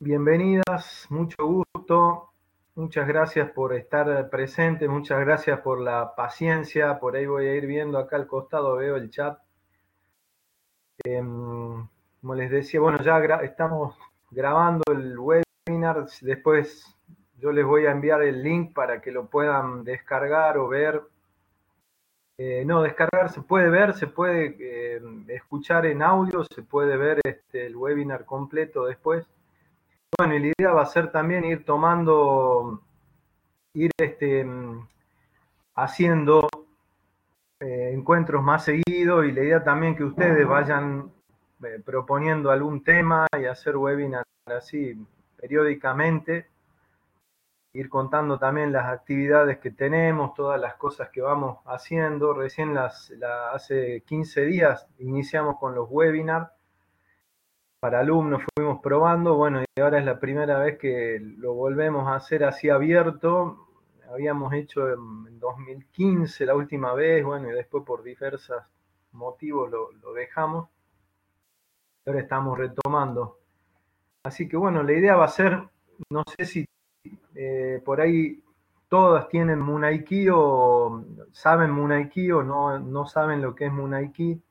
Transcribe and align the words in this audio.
bienvenidas, 0.00 1.06
mucho 1.10 1.44
gusto, 1.44 2.30
muchas 2.76 3.08
gracias 3.08 3.50
por 3.50 3.74
estar 3.74 4.30
presente, 4.30 4.86
muchas 4.88 5.18
gracias 5.20 5.60
por 5.60 5.80
la 5.80 6.14
paciencia, 6.14 7.00
por 7.00 7.16
ahí 7.16 7.26
voy 7.26 7.46
a 7.46 7.54
ir 7.54 7.66
viendo 7.66 7.98
acá 7.98 8.16
al 8.16 8.28
costado, 8.28 8.76
veo 8.76 8.96
el 8.96 9.10
chat. 9.10 9.38
Em, 11.04 11.86
como 12.20 12.34
les 12.34 12.50
decía, 12.50 12.80
bueno, 12.80 12.98
ya 13.02 13.18
estamos 13.42 13.96
grabando 14.30 14.84
el 14.92 15.18
webinar, 15.18 16.06
después 16.22 16.96
yo 17.38 17.50
les 17.52 17.64
voy 17.64 17.86
a 17.86 17.90
enviar 17.90 18.22
el 18.22 18.42
link 18.42 18.74
para 18.74 19.00
que 19.00 19.10
lo 19.10 19.26
puedan 19.28 19.84
descargar 19.84 20.58
o 20.58 20.68
ver. 20.68 21.02
Eh, 22.38 22.64
no, 22.64 22.82
descargar 22.82 23.30
se 23.30 23.42
puede 23.42 23.68
ver, 23.68 23.94
se 23.94 24.06
puede 24.06 24.56
eh, 24.60 25.00
escuchar 25.28 25.86
en 25.86 26.02
audio, 26.02 26.44
se 26.44 26.62
puede 26.62 26.96
ver 26.96 27.20
este, 27.24 27.66
el 27.66 27.76
webinar 27.76 28.24
completo 28.24 28.86
después. 28.86 29.28
Bueno, 30.16 30.34
y 30.34 30.40
la 30.40 30.52
idea 30.58 30.72
va 30.72 30.82
a 30.82 30.86
ser 30.86 31.12
también 31.12 31.44
ir 31.44 31.64
tomando, 31.64 32.82
ir 33.74 33.90
este, 33.98 34.46
haciendo 35.74 36.48
eh, 37.60 37.90
encuentros 37.92 38.42
más 38.42 38.64
seguidos 38.64 39.26
y 39.26 39.32
la 39.32 39.42
idea 39.42 39.64
también 39.64 39.96
que 39.96 40.04
ustedes 40.04 40.46
vayan 40.46 41.12
eh, 41.62 41.80
proponiendo 41.84 42.50
algún 42.50 42.82
tema 42.82 43.26
y 43.38 43.44
hacer 43.44 43.76
webinar 43.76 44.24
así 44.46 44.96
periódicamente, 45.36 46.48
ir 47.74 47.88
contando 47.88 48.38
también 48.38 48.72
las 48.72 48.86
actividades 48.86 49.58
que 49.58 49.70
tenemos, 49.70 50.34
todas 50.34 50.60
las 50.60 50.74
cosas 50.74 51.10
que 51.10 51.20
vamos 51.20 51.58
haciendo. 51.66 52.32
Recién 52.32 52.74
las, 52.74 53.12
hace 53.52 54.02
15 54.06 54.46
días 54.46 54.88
iniciamos 54.98 55.58
con 55.58 55.74
los 55.74 55.88
webinars 55.90 56.48
para 57.80 58.00
alumnos 58.00 58.42
fuimos 58.54 58.80
probando, 58.82 59.36
bueno, 59.36 59.62
y 59.62 59.80
ahora 59.80 59.98
es 59.98 60.04
la 60.04 60.18
primera 60.18 60.58
vez 60.58 60.78
que 60.78 61.20
lo 61.20 61.54
volvemos 61.54 62.08
a 62.08 62.16
hacer 62.16 62.44
así 62.44 62.68
abierto. 62.68 63.68
Habíamos 64.10 64.52
hecho 64.54 64.88
en 64.92 65.38
2015 65.38 66.46
la 66.46 66.54
última 66.56 66.94
vez, 66.94 67.24
bueno, 67.24 67.48
y 67.50 67.52
después 67.52 67.84
por 67.84 68.02
diversos 68.02 68.62
motivos 69.12 69.70
lo, 69.70 70.12
dejamos. 70.12 70.68
Ahora 72.06 72.20
estamos 72.20 72.58
retomando. 72.58 73.38
Así 74.24 74.48
que 74.48 74.56
bueno, 74.56 74.82
la 74.82 74.92
idea 74.92 75.16
va 75.16 75.26
a 75.26 75.28
ser, 75.28 75.62
no 76.10 76.24
sé 76.36 76.44
si 76.46 76.66
eh, 77.34 77.80
por 77.84 78.00
ahí 78.00 78.42
todas 78.88 79.28
tienen 79.28 79.60
Munaiki 79.60 80.28
o 80.32 81.04
saben 81.32 81.70
Munaiki 81.70 82.32
o 82.32 82.42
no, 82.42 82.78
no 82.78 83.06
saben 83.06 83.40
lo 83.40 83.54
que 83.54 83.66
es 83.66 83.72
Munaiki. 83.72 84.42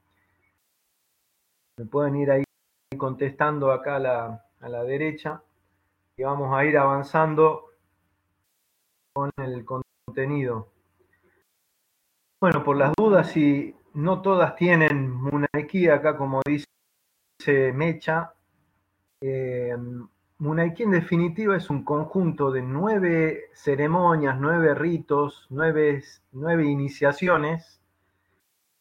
Me 1.77 1.85
pueden 1.85 2.15
ir 2.15 2.31
ahí 2.31 2.46
contestando 2.97 3.71
acá 3.71 3.95
a 3.97 3.99
la, 3.99 4.45
a 4.59 4.69
la 4.69 4.83
derecha 4.83 5.41
y 6.15 6.23
vamos 6.23 6.53
a 6.53 6.65
ir 6.65 6.77
avanzando 6.77 7.71
con 9.13 9.31
el 9.37 9.65
contenido. 9.65 10.69
Bueno, 12.39 12.63
por 12.63 12.77
las 12.77 12.93
dudas, 12.95 13.31
si 13.31 13.75
no 13.93 14.21
todas 14.21 14.55
tienen 14.55 15.11
Munaiki, 15.11 15.89
acá 15.89 16.17
como 16.17 16.41
dice 16.45 17.73
Mecha, 17.73 18.33
eh, 19.21 19.75
en 20.39 20.91
definitiva 20.91 21.57
es 21.57 21.69
un 21.71 21.83
conjunto 21.83 22.51
de 22.51 22.61
nueve 22.61 23.45
ceremonias, 23.53 24.37
nueve 24.39 24.75
ritos, 24.75 25.47
nueve, 25.49 26.03
nueve 26.31 26.65
iniciaciones, 26.65 27.81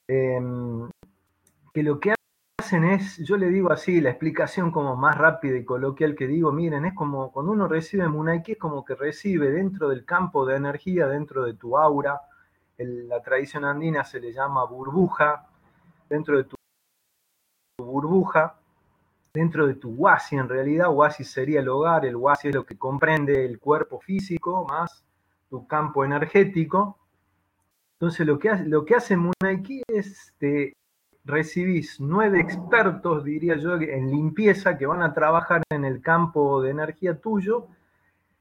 eh, 0.08 0.38
que 1.72 1.82
lo 1.82 1.98
que 1.98 2.15
es, 2.72 3.18
yo 3.18 3.36
le 3.36 3.48
digo 3.48 3.72
así, 3.72 4.00
la 4.00 4.10
explicación 4.10 4.70
como 4.70 4.96
más 4.96 5.16
rápida 5.16 5.56
y 5.56 5.64
coloquial 5.64 6.14
que 6.14 6.26
digo, 6.26 6.52
miren, 6.52 6.84
es 6.84 6.94
como 6.94 7.32
cuando 7.32 7.52
uno 7.52 7.68
recibe 7.68 8.08
Munaiki, 8.08 8.52
es 8.52 8.58
como 8.58 8.84
que 8.84 8.94
recibe 8.94 9.50
dentro 9.50 9.88
del 9.88 10.04
campo 10.04 10.46
de 10.46 10.56
energía, 10.56 11.06
dentro 11.06 11.44
de 11.44 11.54
tu 11.54 11.76
aura, 11.78 12.20
la 12.78 13.22
tradición 13.22 13.64
andina 13.64 14.04
se 14.04 14.20
le 14.20 14.32
llama 14.32 14.64
burbuja, 14.64 15.46
dentro 16.08 16.36
de 16.36 16.44
tu, 16.44 16.56
burbuja, 17.78 18.56
dentro 19.32 19.66
de 19.66 19.74
tu 19.74 19.90
wasi, 19.90 20.36
en 20.36 20.48
realidad 20.48 20.88
wasi 20.90 21.24
sería 21.24 21.60
el 21.60 21.68
hogar, 21.68 22.04
el 22.04 22.16
wasi 22.16 22.48
es 22.48 22.54
lo 22.54 22.64
que 22.64 22.78
comprende 22.78 23.44
el 23.44 23.58
cuerpo 23.58 24.00
físico 24.00 24.64
más 24.64 25.04
tu 25.48 25.66
campo 25.66 26.04
energético. 26.04 26.98
Entonces 27.98 28.26
lo 28.26 28.38
que 28.38 28.50
hace, 28.50 28.64
lo 28.64 28.84
que 28.84 28.94
hace 28.94 29.16
Munaiki 29.16 29.82
es 29.88 30.34
te 30.38 30.76
recibís 31.26 32.00
nueve 32.00 32.40
expertos, 32.40 33.24
diría 33.24 33.56
yo, 33.56 33.74
en 33.74 34.10
limpieza 34.10 34.78
que 34.78 34.86
van 34.86 35.02
a 35.02 35.12
trabajar 35.12 35.62
en 35.70 35.84
el 35.84 36.00
campo 36.00 36.62
de 36.62 36.70
energía 36.70 37.20
tuyo, 37.20 37.66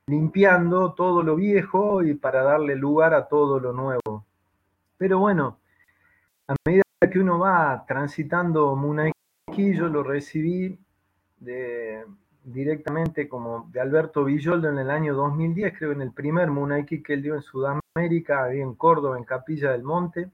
limpiando 0.07 0.93
todo 0.93 1.23
lo 1.23 1.35
viejo 1.35 2.03
y 2.03 2.13
para 2.13 2.43
darle 2.43 2.75
lugar 2.75 3.15
a 3.15 3.27
todo 3.27 3.59
lo 3.59 3.73
nuevo. 3.73 4.23
Pero 4.97 5.17
bueno, 5.17 5.57
a 6.47 6.55
medida 6.63 6.83
que 7.11 7.19
uno 7.19 7.39
va 7.39 7.83
transitando 7.87 8.75
Munaiki, 8.75 9.73
yo 9.73 9.87
lo 9.87 10.03
recibí 10.03 10.77
directamente 12.43 13.27
como 13.27 13.67
de 13.71 13.79
Alberto 13.81 14.23
Villoldo 14.23 14.69
en 14.69 14.77
el 14.77 14.91
año 14.91 15.15
2010, 15.15 15.73
creo 15.75 15.91
en 15.91 16.01
el 16.01 16.11
primer 16.11 16.51
Munaiki 16.51 17.01
que 17.01 17.13
él 17.13 17.23
dio 17.23 17.33
en 17.33 17.41
Sudamérica, 17.41 18.43
ahí 18.43 18.61
en 18.61 18.75
Córdoba, 18.75 19.17
en 19.17 19.23
Capilla 19.23 19.71
del 19.71 19.81
Monte 19.81 20.29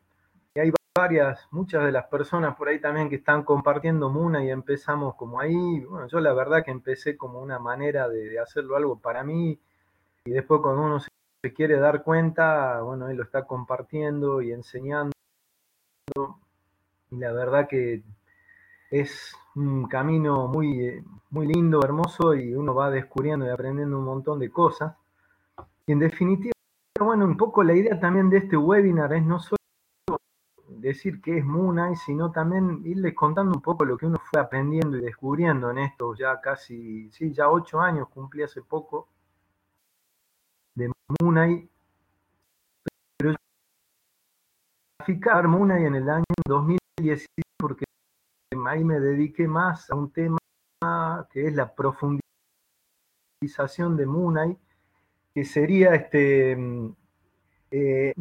muchas 1.51 1.84
de 1.85 1.91
las 1.91 2.06
personas 2.07 2.56
por 2.56 2.69
ahí 2.69 2.79
también 2.79 3.09
que 3.09 3.16
están 3.16 3.44
compartiendo 3.44 4.09
Muna 4.09 4.44
y 4.44 4.50
empezamos 4.50 5.16
como 5.16 5.39
ahí. 5.39 5.79
Bueno, 5.81 6.07
yo 6.07 6.19
la 6.19 6.34
verdad 6.34 6.63
que 6.63 6.72
empecé 6.72 7.17
como 7.17 7.41
una 7.41 7.59
manera 7.59 8.07
de, 8.07 8.39
hacerlo 8.39 8.75
algo 8.75 9.00
para 9.00 9.23
mí 9.23 9.59
y 10.25 10.31
después 10.31 10.61
cuando 10.61 10.84
uno 10.84 11.00
se, 11.00 11.53
quiere 11.53 11.79
dar 11.79 12.03
cuenta, 12.03 12.81
bueno, 12.81 13.09
él 13.09 13.17
lo 13.17 13.23
está 13.23 13.45
compartiendo 13.45 14.41
y 14.41 14.51
enseñando. 14.51 15.11
Y 17.09 17.17
la 17.17 17.31
verdad 17.31 17.67
que 17.67 18.03
es 18.91 19.35
un 19.56 19.88
camino 19.88 20.47
muy, 20.47 21.03
muy 21.29 21.47
lindo, 21.47 21.79
hermoso 21.84 22.35
y 22.35 22.53
uno 22.53 22.75
va 22.75 22.91
descubriendo 22.91 23.45
y 23.45 23.50
aprendiendo 23.50 23.97
un 23.97 24.06
montón 24.06 24.40
de 24.40 24.51
cosas. 24.51 24.95
Y 25.88 25.94
en 25.94 26.00
definitiva, 26.00 26.53
bueno, 27.00 27.25
un 27.25 27.38
poco 27.38 27.63
la 27.63 27.73
idea 27.73 28.00
también 28.00 28.29
de 28.29 28.38
este 28.38 28.57
webinar 28.57 29.13
es 29.13 29.23
no 29.23 29.40
solo 29.40 29.60
decir 30.81 31.22
que 31.22 31.38
es 31.38 31.46
Moonlight, 31.46 31.97
sino 31.97 32.31
también 32.31 32.81
irles 32.86 33.14
contando 33.14 33.53
un 33.53 33.62
poco 33.62 33.86
lo 33.86 33.97
que 33.97 34.08
uno 34.08 34.18
fue 34.30 34.42
aprendiendo 34.42 34.97
y 34.97 35.02
descubriendo 35.02 35.69
en 35.72 35.80
estos 35.80 36.18
ya 36.18 36.40
casi, 36.42 37.09
sí, 37.12 37.34
ya 37.34 37.50
ocho 37.50 37.80
años 37.80 38.09
cumplí 38.09 38.44
hace 38.44 38.62
poco 38.62 39.08
de 40.75 40.91
Moonlight. 41.20 41.70
Pero 43.18 43.36
graficar 45.00 45.47
Moonlight 45.47 45.86
en 45.86 45.96
el 45.96 46.09
año 46.09 46.25
2010 46.47 47.25
porque 47.58 47.86
ahí 48.68 48.84
me 48.84 49.00
dediqué 49.00 49.47
más 49.47 49.90
a 49.91 49.96
un 49.96 50.12
tema 50.12 50.38
que 51.31 51.47
es 51.47 51.53
la 51.53 51.74
profundización 51.74 52.22
de 53.97 54.06
Moonlight, 54.06 54.58
que 55.34 55.46
sería 55.46 55.94
este 55.96 56.58
eh, 57.72 58.14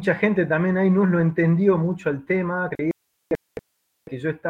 mucha 0.00 0.14
gente 0.14 0.46
también 0.46 0.78
ahí 0.78 0.88
no 0.88 1.04
lo 1.04 1.20
entendió 1.20 1.76
mucho 1.76 2.08
el 2.08 2.24
tema, 2.24 2.70
creía 2.70 2.92
que 4.08 4.18
yo 4.18 4.30
estaba 4.30 4.48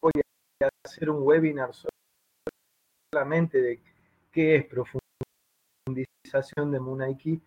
voy 0.00 0.12
a 0.62 0.68
hacer 0.84 1.10
un 1.10 1.26
webinar 1.26 1.72
solamente 3.12 3.60
de 3.60 3.80
qué 4.30 4.54
es 4.54 4.64
profundización 4.66 6.70
de 6.70 6.78
Munaiki. 6.78 7.42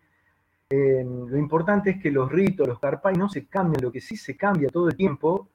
Eh, 0.68 1.02
lo 1.02 1.38
importante 1.38 1.92
es 1.92 2.02
que 2.02 2.10
los 2.10 2.30
ritos, 2.30 2.68
los 2.68 2.78
karpai 2.78 3.16
no 3.16 3.30
se 3.30 3.46
cambian, 3.46 3.82
lo 3.82 3.90
que 3.90 4.02
sí 4.02 4.18
se 4.18 4.36
cambia 4.36 4.68
todo 4.68 4.90
el 4.90 4.96
tiempo 4.96 5.48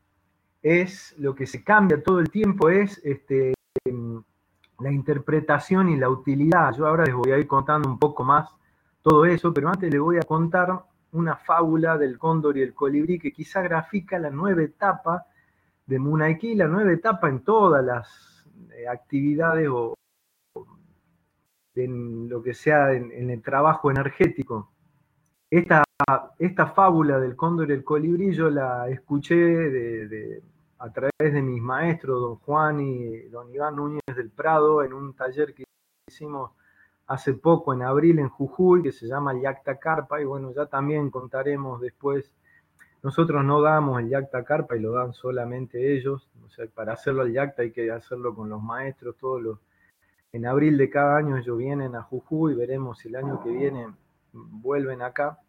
es, 0.64 1.14
lo 1.20 1.36
que 1.36 1.46
se 1.46 1.64
cambia 1.64 2.02
todo 2.02 2.20
el 2.20 2.32
tiempo 2.32 2.72
es 2.72 3.00
este, 3.04 3.54
la 4.80 4.92
interpretación 4.92 5.90
y 5.90 5.98
la 5.98 6.10
utilidad. 6.10 6.74
Yo 6.76 6.88
ahora 6.88 7.06
les 7.06 7.14
voy 7.14 7.32
a 7.32 7.38
ir 7.38 7.46
contando 7.46 7.88
un 7.88 8.00
poco 8.00 8.24
más 8.24 8.50
todo 9.06 9.24
eso, 9.26 9.54
pero 9.54 9.70
antes 9.70 9.94
le 9.94 10.00
voy 10.00 10.18
a 10.18 10.24
contar 10.24 10.84
una 11.12 11.36
fábula 11.36 11.96
del 11.96 12.18
cóndor 12.18 12.58
y 12.58 12.64
el 12.64 12.74
colibrí 12.74 13.20
que 13.20 13.32
quizá 13.32 13.62
grafica 13.62 14.18
la 14.18 14.32
nueva 14.32 14.64
etapa 14.64 15.28
de 15.86 16.00
Munaiki, 16.00 16.56
la 16.56 16.68
nueva 16.68 16.92
etapa 16.92 17.30
en 17.30 17.44
todas 17.44 17.86
las 17.86 18.48
eh, 18.72 18.88
actividades 18.88 19.70
o 19.72 19.94
en 21.76 22.28
lo 22.28 22.42
que 22.42 22.56
sea 22.56 22.94
en, 22.94 23.30
el 23.30 23.44
trabajo 23.44 23.92
energético. 23.92 24.72
Esta, 25.52 25.84
esta, 26.40 26.66
fábula 26.66 27.20
del 27.20 27.36
cóndor 27.36 27.70
y 27.70 27.74
el 27.74 27.84
colibrí 27.84 28.34
yo 28.34 28.50
la 28.50 28.90
escuché 28.90 30.50
a 30.80 30.92
través 30.92 31.32
de 31.32 31.44
mis 31.44 31.62
maestros, 31.62 32.22
don 32.22 32.36
Juan 32.38 32.80
y 32.80 33.20
don 33.30 33.54
Iván 33.54 33.76
Núñez 33.76 34.16
del 34.16 34.32
Prado, 34.32 34.84
en 34.84 34.94
un 34.94 35.14
taller 35.14 35.54
que 35.54 35.64
hicimos 36.08 36.54
hace 37.08 37.34
poco 37.34 37.74
en 37.74 37.84
abril 37.84 38.20
en 38.20 38.30
Jujuy, 38.30 38.82
que 38.82 38.92
se 38.92 39.08
llama 39.08 39.40
Yacta 39.40 39.78
Carpa, 39.78 40.22
y 40.22 40.26
bueno, 40.26 40.52
ya 40.54 40.66
también 40.66 41.10
contaremos 41.12 41.80
después. 41.82 42.32
Nosotros 43.04 43.44
no 43.44 43.62
damos 43.62 44.00
el 44.00 44.10
Yacta 44.10 44.44
Carpa 44.44 44.76
y 44.76 44.80
lo 44.80 44.94
dan 44.94 45.14
solamente 45.14 45.96
ellos. 45.96 46.30
O 46.44 46.50
sea, 46.50 46.66
para 46.68 46.94
hacerlo 46.94 47.22
al 47.22 47.32
Yacta 47.32 47.62
hay 47.62 47.72
que 47.72 47.92
hacerlo 47.92 48.34
con 48.34 48.50
los 48.50 48.62
maestros, 48.62 49.16
todos 49.18 49.42
los... 49.42 49.60
En 50.32 50.46
abril 50.46 50.78
de 50.78 50.90
cada 50.90 51.18
año 51.18 51.38
ellos 51.38 51.58
vienen 51.58 51.96
a 51.96 52.02
Jujuy, 52.02 52.56
veremos 52.56 53.00
si 53.00 53.08
el 53.08 53.16
año 53.16 53.42
que 53.42 53.52
viene 53.52 53.88
vuelven 54.34 55.02
acá. 55.02 55.40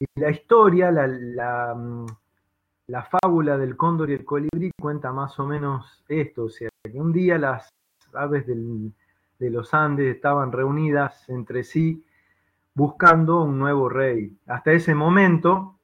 Y 0.00 0.06
la 0.16 0.30
historia, 0.30 0.90
la, 0.90 1.06
la, 1.06 2.06
la 2.88 3.02
fábula 3.04 3.56
del 3.56 3.76
cóndor 3.76 4.10
y 4.10 4.14
el 4.14 4.24
colibrí 4.24 4.72
cuenta 4.80 5.12
más 5.12 5.38
o 5.38 5.46
menos 5.46 6.02
esto, 6.08 6.44
o 6.44 6.48
sea, 6.48 6.70
que 6.82 6.98
un 6.98 7.12
día 7.12 7.38
las 7.38 7.68
aves 8.14 8.46
del, 8.46 8.92
de 9.38 9.50
los 9.50 9.74
Andes 9.74 10.14
estaban 10.14 10.52
reunidas 10.52 11.28
entre 11.28 11.64
sí 11.64 12.04
buscando 12.74 13.42
un 13.42 13.58
nuevo 13.58 13.88
rey. 13.88 14.36
Hasta 14.46 14.72
ese 14.72 14.94
momento 14.94 15.78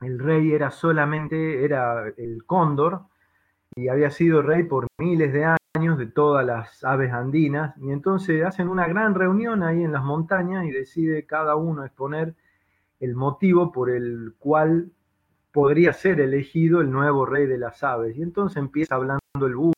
el 0.00 0.18
rey 0.18 0.52
era 0.52 0.70
solamente, 0.70 1.64
era 1.64 2.08
el 2.16 2.44
cóndor, 2.44 3.02
y 3.74 3.88
había 3.88 4.10
sido 4.10 4.42
rey 4.42 4.64
por 4.64 4.86
miles 4.98 5.32
de 5.32 5.56
años 5.74 5.98
de 5.98 6.06
todas 6.06 6.44
las 6.44 6.84
aves 6.84 7.12
andinas, 7.12 7.76
y 7.78 7.90
entonces 7.90 8.44
hacen 8.44 8.68
una 8.68 8.86
gran 8.86 9.14
reunión 9.14 9.62
ahí 9.62 9.82
en 9.82 9.92
las 9.92 10.02
montañas 10.02 10.64
y 10.64 10.70
decide 10.70 11.26
cada 11.26 11.56
uno 11.56 11.84
exponer 11.84 12.34
el 13.00 13.14
motivo 13.14 13.72
por 13.72 13.90
el 13.90 14.34
cual 14.38 14.90
podría 15.52 15.92
ser 15.92 16.20
elegido 16.20 16.80
el 16.80 16.90
nuevo 16.90 17.24
rey 17.24 17.46
de 17.46 17.58
las 17.58 17.82
aves. 17.82 18.16
Y 18.16 18.22
entonces 18.22 18.58
empieza 18.58 18.94
hablando 18.94 19.20
el 19.40 19.56
búho, 19.56 19.72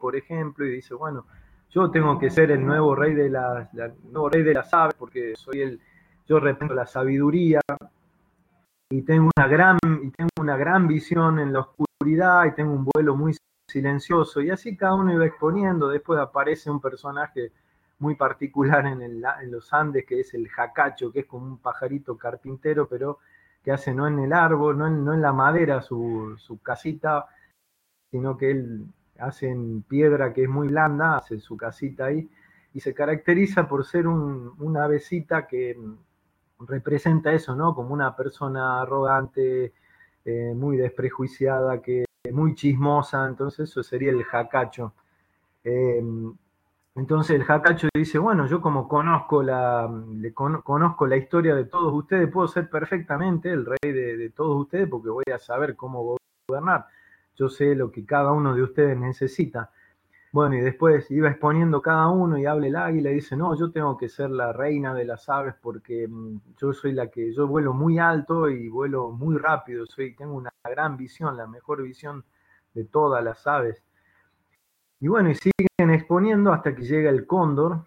por 0.00 0.16
ejemplo, 0.16 0.66
y 0.66 0.70
dice, 0.70 0.94
bueno, 0.94 1.26
yo 1.74 1.90
tengo 1.90 2.18
que 2.20 2.30
ser 2.30 2.52
el 2.52 2.64
nuevo 2.64 2.94
rey 2.94 3.14
de 3.14 3.28
las, 3.28 3.68
nuevo 4.04 4.28
rey 4.28 4.44
de 4.44 4.54
las 4.54 4.72
aves 4.72 4.94
porque 4.96 5.34
soy 5.34 5.60
el, 5.60 5.80
yo 6.26 6.38
represento 6.38 6.72
la 6.72 6.86
sabiduría 6.86 7.60
y 8.90 9.02
tengo 9.02 9.28
una 9.36 9.48
gran, 9.48 9.78
y 9.82 10.10
tengo 10.10 10.30
una 10.38 10.56
gran 10.56 10.86
visión 10.86 11.40
en 11.40 11.52
la 11.52 11.60
oscuridad 11.60 12.44
y 12.44 12.52
tengo 12.52 12.72
un 12.72 12.84
vuelo 12.84 13.16
muy 13.16 13.34
silencioso. 13.68 14.40
Y 14.40 14.50
así 14.50 14.76
cada 14.76 14.94
uno 14.94 15.12
iba 15.12 15.26
exponiendo, 15.26 15.88
después 15.88 16.20
aparece 16.20 16.70
un 16.70 16.80
personaje 16.80 17.50
muy 17.98 18.14
particular 18.14 18.86
en 18.86 19.50
los 19.50 19.72
Andes 19.72 20.04
que 20.06 20.20
es 20.20 20.32
el 20.34 20.48
jacacho, 20.48 21.10
que 21.10 21.20
es 21.20 21.26
como 21.26 21.46
un 21.46 21.58
pajarito 21.58 22.16
carpintero, 22.16 22.86
pero 22.86 23.18
que 23.64 23.72
hace 23.72 23.92
no 23.92 24.06
en 24.06 24.20
el 24.20 24.32
árbol, 24.32 24.78
no 24.78 24.86
en, 24.86 25.04
no 25.04 25.12
en 25.12 25.22
la 25.22 25.32
madera 25.32 25.80
su, 25.80 26.34
su 26.38 26.60
casita, 26.60 27.26
sino 28.12 28.36
que 28.36 28.50
él 28.52 28.86
hacen 29.18 29.82
piedra 29.82 30.32
que 30.32 30.44
es 30.44 30.48
muy 30.48 30.68
blanda, 30.68 31.16
hace 31.16 31.38
su 31.40 31.56
casita 31.56 32.06
ahí, 32.06 32.28
y 32.72 32.80
se 32.80 32.94
caracteriza 32.94 33.68
por 33.68 33.84
ser 33.84 34.06
un, 34.06 34.54
una 34.58 34.84
avecita 34.84 35.46
que 35.46 35.76
representa 36.60 37.32
eso, 37.32 37.54
¿no? 37.54 37.74
Como 37.74 37.94
una 37.94 38.16
persona 38.16 38.82
arrogante, 38.82 39.72
eh, 40.24 40.52
muy 40.54 40.76
desprejuiciada, 40.76 41.80
que 41.80 42.04
muy 42.32 42.54
chismosa, 42.54 43.26
entonces 43.26 43.70
eso 43.70 43.82
sería 43.82 44.10
el 44.10 44.24
jacacho. 44.24 44.94
Em, 45.62 46.34
entonces 46.96 47.36
el 47.36 47.44
jacacho 47.44 47.88
dice, 47.94 48.18
bueno, 48.18 48.46
yo 48.46 48.60
como 48.60 48.88
conozco 48.88 49.42
la, 49.42 49.90
le 50.14 50.32
conozco 50.32 51.06
la 51.06 51.16
historia 51.16 51.54
de 51.54 51.64
todos 51.66 51.92
ustedes, 51.92 52.30
puedo 52.30 52.48
ser 52.48 52.70
perfectamente 52.70 53.50
el 53.50 53.66
rey 53.66 53.92
de, 53.92 54.16
de 54.16 54.30
todos 54.30 54.60
ustedes 54.62 54.88
porque 54.88 55.10
voy 55.10 55.24
a 55.32 55.38
saber 55.38 55.76
cómo 55.76 56.16
gobernar 56.48 56.86
yo 57.36 57.48
sé 57.48 57.74
lo 57.74 57.90
que 57.90 58.04
cada 58.04 58.32
uno 58.32 58.54
de 58.54 58.62
ustedes 58.62 58.98
necesita. 58.98 59.70
Bueno, 60.32 60.56
y 60.56 60.60
después 60.60 61.08
iba 61.12 61.30
exponiendo 61.30 61.80
cada 61.80 62.08
uno 62.08 62.36
y 62.36 62.44
habla 62.44 62.66
el 62.66 62.74
águila 62.74 63.10
y 63.10 63.14
dice, 63.14 63.36
no, 63.36 63.56
yo 63.56 63.70
tengo 63.70 63.96
que 63.96 64.08
ser 64.08 64.30
la 64.30 64.52
reina 64.52 64.92
de 64.92 65.04
las 65.04 65.28
aves 65.28 65.54
porque 65.62 66.08
mm, 66.08 66.40
yo 66.56 66.72
soy 66.72 66.92
la 66.92 67.08
que, 67.08 67.32
yo 67.32 67.46
vuelo 67.46 67.72
muy 67.72 68.00
alto 68.00 68.48
y 68.48 68.68
vuelo 68.68 69.10
muy 69.10 69.38
rápido, 69.38 69.86
soy, 69.86 70.14
tengo 70.16 70.34
una 70.34 70.50
gran 70.64 70.96
visión, 70.96 71.36
la 71.36 71.46
mejor 71.46 71.82
visión 71.84 72.24
de 72.74 72.84
todas 72.84 73.22
las 73.22 73.46
aves. 73.46 73.84
Y 74.98 75.06
bueno, 75.06 75.30
y 75.30 75.36
siguen 75.36 75.90
exponiendo 75.94 76.52
hasta 76.52 76.74
que 76.74 76.82
llega 76.82 77.10
el 77.10 77.26
cóndor 77.26 77.84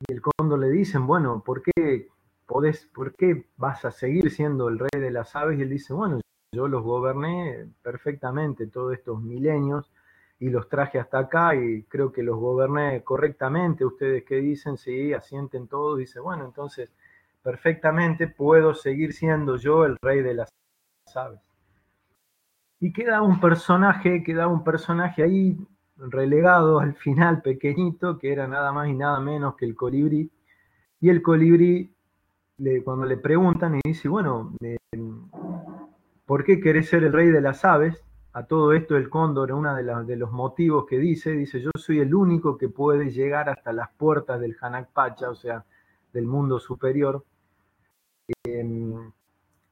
y 0.00 0.12
el 0.12 0.20
cóndor 0.20 0.58
le 0.58 0.68
dicen, 0.68 1.06
bueno, 1.06 1.42
¿por 1.42 1.62
qué 1.62 2.08
podés, 2.46 2.86
por 2.94 3.14
qué 3.14 3.46
vas 3.56 3.84
a 3.86 3.90
seguir 3.90 4.30
siendo 4.30 4.68
el 4.68 4.78
rey 4.78 5.00
de 5.00 5.10
las 5.10 5.34
aves? 5.34 5.58
Y 5.58 5.62
él 5.62 5.70
dice, 5.70 5.94
bueno, 5.94 6.20
yo 6.52 6.66
los 6.66 6.82
goberné 6.82 7.68
perfectamente 7.82 8.66
todos 8.66 8.94
estos 8.94 9.22
milenios 9.22 9.90
y 10.40 10.48
los 10.48 10.68
traje 10.68 10.98
hasta 10.98 11.20
acá 11.20 11.54
y 11.54 11.84
creo 11.84 12.10
que 12.10 12.22
los 12.22 12.38
goberné 12.38 13.04
correctamente. 13.04 13.84
Ustedes 13.84 14.24
que 14.24 14.36
dicen, 14.36 14.76
sí, 14.76 15.12
asienten 15.12 15.68
todos, 15.68 15.98
dice, 15.98 16.18
bueno, 16.18 16.44
entonces 16.44 16.92
perfectamente 17.42 18.26
puedo 18.26 18.74
seguir 18.74 19.12
siendo 19.12 19.56
yo 19.56 19.84
el 19.84 19.96
rey 20.02 20.22
de 20.22 20.34
las 20.34 20.50
aves. 21.14 21.40
Y 22.80 22.92
queda 22.92 23.22
un 23.22 23.38
personaje, 23.40 24.24
queda 24.24 24.48
un 24.48 24.64
personaje 24.64 25.22
ahí 25.22 25.56
relegado 25.98 26.80
al 26.80 26.94
final, 26.94 27.42
pequeñito, 27.42 28.18
que 28.18 28.32
era 28.32 28.48
nada 28.48 28.72
más 28.72 28.88
y 28.88 28.94
nada 28.94 29.20
menos 29.20 29.54
que 29.56 29.66
el 29.66 29.76
colibrí. 29.76 30.30
Y 31.00 31.10
el 31.10 31.22
colibrí, 31.22 31.94
cuando 32.82 33.04
le 33.04 33.18
preguntan, 33.18 33.76
y 33.76 33.80
dice, 33.84 34.08
bueno, 34.08 34.54
¿Por 36.30 36.44
qué 36.44 36.60
querés 36.60 36.88
ser 36.88 37.02
el 37.02 37.12
rey 37.12 37.28
de 37.30 37.40
las 37.40 37.64
aves? 37.64 38.04
A 38.34 38.44
todo 38.44 38.72
esto 38.72 38.96
el 38.96 39.10
cóndor, 39.10 39.50
uno 39.50 39.74
de, 39.74 40.16
los 40.16 40.30
motivos 40.30 40.86
que 40.86 40.96
dice, 40.96 41.32
dice, 41.32 41.60
yo 41.60 41.72
soy 41.74 41.98
el 41.98 42.14
único 42.14 42.56
que 42.56 42.68
puede 42.68 43.10
llegar 43.10 43.48
hasta 43.48 43.72
las 43.72 43.90
puertas 43.94 44.40
del 44.40 44.56
Pacha, 44.94 45.28
o 45.28 45.34
sea, 45.34 45.64
del 46.12 46.28
mundo 46.28 46.60
superior. 46.60 47.24
Em, 48.44 49.10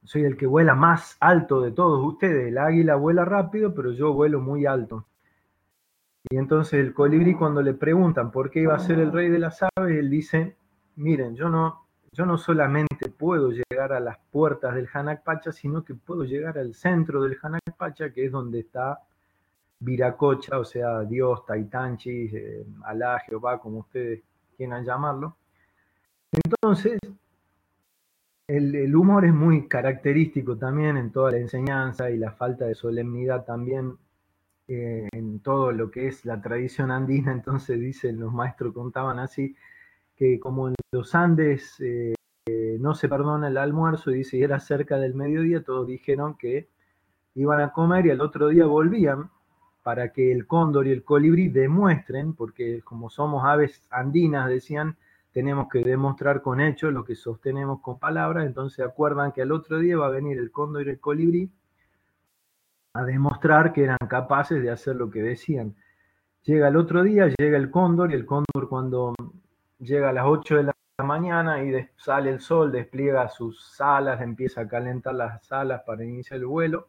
soy 0.03 0.25
el 0.25 0.37
que 0.37 0.49
vuela 0.49 0.75
más 0.75 1.17
alto 1.21 1.61
de 1.61 1.71
todos 1.71 2.05
ustedes. 2.05 2.49
El 2.49 2.59
águila 2.59 2.97
vuela 2.97 3.25
rápido, 3.25 3.73
pero 3.73 3.93
yo 3.93 4.13
vuelo 4.13 4.41
muy 4.41 4.67
alto. 4.67 5.07
Y 6.29 6.39
entonces 6.39 6.81
el 6.81 6.93
colibrí 6.93 7.35
cuando 7.35 7.63
le 7.63 7.75
preguntan 7.75 8.33
por 8.33 8.51
qué 8.51 8.63
iba 8.63 8.75
a 8.75 8.81
ser 8.81 8.99
el 8.99 9.13
rey 9.13 9.29
de 9.29 9.39
las 9.39 9.63
aves, 9.63 9.97
él 9.97 10.11
dice, 10.11 10.57
miren, 10.97 11.37
yo 11.37 11.51
no, 11.51 11.88
yo 12.13 12.27
no 12.27 12.39
solamente 12.39 13.09
puedo 13.11 13.51
llegar 13.51 13.93
a 13.93 14.01
las 14.01 14.19
puertas 14.31 14.75
del 14.75 14.89
Hanak 14.93 15.23
Pacha, 15.23 15.53
sino 15.53 15.85
que 15.85 15.95
puedo 15.95 16.25
llegar 16.25 16.59
al 16.59 16.75
centro 16.75 17.23
del 17.23 17.37
Hanak 17.43 17.77
Pacha, 17.77 18.11
que 18.11 18.27
es 18.27 18.33
donde 18.33 18.61
está 18.61 19.01
Viracocha, 19.81 20.59
o 20.59 20.65
sea, 20.65 21.05
Dios, 21.05 21.47
Taitanchi, 21.47 22.31
eh, 22.33 22.67
Alá, 22.85 23.21
Jehová, 23.21 23.61
como 23.61 23.81
ustedes 23.81 24.23
quieran 24.57 24.85
llamarlo. 24.85 25.37
Entonces, 26.33 26.99
el, 28.49 28.97
humor 28.97 29.25
es 29.25 29.33
muy 29.33 29.69
característico 29.69 30.57
también 30.57 30.97
en 30.97 31.13
toda 31.13 31.33
la 31.33 31.39
enseñanza 31.39 32.11
y 32.11 32.17
la 32.17 32.33
falta 32.33 32.65
de 32.65 32.75
solemnidad 32.75 33.45
también 33.45 33.97
eh, 34.67 35.09
en 35.13 35.41
todo 35.41 35.71
lo 35.73 35.91
que 35.91 36.09
es 36.09 36.25
la 36.25 36.41
tradición 36.41 36.91
andina. 36.91 37.33
Entonces, 37.33 37.79
dicen 37.79 38.19
los 38.19 38.33
maestros, 38.33 38.75
contaban 38.75 39.19
así, 39.19 39.55
que 40.17 40.41
como 40.41 40.69
en 40.69 40.75
los 40.91 41.15
Andes 41.15 41.77
eh, 41.81 42.15
no 42.81 42.95
se 42.95 43.09
perdona 43.09 43.49
el 43.49 43.59
almuerzo, 43.59 44.11
y 44.11 44.19
dice, 44.19 44.39
y 44.39 44.43
era 44.43 44.59
cerca 44.59 44.97
del 44.99 45.15
mediodía, 45.15 45.63
todos 45.63 45.87
dijeron 45.87 46.37
que 46.39 46.69
iban 47.35 47.61
a 47.61 47.73
comer 47.73 48.07
y 48.07 48.11
al 48.11 48.21
otro 48.21 48.49
día 48.49 48.67
volvían 48.67 49.31
para 49.83 50.13
que 50.13 50.33
el 50.33 50.47
cóndor 50.47 50.87
y 50.87 50.93
el 50.93 51.05
colibrí 51.05 51.49
demuestren, 51.49 52.35
porque 52.35 52.83
como 52.83 53.11
somos 53.11 53.45
aves 53.45 53.83
andinas, 53.91 54.49
decían, 54.49 54.97
tenemos 55.33 55.69
que 55.69 55.81
demostrar 55.81 56.43
con 56.43 56.61
hechos 56.61 56.93
lo 56.93 57.05
que 57.05 57.15
sostenemos 57.15 57.81
con 57.81 57.99
palabras, 57.99 58.47
entonces 58.47 58.85
acuerdan 58.85 59.33
que 59.33 59.43
al 59.43 59.53
otro 59.53 59.79
día 59.79 59.97
va 59.97 60.07
a 60.07 60.11
venir 60.11 60.39
el 60.39 60.51
cóndor 60.51 60.87
y 60.87 60.91
el 60.91 61.01
colibrí 61.01 61.51
a 62.95 63.05
demostrar 63.05 63.73
que 63.73 63.85
eran 63.85 63.99
capaces 64.09 64.63
de 64.63 64.71
hacer 64.71 64.97
lo 64.97 65.11
que 65.11 65.23
decían. 65.23 65.77
Llega 66.45 66.69
el 66.69 66.77
otro 66.77 67.03
día, 67.03 67.29
llega 67.39 67.59
el 67.59 67.71
cóndor 67.71 68.11
y 68.11 68.15
el 68.15 68.25
cóndor 68.25 68.69
cuando 68.69 69.15
llega 69.79 70.11
a 70.11 70.13
las 70.13 70.27
8 70.27 70.57
de 70.57 70.63
la 70.65 70.75
mañana 71.05 71.63
y 71.63 71.89
sale 71.97 72.31
el 72.31 72.41
sol, 72.41 72.73
despliega 72.73 73.29
sus 73.29 73.81
alas, 73.81 74.21
empieza 74.21 74.63
a 74.63 74.69
calentar 74.69 75.15
las 75.15 75.51
alas 75.53 75.83
para 75.87 76.05
iniciar 76.05 76.41
el 76.41 76.47
vuelo, 76.47 76.89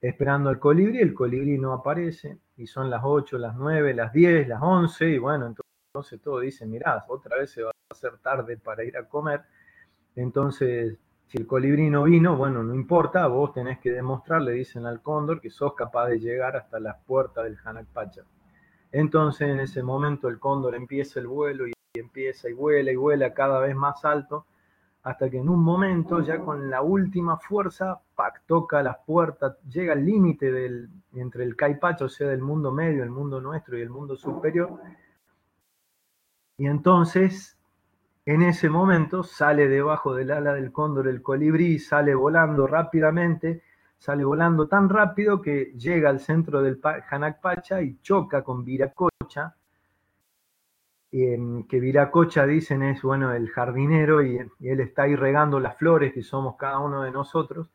esperando 0.00 0.50
al 0.50 0.58
colibrí, 0.58 0.98
el 0.98 1.14
colibrí 1.14 1.58
no 1.58 1.72
aparece, 1.72 2.38
y 2.56 2.66
son 2.66 2.90
las 2.90 3.02
8, 3.04 3.38
las 3.38 3.56
9, 3.56 3.94
las 3.94 4.12
10, 4.12 4.48
las 4.48 4.62
11, 4.62 5.08
y 5.10 5.18
bueno, 5.18 5.46
entonces 5.46 6.20
todo 6.22 6.40
dice, 6.40 6.66
mirá, 6.66 7.04
otra 7.08 7.36
vez 7.36 7.50
se 7.50 7.62
va 7.62 7.70
a 7.70 7.92
hacer 7.94 8.18
tarde 8.18 8.56
para 8.56 8.84
ir 8.84 8.96
a 8.96 9.08
comer, 9.08 9.42
entonces 10.16 10.98
si 11.26 11.38
el 11.38 11.46
colibrí 11.46 11.90
no 11.90 12.04
vino, 12.04 12.36
bueno, 12.36 12.62
no 12.62 12.74
importa, 12.74 13.26
vos 13.26 13.52
tenés 13.52 13.78
que 13.78 13.90
demostrar, 13.90 14.42
le 14.42 14.52
dicen 14.52 14.86
al 14.86 15.02
cóndor, 15.02 15.40
que 15.40 15.50
sos 15.50 15.74
capaz 15.74 16.08
de 16.08 16.20
llegar 16.20 16.56
hasta 16.56 16.78
las 16.78 16.96
puertas 17.04 17.44
del 17.44 17.58
Hanak 17.64 17.86
Pacha. 17.86 18.22
Entonces 18.92 19.48
en 19.48 19.58
ese 19.58 19.82
momento 19.82 20.28
el 20.28 20.38
cóndor 20.38 20.74
empieza 20.74 21.18
el 21.18 21.26
vuelo 21.26 21.66
y 21.66 21.73
empieza 22.00 22.48
y 22.48 22.52
vuela 22.52 22.90
y 22.90 22.96
vuela 22.96 23.32
cada 23.34 23.60
vez 23.60 23.76
más 23.76 24.04
alto, 24.04 24.46
hasta 25.04 25.30
que 25.30 25.38
en 25.38 25.48
un 25.48 25.62
momento, 25.62 26.20
ya 26.20 26.38
con 26.40 26.70
la 26.70 26.82
última 26.82 27.36
fuerza, 27.36 28.00
¡pac! 28.16 28.42
toca 28.46 28.82
las 28.82 28.96
puertas, 29.06 29.56
llega 29.68 29.92
al 29.92 30.04
límite 30.04 30.88
entre 31.14 31.44
el 31.44 31.56
Caipacho, 31.56 32.06
o 32.06 32.08
sea, 32.08 32.28
del 32.28 32.42
mundo 32.42 32.72
medio, 32.72 33.02
el 33.04 33.10
mundo 33.10 33.40
nuestro 33.40 33.78
y 33.78 33.82
el 33.82 33.90
mundo 33.90 34.16
superior. 34.16 34.80
Y 36.58 36.66
entonces 36.66 37.56
En 38.26 38.42
ese 38.42 38.70
momento 38.70 39.22
sale 39.22 39.68
debajo 39.68 40.14
del 40.14 40.30
ala 40.30 40.54
del 40.54 40.72
cóndor 40.72 41.08
el 41.08 41.20
colibrí, 41.20 41.78
sale 41.78 42.14
volando 42.14 42.66
rápidamente, 42.66 43.62
sale 43.98 44.24
volando 44.24 44.66
tan 44.66 44.88
rápido 44.88 45.42
que 45.42 45.74
llega 45.76 46.08
al 46.08 46.20
centro 46.20 46.62
del 46.62 46.78
Pacha 46.78 47.82
y 47.82 47.98
choca 48.00 48.42
con 48.42 48.64
Viracocha, 48.64 49.54
que 51.68 51.78
Viracocha 51.78 52.44
dicen 52.44 52.82
es 52.82 53.02
bueno 53.02 53.32
el 53.32 53.48
jardinero 53.48 54.24
y, 54.24 54.36
él 54.36 54.80
está 54.80 55.04
ahí 55.04 55.14
regando 55.14 55.60
las 55.60 55.76
flores 55.76 56.12
que 56.12 56.22
somos 56.22 56.56
cada 56.56 56.80
uno 56.80 57.02
de 57.02 57.12
nosotros. 57.12 57.70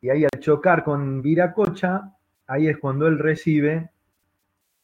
Y 0.00 0.08
ahí 0.08 0.24
al 0.24 0.40
chocar 0.40 0.82
con 0.82 1.20
Viracocha, 1.20 2.16
ahí 2.46 2.68
es 2.68 2.78
cuando 2.78 3.06
él 3.08 3.18
recibe 3.18 3.90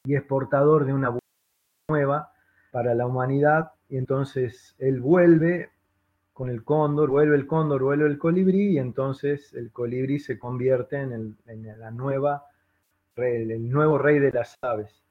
y 0.05 0.15
es 0.17 0.23
portador 0.23 0.85
de 0.85 0.93
una 0.93 1.17
nueva 1.89 2.33
para 2.73 2.95
la 2.95 3.07
humanidad 3.07 3.73
y 3.89 3.97
entonces 3.97 4.77
él 4.79 5.01
vuelve 5.01 5.71
con 6.35 6.51
el 6.51 6.65
cóndor, 6.65 7.09
vuelve 7.09 7.37
el 7.37 7.47
cóndor, 7.47 7.83
vuelve 7.83 8.07
el 8.07 8.19
colibrí, 8.19 8.75
y 8.75 8.79
entonces 8.79 9.53
el 9.55 9.73
colibrí 9.73 10.21
se 10.21 10.39
convierte 10.39 11.01
en, 11.01 11.37
la 11.79 11.91
nueva, 11.91 12.45
el 13.17 13.69
nuevo 13.69 13.99
rey 13.99 14.19
de 14.21 14.31
las 14.31 14.57
aves. 14.63 15.08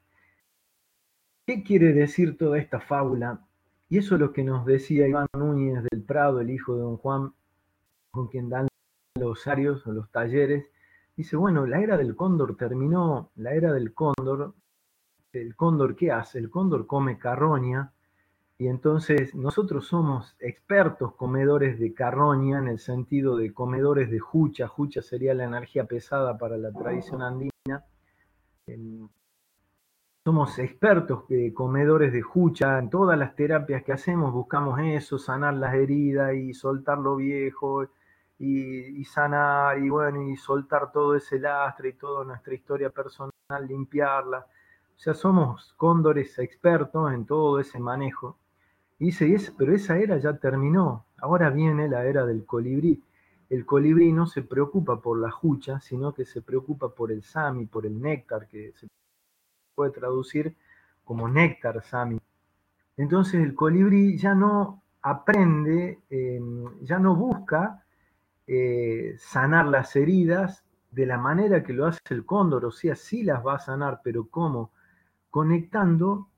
¿Qué 1.47 1.63
quiere 1.63 1.93
decir 1.93 2.37
toda 2.37 2.57
esta 2.57 2.81
fábula? 2.81 3.39
Y 3.87 3.99
eso 3.99 4.15
es 4.15 4.19
lo 4.19 4.33
que 4.33 4.43
nos 4.43 4.65
decía 4.65 5.07
Iván 5.07 5.27
Núñez 5.33 5.81
del 5.89 6.03
Prado, 6.03 6.41
el 6.41 6.49
hijo 6.49 6.75
de 6.75 6.81
don 6.81 6.97
Juan, 6.97 7.31
con 8.11 8.27
quien 8.27 8.49
dan 8.49 8.67
los 9.15 9.47
arios 9.47 9.87
o 9.87 9.93
los 9.93 10.11
talleres. 10.11 10.65
Dice, 11.15 11.37
bueno, 11.37 11.65
la 11.65 11.79
era 11.79 11.95
del 11.95 12.17
cóndor 12.17 12.57
terminó, 12.57 13.31
la 13.35 13.53
era 13.53 13.71
del 13.71 13.93
cóndor, 13.93 14.55
el 15.31 15.55
cóndor 15.55 15.95
¿qué 15.95 16.11
hace? 16.11 16.37
El 16.37 16.49
cóndor 16.49 16.85
come 16.85 17.17
carroña, 17.17 17.93
y 18.57 18.67
entonces 18.67 19.33
nosotros 19.33 19.87
somos 19.87 20.35
expertos 20.39 21.15
comedores 21.15 21.79
de 21.79 21.93
carroña 21.93 22.59
en 22.59 22.67
el 22.67 22.79
sentido 22.79 23.37
de 23.37 23.53
comedores 23.53 24.11
de 24.11 24.19
jucha. 24.19 24.67
Jucha 24.67 25.01
sería 25.01 25.33
la 25.33 25.45
energía 25.45 25.85
pesada 25.85 26.37
para 26.37 26.57
la 26.57 26.73
tradición 26.73 27.21
andina. 27.21 27.85
Somos 30.27 30.59
expertos 30.59 31.23
eh, 31.29 31.53
comedores 31.53 32.11
de 32.11 32.21
jucha. 32.21 32.79
En 32.79 32.89
todas 32.89 33.17
las 33.17 33.33
terapias 33.33 33.81
que 33.85 33.93
hacemos 33.93 34.33
buscamos 34.33 34.77
eso, 34.83 35.17
sanar 35.17 35.53
las 35.53 35.73
heridas 35.73 36.33
y 36.33 36.53
soltar 36.53 36.97
lo 36.97 37.15
viejo 37.15 37.87
y, 38.37 39.05
sanar 39.05 39.79
y 39.79 39.87
bueno, 39.87 40.21
y 40.21 40.35
soltar 40.35 40.91
todo 40.91 41.15
ese 41.15 41.39
lastre 41.39 41.91
y 41.91 41.93
toda 41.93 42.25
nuestra 42.25 42.53
historia 42.53 42.89
personal, 42.89 43.31
limpiarla. 43.65 44.39
O 44.39 44.99
sea, 44.99 45.13
somos 45.13 45.73
cóndores 45.77 46.37
expertos 46.39 47.13
en 47.13 47.25
todo 47.25 47.61
ese 47.61 47.79
manejo. 47.79 48.37
Y 48.99 49.11
dice, 49.11 49.53
pero 49.57 49.73
esa 49.73 49.97
era 49.97 50.17
ya 50.17 50.33
terminó, 50.33 51.05
ahora 51.19 51.49
viene 51.51 51.87
la 51.87 52.03
era 52.03 52.25
del 52.25 52.45
colibrí. 52.45 53.01
El 53.49 53.65
colibrí 53.65 54.11
no 54.11 54.27
se 54.27 54.41
preocupa 54.41 54.99
por 54.99 55.19
la 55.19 55.31
jucha, 55.31 55.79
sino 55.79 56.13
que 56.13 56.25
se 56.25 56.41
preocupa 56.41 56.89
por 56.89 57.13
el 57.13 57.23
sami, 57.23 57.65
por 57.65 57.85
el 57.85 58.01
néctar, 58.01 58.45
que 58.49 58.73
se 58.75 58.87
puede 59.77 59.91
traducir 59.91 60.55
como 61.05 61.29
néctar 61.29 61.83
sami. 61.83 62.19
Entonces 62.97 63.35
el 63.35 63.53
colibrí 63.53 64.17
ya 64.17 64.33
no 64.33 64.81
aprende, 65.03 65.99
em, 66.09 66.65
ya 66.81 66.97
no 66.97 67.15
busca 67.15 67.83
eh, 68.47 69.15
sanar 69.19 69.67
las 69.67 69.95
heridas 69.95 70.65
de 70.89 71.05
la 71.05 71.17
manera 71.17 71.63
que 71.63 71.73
lo 71.73 71.85
hace 71.85 71.99
el 72.09 72.25
cóndor, 72.25 72.65
o 72.65 72.71
sea, 72.71 72.95
sí 72.95 73.23
las 73.23 73.45
va 73.45 73.55
a 73.55 73.59
sanar, 73.59 74.01
pero 74.03 74.27
¿cómo? 74.29 74.71
Conectando 75.29 76.29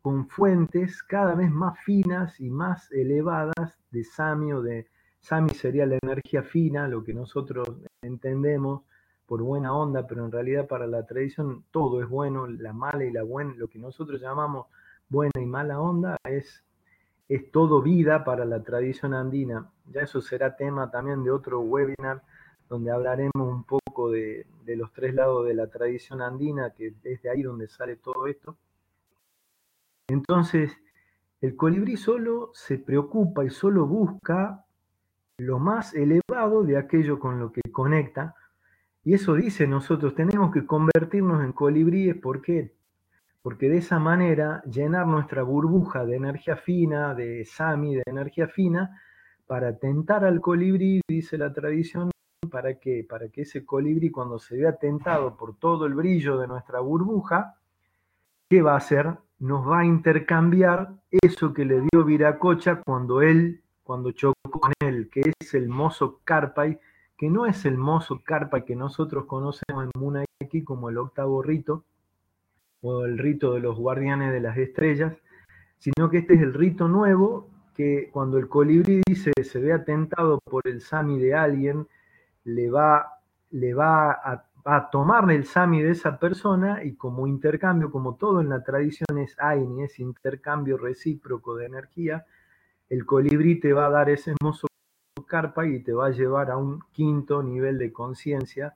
con 0.00 0.28
fuentes 0.28 1.02
cada 1.02 1.34
vez 1.34 1.50
más 1.50 1.78
finas 1.80 2.40
y 2.40 2.48
más 2.50 2.90
elevadas 2.92 3.78
de 3.90 4.04
Sami 4.04 4.52
o 4.52 4.62
de 4.62 4.86
Sami 5.18 5.50
sería 5.50 5.84
la 5.84 5.98
energía 6.02 6.42
fina, 6.42 6.88
lo 6.88 7.04
que 7.04 7.12
nosotros 7.12 7.68
entendemos 8.00 8.82
por 9.30 9.42
buena 9.42 9.72
onda, 9.72 10.08
pero 10.08 10.24
en 10.24 10.32
realidad 10.32 10.66
para 10.66 10.88
la 10.88 11.06
tradición 11.06 11.62
todo 11.70 12.02
es 12.02 12.08
bueno, 12.08 12.48
la 12.48 12.72
mala 12.72 13.04
y 13.04 13.12
la 13.12 13.22
buena, 13.22 13.54
lo 13.54 13.68
que 13.68 13.78
nosotros 13.78 14.20
llamamos 14.20 14.66
buena 15.08 15.40
y 15.40 15.46
mala 15.46 15.78
onda 15.78 16.16
es, 16.24 16.64
es 17.28 17.48
todo 17.52 17.80
vida 17.80 18.24
para 18.24 18.44
la 18.44 18.60
tradición 18.64 19.14
andina. 19.14 19.70
Ya 19.86 20.00
eso 20.00 20.20
será 20.20 20.56
tema 20.56 20.90
también 20.90 21.22
de 21.22 21.30
otro 21.30 21.60
webinar 21.60 22.24
donde 22.68 22.90
hablaremos 22.90 23.30
un 23.36 23.62
poco 23.62 24.10
de, 24.10 24.48
de 24.64 24.74
los 24.74 24.92
tres 24.92 25.14
lados 25.14 25.46
de 25.46 25.54
la 25.54 25.68
tradición 25.68 26.22
andina, 26.22 26.70
que 26.70 26.92
es 27.04 27.22
de 27.22 27.30
ahí 27.30 27.42
donde 27.42 27.68
sale 27.68 27.94
todo 27.94 28.26
esto. 28.26 28.56
Entonces, 30.08 30.76
el 31.40 31.54
colibrí 31.54 31.96
solo 31.96 32.50
se 32.52 32.78
preocupa 32.78 33.44
y 33.44 33.50
solo 33.50 33.86
busca 33.86 34.64
lo 35.38 35.60
más 35.60 35.94
elevado 35.94 36.64
de 36.64 36.76
aquello 36.76 37.20
con 37.20 37.38
lo 37.38 37.52
que 37.52 37.60
conecta. 37.70 38.34
Y 39.02 39.14
eso 39.14 39.34
dice 39.34 39.66
nosotros, 39.66 40.14
tenemos 40.14 40.52
que 40.52 40.66
convertirnos 40.66 41.42
en 41.42 41.52
colibríes. 41.52 42.16
¿Por 42.16 42.42
qué? 42.42 42.74
Porque 43.42 43.68
de 43.68 43.78
esa 43.78 43.98
manera 43.98 44.62
llenar 44.64 45.06
nuestra 45.06 45.42
burbuja 45.42 46.04
de 46.04 46.16
energía 46.16 46.56
fina, 46.56 47.14
de 47.14 47.44
sami, 47.44 47.94
de 47.94 48.02
energía 48.06 48.48
fina, 48.48 49.00
para 49.46 49.78
tentar 49.78 50.24
al 50.24 50.40
colibrí, 50.40 51.00
dice 51.08 51.38
la 51.38 51.52
tradición, 51.52 52.10
¿para 52.50 52.78
qué? 52.78 53.06
Para 53.08 53.28
que 53.28 53.42
ese 53.42 53.64
colibrí 53.64 54.10
cuando 54.10 54.38
se 54.38 54.56
vea 54.56 54.76
tentado 54.76 55.36
por 55.36 55.56
todo 55.56 55.86
el 55.86 55.94
brillo 55.94 56.38
de 56.38 56.46
nuestra 56.46 56.80
burbuja, 56.80 57.56
¿qué 58.48 58.62
va 58.62 58.74
a 58.74 58.76
hacer? 58.76 59.16
nos 59.40 59.66
va 59.66 59.80
a 59.80 59.84
intercambiar 59.86 60.92
eso 61.10 61.52
que 61.52 61.64
le 61.64 61.80
dio 61.80 62.04
Viracocha 62.04 62.82
cuando 62.82 63.22
él, 63.22 63.62
cuando 63.82 64.12
chocó 64.12 64.50
con 64.50 64.72
él, 64.80 65.08
que 65.10 65.32
es 65.40 65.54
el 65.54 65.68
mozo 65.68 66.20
Carpay, 66.24 66.78
que 67.20 67.28
no 67.28 67.44
es 67.44 67.66
el 67.66 67.76
mozo 67.76 68.22
Carpay 68.24 68.64
que 68.64 68.74
nosotros 68.74 69.26
conocemos 69.26 69.84
en 69.84 69.90
Munaiki 69.94 70.64
como 70.64 70.88
el 70.88 70.96
octavo 70.96 71.42
rito, 71.42 71.84
o 72.80 73.04
el 73.04 73.18
rito 73.18 73.52
de 73.52 73.60
los 73.60 73.76
guardianes 73.76 74.32
de 74.32 74.40
las 74.40 74.56
estrellas, 74.56 75.14
sino 75.76 76.08
que 76.08 76.16
este 76.16 76.32
es 76.32 76.40
el 76.40 76.54
rito 76.54 76.88
nuevo 76.88 77.50
que 77.74 78.08
cuando 78.10 78.38
el 78.38 78.48
colibrí 78.48 79.02
dice 79.06 79.32
se 79.42 79.60
ve 79.60 79.74
atentado 79.74 80.38
por 80.42 80.66
el 80.66 80.80
sami 80.80 81.18
de 81.18 81.34
alguien, 81.34 81.86
le 82.44 82.70
va, 82.70 83.20
le 83.50 83.74
va 83.74 84.46
a 84.64 84.90
tomarle 84.90 85.34
el 85.34 85.44
sami 85.44 85.82
de 85.82 85.90
esa 85.90 86.18
persona 86.18 86.82
y 86.82 86.94
como 86.94 87.26
intercambio, 87.26 87.90
como 87.90 88.14
todo 88.14 88.40
en 88.40 88.48
la 88.48 88.64
tradición 88.64 89.18
es 89.18 89.36
Aini, 89.38 89.82
es 89.82 89.98
intercambio 89.98 90.78
recíproco 90.78 91.54
de 91.54 91.66
energía, 91.66 92.24
el 92.88 93.04
colibrí 93.04 93.60
te 93.60 93.74
va 93.74 93.88
a 93.88 93.90
dar 93.90 94.08
ese 94.08 94.30
hermoso 94.30 94.69
y 95.64 95.80
te 95.80 95.92
va 95.92 96.06
a 96.06 96.10
llevar 96.10 96.50
a 96.50 96.56
un 96.56 96.80
quinto 96.92 97.42
nivel 97.42 97.78
de 97.78 97.92
conciencia, 97.92 98.74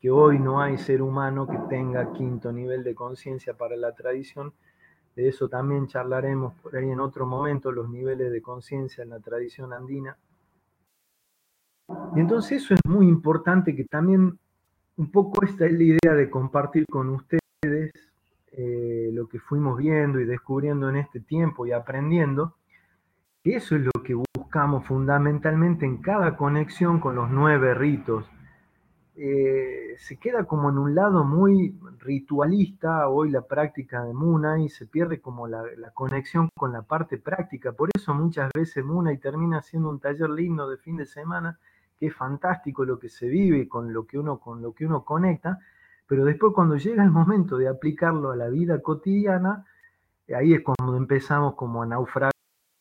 que 0.00 0.10
hoy 0.10 0.38
no 0.38 0.60
hay 0.60 0.78
ser 0.78 1.00
humano 1.00 1.46
que 1.46 1.58
tenga 1.68 2.12
quinto 2.12 2.52
nivel 2.52 2.82
de 2.82 2.94
conciencia 2.94 3.54
para 3.54 3.76
la 3.76 3.92
tradición. 3.92 4.52
De 5.14 5.28
eso 5.28 5.48
también 5.48 5.86
charlaremos 5.86 6.54
por 6.54 6.76
ahí 6.76 6.90
en 6.90 7.00
otro 7.00 7.24
momento, 7.24 7.70
los 7.70 7.88
niveles 7.88 8.32
de 8.32 8.42
conciencia 8.42 9.04
en 9.04 9.10
la 9.10 9.20
tradición 9.20 9.72
andina. 9.72 10.16
Y 12.16 12.20
entonces 12.20 12.62
eso 12.62 12.74
es 12.74 12.80
muy 12.84 13.06
importante 13.06 13.74
que 13.76 13.84
también 13.84 14.38
un 14.96 15.10
poco 15.10 15.44
esta 15.44 15.66
es 15.66 15.72
la 15.72 15.84
idea 15.84 16.14
de 16.14 16.28
compartir 16.28 16.84
con 16.90 17.10
ustedes 17.10 17.92
eh, 18.52 19.10
lo 19.12 19.28
que 19.28 19.38
fuimos 19.38 19.78
viendo 19.78 20.18
y 20.18 20.24
descubriendo 20.24 20.88
en 20.88 20.96
este 20.96 21.20
tiempo 21.20 21.64
y 21.64 21.72
aprendiendo. 21.72 22.56
Eso 23.44 23.76
es 23.76 23.82
lo 23.82 24.02
que 24.02 24.14
buscamos 24.46 24.86
fundamentalmente 24.86 25.86
en 25.86 25.96
cada 25.96 26.36
conexión 26.36 27.00
con 27.00 27.16
los 27.16 27.28
nueve 27.28 27.74
ritos. 27.74 28.30
Eh, 29.16 29.96
se 29.98 30.20
queda 30.20 30.44
como 30.44 30.70
en 30.70 30.78
un 30.78 30.94
lado 30.94 31.24
muy 31.24 31.76
ritualista 31.98 33.08
hoy 33.08 33.30
la 33.32 33.42
práctica 33.42 34.04
de 34.04 34.14
Muna 34.14 34.60
y 34.60 34.68
se 34.68 34.86
pierde 34.86 35.20
como 35.20 35.48
la, 35.48 35.64
conexión 35.94 36.48
con 36.56 36.72
la 36.72 36.82
parte 36.82 37.18
práctica. 37.18 37.72
Por 37.72 37.88
eso 37.92 38.14
muchas 38.14 38.48
veces 38.54 38.84
Muna 38.84 39.12
y 39.12 39.18
termina 39.18 39.62
siendo 39.62 39.90
un 39.90 39.98
taller 39.98 40.30
lindo 40.30 40.70
de 40.70 40.76
fin 40.76 40.96
de 40.96 41.06
semana 41.06 41.58
que 41.98 42.06
es 42.06 42.14
fantástico 42.14 42.84
lo 42.84 43.00
que 43.00 43.08
se 43.08 43.26
vive 43.26 43.66
con 43.66 43.92
lo 43.92 44.06
que 44.06 44.16
uno, 44.16 44.38
con 44.38 44.62
lo 44.62 44.74
que 44.74 44.86
uno 44.86 45.04
conecta, 45.04 45.58
pero 46.06 46.24
después 46.24 46.52
cuando 46.54 46.76
llega 46.76 47.02
el 47.02 47.10
momento 47.10 47.56
de 47.56 47.66
aplicarlo 47.66 48.30
a 48.30 48.36
la 48.36 48.48
vida 48.48 48.80
cotidiana, 48.80 49.64
ahí 50.32 50.54
es 50.54 50.60
cuando 50.62 50.96
empezamos 50.96 51.56
como 51.56 51.82
a 51.82 51.86
naufragar. 51.86 52.35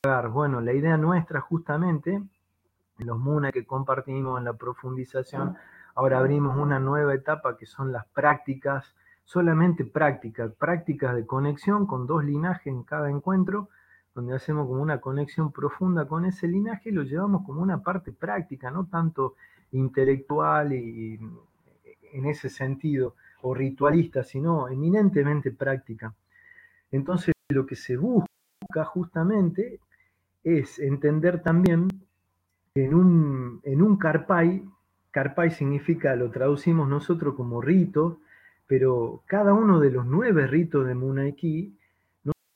Bueno, 0.05 0.61
la 0.61 0.71
idea 0.71 0.97
nuestra 0.97 1.41
justamente, 1.41 2.13
en 2.13 3.07
los 3.07 3.17
MUNA 3.17 3.51
que 3.51 3.65
compartimos 3.65 4.37
en 4.37 4.45
la 4.45 4.53
profundización, 4.53 5.57
ahora 5.95 6.19
abrimos 6.19 6.55
una 6.57 6.79
nueva 6.79 7.15
etapa 7.15 7.57
que 7.57 7.65
son 7.65 7.91
las 7.91 8.05
prácticas, 8.09 8.93
solamente 9.23 9.83
prácticas, 9.83 10.51
prácticas 10.51 11.15
de 11.15 11.25
conexión 11.25 11.87
con 11.87 12.05
dos 12.05 12.23
linajes 12.23 12.67
en 12.67 12.83
cada 12.83 13.09
encuentro, 13.09 13.69
donde 14.13 14.35
hacemos 14.35 14.67
como 14.67 14.79
una 14.79 15.01
conexión 15.01 15.51
profunda 15.51 16.07
con 16.07 16.25
ese 16.25 16.47
linaje 16.47 16.89
y 16.89 16.93
lo 16.93 17.01
llevamos 17.01 17.43
como 17.43 17.63
una 17.63 17.81
parte 17.81 18.11
práctica, 18.11 18.69
no 18.69 18.85
tanto 18.85 19.33
intelectual 19.71 20.71
y, 20.71 21.19
en 22.13 22.25
ese 22.27 22.49
sentido, 22.49 23.15
o 23.41 23.55
ritualista, 23.55 24.23
sino 24.23 24.69
eminentemente 24.69 25.49
práctica. 25.49 26.13
Entonces, 26.91 27.33
lo 27.49 27.65
que 27.65 27.75
se 27.75 27.97
busca 27.97 28.27
justamente 28.85 29.79
es 30.45 30.77
entender 30.77 31.41
también 31.41 31.87
que 32.73 32.85
en 32.85 32.93
un, 32.93 33.59
en 33.63 33.81
un 33.81 33.97
significa, 35.49 36.15
lo 36.15 36.29
traducimos 36.29 36.87
nosotros 36.87 37.33
como 37.35 37.61
rito, 37.61 38.19
pero 38.67 39.23
cada 39.25 39.53
uno 39.53 39.79
de 39.79 39.89
los 39.89 40.05
nueve 40.05 40.45
ritos 40.45 40.85
de 40.85 40.93
Munaiki, 40.93 41.75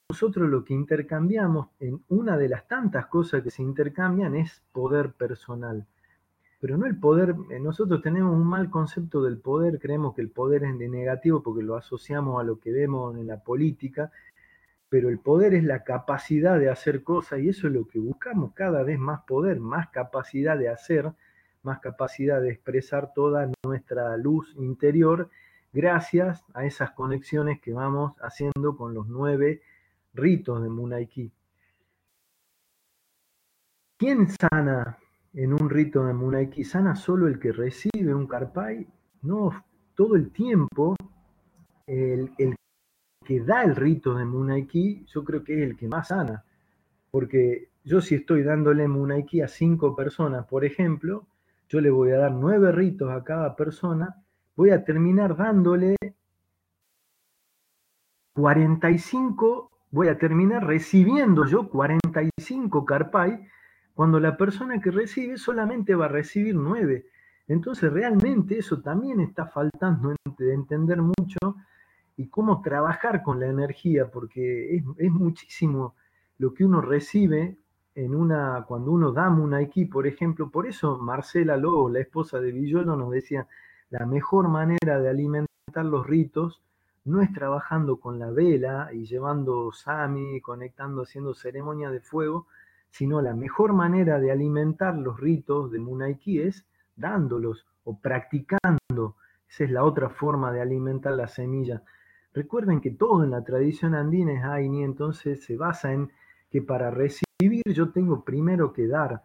nosotros 0.10 0.50
lo 0.50 0.63
que 0.63 0.74
intercambiamos 0.74 1.69
en 1.79 2.01
una 2.10 2.38
de 2.38 2.50
las 2.50 2.67
tantas 2.67 3.08
cosas 3.08 3.41
que 3.41 3.50
se 3.50 3.63
intercambian 3.63 4.36
es 4.36 4.62
poder 4.72 5.13
personal. 5.13 5.86
Pero 6.60 6.77
no 6.77 6.86
el 6.86 6.98
poder, 6.98 7.36
eh, 7.50 7.60
nosotros 7.60 8.01
tenemos 8.01 8.36
un 8.36 8.46
mal 8.46 8.69
concepto 8.69 9.24
del 9.24 9.38
poder, 9.38 9.79
creemos 9.79 10.13
que 10.13 10.22
el 10.22 10.29
poder 10.29 10.63
es 10.63 10.77
de 10.77 10.89
negativo 10.89 11.41
porque 11.41 11.63
lo 11.63 11.75
asociamos 11.75 12.39
a 12.39 12.43
lo 12.43 12.60
que 12.60 12.72
vemos 12.72 13.17
en 13.17 13.27
la 13.27 13.39
política, 13.41 14.12
pero 14.89 15.10
el 15.10 15.19
poder 15.19 15.53
es 15.53 15.63
la 15.63 15.84
capacidad 15.84 16.60
de 16.60 16.69
hacer 16.69 17.03
cosas 17.03 17.39
y 17.39 17.50
eso 17.50 17.67
es 17.67 17.74
lo 17.74 17.88
que 17.88 18.00
buscamos, 18.00 18.53
cada 18.53 18.84
vez 18.84 19.00
más 19.00 19.22
poder, 19.22 19.60
más 19.60 19.89
capacidad 19.89 20.58
de 20.58 20.69
hacer, 20.69 21.13
más 21.62 21.79
capacidad 21.79 22.41
de 22.41 22.51
expresar 22.51 23.13
toda 23.13 23.50
nuestra 23.63 24.17
luz 24.17 24.53
interior 24.58 25.29
gracias 25.72 26.43
a 26.53 26.65
esas 26.65 26.91
conexiones 26.91 27.62
que 27.62 27.74
vamos 27.74 28.13
haciendo 28.22 28.75
con 28.75 28.93
los 28.96 29.08
nueve 29.08 29.62
ritos 30.13 30.63
de 30.63 30.69
Munaiki. 30.69 31.31
¿Quién 33.98 34.27
sana 34.27 34.98
en 35.34 35.53
un 35.53 35.69
rito 35.69 36.05
de 36.05 36.13
Munaiki? 36.13 36.63
¿Sana 36.63 36.96
solo 36.96 37.27
el 37.27 37.38
que 37.39 37.51
recibe 37.51 38.15
un 38.15 38.25
karpai? 38.25 38.88
No, 39.22 39.65
todo 39.93 40.15
el 40.15 40.31
tiempo 40.31 40.96
el, 41.86 42.31
el 42.38 42.55
que 43.29 43.41
da 43.41 43.62
el 43.62 43.75
rito 43.75 44.15
de 44.15 44.25
Munaiki, 44.25 45.05
yo 45.05 45.24
creo 45.24 45.43
que 45.43 45.53
es 45.53 45.69
el 45.69 45.77
que 45.77 45.88
más 45.88 46.07
sana. 46.07 46.43
Porque 47.12 47.69
yo 47.83 48.01
si 48.01 48.15
estoy 48.15 48.41
dándole 48.41 48.88
Munaiki 48.88 49.41
a 49.41 49.48
cinco 49.48 49.95
personas, 49.95 50.48
por 50.48 50.65
ejemplo, 50.65 51.27
yo 51.67 51.79
le 51.79 51.91
voy 51.91 52.09
a 52.09 52.17
dar 52.17 52.31
nueve 52.31 52.71
ritos 52.71 53.12
a 53.12 53.24
cada 53.24 53.55
persona, 53.55 54.15
voy 54.55 54.71
a 54.71 54.83
terminar 54.83 55.38
dándole 55.38 55.95
45, 58.33 59.69
voy 59.91 60.07
a 60.07 60.17
terminar 60.17 60.65
recibiendo 60.65 61.45
yo 61.45 61.69
45 61.69 62.83
carpai, 62.83 63.48
cuando 63.93 64.19
la 64.19 64.38
persona 64.38 64.81
que 64.81 64.89
recibe 64.89 65.38
solamente 65.38 65.93
va 65.93 66.05
a 66.05 66.09
recibir 66.09 66.55
nueve. 66.55 67.05
Entonces 67.48 67.93
realmente 67.93 68.57
eso 68.57 68.81
también 68.81 69.19
está 69.19 69.45
faltando 69.45 70.15
de 70.36 70.51
entender 70.51 71.00
mucho 71.00 71.38
y 72.19 72.27
cómo 72.27 72.61
trabajar 72.61 73.23
con 73.23 73.39
la 73.39 73.45
energía, 73.45 74.11
porque 74.11 74.75
es, 74.75 75.11
muchísimo 75.11 75.95
lo 76.38 76.53
que 76.53 76.65
uno 76.65 76.81
recibe 76.81 77.55
en 77.95 78.13
una, 78.13 78.65
cuando 78.67 78.91
uno 78.91 79.13
da 79.13 79.29
un 79.29 79.55
por 79.89 80.05
ejemplo, 80.05 80.49
por 80.51 80.67
eso 80.67 80.97
Marcela 80.97 81.55
Lobo, 81.55 81.89
la 81.89 82.01
esposa 82.01 82.41
de 82.41 82.51
Villolo, 82.51 82.97
nos 82.97 83.11
decía, 83.11 83.47
la 83.89 84.05
mejor 84.05 84.49
manera 84.49 84.99
de 84.99 85.07
alimentar 85.07 85.85
los 85.85 86.05
ritos 86.05 86.61
no 87.05 87.21
es 87.21 87.31
trabajando 87.31 88.01
con 88.01 88.19
la 88.19 88.31
vela 88.31 88.89
y 88.91 89.05
llevando 89.05 89.71
sami, 89.71 90.41
conectando, 90.41 91.03
haciendo 91.03 91.33
ceremonia 91.33 91.89
de 91.89 92.01
fuego, 92.01 92.47
sino 92.89 93.21
la 93.21 93.33
mejor 93.33 93.71
manera 93.71 94.19
de 94.19 94.29
alimentar 94.29 94.93
los 94.93 95.17
ritos 95.17 95.71
de 95.71 95.79
Munaiki 95.79 96.41
es 96.41 96.65
dándolos 96.97 97.65
o 97.85 97.97
practicando. 97.97 99.15
Esa 99.49 99.63
es 99.63 99.71
la 99.71 99.85
otra 99.85 100.09
forma 100.09 100.51
de 100.51 100.59
alimentar 100.59 101.13
la 101.13 101.29
semilla. 101.29 101.81
Recuerden 102.33 102.79
que 102.79 102.91
todo 102.91 103.24
en 103.24 103.31
la 103.31 103.43
tradición 103.43 103.95
andina 103.95 104.33
es 104.33 104.43
Aini, 104.43 104.83
entonces 104.83 105.43
se 105.43 105.57
basa 105.57 105.91
en 105.93 106.12
que 106.51 106.62
para 106.62 106.91
recibir 106.91 107.63
yo 107.65 107.89
tengo 107.89 108.24
primero 108.24 108.71
que 108.71 108.88
dar. 108.88 109.24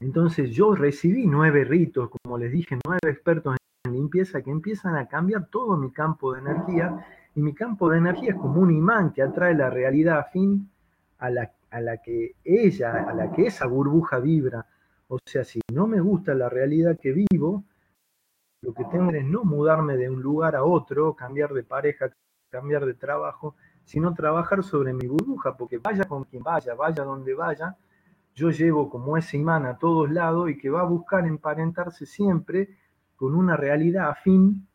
Entonces 0.00 0.50
yo 0.50 0.74
recibí 0.74 1.26
nueve 1.26 1.64
ritos, 1.64 2.10
como 2.10 2.36
les 2.36 2.52
dije, 2.52 2.78
nueve 2.84 3.00
expertos 3.10 3.56
en 3.84 3.92
limpieza 3.94 4.42
que 4.42 4.50
empiezan 4.50 4.94
a 4.96 5.08
cambiar 5.08 5.46
todo 5.46 5.76
mi 5.76 5.90
campo 5.90 6.34
de 6.34 6.40
energía 6.40 7.06
y 7.34 7.40
mi 7.40 7.54
campo 7.54 7.88
de 7.88 7.98
energía 7.98 8.30
es 8.30 8.36
como 8.36 8.60
un 8.60 8.70
imán 8.70 9.12
que 9.12 9.22
atrae 9.22 9.54
la 9.54 9.70
realidad 9.70 10.18
afín 10.18 10.70
a 11.18 11.30
la, 11.30 11.52
a 11.70 11.80
la 11.80 11.98
que 11.98 12.34
ella, 12.44 13.08
a 13.08 13.14
la 13.14 13.32
que 13.32 13.46
esa 13.46 13.66
burbuja 13.66 14.18
vibra. 14.18 14.66
O 15.08 15.18
sea, 15.24 15.44
si 15.44 15.60
no 15.72 15.86
me 15.86 16.00
gusta 16.00 16.34
la 16.34 16.48
realidad 16.48 16.98
que 17.00 17.12
vivo, 17.12 17.64
lo 18.66 18.74
que 18.74 18.84
tengo 18.86 19.12
es 19.12 19.24
no 19.24 19.44
mudarme 19.44 19.96
de 19.96 20.10
un 20.10 20.20
lugar 20.20 20.56
a 20.56 20.64
otro, 20.64 21.14
cambiar 21.14 21.52
de 21.52 21.62
pareja, 21.62 22.10
cambiar 22.50 22.84
de 22.84 22.94
trabajo, 22.94 23.54
sino 23.84 24.12
trabajar 24.12 24.64
sobre 24.64 24.92
mi 24.92 25.06
burbuja, 25.06 25.56
porque 25.56 25.78
vaya 25.78 26.02
con 26.06 26.24
quien 26.24 26.42
vaya, 26.42 26.74
vaya 26.74 27.04
donde 27.04 27.32
vaya, 27.32 27.76
yo 28.34 28.50
llevo 28.50 28.90
como 28.90 29.16
ese 29.16 29.36
imán 29.36 29.66
a 29.66 29.78
todos 29.78 30.10
lados 30.10 30.50
y 30.50 30.58
que 30.58 30.68
va 30.68 30.80
a 30.80 30.84
buscar 30.84 31.28
emparentarse 31.28 32.06
siempre 32.06 32.76
con 33.14 33.36
una 33.36 33.56
realidad 33.56 34.08
afín 34.08 34.66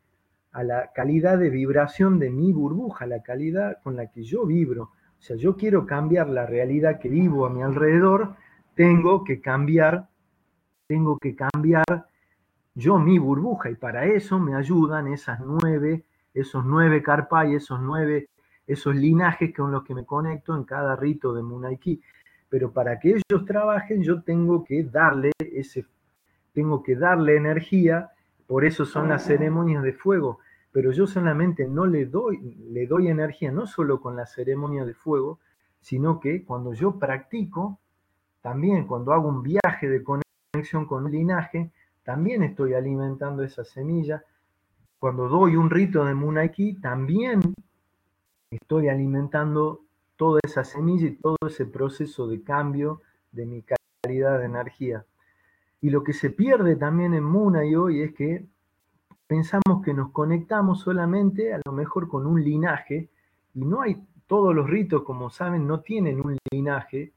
a 0.54 0.64
la 0.64 0.94
calidad 0.94 1.38
de 1.38 1.50
vibración 1.50 2.18
de 2.18 2.30
mi 2.30 2.54
burbuja, 2.54 3.06
la 3.06 3.22
calidad 3.22 3.80
con 3.84 3.98
la 3.98 4.08
que 4.10 4.24
yo 4.24 4.46
vibro. 4.46 4.84
O 4.84 5.22
sea, 5.22 5.36
yo 5.36 5.58
quiero 5.58 5.86
cambiar 5.86 6.30
la 6.30 6.46
realidad 6.46 6.98
que 6.98 7.10
vivo 7.10 7.46
a 7.46 7.50
mi 7.50 7.62
alrededor, 7.62 8.36
tengo 8.74 9.26
que 9.26 9.42
cambiar, 9.42 10.08
tengo 10.88 11.18
que 11.18 11.36
cambiar 11.36 12.06
yo 12.82 12.98
mi 12.98 13.20
burbuja 13.20 13.70
y 13.70 13.76
para 13.76 14.06
eso 14.06 14.40
me 14.40 14.56
ayudan 14.56 15.08
esas 15.08 15.40
nueve, 15.40 16.04
esos 16.34 16.66
nueve 16.66 17.04
carpay, 17.04 17.54
esos 17.54 17.80
nueve, 17.80 18.30
esos 18.66 18.96
linajes 18.96 19.54
con 19.56 19.72
los 19.72 19.84
que 19.84 19.94
me 19.94 20.04
conecto 20.04 20.56
en 20.56 20.64
cada 20.64 20.96
rito 20.96 21.32
de 21.34 21.44
Munaiki. 21.44 22.02
Pero 22.50 22.72
para 22.72 23.00
que 23.00 23.10
ellos 23.10 23.46
trabajen 23.46 24.02
yo 24.02 24.24
tengo 24.24 24.64
que 24.64 24.84
darle 24.84 25.32
ese, 25.38 25.86
tengo 26.54 26.82
que 26.82 26.96
darle 26.96 27.38
energía, 27.38 28.10
por 28.48 28.66
eso 28.66 28.86
son 28.86 29.10
las 29.10 29.26
ceremonias 29.26 29.84
de 29.84 29.94
fuego. 29.94 30.40
Pero 30.72 30.92
yo 30.92 31.06
solamente 31.06 31.68
no 31.68 31.86
le 31.86 32.08
doy, 32.08 32.40
le 32.72 32.88
doy 32.88 33.10
energía, 33.10 33.52
no 33.52 33.68
solo 33.68 34.02
con 34.02 34.16
la 34.16 34.26
ceremonia 34.26 34.86
de 34.86 34.96
fuego, 34.96 35.40
sino 35.82 36.20
que 36.20 36.44
cuando 36.44 36.74
yo 36.74 36.98
practico, 36.98 37.80
también 38.42 38.88
cuando 38.88 39.14
hago 39.14 39.30
un 39.30 39.44
viaje 39.44 39.88
de 39.88 40.04
conexión 40.04 40.86
con 40.88 41.06
un 41.06 41.12
linaje, 41.12 41.72
también 42.04 42.44
estoy 42.44 42.74
alimentando 42.74 43.44
esa 43.44 43.64
semilla. 43.64 44.24
Cuando 45.00 45.28
doy 45.28 45.56
un 45.56 45.70
rito 45.70 46.06
de 46.06 46.14
Munaiki, 46.14 46.80
también 46.80 47.42
estoy 48.50 48.90
alimentando 48.90 49.82
toda 50.16 50.40
esa 50.44 50.64
semilla 50.64 51.08
y 51.08 51.16
todo 51.16 51.38
ese 51.48 51.66
proceso 51.66 52.28
de 52.28 52.44
cambio 52.44 53.02
de 53.32 53.46
mi 53.46 53.64
calidad 54.04 54.40
de 54.40 54.46
energía. 54.46 55.06
Y 55.82 55.90
lo 55.90 56.04
que 56.04 56.14
se 56.14 56.30
pierde 56.30 56.76
también 56.76 57.14
en 57.14 57.24
Munai 57.24 57.76
hoy 57.76 58.02
es 58.02 58.14
que 58.14 58.46
pensamos 59.26 59.84
que 59.84 59.94
nos 59.94 60.12
conectamos 60.12 60.82
solamente 60.82 61.54
a 61.54 61.62
lo 61.66 61.72
mejor 61.72 62.08
con 62.08 62.28
un 62.28 62.44
linaje 62.44 63.10
y 63.54 63.66
no 63.66 63.82
hay, 63.82 63.98
todos 64.28 64.54
los 64.54 64.70
ritos, 64.70 65.04
como 65.04 65.30
saben, 65.30 65.66
no 65.68 65.82
tienen 65.82 66.22
un 66.26 66.38
linaje 66.52 67.14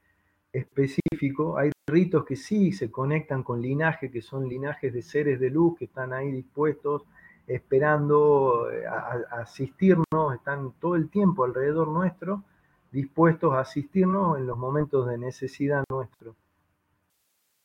específico. 0.55 1.57
Hay 1.57 1.71
ritos 1.87 2.25
que 2.25 2.35
sí 2.35 2.71
se 2.71 2.89
conectan 2.89 3.43
con 3.43 3.61
linajes, 3.61 4.11
que 4.11 4.21
son 4.21 4.47
linajes 4.47 4.93
de 4.93 5.01
seres 5.01 5.39
de 5.39 5.49
luz 5.49 5.77
que 5.77 5.85
están 5.85 6.13
ahí 6.13 6.31
dispuestos, 6.31 7.03
esperando 7.45 8.71
eh, 8.71 8.85
a, 8.87 9.41
asistirnos, 9.41 10.33
están 10.33 10.71
todo 10.79 10.95
el 10.95 11.09
tiempo 11.09 11.43
alrededor 11.43 11.89
nuestro, 11.89 12.43
dispuestos 12.91 13.53
a 13.53 13.59
asistirnos 13.59 14.37
en 14.37 14.47
los 14.47 14.57
momentos 14.57 15.07
de 15.07 15.17
necesidad 15.17 15.83
nuestro. 15.89 16.35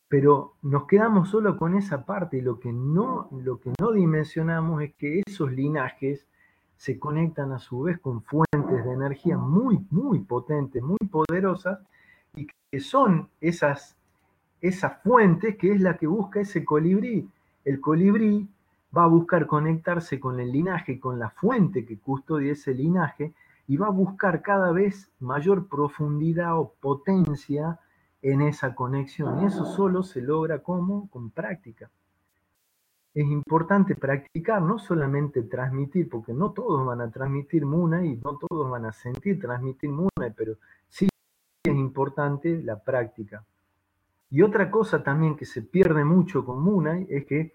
Pero 0.09 0.55
nos 0.63 0.87
quedamos 0.87 1.29
solo 1.29 1.57
con 1.57 1.77
esa 1.77 2.05
parte 2.05 2.39
y 2.39 2.41
lo 2.41 2.59
que 2.59 2.73
no, 2.73 3.29
lo 3.31 3.61
que 3.61 3.73
no 3.81 3.93
dimensionamos 3.93 4.83
es 4.83 4.95
que 4.95 5.23
esos 5.25 5.53
linajes 5.53 6.27
se 6.77 6.99
conectan 6.99 7.53
a 7.53 7.61
su 7.61 7.83
vez 7.83 8.01
con 8.01 8.23
fuentes 8.23 8.85
de 8.85 8.93
energía 8.93 9.39
muy, 9.39 9.87
muy 9.91 10.19
potentes, 10.21 10.83
muy 10.83 10.99
poderosas, 11.11 11.79
que 12.71 12.81
son 12.81 13.29
esas 13.41 13.97
esa 14.61 14.91
fuente 14.91 15.57
que 15.57 15.73
es 15.73 15.81
la 15.81 15.97
que 15.97 16.07
busca 16.07 16.41
ese 16.41 16.65
colibrí. 16.65 17.29
El 17.65 17.81
colibrí 17.81 18.49
va 18.97 19.05
a 19.05 19.09
buscar 19.09 19.47
conectarse 19.47 20.21
con 20.21 20.41
el 20.41 20.53
linaje, 20.53 21.01
con 21.01 21.19
la 21.19 21.31
fuente 21.31 21.85
que 21.85 21.99
custodia 21.99 22.53
ese 22.53 22.75
linaje, 22.75 23.33
y 23.67 23.77
va 23.77 23.87
a 23.87 23.91
buscar 23.91 24.43
cada 24.43 24.73
vez 24.73 25.11
mayor 25.21 25.69
profundidad 25.69 26.59
o 26.59 26.75
potencia 26.81 27.79
en 28.21 28.43
esa 28.43 28.75
conexión. 28.75 29.43
Y 29.43 29.47
eso 29.47 29.65
solo 29.65 30.03
se 30.03 30.21
logra 30.21 30.59
como 30.59 31.09
con 31.09 31.31
práctica. 31.31 31.91
Es 33.15 33.27
importante 33.27 33.97
practicar, 33.97 34.63
no 34.63 34.79
solamente 34.79 35.43
transmitir, 35.43 36.09
porque 36.09 36.33
no 36.33 36.51
todos 36.51 36.85
van 36.87 37.01
a 37.01 37.11
transmitir 37.11 37.65
Muna 37.65 38.05
y 38.05 38.17
no 38.17 38.39
todos 38.39 38.71
van 38.71 38.87
a 38.87 38.93
sentir 38.93 39.41
transmitir 39.41 39.91
Muna, 39.91 40.33
pero 40.37 40.57
sí 40.89 41.10
es 41.63 41.75
importante 41.75 42.63
la 42.63 42.83
práctica. 42.83 43.45
Y 44.31 44.43
otra 44.43 44.71
cosa 44.71 45.03
también 45.03 45.37
que 45.37 45.45
se 45.45 45.63
pierde 45.63 46.05
mucho 46.05 46.45
con 46.45 46.63
Munay 46.63 47.07
es 47.11 47.27
que 47.27 47.53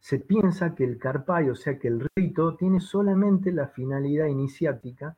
se 0.00 0.18
piensa 0.18 0.74
que 0.74 0.84
el 0.84 0.98
carpay, 0.98 1.50
o 1.50 1.54
sea 1.54 1.78
que 1.78 1.88
el 1.88 2.08
rito, 2.16 2.56
tiene 2.56 2.80
solamente 2.80 3.52
la 3.52 3.68
finalidad 3.68 4.26
iniciática 4.26 5.16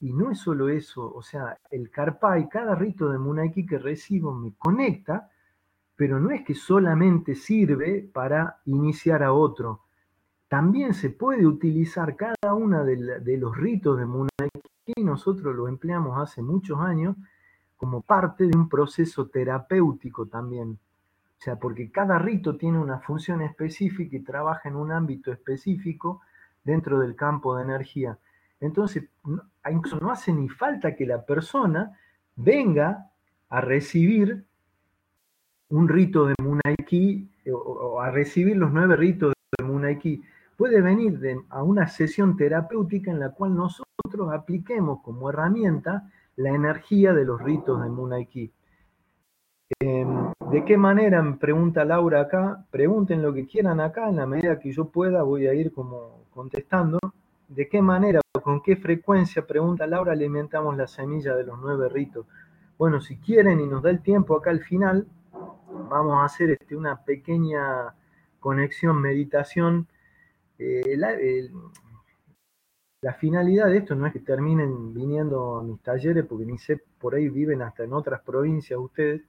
Y 0.00 0.12
no 0.12 0.30
es 0.30 0.38
solo 0.38 0.68
eso, 0.70 1.12
o 1.14 1.22
sea, 1.22 1.58
el 1.70 1.90
Karpai, 1.90 2.48
cada 2.48 2.74
rito 2.74 3.10
de 3.10 3.18
Munaiki 3.18 3.66
que 3.66 3.78
recibo 3.78 4.32
me 4.34 4.54
conecta, 4.56 5.30
pero 5.94 6.18
no 6.18 6.30
es 6.30 6.42
que 6.42 6.54
solamente 6.54 7.34
sirve 7.34 8.08
para 8.10 8.60
iniciar 8.64 9.22
a 9.22 9.34
otro. 9.34 9.82
También 10.48 10.94
se 10.94 11.10
puede 11.10 11.46
utilizar 11.46 12.16
cada 12.16 12.54
uno 12.54 12.82
de, 12.84 13.36
los 13.36 13.54
ritos 13.56 13.98
de 13.98 14.06
Munaiki, 14.06 14.60
nosotros 14.96 15.54
lo 15.54 15.68
empleamos 15.68 16.18
hace 16.20 16.42
muchos 16.42 16.78
años, 16.80 17.16
como 17.76 18.02
parte 18.02 18.46
de 18.46 18.56
un 18.56 18.68
proceso 18.68 19.28
terapéutico 19.28 20.26
también. 20.26 20.78
O 21.38 21.42
sea, 21.42 21.56
porque 21.56 21.90
cada 21.90 22.18
rito 22.18 22.56
tiene 22.56 22.78
una 22.78 23.00
función 23.00 23.40
específica 23.40 24.16
y 24.16 24.20
trabaja 24.20 24.68
en 24.68 24.76
un 24.76 24.92
ámbito 24.92 25.32
específico 25.32 26.20
dentro 26.62 26.98
del 26.98 27.16
campo 27.16 27.56
de 27.56 27.62
energía. 27.62 28.18
Entonces, 28.60 29.04
incluso 29.70 29.98
no 30.00 30.10
hace 30.10 30.32
ni 30.32 30.48
falta 30.50 30.94
que 30.94 31.06
la 31.06 31.24
persona 31.24 31.98
venga 32.36 33.10
a 33.48 33.60
recibir 33.60 34.44
un 35.70 35.88
rito 35.88 36.26
de 36.26 36.34
Munaiki 36.42 37.30
o, 37.52 38.00
a 38.00 38.10
recibir 38.10 38.56
los 38.56 38.72
nueve 38.72 38.96
ritos 38.96 39.32
de 39.56 39.64
Munaiki. 39.64 40.22
Puede 40.56 40.82
venir 40.82 41.18
a 41.48 41.62
una 41.62 41.88
sesión 41.88 42.36
terapéutica 42.36 43.10
en 43.10 43.20
la 43.20 43.30
cual 43.30 43.54
nosotros 43.54 43.86
apliquemos 44.32 45.02
como 45.02 45.30
herramienta 45.30 46.10
la 46.36 46.50
energía 46.50 47.12
de 47.12 47.24
los 47.24 47.40
ritos 47.40 47.82
de 47.82 47.88
Munaiki. 47.88 48.52
Em, 49.78 50.32
¿De 50.50 50.64
qué 50.64 50.76
manera? 50.76 51.22
Me 51.22 51.36
pregunta 51.36 51.84
Laura 51.84 52.22
acá. 52.22 52.66
Pregunten 52.70 53.22
lo 53.22 53.32
que 53.32 53.46
quieran 53.46 53.80
acá, 53.80 54.08
en 54.08 54.16
la 54.16 54.26
medida 54.26 54.58
que 54.58 54.72
yo 54.72 54.86
pueda 54.86 55.22
voy 55.22 55.46
a 55.46 55.54
ir 55.54 55.72
como 55.72 56.24
contestando. 56.30 56.98
¿De 57.48 57.68
qué 57.68 57.82
manera 57.82 58.20
con 58.42 58.62
qué 58.62 58.76
frecuencia, 58.76 59.46
pregunta 59.46 59.86
Laura, 59.86 60.12
alimentamos 60.12 60.76
la 60.76 60.86
semilla 60.86 61.34
de 61.36 61.44
los 61.44 61.58
nueve 61.60 61.88
ritos? 61.88 62.26
Bueno, 62.78 63.00
si 63.00 63.18
quieren 63.18 63.60
y 63.60 63.66
nos 63.66 63.82
da 63.82 63.90
el 63.90 64.02
tiempo 64.02 64.36
acá 64.36 64.50
al 64.50 64.60
final, 64.60 65.06
vamos 65.88 66.14
a 66.14 66.24
hacer 66.24 66.50
este, 66.50 66.74
una 66.74 67.04
pequeña 67.04 67.94
conexión, 68.40 69.00
meditación. 69.00 69.86
Eh, 70.58 70.98
finalidad 73.18 73.66
de 73.66 73.78
esto 73.78 73.94
no 73.94 74.06
es 74.06 74.12
que 74.12 74.20
terminen 74.20 74.92
viniendo 74.92 75.58
a 75.58 75.62
mis 75.62 75.80
talleres, 75.82 76.26
porque 76.26 76.44
ni 76.44 76.58
sé, 76.58 76.82
por 76.98 77.14
ahí 77.14 77.28
viven 77.28 77.62
hasta 77.62 77.84
en 77.84 77.94
otras 77.94 78.20
provincias 78.20 78.78
ustedes, 78.78 79.22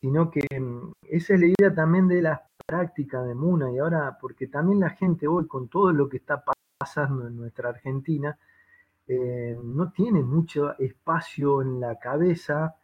sino 0.00 0.30
que 0.30 0.42
mm, 0.58 0.92
esa 1.02 1.34
es 1.34 1.40
la 1.40 1.46
idea 1.46 1.74
también 1.74 2.08
de 2.08 2.22
la 2.22 2.42
práctica 2.66 3.22
de 3.22 3.34
Muna 3.34 3.70
y 3.70 3.78
ahora, 3.78 4.18
porque 4.20 4.48
también 4.48 4.80
la 4.80 4.90
gente 4.90 5.28
hoy 5.28 5.46
con 5.46 5.68
todo 5.68 5.92
lo 5.92 6.08
que 6.08 6.16
está 6.16 6.42
pasando 6.78 7.28
en 7.28 7.36
nuestra 7.36 7.68
Argentina, 7.68 8.36
eh, 9.06 9.56
no 9.62 9.92
tiene 9.92 10.22
mucho 10.22 10.78
espacio 10.78 11.62
en 11.62 11.80
la 11.80 11.98
cabeza 11.98 12.76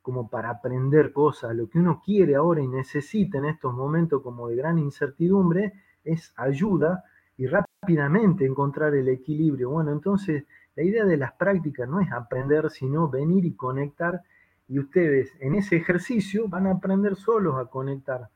como 0.00 0.28
para 0.28 0.50
aprender 0.50 1.12
cosas. 1.12 1.54
Lo 1.54 1.68
que 1.68 1.78
uno 1.78 2.02
quiere 2.04 2.34
ahora 2.34 2.62
y 2.62 2.68
necesita 2.68 3.38
en 3.38 3.46
estos 3.46 3.72
momentos 3.74 4.22
como 4.22 4.48
de 4.48 4.56
gran 4.56 4.78
incertidumbre 4.78 5.72
es 6.04 6.32
ayuda 6.36 7.04
y 7.42 7.46
rápidamente 7.48 8.46
encontrar 8.46 8.94
el 8.94 9.08
equilibrio. 9.08 9.70
Bueno, 9.70 9.90
entonces 9.90 10.44
la 10.76 10.84
idea 10.84 11.04
de 11.04 11.16
las 11.16 11.32
prácticas 11.32 11.88
no 11.88 11.98
es 11.98 12.12
aprender, 12.12 12.70
sino 12.70 13.08
venir 13.08 13.44
y 13.44 13.54
conectar 13.54 14.22
y 14.68 14.78
ustedes 14.78 15.32
en 15.40 15.56
ese 15.56 15.76
ejercicio 15.76 16.46
van 16.48 16.68
a 16.68 16.70
aprender 16.70 17.16
solos 17.16 17.56
a 17.58 17.64
conectar. 17.64 18.28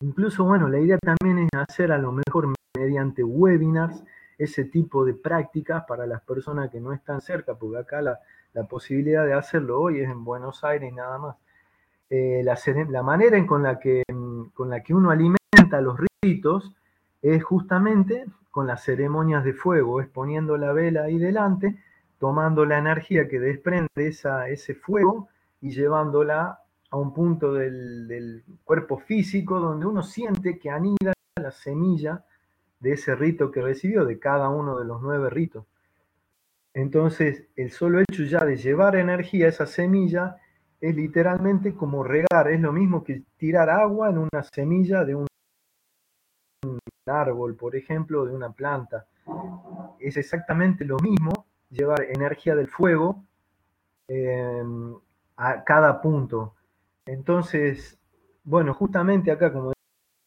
Incluso, 0.00 0.44
bueno, 0.44 0.68
la 0.68 0.80
idea 0.80 0.98
también 0.98 1.38
es 1.38 1.48
hacer 1.56 1.92
a 1.92 1.98
lo 1.98 2.10
mejor 2.10 2.52
mediante 2.76 3.22
webinars 3.22 4.02
ese 4.36 4.64
tipo 4.64 5.04
de 5.04 5.14
prácticas 5.14 5.84
para 5.86 6.04
las 6.04 6.20
personas 6.22 6.70
que 6.70 6.80
no 6.80 6.92
están 6.92 7.20
cerca, 7.20 7.54
porque 7.54 7.78
acá 7.78 8.02
la, 8.02 8.18
posibilidad 8.68 9.24
de 9.24 9.34
hacerlo 9.34 9.80
hoy 9.80 10.00
es 10.00 10.10
en 10.10 10.24
Buenos 10.24 10.64
Aires 10.64 10.90
y 10.90 10.94
nada 10.94 11.18
más. 11.18 11.36
Eh, 12.10 12.42
la, 12.42 12.58
la, 12.88 13.02
manera 13.04 13.38
en 13.38 13.46
con, 13.46 13.62
la 13.62 13.78
que, 13.78 14.02
con 14.54 14.70
la 14.70 14.82
que 14.82 14.92
uno 14.92 15.12
alimenta 15.12 15.80
los 15.80 15.96
ritos 16.24 16.74
es 17.22 17.42
justamente 17.44 18.24
con 18.50 18.66
las 18.66 18.84
ceremonias 18.84 19.44
de 19.44 19.52
fuego, 19.52 20.00
es 20.00 20.08
poniendo 20.08 20.56
la 20.56 20.72
vela 20.72 21.04
ahí 21.04 21.18
delante, 21.18 21.76
tomando 22.18 22.64
la 22.64 22.78
energía 22.78 23.28
que 23.28 23.38
desprende 23.38 23.88
ese 23.96 24.74
fuego 24.74 25.28
y 25.60 25.70
llevándola 25.70 26.60
a 26.90 26.96
un 26.96 27.12
punto 27.12 27.52
del, 27.52 28.44
cuerpo 28.64 28.98
físico 28.98 29.60
donde 29.60 29.86
uno 29.86 30.02
siente 30.02 30.58
que 30.58 30.70
anida 30.70 31.12
la 31.36 31.50
semilla 31.52 32.24
de 32.80 32.92
ese 32.92 33.14
rito 33.14 33.50
que 33.50 33.60
recibió, 33.60 34.04
de 34.04 34.18
cada 34.18 34.48
uno 34.48 34.78
de 34.78 34.84
los 34.84 35.02
nueve 35.02 35.30
ritos. 35.30 35.64
Entonces, 36.74 37.44
el 37.56 37.70
solo 37.70 38.00
hecho 38.00 38.24
ya 38.24 38.44
de 38.44 38.56
llevar 38.56 38.96
energía 38.96 39.46
a 39.46 39.48
esa 39.50 39.66
semilla 39.66 40.36
es 40.80 40.94
literalmente 40.94 41.74
como 41.74 42.04
regar, 42.04 42.48
es 42.50 42.60
lo 42.60 42.72
mismo 42.72 43.02
que 43.02 43.22
tirar 43.36 43.68
agua 43.68 44.10
en 44.10 44.18
una 44.18 44.42
semilla 44.42 45.04
de 45.04 45.14
un 45.14 45.27
árbol, 47.10 47.54
por 47.54 47.76
ejemplo, 47.76 48.24
de 48.24 48.34
una 48.34 48.50
planta. 48.50 49.06
Es 49.98 50.16
exactamente 50.16 50.84
lo 50.84 50.96
mismo 50.98 51.46
llevar 51.70 52.02
energía 52.08 52.54
del 52.54 52.68
fuego 52.68 53.24
eh, 54.08 54.62
a 55.36 55.64
cada 55.64 56.00
punto. 56.00 56.54
Entonces, 57.04 57.98
bueno, 58.44 58.74
justamente 58.74 59.30
acá, 59.30 59.52
como 59.52 59.72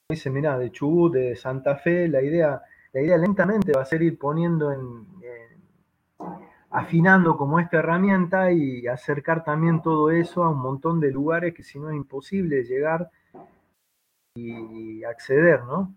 dice, 0.10 0.30
mirá, 0.30 0.58
de 0.58 0.72
Chubut, 0.72 1.14
de 1.14 1.36
Santa 1.36 1.78
Fe, 1.78 2.08
la 2.08 2.22
idea, 2.22 2.62
la 2.94 3.02
idea 3.02 3.18
lentamente 3.18 3.72
va 3.74 3.82
a 3.82 3.86
ser 3.86 4.02
ir 4.02 4.18
poniendo 4.18 4.72
en, 4.72 5.08
afinando 6.72 7.38
como 7.38 7.60
esta 7.60 7.78
herramienta 7.80 8.52
y 8.52 8.88
acercar 8.88 9.44
también 9.44 9.82
todo 9.82 10.10
eso 10.10 10.44
a 10.44 10.50
un 10.50 10.60
montón 10.60 11.00
de 11.00 11.12
lugares 11.12 11.54
que 11.54 11.64
si 11.64 11.80
no 11.80 11.90
es 11.90 11.96
imposible 11.96 12.64
llegar 12.64 13.10
y 14.36 15.04
acceder, 15.04 15.64
¿no? 15.66 15.94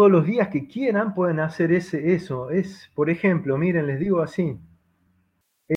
Todos 0.00 0.12
los 0.12 0.24
días 0.24 0.48
que 0.48 0.66
quieran 0.66 1.12
pueden 1.12 1.40
hacer 1.40 1.72
ese, 1.72 2.14
eso. 2.14 2.48
Es, 2.48 2.90
por 2.94 3.10
ejemplo, 3.10 3.58
miren, 3.58 3.86
les 3.86 4.00
digo 4.00 4.22
así, 4.22 4.58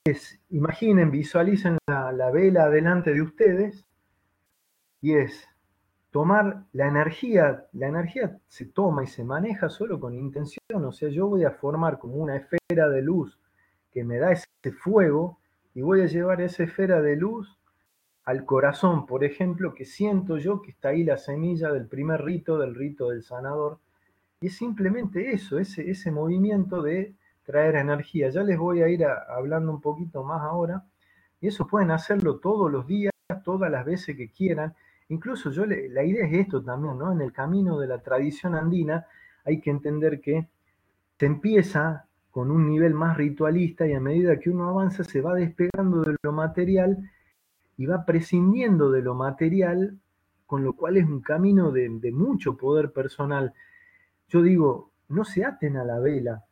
es, 0.06 0.40
imaginen, 0.50 1.12
visualicen 1.12 1.78
la, 1.88 2.32
vela 2.32 2.70
delante 2.70 3.14
de 3.14 3.22
ustedes 3.22 3.86
y 5.02 5.16
es 5.16 5.46
tomar 6.10 6.64
la 6.72 6.88
energía, 6.88 7.68
la 7.74 7.88
energía 7.88 8.40
se 8.48 8.68
toma 8.68 9.04
y 9.04 9.08
se 9.08 9.26
maneja 9.26 9.68
solo 9.68 10.00
con 10.00 10.14
intención, 10.14 10.86
o 10.86 10.94
sea, 10.94 11.10
yo 11.10 11.28
voy 11.28 11.44
a 11.44 11.52
formar 11.52 12.00
como 12.00 12.16
una 12.16 12.38
esfera 12.38 12.88
de 12.88 13.02
luz 13.02 13.38
que 13.92 14.06
me 14.06 14.20
da 14.20 14.32
ese 14.32 14.72
fuego 14.72 15.42
y 15.74 15.82
voy 15.82 16.00
a 16.00 16.06
llevar 16.06 16.40
esa 16.40 16.64
esfera 16.64 17.02
de 17.02 17.18
luz 17.18 17.60
al 18.24 18.46
corazón, 18.46 19.06
por 19.06 19.26
ejemplo, 19.26 19.74
que 19.74 19.84
siento 19.84 20.38
yo 20.38 20.62
que 20.62 20.72
está 20.72 20.90
ahí 20.90 21.04
la 21.04 21.18
semilla 21.18 21.74
del 21.74 21.90
primer 21.90 22.22
rito, 22.22 22.58
del 22.58 22.74
rito 22.74 23.10
del 23.10 23.22
sanador, 23.22 23.83
y 24.44 24.48
es 24.48 24.58
simplemente 24.58 25.32
eso, 25.32 25.58
ese, 25.58 25.90
ese 25.90 26.12
movimiento 26.12 26.82
de 26.82 27.16
traer 27.46 27.78
energía. 27.78 28.28
Ya 28.28 28.44
les 28.44 28.58
voy 28.58 28.82
a 28.82 28.90
ir 28.90 29.06
hablando 29.06 29.72
un 29.72 29.80
poquito 29.80 30.26
más 30.26 30.42
ahora. 30.42 30.84
Y 31.40 31.48
eso 31.48 31.66
pueden 31.66 31.92
hacerlo 31.92 32.40
todos 32.40 32.70
los 32.70 32.86
días, 32.86 33.14
todas 33.46 33.72
las 33.72 33.86
veces 33.86 34.18
que 34.18 34.32
quieran. 34.32 34.76
Incluso 35.08 35.50
yo 35.50 35.66
la 35.66 36.04
idea 36.04 36.28
es 36.28 36.34
esto 36.34 36.62
también, 36.62 36.98
¿no? 36.98 37.14
En 37.14 37.22
el 37.22 37.32
camino 37.32 37.80
de 37.80 37.88
la 37.88 38.00
tradición 38.00 38.54
andina 38.54 39.08
hay 39.46 39.62
que 39.62 39.70
entender 39.70 40.20
que 40.20 40.50
se 41.18 41.26
empieza 41.26 42.08
con 42.30 42.52
un 42.52 42.68
nivel 42.68 42.94
más 42.96 43.16
ritualista 43.16 43.88
y 43.88 43.94
a 43.94 44.02
medida 44.02 44.42
que 44.42 44.50
uno 44.50 44.68
avanza 44.68 45.06
se 45.06 45.22
va 45.22 45.36
despegando 45.36 46.02
de 46.02 46.18
lo 46.22 46.34
material 46.34 47.10
y 47.78 47.86
va 47.86 48.04
prescindiendo 48.04 48.92
de 48.92 49.04
lo 49.04 49.16
material, 49.16 50.00
con 50.46 50.66
lo 50.66 50.74
cual 50.74 50.98
es 50.98 51.06
un 51.06 51.22
camino 51.22 51.72
de 51.72 52.12
mucho 52.12 52.58
poder 52.58 52.92
personal. 52.92 53.54
Yo 54.28 54.42
digo, 54.42 54.92
no 55.10 55.26
se 55.26 55.46
aten 55.46 55.78
a 55.78 55.84
la 55.84 56.00
vela, 56.00 56.44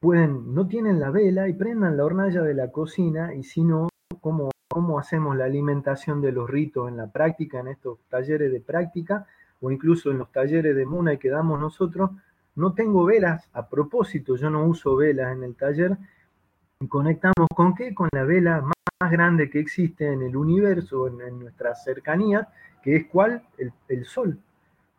pueden, 0.00 0.52
no 0.54 0.66
tienen 0.66 0.98
la 0.98 1.10
vela 1.10 1.48
y 1.48 1.52
prendan 1.52 1.96
la 1.96 2.04
hornalla 2.04 2.42
de 2.42 2.54
la 2.54 2.72
cocina 2.72 3.34
y 3.34 3.44
si 3.44 3.62
no, 3.62 3.88
¿cómo, 4.20 4.50
cómo 4.68 4.98
hacemos 4.98 5.36
la 5.36 5.44
alimentación 5.44 6.20
de 6.20 6.32
los 6.32 6.50
ritos 6.50 6.88
en 6.88 6.96
la 6.96 7.06
práctica, 7.06 7.60
en 7.60 7.68
estos 7.68 7.98
talleres 8.08 8.50
de 8.50 8.60
práctica 8.60 9.26
o 9.60 9.70
incluso 9.70 10.10
en 10.10 10.18
los 10.18 10.32
talleres 10.32 10.74
de 10.74 10.86
Muna 10.86 11.16
que 11.16 11.28
damos 11.28 11.60
nosotros? 11.60 12.10
No 12.54 12.74
tengo 12.74 13.04
velas 13.04 13.48
a 13.52 13.68
propósito, 13.68 14.36
yo 14.36 14.50
no 14.50 14.66
uso 14.66 14.96
velas 14.96 15.36
en 15.36 15.44
el 15.44 15.54
taller. 15.54 15.96
Conectamos 16.88 17.46
con 17.54 17.74
qué? 17.74 17.94
Con 17.94 18.08
la 18.12 18.24
vela 18.24 18.60
más 18.60 19.10
grande 19.10 19.48
que 19.48 19.60
existe 19.60 20.12
en 20.12 20.22
el 20.22 20.36
universo, 20.36 21.06
en, 21.06 21.38
nuestra 21.38 21.74
cercanía, 21.74 22.48
que 22.82 22.96
es 22.96 23.06
cuál? 23.06 23.42
El, 23.56 23.72
el 23.88 24.04
sol. 24.04 24.38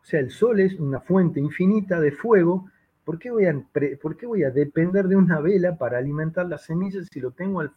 O 0.04 0.06
sea, 0.06 0.20
el 0.20 0.30
sol 0.30 0.60
es 0.60 0.80
una 0.80 1.00
fuente 1.00 1.40
infinita 1.40 2.00
de 2.00 2.12
fuego 2.12 2.70
¿Por 3.04 3.20
qué, 3.20 3.32
voy 3.32 3.46
a, 3.46 3.62
¿Por 4.02 4.16
qué 4.16 4.26
voy 4.26 4.44
a 4.44 4.52
depender 4.52 5.08
de 5.08 5.18
una 5.18 5.42
vela 5.42 5.78
para 5.78 5.98
alimentar 5.98 6.46
las 6.48 6.64
semillas 6.64 7.08
si 7.12 7.20
lo 7.20 7.32
tengo 7.32 7.60
al, 7.60 7.74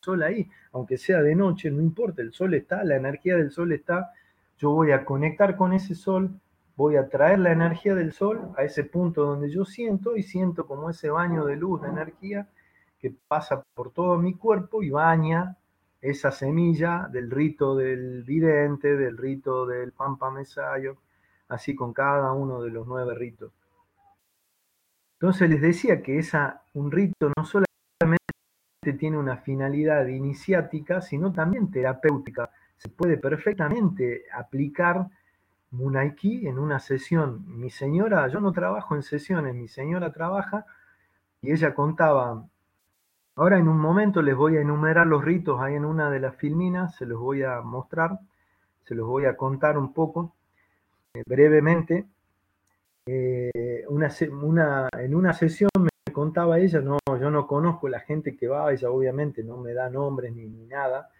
sol 0.00 0.22
ahí? 0.22 0.48
Aunque 0.72 0.96
sea 0.96 1.20
de 1.22 1.34
noche, 1.34 1.70
no 1.70 1.82
importa, 1.82 2.22
el 2.22 2.32
sol 2.32 2.54
está, 2.54 2.82
la 2.82 2.96
energía 2.96 3.36
del 3.36 3.50
sol 3.50 3.72
está. 3.72 4.12
Yo 4.56 4.70
voy 4.70 4.92
a 4.92 5.04
conectar 5.04 5.56
con 5.56 5.74
ese 5.74 5.94
sol, 5.94 6.40
voy 6.74 6.96
a 6.96 7.08
traer 7.08 7.40
la 7.40 7.52
energía 7.52 7.94
del 7.94 8.12
sol 8.12 8.52
a 8.56 8.62
ese 8.64 8.84
punto 8.84 9.24
donde 9.24 9.50
yo 9.50 9.64
siento 9.66 10.16
y 10.16 10.22
siento 10.22 10.66
como 10.66 10.88
ese 10.88 11.10
baño 11.10 11.44
de 11.44 11.56
luz, 11.56 11.82
de 11.82 11.88
energía 11.88 12.48
que 12.98 13.14
pasa 13.28 13.62
por 13.74 13.92
todo 13.92 14.16
mi 14.16 14.34
cuerpo 14.34 14.82
y 14.82 14.90
baña 14.90 15.58
esa 16.00 16.30
semilla 16.30 17.08
del 17.12 17.30
rito 17.30 17.76
del 17.76 18.22
vidente, 18.22 18.96
del 18.96 19.18
rito 19.18 19.66
del 19.66 19.92
pampa 19.92 20.30
mesayo, 20.30 20.96
así 21.52 21.74
con 21.74 21.92
cada 21.92 22.32
uno 22.32 22.62
de 22.62 22.70
los 22.70 22.86
nueve 22.86 23.14
ritos. 23.14 23.52
Entonces 25.20 25.50
les 25.50 25.60
decía 25.60 26.02
que 26.02 26.18
esa, 26.18 26.62
un 26.74 26.90
rito 26.90 27.30
no 27.36 27.44
solamente 27.44 28.18
tiene 28.98 29.18
una 29.18 29.36
finalidad 29.36 30.06
iniciática, 30.06 31.00
sino 31.00 31.32
también 31.32 31.70
terapéutica. 31.70 32.50
Se 32.76 32.88
puede 32.88 33.16
perfectamente 33.18 34.24
aplicar 34.32 35.06
Munaiki 35.70 36.48
en 36.48 36.58
una 36.58 36.80
sesión. 36.80 37.44
Mi 37.46 37.70
señora, 37.70 38.26
yo 38.28 38.40
no 38.40 38.50
trabajo 38.52 38.96
en 38.96 39.02
sesiones, 39.02 39.54
mi 39.54 39.68
señora 39.68 40.12
trabaja 40.12 40.66
y 41.40 41.52
ella 41.52 41.74
contaba, 41.74 42.44
ahora 43.36 43.58
en 43.58 43.68
un 43.68 43.78
momento 43.78 44.22
les 44.22 44.34
voy 44.34 44.56
a 44.56 44.60
enumerar 44.60 45.06
los 45.06 45.24
ritos 45.24 45.60
ahí 45.60 45.74
en 45.74 45.84
una 45.84 46.10
de 46.10 46.20
las 46.20 46.34
filminas, 46.36 46.96
se 46.96 47.06
los 47.06 47.20
voy 47.20 47.42
a 47.42 47.60
mostrar, 47.60 48.18
se 48.84 48.94
los 48.94 49.06
voy 49.06 49.26
a 49.26 49.36
contar 49.36 49.78
un 49.78 49.92
poco 49.92 50.34
brevemente. 51.26 52.06
Eh, 53.06 53.84
en 53.84 55.14
una 55.14 55.32
sesión 55.32 55.70
me 55.78 56.12
contaba 56.12 56.58
ella, 56.58 56.80
no, 56.80 56.98
yo 57.06 57.30
no 57.30 57.46
conozco 57.46 57.88
la 57.88 58.00
gente 58.00 58.36
que 58.36 58.48
va, 58.48 58.72
ella 58.72 58.90
obviamente 58.90 59.42
no 59.42 59.56
me 59.56 59.74
da 59.74 59.90
nombres 59.90 60.34
ni, 60.34 60.46
ni 60.46 60.66
nada, 60.66 61.10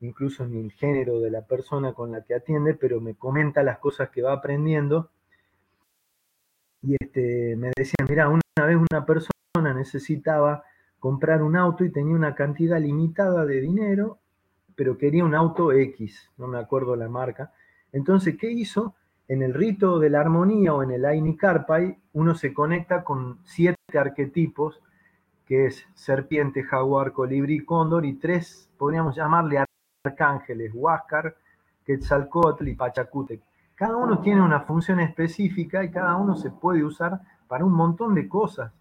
incluso 0.00 0.46
ni 0.46 0.60
el 0.60 0.72
género 0.72 1.20
de 1.20 1.30
la 1.30 1.42
persona 1.42 1.92
con 1.92 2.12
la 2.12 2.22
que 2.22 2.34
atiende, 2.34 2.74
pero 2.74 3.00
me 3.00 3.14
comenta 3.14 3.62
las 3.62 3.78
cosas 3.78 4.10
que 4.10 4.22
va 4.22 4.32
aprendiendo. 4.32 5.10
Y 6.82 6.96
este, 7.00 7.56
me 7.56 7.72
decía, 7.76 8.06
mira, 8.08 8.28
una 8.28 8.66
vez 8.66 8.76
una 8.90 9.04
persona 9.04 9.74
necesitaba 9.74 10.64
comprar 11.00 11.42
un 11.42 11.56
auto 11.56 11.84
y 11.84 11.90
tenía 11.90 12.14
una 12.14 12.34
cantidad 12.34 12.80
limitada 12.80 13.44
de 13.44 13.60
dinero, 13.60 14.18
pero 14.76 14.98
quería 14.98 15.24
un 15.24 15.34
auto 15.34 15.72
X, 15.72 16.30
no 16.36 16.46
me 16.46 16.58
acuerdo 16.58 16.94
la 16.96 17.08
marca. 17.08 17.52
Entonces, 17.92 18.36
¿qué 18.38 18.50
hizo? 18.50 18.94
En 19.28 19.42
el 19.42 19.54
rito 19.54 19.98
de 19.98 20.08
la 20.08 20.20
armonía 20.20 20.72
o 20.72 20.84
en 20.84 20.92
el 20.92 21.04
Aini 21.04 21.36
Karpai, 21.36 21.98
uno 22.12 22.36
se 22.36 22.54
conecta 22.54 23.02
con 23.02 23.38
siete 23.42 23.98
arquetipos, 23.98 24.80
que 25.46 25.66
es 25.66 25.84
serpiente, 25.94 26.62
jaguar, 26.62 27.12
colibrí, 27.12 27.64
cóndor, 27.64 28.04
y 28.04 28.14
tres, 28.14 28.70
podríamos 28.78 29.16
llamarle 29.16 29.64
arcángeles, 30.04 30.70
Huáscar, 30.72 31.34
Quetzalcóatl 31.84 32.68
y 32.68 32.74
Pachacútec. 32.74 33.40
Cada 33.74 33.96
uno 33.96 34.20
tiene 34.20 34.42
una 34.42 34.60
función 34.60 35.00
específica 35.00 35.82
y 35.82 35.90
cada 35.90 36.14
uno 36.16 36.36
se 36.36 36.50
puede 36.50 36.84
usar 36.84 37.20
para 37.48 37.64
un 37.64 37.72
montón 37.72 38.14
de 38.14 38.28
cosas. 38.28 38.72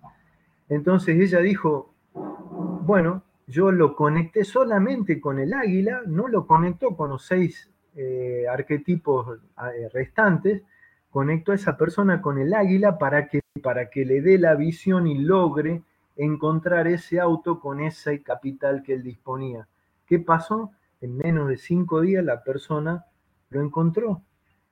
Entonces 0.69 1.19
ella 1.19 1.39
dijo, 1.39 1.91
bueno, 2.13 3.23
yo 3.47 3.71
lo 3.71 3.95
conecté 3.95 4.43
solamente 4.43 5.19
con 5.19 5.39
el 5.39 5.53
águila, 5.53 6.01
no 6.05 6.27
lo 6.27 6.45
conectó 6.45 6.95
con 6.95 7.09
los 7.09 7.25
seis 7.25 7.71
eh, 7.95 8.45
arquetipos 8.49 9.39
eh, 9.75 9.89
restantes, 9.93 10.63
conectó 11.09 11.51
a 11.51 11.55
esa 11.55 11.77
persona 11.77 12.21
con 12.21 12.37
el 12.37 12.53
águila 12.53 12.97
para 12.97 13.27
que, 13.27 13.41
para 13.63 13.89
que 13.89 14.05
le 14.05 14.21
dé 14.21 14.37
la 14.37 14.55
visión 14.55 15.07
y 15.07 15.17
logre 15.17 15.81
encontrar 16.17 16.87
ese 16.87 17.19
auto 17.19 17.59
con 17.59 17.79
ese 17.79 18.21
capital 18.21 18.83
que 18.83 18.93
él 18.93 19.03
disponía. 19.03 19.67
¿Qué 20.05 20.19
pasó? 20.19 20.71
en 21.01 21.17
menos 21.17 21.47
de 21.47 21.57
cinco 21.57 22.01
días 22.01 22.23
la 22.23 22.43
persona 22.43 23.05
lo 23.49 23.61
encontró. 23.61 24.21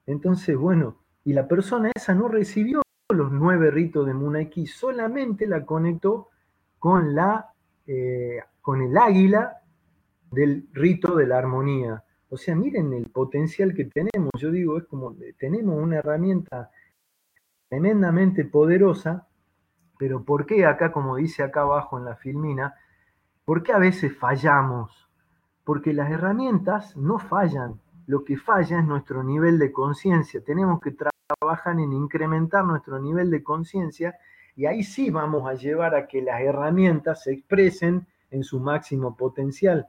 Entonces, 0.05 0.57
bueno, 0.57 0.97
y 1.23 1.33
la 1.33 1.47
persona 1.47 1.91
esa 1.95 2.13
no 2.13 2.27
recibió 2.27 2.81
los 3.09 3.31
nueve 3.31 3.71
ritos 3.71 4.05
de 4.05 4.13
Munaiki, 4.13 4.65
solamente 4.65 5.45
la 5.47 5.65
conectó 5.65 6.29
con, 6.79 7.13
la, 7.13 7.53
eh, 7.85 8.39
con 8.61 8.81
el 8.81 8.97
águila 8.97 9.61
del 10.31 10.67
rito 10.73 11.15
de 11.15 11.27
la 11.27 11.37
armonía. 11.37 12.03
O 12.33 12.37
sea, 12.37 12.55
miren 12.55 12.93
el 12.93 13.09
potencial 13.09 13.73
que 13.73 13.85
tenemos. 13.85 14.31
Yo 14.37 14.51
digo, 14.51 14.77
es 14.77 14.85
como 14.85 15.15
tenemos 15.37 15.81
una 15.81 15.97
herramienta 15.97 16.71
tremendamente 17.69 18.45
poderosa, 18.45 19.27
pero 19.97 20.23
¿por 20.23 20.45
qué 20.45 20.65
acá, 20.65 20.91
como 20.91 21.15
dice 21.15 21.43
acá 21.43 21.61
abajo 21.61 21.97
en 21.97 22.05
la 22.05 22.15
filmina, 22.15 22.75
por 23.45 23.63
qué 23.63 23.73
a 23.73 23.77
veces 23.77 24.17
fallamos? 24.17 25.03
porque 25.63 25.93
las 25.93 26.11
herramientas 26.11 26.95
no 26.97 27.19
fallan, 27.19 27.79
lo 28.05 28.23
que 28.23 28.37
falla 28.37 28.79
es 28.79 28.85
nuestro 28.85 29.23
nivel 29.23 29.59
de 29.59 29.71
conciencia. 29.71 30.43
Tenemos 30.43 30.81
que 30.81 30.91
trabajar 30.91 31.79
en 31.79 31.93
incrementar 31.93 32.65
nuestro 32.65 32.99
nivel 32.99 33.31
de 33.31 33.43
conciencia 33.43 34.15
y 34.55 34.65
ahí 34.65 34.83
sí 34.83 35.09
vamos 35.09 35.49
a 35.49 35.53
llevar 35.53 35.95
a 35.95 36.07
que 36.07 36.21
las 36.21 36.41
herramientas 36.41 37.23
se 37.23 37.33
expresen 37.33 38.05
en 38.29 38.43
su 38.43 38.59
máximo 38.59 39.15
potencial. 39.15 39.87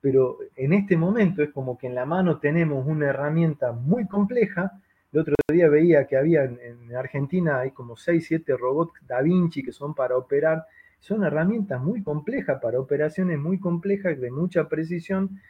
Pero 0.00 0.38
en 0.56 0.72
este 0.72 0.96
momento 0.96 1.42
es 1.42 1.50
como 1.50 1.76
que 1.76 1.86
en 1.86 1.94
la 1.94 2.06
mano 2.06 2.38
tenemos 2.38 2.86
una 2.86 3.06
herramienta 3.06 3.72
muy 3.72 4.06
compleja. 4.06 4.80
El 5.12 5.20
otro 5.20 5.34
día 5.52 5.68
veía 5.68 6.06
que 6.06 6.16
había 6.16 6.44
en, 6.44 6.94
Argentina 6.96 7.60
hay 7.60 7.72
como 7.72 7.96
6, 7.96 8.24
7 8.26 8.56
robots 8.56 9.00
Da 9.06 9.20
Vinci 9.22 9.62
que 9.62 9.72
son 9.72 9.94
para 9.94 10.16
operar 10.16 10.66
son 11.00 11.22
herramientas 11.24 11.80
muy 11.80 12.02
complejas 12.02 12.60
para 12.60 12.80
operaciones 12.80 13.38
muy 13.38 13.60
complejas 13.60 14.20
de 14.20 14.30
mucha 14.30 14.68
precisión 14.68 15.40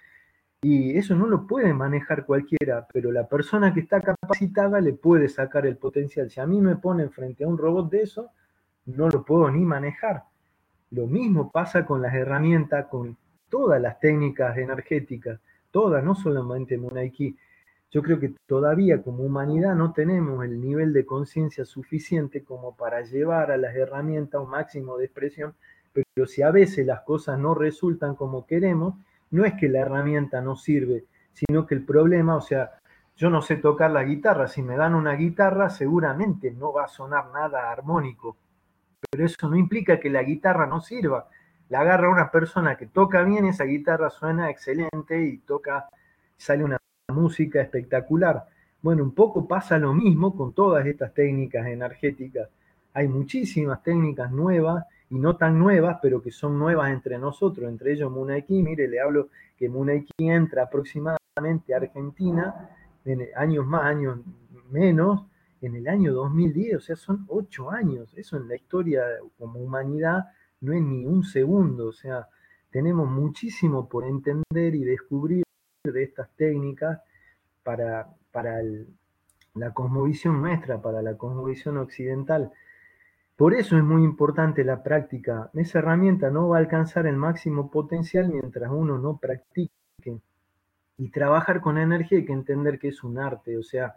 y 0.60 0.96
eso 0.96 1.14
no 1.14 1.26
lo 1.26 1.46
puede 1.46 1.72
manejar 1.72 2.26
cualquiera, 2.26 2.88
pero 2.92 3.12
la 3.12 3.28
persona 3.28 3.72
que 3.72 3.80
está 3.80 4.00
capacitada 4.00 4.80
le 4.80 4.92
puede 4.92 5.28
sacar 5.28 5.66
el 5.66 5.76
potencial. 5.76 6.30
Si 6.30 6.40
a 6.40 6.46
mí 6.46 6.60
me 6.60 6.74
ponen 6.74 7.12
frente 7.12 7.44
a 7.44 7.48
un 7.48 7.56
robot 7.56 7.88
de 7.90 8.02
eso, 8.02 8.30
no 8.86 9.08
lo 9.08 9.24
puedo 9.24 9.48
ni 9.52 9.60
manejar. 9.60 10.24
Lo 10.90 11.06
mismo 11.06 11.52
pasa 11.52 11.86
con 11.86 12.02
las 12.02 12.12
herramientas, 12.12 12.86
con 12.86 13.16
todas 13.48 13.80
las 13.80 14.00
técnicas 14.00 14.56
energéticas, 14.58 15.40
todas, 15.70 16.02
no 16.02 16.14
solamente 16.14 16.78
Munaiki. 16.78 17.36
Yo 17.90 18.02
creo 18.02 18.20
que 18.20 18.34
todavía 18.46 19.02
como 19.02 19.24
humanidad 19.24 19.74
no 19.74 19.92
tenemos 19.92 20.44
el 20.44 20.60
nivel 20.60 20.92
de 20.92 21.06
conciencia 21.06 21.64
suficiente 21.64 22.44
como 22.44 22.76
para 22.76 23.00
llevar 23.00 23.50
a 23.50 23.56
las 23.56 23.74
herramientas 23.74 24.42
un 24.42 24.50
máximo 24.50 24.98
de 24.98 25.06
expresión, 25.06 25.54
pero 25.92 26.26
si 26.26 26.42
a 26.42 26.50
veces 26.50 26.86
las 26.86 27.00
cosas 27.02 27.38
no 27.38 27.54
resultan 27.54 28.14
como 28.14 28.46
queremos, 28.46 28.94
no 29.30 29.44
es 29.44 29.54
que 29.54 29.68
la 29.68 29.80
herramienta 29.80 30.42
no 30.42 30.56
sirve, 30.56 31.06
sino 31.32 31.66
que 31.66 31.74
el 31.74 31.84
problema, 31.84 32.36
o 32.36 32.40
sea, 32.42 32.72
yo 33.16 33.30
no 33.30 33.42
sé 33.42 33.56
tocar 33.56 33.90
la 33.90 34.04
guitarra, 34.04 34.48
si 34.48 34.62
me 34.62 34.76
dan 34.76 34.94
una 34.94 35.14
guitarra 35.14 35.70
seguramente 35.70 36.50
no 36.52 36.72
va 36.72 36.84
a 36.84 36.88
sonar 36.88 37.30
nada 37.32 37.72
armónico, 37.72 38.36
pero 39.10 39.24
eso 39.24 39.48
no 39.48 39.56
implica 39.56 39.98
que 39.98 40.10
la 40.10 40.22
guitarra 40.22 40.66
no 40.66 40.80
sirva. 40.80 41.28
La 41.68 41.80
agarra 41.80 42.08
una 42.08 42.30
persona 42.30 42.76
que 42.76 42.86
toca 42.86 43.22
bien, 43.22 43.44
esa 43.44 43.64
guitarra 43.64 44.08
suena 44.10 44.50
excelente 44.50 45.22
y 45.22 45.38
toca, 45.38 45.88
sale 46.36 46.64
una 46.64 46.78
música 47.08 47.60
espectacular. 47.60 48.46
Bueno, 48.80 49.02
un 49.02 49.14
poco 49.14 49.46
pasa 49.46 49.78
lo 49.78 49.92
mismo 49.92 50.34
con 50.34 50.52
todas 50.52 50.86
estas 50.86 51.12
técnicas 51.12 51.66
energéticas. 51.66 52.48
Hay 52.94 53.08
muchísimas 53.08 53.82
técnicas 53.82 54.30
nuevas 54.30 54.84
y 55.10 55.18
no 55.18 55.36
tan 55.36 55.58
nuevas, 55.58 55.98
pero 56.00 56.22
que 56.22 56.30
son 56.30 56.58
nuevas 56.58 56.90
entre 56.90 57.18
nosotros, 57.18 57.68
entre 57.68 57.92
ellos 57.92 58.10
Munaiki. 58.10 58.62
Mire, 58.62 58.88
le 58.88 59.00
hablo 59.00 59.28
que 59.58 59.68
Munaiki 59.68 60.12
entra 60.18 60.64
aproximadamente 60.64 61.74
a 61.74 61.78
Argentina 61.78 62.70
en 63.04 63.28
años 63.36 63.66
más, 63.66 63.84
años 63.84 64.18
menos, 64.70 65.24
en 65.60 65.74
el 65.74 65.88
año 65.88 66.14
2010, 66.14 66.76
o 66.76 66.80
sea, 66.80 66.96
son 66.96 67.26
ocho 67.28 67.70
años. 67.70 68.12
Eso 68.16 68.36
en 68.36 68.48
la 68.48 68.56
historia 68.56 69.02
como 69.38 69.60
humanidad 69.60 70.28
no 70.60 70.72
es 70.72 70.82
ni 70.82 71.06
un 71.06 71.24
segundo, 71.24 71.88
o 71.88 71.92
sea, 71.92 72.28
tenemos 72.70 73.10
muchísimo 73.10 73.88
por 73.88 74.04
entender 74.04 74.74
y 74.74 74.84
descubrir 74.84 75.44
de 75.84 76.02
estas 76.02 76.28
técnicas 76.36 77.00
para, 77.62 78.08
para 78.30 78.60
la 79.54 79.72
cosmovisión 79.72 80.40
nuestra, 80.40 80.80
para 80.80 81.02
la 81.02 81.16
cosmovisión 81.16 81.78
occidental. 81.78 82.52
Por 83.36 83.54
eso 83.54 83.76
es 83.76 83.84
muy 83.84 84.02
importante 84.02 84.64
la 84.64 84.82
práctica. 84.82 85.50
Esa 85.54 85.78
herramienta 85.78 86.30
no 86.30 86.48
va 86.48 86.56
a 86.56 86.60
alcanzar 86.60 87.06
el 87.06 87.16
máximo 87.16 87.70
potencial 87.70 88.28
mientras 88.28 88.70
uno 88.70 88.98
no 88.98 89.18
practique. 89.18 89.72
Y 91.00 91.10
trabajar 91.10 91.60
con 91.60 91.78
energía 91.78 92.18
hay 92.18 92.24
que 92.24 92.32
entender 92.32 92.80
que 92.80 92.88
es 92.88 93.04
un 93.04 93.18
arte, 93.18 93.56
o 93.56 93.62
sea, 93.62 93.94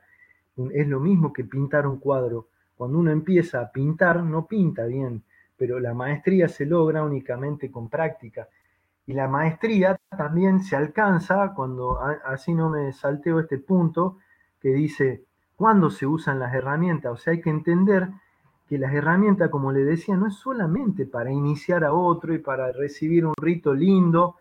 es 0.71 0.87
lo 0.87 0.99
mismo 0.99 1.33
que 1.33 1.43
pintar 1.43 1.87
un 1.87 1.99
cuadro. 1.99 2.49
Cuando 2.75 2.99
uno 2.99 3.09
empieza 3.09 3.61
a 3.61 3.71
pintar, 3.71 4.23
no 4.23 4.45
pinta 4.45 4.85
bien, 4.85 5.23
pero 5.61 5.79
la 5.79 5.93
maestría 5.93 6.47
se 6.47 6.65
logra 6.65 7.03
únicamente 7.03 7.69
con 7.69 7.87
práctica. 7.87 8.47
Y 9.05 9.13
la 9.13 9.27
maestría 9.27 9.95
también 10.09 10.61
se 10.61 10.75
alcanza 10.75 11.53
cuando, 11.55 11.99
así 12.25 12.55
no 12.55 12.71
me 12.71 12.91
salteo 12.93 13.39
este 13.39 13.59
punto, 13.59 14.17
que 14.59 14.69
dice, 14.69 15.23
¿cuándo 15.55 15.91
se 15.91 16.07
usan 16.07 16.39
las 16.39 16.55
herramientas? 16.55 17.11
O 17.11 17.15
sea, 17.15 17.33
hay 17.33 17.41
que 17.41 17.51
entender 17.51 18.09
que 18.67 18.79
las 18.79 18.91
herramientas, 18.91 19.51
como 19.51 19.71
le 19.71 19.83
decía, 19.83 20.17
no 20.17 20.25
es 20.25 20.33
solamente 20.33 21.05
para 21.05 21.31
iniciar 21.31 21.83
a 21.83 21.93
otro 21.93 22.33
y 22.33 22.39
para 22.39 22.71
recibir 22.71 23.23
un 23.27 23.35
rito 23.39 23.71
lindo, 23.75 24.37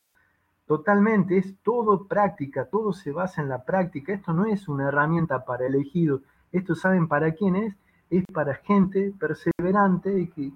totalmente, 0.65 1.37
es 1.37 1.55
todo 1.63 2.07
práctica, 2.07 2.65
todo 2.65 2.95
se 2.95 3.13
basa 3.13 3.43
en 3.43 3.51
la 3.51 3.63
práctica. 3.67 4.15
Esto 4.15 4.33
no 4.33 4.47
es 4.47 4.69
una 4.69 4.89
herramienta 4.89 5.45
para 5.45 5.67
elegidos, 5.67 6.23
esto 6.51 6.75
saben 6.75 7.09
para 7.09 7.33
quién 7.33 7.57
es, 7.57 7.77
es 8.09 8.25
para 8.33 8.55
gente 8.55 9.13
perseverante 9.21 9.60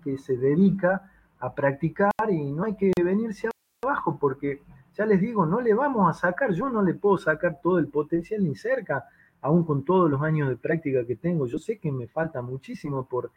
que 0.02 0.18
se 0.18 0.36
dedica 0.36 1.10
a 1.40 1.54
practicar 1.54 2.12
y 2.30 2.52
no 2.52 2.64
hay 2.64 2.76
que 2.76 2.92
venirse 3.02 3.48
abajo 3.82 4.18
porque, 4.18 4.62
ya 4.94 5.04
les 5.06 5.20
digo, 5.20 5.46
no 5.46 5.60
le 5.60 5.74
vamos 5.74 6.08
a 6.08 6.18
sacar, 6.18 6.52
yo 6.52 6.68
no 6.70 6.82
le 6.82 6.94
puedo 6.94 7.18
sacar 7.18 7.60
todo 7.62 7.78
el 7.78 7.88
potencial 7.88 8.42
ni 8.42 8.54
cerca, 8.54 9.04
aún 9.40 9.64
con 9.64 9.84
todos 9.84 10.10
los 10.10 10.22
años 10.22 10.48
de 10.48 10.56
práctica 10.56 11.04
que 11.06 11.16
tengo. 11.16 11.46
Yo 11.46 11.58
sé 11.58 11.78
que 11.78 11.92
me 11.92 12.06
falta 12.06 12.40
muchísimo 12.40 13.06
por, 13.06 13.30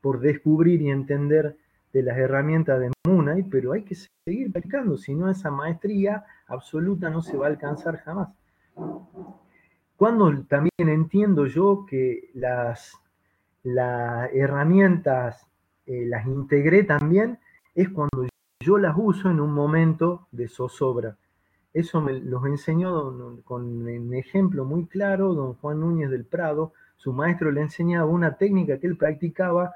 por 0.00 0.20
descubrir 0.20 0.80
y 0.82 0.90
entender 0.90 1.56
de 1.92 2.02
las 2.02 2.16
herramientas 2.18 2.78
de 2.80 2.92
Moonlight, 3.06 3.48
pero 3.50 3.72
hay 3.72 3.82
que 3.82 3.96
seguir 4.26 4.52
practicando, 4.52 4.96
si 4.96 5.14
no 5.14 5.30
esa 5.30 5.50
maestría 5.50 6.24
absoluta 6.46 7.10
no 7.10 7.22
se 7.22 7.36
va 7.36 7.46
a 7.46 7.50
alcanzar 7.50 7.96
jamás. 7.98 8.28
Cuando 9.96 10.44
también 10.44 10.88
entiendo 10.88 11.46
yo 11.46 11.84
que 11.88 12.30
las, 12.34 12.92
las 13.62 14.30
herramientas 14.32 15.46
eh, 15.86 16.04
las 16.06 16.26
integré 16.26 16.84
también, 16.84 17.38
es 17.74 17.88
cuando 17.88 18.26
yo 18.60 18.78
las 18.78 18.94
uso 18.96 19.30
en 19.30 19.40
un 19.40 19.52
momento 19.52 20.26
de 20.32 20.48
zozobra. 20.48 21.16
Eso 21.72 22.00
me 22.00 22.14
los 22.14 22.44
enseñó 22.46 23.42
con 23.44 23.86
un 23.86 24.14
ejemplo 24.14 24.64
muy 24.64 24.86
claro 24.86 25.34
don 25.34 25.54
Juan 25.54 25.80
Núñez 25.80 26.10
del 26.10 26.24
Prado. 26.24 26.72
Su 26.96 27.12
maestro 27.12 27.52
le 27.52 27.60
enseñaba 27.60 28.06
una 28.06 28.36
técnica 28.36 28.78
que 28.78 28.86
él 28.86 28.96
practicaba 28.96 29.72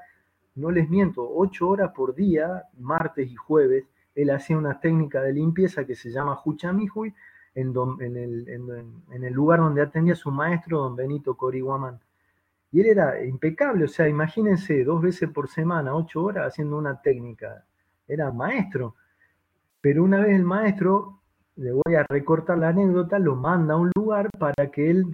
no 0.55 0.71
les 0.71 0.89
miento, 0.89 1.27
ocho 1.27 1.67
horas 1.69 1.91
por 1.93 2.13
día, 2.13 2.65
martes 2.77 3.29
y 3.29 3.35
jueves, 3.35 3.85
él 4.15 4.29
hacía 4.29 4.57
una 4.57 4.79
técnica 4.79 5.21
de 5.21 5.33
limpieza 5.33 5.85
que 5.85 5.95
se 5.95 6.11
llama 6.11 6.35
Juchamihui, 6.35 7.13
en, 7.55 7.73
el, 7.99 8.49
en, 8.49 9.23
el, 9.23 9.33
lugar 9.33 9.59
donde 9.59 9.81
atendía 9.81 10.15
su 10.15 10.31
maestro, 10.31 10.79
don 10.79 10.95
Benito 10.95 11.35
Corihuamán. 11.35 11.99
Y 12.73 12.81
él 12.81 12.87
era 12.87 13.23
impecable, 13.23 13.85
o 13.85 13.87
sea, 13.87 14.09
imagínense, 14.09 14.83
dos 14.83 14.99
veces 14.99 15.29
por 15.29 15.47
semana, 15.47 15.93
ocho 15.93 16.23
horas 16.23 16.47
haciendo 16.47 16.75
una 16.75 16.99
técnica. 16.99 17.63
Era 18.07 18.31
maestro. 18.31 18.95
Pero 19.79 20.03
una 20.03 20.19
vez 20.19 20.35
el 20.35 20.43
maestro, 20.43 21.21
le 21.55 21.71
voy 21.71 21.93
a 21.95 22.03
recortar 22.09 22.57
la 22.57 22.69
anécdota, 22.69 23.19
lo 23.19 23.35
manda 23.35 23.75
a 23.75 23.77
un 23.77 23.91
lugar 23.95 24.27
para 24.39 24.71
que 24.71 24.89
él 24.89 25.05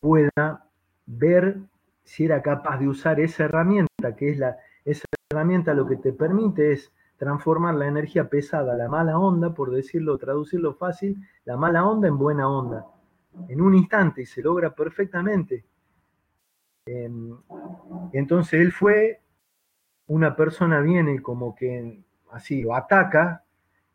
pueda 0.00 0.66
ver 1.06 1.60
si 2.02 2.24
era 2.24 2.42
capaz 2.42 2.78
de 2.78 2.88
usar 2.88 3.20
esa 3.20 3.44
herramienta, 3.44 4.16
que 4.16 4.30
es 4.30 4.38
la, 4.38 4.56
esa 4.84 5.04
herramienta 5.30 5.74
lo 5.74 5.86
que 5.86 5.96
te 5.96 6.12
permite 6.12 6.72
es 6.72 6.92
transformar 7.18 7.76
la 7.76 7.86
energía 7.86 8.28
pesada, 8.28 8.74
la 8.74 8.88
mala 8.88 9.16
onda, 9.16 9.54
por 9.54 9.70
decirlo, 9.70 10.18
traducirlo 10.18 10.74
fácil, 10.74 11.24
la 11.44 11.56
mala 11.56 11.86
onda 11.86 12.08
en 12.08 12.18
buena 12.18 12.48
onda, 12.48 12.84
en 13.46 13.60
un 13.60 13.76
instante 13.76 14.22
y 14.22 14.26
se 14.26 14.42
logra 14.42 14.74
perfectamente. 14.74 15.64
Em, 16.86 17.36
entonces 18.12 18.60
él 18.60 18.72
fue, 18.72 19.20
una 20.08 20.34
persona 20.34 20.80
viene 20.80 21.22
como 21.22 21.54
que 21.54 22.02
así 22.32 22.62
lo 22.62 22.74
ataca 22.74 23.44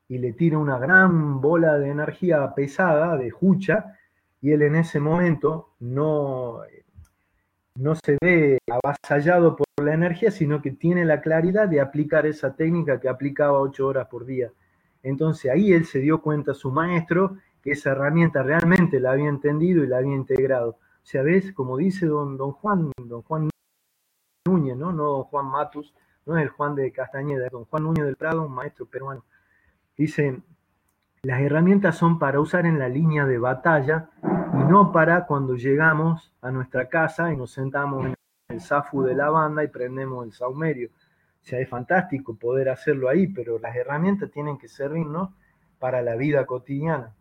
y 0.08 0.20
le 0.20 0.34
tira 0.34 0.58
una 0.58 0.80
gran 0.80 1.42
bola 1.42 1.78
de 1.78 1.90
energía 1.90 2.54
pesada, 2.56 3.18
de 3.18 3.30
jucha, 3.30 3.98
y 4.42 4.52
él 4.52 4.62
en 4.62 4.76
ese 4.76 5.00
momento 5.00 5.74
no, 5.80 6.62
no 7.76 7.96
se 7.96 8.18
ve 8.22 8.60
avasallado 8.70 9.56
por 9.56 9.68
la 9.84 9.94
energía, 9.94 10.32
sino 10.32 10.62
que 10.62 10.72
tiene 10.72 11.04
la 11.06 11.22
claridad 11.22 11.68
de 11.68 11.82
aplicar 11.82 12.26
esa 12.26 12.56
técnica 12.56 13.00
que 13.00 13.10
aplicaba 13.10 13.60
ocho 13.60 13.88
horas 13.88 14.08
por 14.08 14.26
día. 14.26 14.52
Entonces 15.04 15.52
ahí 15.52 15.74
él 15.74 15.86
se 15.86 16.00
dio 16.00 16.22
cuenta, 16.22 16.54
su 16.54 16.72
maestro, 16.72 17.38
que 17.62 17.72
esa 17.72 17.92
herramienta 17.92 18.44
realmente 18.44 19.00
la 19.00 19.12
había 19.12 19.30
entendido 19.30 19.84
y 19.84 19.88
la 19.88 19.98
había 19.98 20.16
integrado. 20.16 20.78
O 21.08 21.10
sea, 21.10 21.24
ves, 21.24 21.54
como 21.54 21.78
dice 21.78 22.06
don, 22.06 22.36
don 22.36 22.52
Juan, 22.52 22.92
don 22.98 23.22
Juan 23.22 23.50
Núñez, 24.46 24.76
¿no? 24.76 24.92
No 24.92 25.04
don 25.06 25.24
Juan 25.24 25.46
Matus, 25.46 25.94
no 26.26 26.38
es 26.38 26.44
el 26.44 26.50
Juan 26.50 26.76
de 26.76 26.92
Castañeda, 26.92 27.46
es 27.46 27.52
don 27.54 27.64
Juan 27.64 27.84
Núñez 27.84 28.04
del 28.04 28.18
Prado, 28.18 28.46
un 28.46 28.52
maestro 28.52 28.88
peruano. 28.88 29.24
Dice, 29.96 30.42
las 31.22 31.40
herramientas 31.40 31.96
son 31.96 32.20
para 32.20 32.42
usar 32.42 32.66
en 32.66 32.78
la 32.78 32.90
línea 32.90 33.26
de 33.26 33.38
batalla 33.38 34.10
y 34.22 34.58
no 34.70 34.92
para 34.92 35.26
cuando 35.28 35.56
llegamos 35.56 36.34
a 36.42 36.52
nuestra 36.52 36.90
casa 36.90 37.32
y 37.32 37.38
nos 37.38 37.52
sentamos 37.52 38.06
en 38.06 38.14
el 38.50 38.60
zafu 38.60 39.02
de 39.04 39.16
la 39.16 39.30
banda 39.30 39.64
y 39.64 39.70
prendemos 39.70 40.26
el 40.26 40.34
saumerio. 40.34 40.90
O 40.90 41.46
sea, 41.46 41.62
es 41.62 41.70
fantástico 41.70 42.36
poder 42.36 42.68
hacerlo 42.68 43.08
ahí, 43.08 43.28
pero 43.28 43.60
las 43.60 43.74
herramientas 43.78 44.30
tienen 44.30 44.58
que 44.58 44.68
servirnos 44.68 45.30
para 45.80 46.02
la 46.02 46.18
vida 46.18 46.46
cotidiana. 46.46 47.16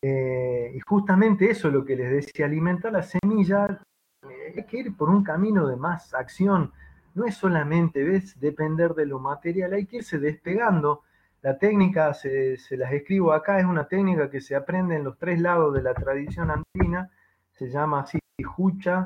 Eh, 0.00 0.72
y 0.74 0.80
justamente 0.80 1.50
eso 1.50 1.68
es 1.68 1.74
lo 1.74 1.84
que 1.84 1.96
les 1.96 2.10
decía, 2.10 2.46
alimentar 2.46 2.92
la 2.92 3.02
semilla, 3.02 3.80
eh, 4.22 4.54
hay 4.56 4.64
que 4.64 4.78
ir 4.78 4.96
por 4.96 5.10
un 5.10 5.24
camino 5.24 5.66
de 5.66 5.76
más 5.76 6.14
acción. 6.14 6.72
No 7.14 7.24
es 7.24 7.34
solamente, 7.34 8.04
depender 8.36 8.94
de 8.94 9.06
lo 9.06 9.18
material, 9.18 9.72
hay 9.72 9.86
que 9.86 9.98
irse 9.98 10.18
despegando 10.18 11.02
la 11.42 11.58
técnica, 11.58 12.14
se, 12.14 12.58
las 12.72 12.92
escribo 12.92 13.32
acá, 13.32 13.58
es 13.58 13.64
una 13.64 13.86
técnica 13.86 14.30
que 14.30 14.40
se 14.40 14.56
aprende 14.56 14.96
en 14.96 15.04
los 15.04 15.18
tres 15.18 15.40
lados 15.40 15.72
de 15.74 15.82
la 15.82 15.94
tradición 15.94 16.50
andina, 16.50 17.10
se 17.52 17.70
llama 17.70 18.00
así, 18.00 18.18
Jucha 18.44 19.04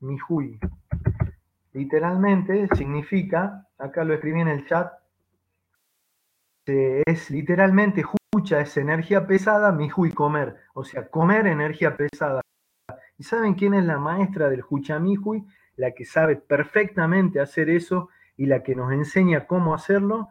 Mihui. 0.00 0.58
Literalmente 1.72 2.68
significa, 2.74 3.66
acá 3.78 4.04
lo 4.04 4.14
escribí 4.14 4.40
en 4.40 4.48
el 4.48 4.66
chat, 4.66 4.92
es 6.66 7.30
literalmente 7.30 8.02
Jucha 8.02 8.60
es 8.60 8.76
energía 8.76 9.26
pesada, 9.26 9.72
Mihui 9.72 10.12
comer, 10.12 10.56
o 10.74 10.84
sea, 10.84 11.08
comer 11.08 11.46
energía 11.46 11.96
pesada. 11.96 12.42
¿Y 13.18 13.24
saben 13.24 13.54
quién 13.54 13.74
es 13.74 13.84
la 13.84 13.98
maestra 13.98 14.48
del 14.48 14.62
Jucha 14.62 14.98
Mihui? 14.98 15.44
La 15.76 15.92
que 15.92 16.04
sabe 16.04 16.36
perfectamente 16.36 17.40
hacer 17.40 17.70
eso 17.70 18.08
y 18.36 18.46
la 18.46 18.62
que 18.62 18.74
nos 18.74 18.92
enseña 18.92 19.46
cómo 19.46 19.74
hacerlo 19.74 20.28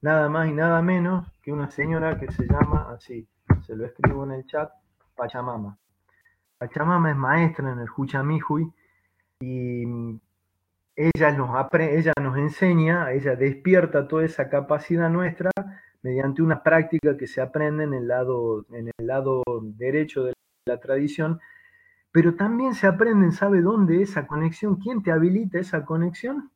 nada 0.00 0.28
más 0.28 0.48
y 0.48 0.52
nada 0.52 0.82
menos 0.82 1.30
que 1.42 1.52
una 1.52 1.70
señora 1.70 2.18
que 2.18 2.30
se 2.32 2.46
llama 2.46 2.92
así, 2.92 3.28
se 3.66 3.76
lo 3.76 3.86
escribo 3.86 4.24
en 4.24 4.32
el 4.32 4.46
chat, 4.46 4.70
Pachamama. 5.14 5.78
Pachamama 6.58 7.10
es 7.10 7.16
maestra 7.16 7.72
en 7.72 7.78
el 7.78 7.88
Juchamihui 7.88 8.72
y 9.40 9.84
ella 10.96 11.32
nos, 11.32 11.50
ella 11.72 12.12
nos 12.20 12.36
enseña, 12.36 13.12
ella 13.12 13.36
despierta 13.36 14.08
toda 14.08 14.24
esa 14.24 14.48
capacidad 14.48 15.10
nuestra 15.10 15.50
mediante 16.02 16.42
una 16.42 16.62
práctica 16.62 17.16
que 17.16 17.26
se 17.26 17.40
aprende 17.40 17.84
en 17.84 17.94
el 17.94 18.08
lado, 18.08 18.66
en 18.70 18.90
el 18.98 19.06
lado 19.06 19.42
derecho 19.62 20.24
de 20.24 20.32
la 20.66 20.78
tradición, 20.80 21.40
pero 22.10 22.34
también 22.34 22.74
se 22.74 22.86
aprende, 22.86 23.30
¿sabe 23.32 23.62
dónde 23.62 24.02
esa 24.02 24.26
conexión? 24.26 24.76
¿Quién 24.76 25.02
te 25.02 25.12
habilita 25.12 25.58
esa 25.58 25.84
conexión? 25.84 26.50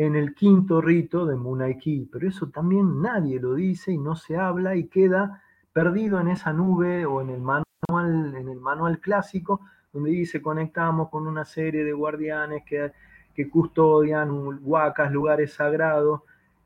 en 0.00 0.16
el 0.16 0.34
quinto 0.34 0.80
rito 0.80 1.26
de 1.26 1.36
Munaiki, 1.36 2.08
pero 2.10 2.26
eso 2.26 2.48
también 2.48 3.02
nadie 3.02 3.38
lo 3.38 3.54
dice 3.54 3.92
y 3.92 3.98
no 3.98 4.16
se 4.16 4.34
habla 4.34 4.74
y 4.74 4.88
queda 4.88 5.42
perdido 5.74 6.18
en 6.18 6.28
esa 6.28 6.54
nube 6.54 7.04
o 7.04 7.20
en 7.20 7.28
el 7.28 7.42
manual, 7.42 8.34
en 8.34 8.48
el 8.48 8.60
manual 8.60 8.98
clásico, 8.98 9.60
donde 9.92 10.10
dice 10.10 10.40
conectamos 10.40 11.10
con 11.10 11.26
una 11.26 11.44
serie 11.44 11.84
de 11.84 11.92
guardianes 11.92 12.62
que, 12.64 12.92
que 13.40 13.48
custodian 13.48 14.58
huacas, 14.62 15.10
lugares 15.10 15.54
sagrados, 15.54 16.20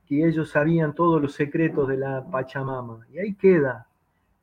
que 0.09 0.27
ellos 0.27 0.51
sabían 0.51 0.93
todos 0.93 1.23
los 1.23 1.33
secretos 1.33 1.87
de 1.87 1.97
la 1.97 2.29
Pachamama. 2.29 3.07
Y 3.13 3.21
ahí 3.21 3.35
queda. 3.35 3.87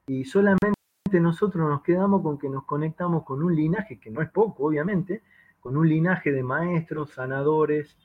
Y 0.07 0.23
solamente 0.23 0.71
nosotros 1.11 1.67
nos 1.67 1.83
quedamos 1.83 2.21
con 2.21 2.37
que 2.37 2.47
nos 2.47 2.63
conectamos 2.63 3.25
con 3.25 3.43
un 3.43 3.53
linaje, 3.53 3.99
que 3.99 4.09
no 4.11 4.21
es 4.21 4.29
poco, 4.29 4.65
obviamente, 4.65 5.23
con 5.59 5.75
un 5.75 5.89
linaje 5.89 6.31
de 6.31 6.41
maestros, 6.41 7.11
sanadores, 7.11 7.97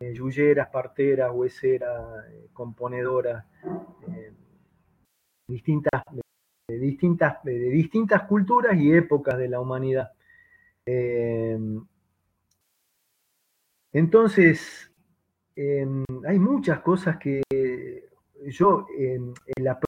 eh, 0.00 0.14
yuyeras, 0.14 0.68
parteras, 0.70 1.30
hueseras, 1.30 2.24
eh, 2.30 2.48
componedoras, 2.54 3.44
eh, 4.08 4.32
distintas, 5.46 6.02
distintas, 6.68 7.44
de 7.44 7.52
distintas 7.52 8.22
culturas 8.22 8.78
y 8.78 8.94
épocas 8.94 9.36
de 9.36 9.48
la 9.50 9.60
humanidad. 9.60 10.12
Entonces, 13.92 14.90
hay 15.56 16.38
muchas 16.38 16.80
cosas 16.80 17.16
que 17.16 17.42
yo, 18.46 18.86
en 18.96 19.34
la, 19.62 19.78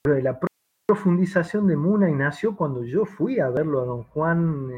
profundización 0.87 1.69
de 1.69 1.77
Muna 1.77 2.09
nació 2.11 2.57
cuando 2.57 2.83
yo 2.85 3.05
fui 3.05 3.39
a 3.39 3.49
verlo 3.49 3.81
a 3.81 3.85
don 3.85 4.03
Juan 4.05 4.71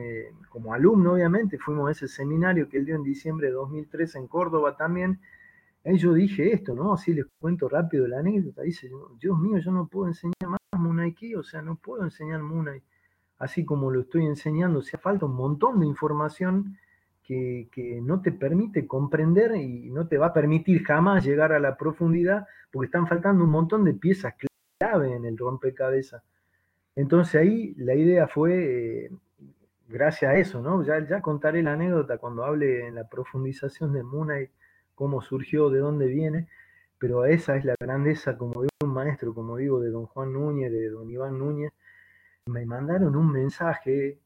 como 0.50 0.74
alumno, 0.74 1.14
obviamente, 1.14 1.58
fuimos 1.58 1.88
a 1.88 1.92
ese 1.92 2.08
seminario 2.08 2.68
que 2.68 2.76
él 2.76 2.84
dio 2.84 2.96
en 2.96 3.02
diciembre 3.02 3.46
de 3.46 3.54
2003 3.54 4.16
en 4.16 4.26
Córdoba 4.28 4.76
también. 4.76 5.20
Ahí 5.84 5.96
yo 5.96 6.12
dije 6.12 6.52
esto, 6.52 6.74
¿no? 6.74 6.92
Así 6.92 7.14
les 7.14 7.24
cuento 7.40 7.68
rápido 7.68 8.06
la 8.06 8.18
anécdota. 8.18 8.62
Dice, 8.62 8.90
Dios 9.18 9.38
mío, 9.38 9.58
yo 9.58 9.72
no 9.72 9.88
puedo 9.88 10.08
enseñar 10.08 10.48
más 10.48 10.60
Munaiki, 10.78 11.34
o 11.34 11.42
sea, 11.42 11.62
no 11.62 11.76
puedo 11.76 12.04
enseñar 12.04 12.42
Munai 12.42 12.82
así 13.42 13.64
como 13.64 13.90
lo 13.90 14.02
estoy 14.02 14.24
enseñando. 14.24 14.78
O 14.78 14.82
sea, 14.82 15.00
falta 15.00 15.26
un 15.26 15.34
montón 15.34 15.80
de 15.80 15.86
información 15.86 16.78
que, 17.22 18.00
no 18.02 18.20
te 18.20 18.32
permite 18.32 18.86
comprender 18.86 19.56
y 19.56 19.90
no 19.90 20.06
te 20.08 20.18
va 20.18 20.26
a 20.26 20.32
permitir 20.32 20.84
jamás 20.84 21.24
llegar 21.24 21.52
a 21.52 21.60
la 21.60 21.76
profundidad 21.76 22.46
porque 22.70 22.86
están 22.86 23.06
faltando 23.06 23.44
un 23.44 23.50
montón 23.50 23.84
de 23.84 23.94
piezas 23.94 24.34
clave 24.78 25.14
en 25.14 25.24
el 25.24 25.38
rompecabezas. 25.38 26.22
Entonces 26.96 27.36
ahí 27.36 27.74
la 27.76 27.94
idea 27.94 28.28
fue 28.28 29.04
eh, 29.04 29.10
gracias 29.88 30.30
a 30.32 30.36
eso, 30.36 30.60
¿no? 30.60 30.82
Ya, 30.84 31.06
ya 31.06 31.22
contaré 31.22 31.62
la 31.62 31.74
anécdota 31.74 32.18
cuando 32.18 32.44
hable 32.44 32.86
en 32.86 32.94
la 32.94 33.08
profundización 33.08 33.92
de 33.92 34.02
Muna 34.02 34.40
y 34.40 34.48
cómo 34.94 35.22
surgió, 35.22 35.70
de 35.70 35.80
dónde 35.80 36.06
viene. 36.06 36.48
pero 36.98 37.24
esa 37.26 37.56
es 37.56 37.64
la 37.64 37.74
grandeza 37.80 38.38
como 38.38 38.62
de 38.62 38.68
un 38.84 38.94
maestro, 38.94 39.34
como 39.34 39.56
digo, 39.56 39.80
de 39.80 39.90
don 39.90 40.06
Juan 40.06 40.32
Núñez, 40.32 40.70
de 40.72 40.88
don 40.90 41.10
Iván 41.10 41.38
Núñez. 41.38 41.72
Me 42.46 42.66
mandaron 42.66 43.16
un 43.16 43.32
mensaje 43.32 44.18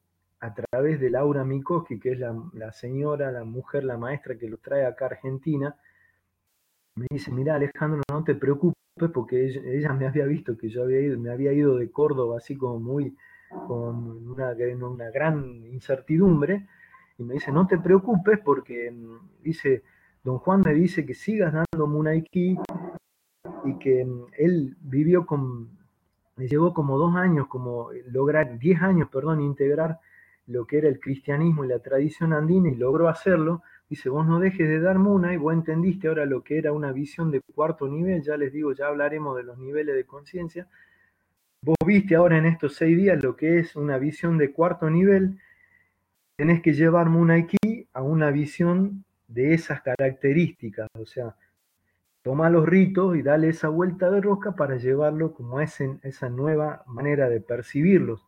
a 0.47 0.55
través 0.55 1.01
de 1.01 1.11
Laura 1.11 1.45
Mikoski, 1.45 1.99
que 1.99 2.13
es 2.13 2.21
la, 2.21 2.73
señora, 2.73 3.33
la 3.33 3.45
mujer, 3.45 3.83
la 3.83 3.99
maestra 3.99 4.39
que 4.39 4.49
lo 4.49 4.59
trae 4.59 4.87
acá 4.87 5.07
a 5.07 5.09
Argentina. 5.09 5.77
Me 6.95 7.07
dice, 7.11 7.33
mira 7.33 7.57
Alejandro, 7.57 8.03
no 8.09 8.23
te 8.23 8.37
preocupes 8.37 9.11
porque 9.13 9.45
ella, 9.45 9.93
me 9.93 10.07
había 10.07 10.25
visto 10.25 10.57
que 10.57 10.69
yo 10.69 10.85
había 10.85 11.01
ido, 11.01 11.19
me 11.19 11.31
había 11.31 11.53
ido 11.53 11.77
de 11.77 11.91
Córdoba 11.91 12.39
así 12.39 12.57
como 12.57 12.79
muy, 12.79 13.17
con 13.67 14.31
una, 14.31 14.53
una 14.87 15.11
gran 15.11 15.67
incertidumbre. 15.67 16.67
Y 17.19 17.25
me 17.25 17.35
dice, 17.35 17.51
no 17.51 17.67
te 17.67 17.79
preocupes 17.79 18.39
porque, 18.45 18.91
mm, 18.93 19.43
dice, 19.43 19.83
don 20.23 20.39
Juan 20.39 20.63
me 20.65 20.75
dice 20.75 21.05
que 21.05 21.15
sigas 21.15 21.53
dando 21.53 21.87
Munaiki 21.89 22.57
y 23.65 23.79
que 23.79 24.05
mm, 24.05 24.27
él 24.39 24.77
vivió 24.81 25.27
con, 25.27 25.71
le 26.37 26.47
llevó 26.47 26.73
como 26.73 26.99
dos 26.99 27.17
años, 27.17 27.49
como 27.49 27.91
lograr, 28.13 28.59
diez 28.61 28.81
años, 28.81 29.09
perdón, 29.11 29.41
integrar 29.41 29.99
lo 30.47 30.67
que 30.67 30.79
era 30.79 30.89
el 30.89 31.01
cristianismo 31.01 31.65
y 31.65 31.69
la 31.69 31.81
tradición 31.81 32.33
andina 32.33 32.69
y 32.71 32.77
logró 32.77 33.09
hacerlo. 33.09 33.63
Dice, 33.89 34.09
vos 34.09 34.27
no 34.27 34.41
dejes 34.41 34.69
de 34.69 34.81
dar 34.81 34.99
Muna 34.99 35.35
y 35.35 35.37
vos 35.37 35.55
entendiste 35.55 36.09
ahora 36.09 36.27
lo 36.27 36.43
que 36.43 36.59
era 36.59 36.73
una 36.73 36.93
visión 36.93 37.31
de 37.31 37.41
cuarto 37.41 37.89
nivel, 37.89 38.23
ya 38.23 38.37
les 38.37 38.53
digo, 38.53 38.73
ya 38.73 38.87
hablaremos 38.87 39.37
de 39.37 39.45
los 39.45 39.59
niveles 39.59 39.95
de 39.95 40.05
conciencia. 40.05 40.69
Vos 41.63 41.77
viste 41.85 42.15
ahora 42.15 42.39
en 42.39 42.47
estos 42.47 42.75
seis 42.75 42.97
días 42.97 43.23
lo 43.23 43.37
que 43.37 43.59
es 43.59 43.77
una 43.77 43.99
visión 43.99 44.39
de 44.39 44.53
cuarto 44.53 44.91
nivel, 44.91 45.39
tenés 46.37 46.61
que 46.63 46.75
llevar 46.75 47.09
Munaiki 47.09 47.89
a 47.93 48.03
una 48.03 48.31
visión 48.31 49.05
de 49.27 49.55
esas 49.55 49.83
características, 49.83 50.89
o 50.99 51.07
sea, 51.07 51.35
toma 52.23 52.51
los 52.51 52.67
ritos 52.67 53.17
y 53.17 53.23
dale 53.23 53.49
esa 53.49 53.69
vuelta 53.69 54.11
de 54.11 54.21
rosca 54.21 54.53
para 54.53 54.77
llevarlo 54.77 55.33
como 55.33 55.59
a 55.59 55.65
esa 55.65 56.29
nueva 56.29 56.83
manera 56.87 57.29
de 57.29 57.41
percibirlos. 57.41 58.26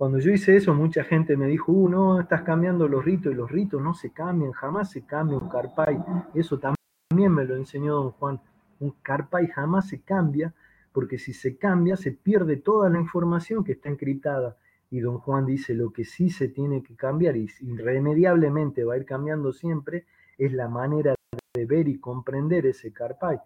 Cuando 0.00 0.18
yo 0.18 0.32
hice 0.32 0.56
eso, 0.56 0.72
mucha 0.72 1.04
gente 1.04 1.36
me 1.36 1.46
dijo, 1.46 1.72
uh, 1.72 1.86
no, 1.86 2.20
estás 2.20 2.40
cambiando 2.40 2.88
los 2.88 3.04
ritos, 3.04 3.34
y 3.34 3.34
los 3.34 3.50
ritos 3.50 3.82
no 3.82 3.92
se 3.92 4.14
cambian, 4.14 4.52
jamás 4.52 4.90
se 4.90 5.04
cambia 5.04 5.36
un 5.36 5.50
carpay. 5.50 6.02
Eso 6.32 6.58
también 6.58 7.34
me 7.34 7.44
lo 7.44 7.54
enseñó 7.54 7.96
don 7.96 8.12
Juan. 8.12 8.40
Un 8.78 8.92
carpay 9.02 9.48
jamás 9.48 9.88
se 9.88 10.00
cambia, 10.00 10.54
porque 10.92 11.18
si 11.18 11.34
se 11.34 11.58
cambia, 11.58 11.98
se 11.98 12.12
pierde 12.12 12.56
toda 12.56 12.88
la 12.88 12.98
información 12.98 13.62
que 13.62 13.72
está 13.72 13.90
encriptada. 13.90 14.56
Y 14.90 15.00
don 15.00 15.18
Juan 15.18 15.44
dice, 15.44 15.74
lo 15.74 15.92
que 15.92 16.06
sí 16.06 16.30
se 16.30 16.48
tiene 16.48 16.82
que 16.82 16.96
cambiar, 16.96 17.36
y 17.36 17.50
irremediablemente 17.60 18.84
va 18.84 18.94
a 18.94 18.96
ir 18.96 19.04
cambiando 19.04 19.52
siempre, 19.52 20.06
es 20.38 20.54
la 20.54 20.70
manera 20.70 21.14
de 21.52 21.66
ver 21.66 21.88
y 21.88 22.00
comprender 22.00 22.64
ese 22.64 22.90
carpay, 22.90 23.38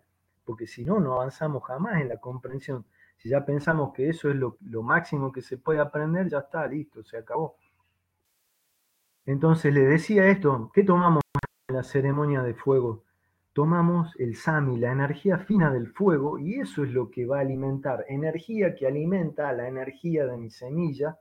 porque 0.44 0.68
si 0.68 0.84
no, 0.84 1.00
no 1.00 1.14
avanzamos 1.14 1.64
jamás 1.64 2.00
en 2.00 2.10
la 2.10 2.18
comprensión. 2.18 2.84
Si 3.16 3.28
ya 3.28 3.44
pensamos 3.44 3.92
que 3.94 4.08
eso 4.08 4.30
es 4.30 4.36
lo, 4.36 4.56
máximo 4.82 5.32
que 5.32 5.42
se 5.42 5.56
puede 5.56 5.80
aprender, 5.80 6.28
ya 6.28 6.38
está, 6.38 6.66
listo, 6.66 7.02
se 7.02 7.16
acabó. 7.16 7.56
Entonces 9.26 9.72
le 9.72 9.80
decía 9.80 10.28
esto, 10.28 10.70
¿qué 10.74 10.84
tomamos 10.84 11.22
en 11.68 11.76
la 11.76 11.82
ceremonia 11.82 12.42
de 12.42 12.54
fuego? 12.54 13.04
Tomamos 13.54 14.14
el 14.18 14.36
sami, 14.36 14.78
la 14.78 14.92
energía 14.92 15.38
fina 15.38 15.72
del 15.72 15.88
fuego, 15.88 16.38
y 16.38 16.60
eso 16.60 16.84
es 16.84 16.90
lo 16.90 17.10
que 17.10 17.24
va 17.24 17.38
a 17.38 17.42
alimentar, 17.42 18.04
energía 18.08 18.74
que 18.74 18.86
alimenta 18.86 19.52
la 19.52 19.68
energía 19.68 20.26
de 20.26 20.36
mi 20.36 20.50
semilla, 20.50 21.18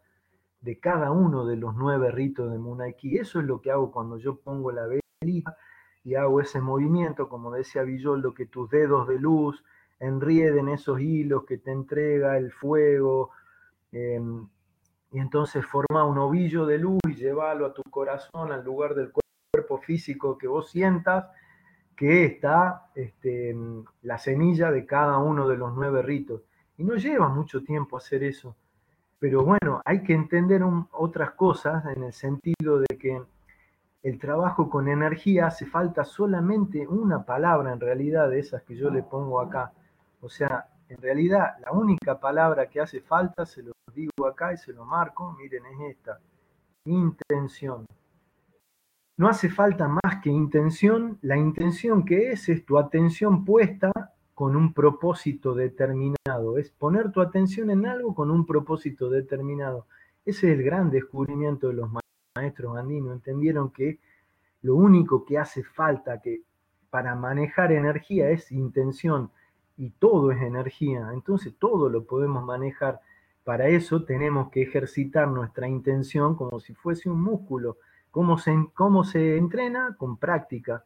de 0.64 0.80
cada 0.80 1.12
uno 1.12 1.46
de 1.46 1.58
los 1.58 1.76
nueve 1.76 2.10
ritos 2.10 2.52
de 2.52 2.58
Munaiki. 2.58 3.18
Eso 3.18 3.40
es 3.40 3.46
lo 3.46 3.62
que 3.62 3.70
hago 3.70 3.92
cuando 3.92 4.18
yo 4.18 4.38
pongo 4.40 4.72
la 4.72 4.88
velita 4.88 5.58
y 6.04 6.16
hago 6.16 6.42
ese 6.42 6.62
movimiento, 6.62 7.30
como 7.30 7.52
decía 7.52 7.84
Villoldo, 7.84 8.34
que 8.34 8.46
tus 8.46 8.70
dedos 8.70 9.08
de 9.08 9.20
luz 9.20 9.64
enrieden 10.00 10.70
esos 10.70 11.00
hilos 11.00 11.46
que 11.46 11.58
te 11.58 11.72
entrega 11.72 12.38
el 12.38 12.52
fuego, 12.52 13.32
em, 13.92 14.48
y 15.12 15.20
entonces 15.20 15.66
forma 15.66 16.06
un 16.06 16.18
ovillo 16.18 16.66
de 16.66 16.80
luz 16.80 17.00
y 17.08 17.16
llévalo 17.16 17.68
a 17.68 17.74
tu 17.74 17.84
corazón, 17.84 18.52
al 18.52 18.64
lugar 18.64 18.96
del 18.96 19.12
cuerpo 19.12 19.78
físico 19.78 20.38
que 20.38 20.48
vos 20.48 20.70
sientas, 20.70 21.26
que 21.96 22.26
está 22.26 22.88
este, 22.96 23.56
la 24.02 24.18
semilla 24.18 24.72
de 24.72 24.86
cada 24.86 25.20
uno 25.20 25.48
de 25.48 25.58
los 25.58 25.74
nueve 25.76 26.02
ritos. 26.02 26.42
Y 26.78 26.84
no 26.84 26.96
lleva 26.96 27.30
mucho 27.30 27.64
tiempo 27.64 27.98
hacer 27.98 28.24
eso. 28.24 28.56
Pero 29.20 29.46
bueno, 29.46 29.82
hay 29.86 30.04
que 30.04 30.14
entender 30.14 30.64
otras 30.92 31.32
cosas 31.32 31.86
en 31.96 32.04
el 32.04 32.14
sentido 32.14 32.80
de 32.80 32.98
que 32.98 33.22
el 34.02 34.20
trabajo 34.20 34.70
con 34.70 34.90
energía 34.90 35.48
hace 35.48 35.66
falta 35.66 36.04
solamente 36.04 36.86
una 36.88 37.24
palabra 37.24 37.72
en 37.72 37.80
realidad 37.80 38.30
de 38.30 38.40
esas 38.40 38.64
que 38.64 38.76
yo 38.76 38.90
le 38.90 39.02
pongo 39.02 39.40
acá. 39.40 39.72
O 40.24 40.30
sea, 40.30 40.70
en 40.88 40.98
realidad 41.02 41.58
la 41.60 41.74
única 41.74 42.18
palabra 42.18 42.70
que 42.70 42.80
hace 42.80 43.02
falta, 43.02 43.46
se 43.46 43.62
lo 43.62 43.74
digo 43.94 44.26
acá 44.26 44.54
y 44.54 44.58
se 44.58 44.72
lo 44.72 44.86
marco, 44.86 45.34
miren, 45.34 45.66
es 45.66 45.98
esta, 45.98 46.20
intención. 46.86 47.86
No 49.18 49.28
hace 49.28 49.50
falta 49.50 49.90
más 49.90 50.22
que 50.24 50.30
intención, 50.30 51.20
la 51.22 51.36
intención 51.36 52.06
que 52.06 52.32
es 52.32 52.48
es 52.48 52.66
tu 52.66 52.78
atención 52.78 53.44
puesta 53.44 53.92
con 54.34 54.56
un 54.56 54.74
propósito 54.74 55.54
determinado, 55.54 56.58
es 56.58 56.72
poner 56.72 57.12
tu 57.12 57.20
atención 57.20 57.70
en 57.70 57.86
algo 57.86 58.16
con 58.16 58.32
un 58.32 58.46
propósito 58.46 59.10
determinado. 59.10 59.88
Ese 60.26 60.52
es 60.52 60.58
el 60.58 60.64
gran 60.64 60.90
descubrimiento 60.90 61.68
de 61.68 61.74
los 61.74 61.90
maestros 62.36 62.78
andinos 62.78 63.12
entendieron 63.14 63.72
que 63.72 64.00
lo 64.62 64.76
único 64.76 65.26
que 65.26 65.38
hace 65.38 65.64
falta 65.64 66.22
que 66.22 66.44
para 66.90 67.14
manejar 67.14 67.74
energía 67.74 68.30
es 68.30 68.52
intención 68.52 69.30
y 69.78 69.90
todo 69.92 70.32
es 70.32 70.42
energía, 70.42 71.10
entonces 71.14 71.54
todo 71.58 71.90
lo 71.90 72.06
podemos 72.06 72.44
manejar. 72.44 73.00
Para 73.44 73.68
eso 73.68 74.06
tenemos 74.06 74.50
que 74.50 74.62
ejercitar 74.62 75.28
nuestra 75.28 75.68
intención 75.68 76.36
como 76.36 76.60
si 76.60 76.74
fuese 76.74 77.10
un 77.10 77.22
músculo. 77.22 77.78
¿Cómo 78.12 78.38
se, 78.38 78.56
cómo 78.74 79.04
se 79.04 79.38
entrena? 79.38 79.96
Con 79.98 80.18
práctica. 80.18 80.86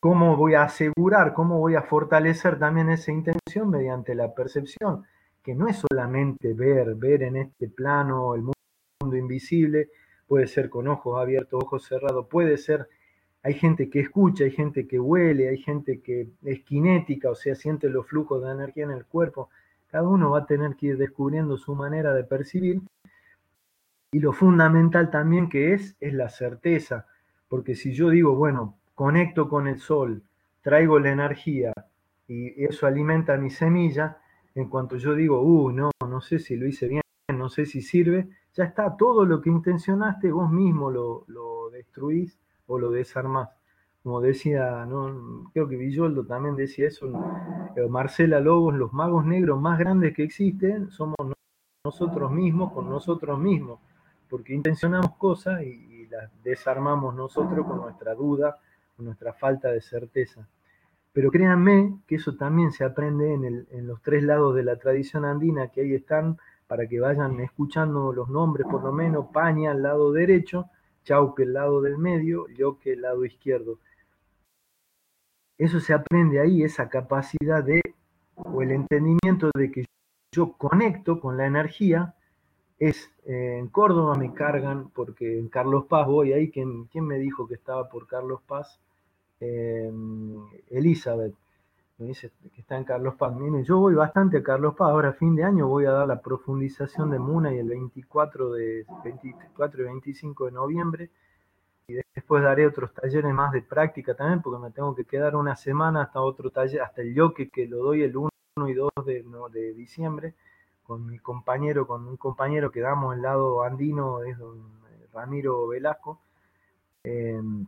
¿Cómo 0.00 0.36
voy 0.36 0.54
a 0.54 0.62
asegurar, 0.62 1.34
cómo 1.34 1.58
voy 1.58 1.74
a 1.74 1.82
fortalecer 1.82 2.58
también 2.58 2.88
esa 2.88 3.12
intención 3.12 3.68
mediante 3.68 4.14
la 4.14 4.34
percepción? 4.34 5.04
Que 5.42 5.54
no 5.54 5.68
es 5.68 5.76
solamente 5.76 6.54
ver, 6.54 6.94
ver 6.94 7.22
en 7.22 7.36
este 7.36 7.68
plano 7.68 8.34
el 8.34 8.42
mundo 8.42 9.16
invisible, 9.16 9.90
puede 10.26 10.46
ser 10.46 10.70
con 10.70 10.88
ojos 10.88 11.20
abiertos, 11.20 11.62
ojos 11.62 11.84
cerrados, 11.84 12.26
puede 12.28 12.56
ser, 12.56 12.88
hay 13.42 13.54
gente 13.54 13.88
que 13.88 14.00
escucha, 14.00 14.44
hay 14.44 14.50
gente 14.50 14.86
que 14.86 15.00
huele, 15.00 15.48
hay 15.48 15.58
gente 15.58 16.00
que 16.00 16.28
es 16.42 16.60
kinética, 16.62 17.30
o 17.30 17.34
sea, 17.34 17.54
siente 17.54 17.88
los 17.88 18.06
flujos 18.06 18.42
de 18.42 18.52
energía 18.52 18.84
en 18.84 18.90
el 18.90 19.06
cuerpo. 19.06 19.48
Cada 19.88 20.06
uno 20.08 20.30
va 20.30 20.40
a 20.40 20.46
tener 20.46 20.76
que 20.76 20.88
ir 20.88 20.98
descubriendo 20.98 21.56
su 21.56 21.74
manera 21.74 22.14
de 22.14 22.24
percibir. 22.24 22.82
Y 24.12 24.20
lo 24.20 24.32
fundamental 24.32 25.10
también 25.10 25.48
que 25.48 25.72
es, 25.72 25.96
es 26.00 26.12
la 26.12 26.28
certeza, 26.28 27.06
porque 27.48 27.74
si 27.74 27.92
yo 27.92 28.10
digo, 28.10 28.34
bueno, 28.34 28.78
conecto 28.94 29.48
con 29.48 29.68
el 29.68 29.78
sol, 29.78 30.22
traigo 30.62 30.98
la 30.98 31.10
energía 31.10 31.72
y 32.28 32.64
eso 32.64 32.86
alimenta 32.86 33.36
mi 33.36 33.50
semilla, 33.50 34.18
en 34.54 34.68
cuanto 34.68 34.96
yo 34.96 35.14
digo, 35.14 35.40
uh, 35.40 35.72
no, 35.72 35.90
no 36.06 36.20
sé 36.20 36.38
si 36.38 36.56
lo 36.56 36.66
hice 36.66 36.88
bien, 36.88 37.02
no 37.32 37.48
sé 37.48 37.66
si 37.66 37.82
sirve, 37.82 38.28
ya 38.52 38.64
está, 38.64 38.96
todo 38.96 39.24
lo 39.24 39.40
que 39.40 39.50
intencionaste 39.50 40.30
vos 40.30 40.50
mismo 40.50 40.90
lo, 40.90 41.70
destruís 41.70 42.38
o 42.70 42.78
lo 42.78 42.90
desarmás. 42.90 43.50
Como 44.02 44.20
decía, 44.20 44.86
¿no? 44.86 45.50
creo 45.52 45.68
que 45.68 45.76
Villoldo 45.76 46.24
también 46.24 46.56
decía 46.56 46.88
eso, 46.88 47.06
eh, 47.76 47.86
Marcela 47.88 48.40
Lobos, 48.40 48.74
los 48.74 48.92
magos 48.92 49.26
negros 49.26 49.60
más 49.60 49.78
grandes 49.78 50.14
que 50.14 50.22
existen 50.22 50.90
somos 50.90 51.16
nosotros 51.84 52.30
mismos 52.30 52.72
con 52.72 52.88
nosotros 52.88 53.38
mismos, 53.38 53.80
porque 54.28 54.54
intencionamos 54.54 55.16
cosas 55.16 55.62
y, 55.62 55.88
las 56.10 56.28
desarmamos 56.42 57.14
nosotros 57.14 57.64
con 57.64 57.82
nuestra 57.82 58.16
duda, 58.16 58.58
con 58.96 59.06
nuestra 59.06 59.32
falta 59.32 59.68
de 59.70 59.80
certeza. 59.80 60.44
Pero 61.12 61.30
créanme 61.30 62.00
que 62.08 62.16
eso 62.16 62.34
también 62.34 62.72
se 62.72 62.82
aprende 62.82 63.32
en, 63.32 63.44
en 63.70 63.86
los 63.86 64.02
tres 64.02 64.24
lados 64.24 64.56
de 64.56 64.64
la 64.64 64.74
tradición 64.74 65.24
andina, 65.24 65.68
que 65.68 65.82
ahí 65.82 65.94
están 65.94 66.36
para 66.66 66.88
que 66.88 66.98
vayan 66.98 67.38
escuchando 67.38 68.12
los 68.12 68.28
nombres, 68.28 68.66
por 68.68 68.82
lo 68.82 68.90
menos 68.90 69.26
Paña 69.32 69.70
al 69.70 69.82
lado 69.82 70.10
derecho, 70.10 70.68
Chauque 71.04 71.42
el 71.44 71.54
lado 71.54 71.80
del 71.80 71.98
medio, 71.98 72.46
Yoque 72.48 72.92
el 72.92 73.02
lado 73.02 73.24
izquierdo. 73.24 73.78
Eso 75.58 75.80
se 75.80 75.92
aprende 75.92 76.40
ahí, 76.40 76.62
esa 76.62 76.88
capacidad 76.88 77.62
de, 77.62 77.82
o 78.34 78.62
el 78.62 78.70
entendimiento 78.70 79.50
de 79.54 79.70
que 79.70 79.84
yo 80.32 80.52
conecto 80.52 81.20
con 81.20 81.36
la 81.36 81.46
energía, 81.46 82.14
es 82.78 83.10
eh, 83.26 83.58
en 83.58 83.68
Córdoba 83.68 84.14
me 84.16 84.32
cargan, 84.32 84.88
porque 84.90 85.38
en 85.38 85.48
Carlos 85.48 85.84
Paz 85.86 86.06
voy 86.06 86.32
ahí, 86.32 86.50
¿quién, 86.50 86.88
me 86.94 87.18
dijo 87.18 87.46
que 87.46 87.54
estaba 87.54 87.88
por 87.90 88.06
Carlos 88.06 88.40
Paz? 88.46 88.80
Eh, 89.40 89.90
Elizabeth 90.70 91.34
dice 92.04 92.32
que 92.54 92.60
está 92.60 92.76
en 92.76 92.84
Carlos 92.84 93.14
Paz. 93.16 93.34
Miren, 93.34 93.64
yo 93.64 93.78
voy 93.78 93.94
bastante 93.94 94.38
a 94.38 94.42
Carlos 94.42 94.74
Paz. 94.74 94.90
Ahora, 94.90 95.12
fin 95.12 95.36
de 95.36 95.44
año, 95.44 95.68
voy 95.68 95.84
a 95.86 95.92
dar 95.92 96.06
la 96.06 96.20
profundización 96.20 97.10
de 97.10 97.18
Muna 97.18 97.54
y 97.54 97.58
el 97.58 97.68
24, 97.68 98.52
de, 98.52 98.86
24 99.04 99.82
y 99.82 99.84
25 99.84 100.46
de 100.46 100.52
noviembre. 100.52 101.10
después 102.14 102.42
daré 102.42 102.66
otros 102.66 102.94
talleres 102.94 103.32
más 103.34 103.52
de 103.52 103.62
práctica 103.62 104.14
también, 104.14 104.42
porque 104.42 104.62
me 104.62 104.70
tengo 104.70 104.94
que 104.94 105.04
quedar 105.04 105.36
una 105.36 105.56
semana 105.56 106.02
hasta 106.02 106.20
otro 106.20 106.50
taller, 106.50 106.82
hasta 106.82 107.02
el 107.02 107.14
yoke 107.14 107.50
que 107.50 107.66
lo 107.66 107.78
doy 107.78 108.02
el 108.02 108.16
1 108.16 108.30
y 108.68 108.74
2 108.74 108.90
de, 109.52 109.74
diciembre, 109.74 110.34
con 110.84 111.06
mi 111.06 111.18
compañero, 111.18 111.86
con 111.86 112.06
un 112.06 112.16
compañero 112.16 112.70
que 112.70 112.80
damos 112.80 113.14
el 113.14 113.22
lado 113.22 113.62
andino, 113.62 114.22
es 114.22 114.38
don 114.38 114.80
Ramiro 115.12 115.68
Velasco. 115.68 116.20
Em, 117.04 117.66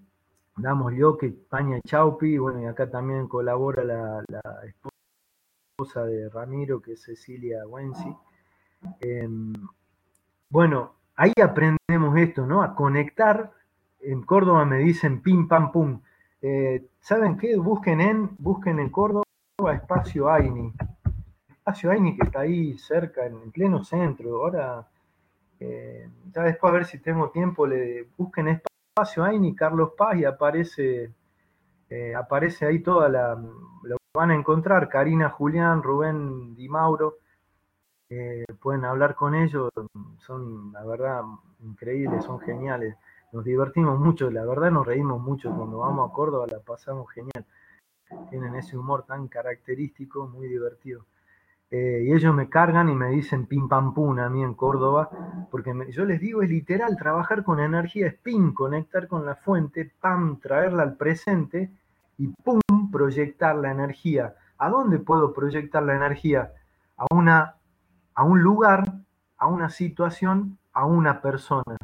damos 0.57 0.93
yoke, 0.95 1.27
España 1.27 1.81
Chaupi, 1.87 2.39
bueno, 2.39 2.63
y 2.63 2.67
acá 2.67 2.91
también 2.91 3.29
colabora 3.29 3.85
la, 3.85 4.25
esposa 5.73 6.05
de 6.05 6.29
Ramiro, 6.29 6.81
que 6.81 6.93
es 6.93 7.03
Cecilia 7.03 7.67
Wensi. 7.67 8.15
Em, 9.01 9.53
bueno, 10.51 10.95
ahí 11.17 11.33
aprendemos 11.43 12.17
esto, 12.19 12.47
¿no? 12.47 12.63
A 12.63 12.75
conectar. 12.75 13.53
En 14.01 14.23
Córdoba 14.23 14.65
me 14.65 14.79
dicen 14.79 15.23
pim 15.23 15.49
pam 15.49 15.73
pum. 15.73 16.01
Eh, 16.43 16.87
¿Saben 17.01 17.37
qué? 17.39 17.57
Busquen 17.57 18.01
en, 18.01 18.31
busquen 18.39 18.81
en 18.81 18.91
Córdoba 18.91 19.25
Espacio 19.73 20.29
Aini. 20.31 20.73
Espacio 21.49 21.91
Aini 21.91 22.17
que 22.17 22.27
está 22.27 22.41
ahí 22.41 22.77
cerca, 22.79 23.27
en, 23.27 23.51
pleno 23.53 23.85
centro. 23.85 24.43
Ahora, 24.43 24.89
eh, 25.61 26.09
ya 26.33 26.43
después 26.43 26.71
a 26.71 26.75
ver 26.75 26.85
si 26.85 26.99
tengo 26.99 27.31
tiempo, 27.31 27.67
le 27.67 28.09
busquen 28.17 28.49
Espacio 28.49 28.72
Aini, 28.95 29.55
Carlos 29.55 29.93
Paz 29.97 30.19
y 30.19 30.27
aparece, 30.27 31.15
eh, 31.89 32.15
aparece 32.15 32.67
ahí 32.67 32.83
toda 32.83 33.09
la, 33.09 33.35
lo 33.35 33.97
van 34.15 34.31
a 34.31 34.35
encontrar, 34.35 34.91
Karina 34.91 35.31
Julián, 35.31 35.83
Rubén 35.83 36.55
Di 36.55 36.69
Mauro. 36.69 37.17
Eh, 38.11 38.45
pueden 38.61 38.85
hablar 38.85 39.15
con 39.15 39.35
ellos, 39.35 39.71
son 40.19 40.73
la 40.73 40.85
verdad 40.85 41.23
increíbles, 41.61 42.23
son 42.25 42.39
geniales. 42.41 42.95
Nos 43.33 43.45
divertimos 43.45 43.99
mucho, 43.99 44.31
la 44.31 44.45
verdad 44.45 44.71
nos 44.71 44.87
reímos 44.87 45.23
mucho 45.23 45.51
cuando 45.57 45.79
vamos 45.79 46.11
a 46.11 46.13
Córdoba, 46.13 46.47
la 46.51 46.61
pasamos 46.61 47.11
genial. 47.13 47.47
Tienen 48.29 48.55
ese 48.57 48.77
humor 48.77 49.07
tan 49.07 49.27
característico, 49.29 50.29
muy 50.29 50.49
divertido. 50.49 51.07
Eh, 51.75 52.05
y 52.07 52.13
ellos 52.13 52.35
me 52.35 52.51
cargan 52.51 52.91
y 52.91 52.95
me 52.95 53.09
dicen 53.09 53.47
pim 53.47 53.67
pam 53.67 53.95
pum 53.95 54.19
a 54.19 54.29
mí 54.29 54.43
en 54.43 54.53
Córdoba, 54.53 55.09
porque 55.51 55.73
yo 55.91 56.05
les 56.05 56.21
digo, 56.21 56.43
es 56.43 56.51
literal, 56.51 56.99
trabajar 56.99 57.45
con 57.45 57.61
energía 57.61 58.09
es 58.09 58.15
pim, 58.15 58.53
conectar 58.53 59.09
con 59.09 59.25
la 59.25 59.37
fuente, 59.37 59.91
pam, 59.99 60.39
traerla 60.39 60.83
al 60.83 60.99
presente 60.99 61.71
y 62.19 62.29
pum, 62.29 62.61
proyectar 62.91 63.57
la 63.57 63.71
energía. 63.71 64.35
¿A 64.59 64.69
dónde 64.69 64.99
puedo 64.99 65.33
proyectar 65.33 65.83
la 65.83 65.97
energía? 65.97 66.53
A 66.99 67.07
una 67.11 67.57
a 68.15 68.25
un 68.25 68.43
lugar, 68.43 68.85
a 69.39 69.47
una 69.47 69.71
situación, 69.71 70.59
a 70.75 70.85
una 70.85 71.23
persona. 71.23 71.79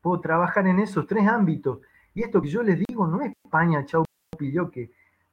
Puedo 0.00 0.20
trabajar 0.20 0.66
en 0.66 0.80
esos 0.80 1.06
tres 1.06 1.28
ámbitos. 1.28 1.78
Y 2.14 2.22
esto 2.22 2.42
que 2.42 2.48
yo 2.48 2.64
les 2.64 2.82
digo 2.84 3.06
no 3.06 3.20
es 3.22 3.32
España, 3.44 3.84
chau, 3.86 4.04
pidió 4.36 4.72
que 4.72 4.90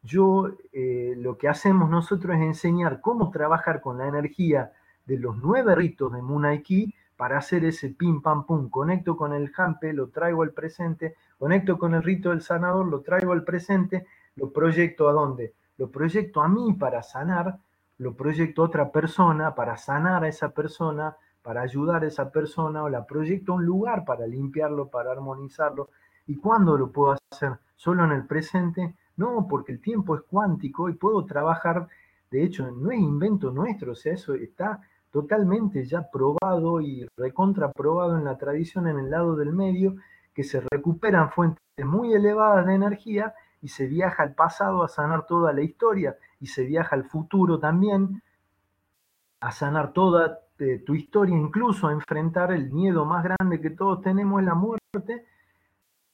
yo 0.08 0.49
eh, 0.72 1.14
lo 1.18 1.38
que 1.38 1.47
hacemos 1.47 1.89
nosotros 1.89 2.36
es 2.38 2.41
enseñar 2.41 3.01
cómo 3.01 3.30
trabajar 3.30 3.82
con 3.82 3.97
la 3.97 4.08
energía 4.08 4.72
de 5.05 5.18
los 5.18 5.38
nueve 5.38 5.76
ritos 5.76 6.14
de 6.14 6.22
Munaiki 6.22 6.93
para 7.16 7.38
hacer 7.38 7.66
ese 7.66 7.89
pim 7.89 8.22
pam 8.22 8.45
pum. 8.45 8.70
Conecto 8.70 9.18
con 9.18 9.34
el 9.34 9.49
jampe, 9.49 9.93
lo 9.93 10.08
traigo 10.10 10.43
al 10.43 10.51
presente, 10.51 11.16
conecto 11.38 11.78
con 11.78 11.93
el 11.93 12.03
rito 12.03 12.30
del 12.30 12.41
sanador, 12.41 12.88
lo 12.88 13.01
traigo 13.01 13.34
al 13.34 13.43
presente, 13.43 14.05
lo 14.36 14.51
proyecto 14.51 15.10
a 15.10 15.14
dónde? 15.14 15.53
Lo 15.78 15.89
proyecto 15.91 16.41
a 16.41 16.47
mí 16.47 16.74
para 16.74 17.03
sanar 17.03 17.60
lo 17.97 18.16
proyecto 18.16 18.62
a 18.62 18.66
otra 18.66 18.91
persona 18.91 19.55
para 19.55 19.78
sanar 19.78 20.24
a 20.24 20.28
esa 20.28 20.49
persona, 20.49 21.18
para 21.41 21.62
ayudar 21.62 22.03
a 22.03 22.08
esa 22.08 22.32
persona, 22.32 22.84
o 22.84 22.89
la 22.89 23.05
proyecto 23.05 23.53
a 23.53 23.55
un 23.55 23.66
lugar 23.66 24.05
para 24.05 24.28
limpiarlo, 24.28 24.89
para 24.89 25.12
armonizarlo. 25.12 25.89
¿Y 26.28 26.38
cuándo 26.38 26.78
lo 26.78 26.91
puedo 26.91 27.18
hacer? 27.32 27.58
¿Solo 27.76 28.05
en 28.05 28.12
el 28.12 28.28
presente? 28.28 28.95
No, 29.18 29.47
porque 29.49 29.74
el 29.74 29.82
tiempo 29.82 30.15
es 30.15 30.22
cuántico 30.22 30.89
y 30.89 30.93
puedo 30.93 31.26
trabajar, 31.26 31.88
de 32.32 32.43
hecho, 32.43 32.72
no 32.72 32.91
es 32.91 32.99
invento 32.99 33.51
nuestro, 33.51 33.93
o 33.93 33.95
sea, 33.95 34.13
eso 34.13 34.36
está 34.36 34.82
totalmente 35.11 35.84
ya 35.86 36.09
probado 36.09 36.82
y 36.82 37.07
recontraprobado 37.18 38.18
en 38.18 38.26
la 38.26 38.38
tradición 38.38 38.88
en 38.88 38.99
el 38.99 39.09
lado 39.09 39.36
del 39.36 39.53
medio, 39.53 39.95
que 40.34 40.43
se 40.43 40.61
recuperan 40.61 41.32
fuentes 41.32 41.63
muy 41.84 42.13
elevadas 42.13 42.65
de 42.68 42.76
energía 42.76 43.34
y 43.61 43.70
se 43.70 43.88
viaja 43.88 44.24
al 44.24 44.36
pasado 44.36 44.84
a 44.84 44.88
sanar 44.88 45.26
toda 45.26 45.51
la 45.53 45.61
historia 45.61 46.15
y 46.39 46.47
se 46.47 46.63
viaja 46.63 46.95
al 46.95 47.05
futuro 47.05 47.59
también 47.59 48.22
a 49.39 49.51
sanar 49.51 49.93
toda 49.93 50.39
eh, 50.59 50.84
tu 50.86 50.95
historia, 50.95 51.36
incluso 51.36 51.88
a 51.88 51.93
enfrentar 51.93 52.51
el 52.51 52.72
miedo 52.72 53.05
más 53.05 53.24
grande 53.24 53.61
que 53.61 53.70
todos 53.72 54.01
tenemos, 54.01 54.43
la 54.43 54.55
muerte, 54.55 55.26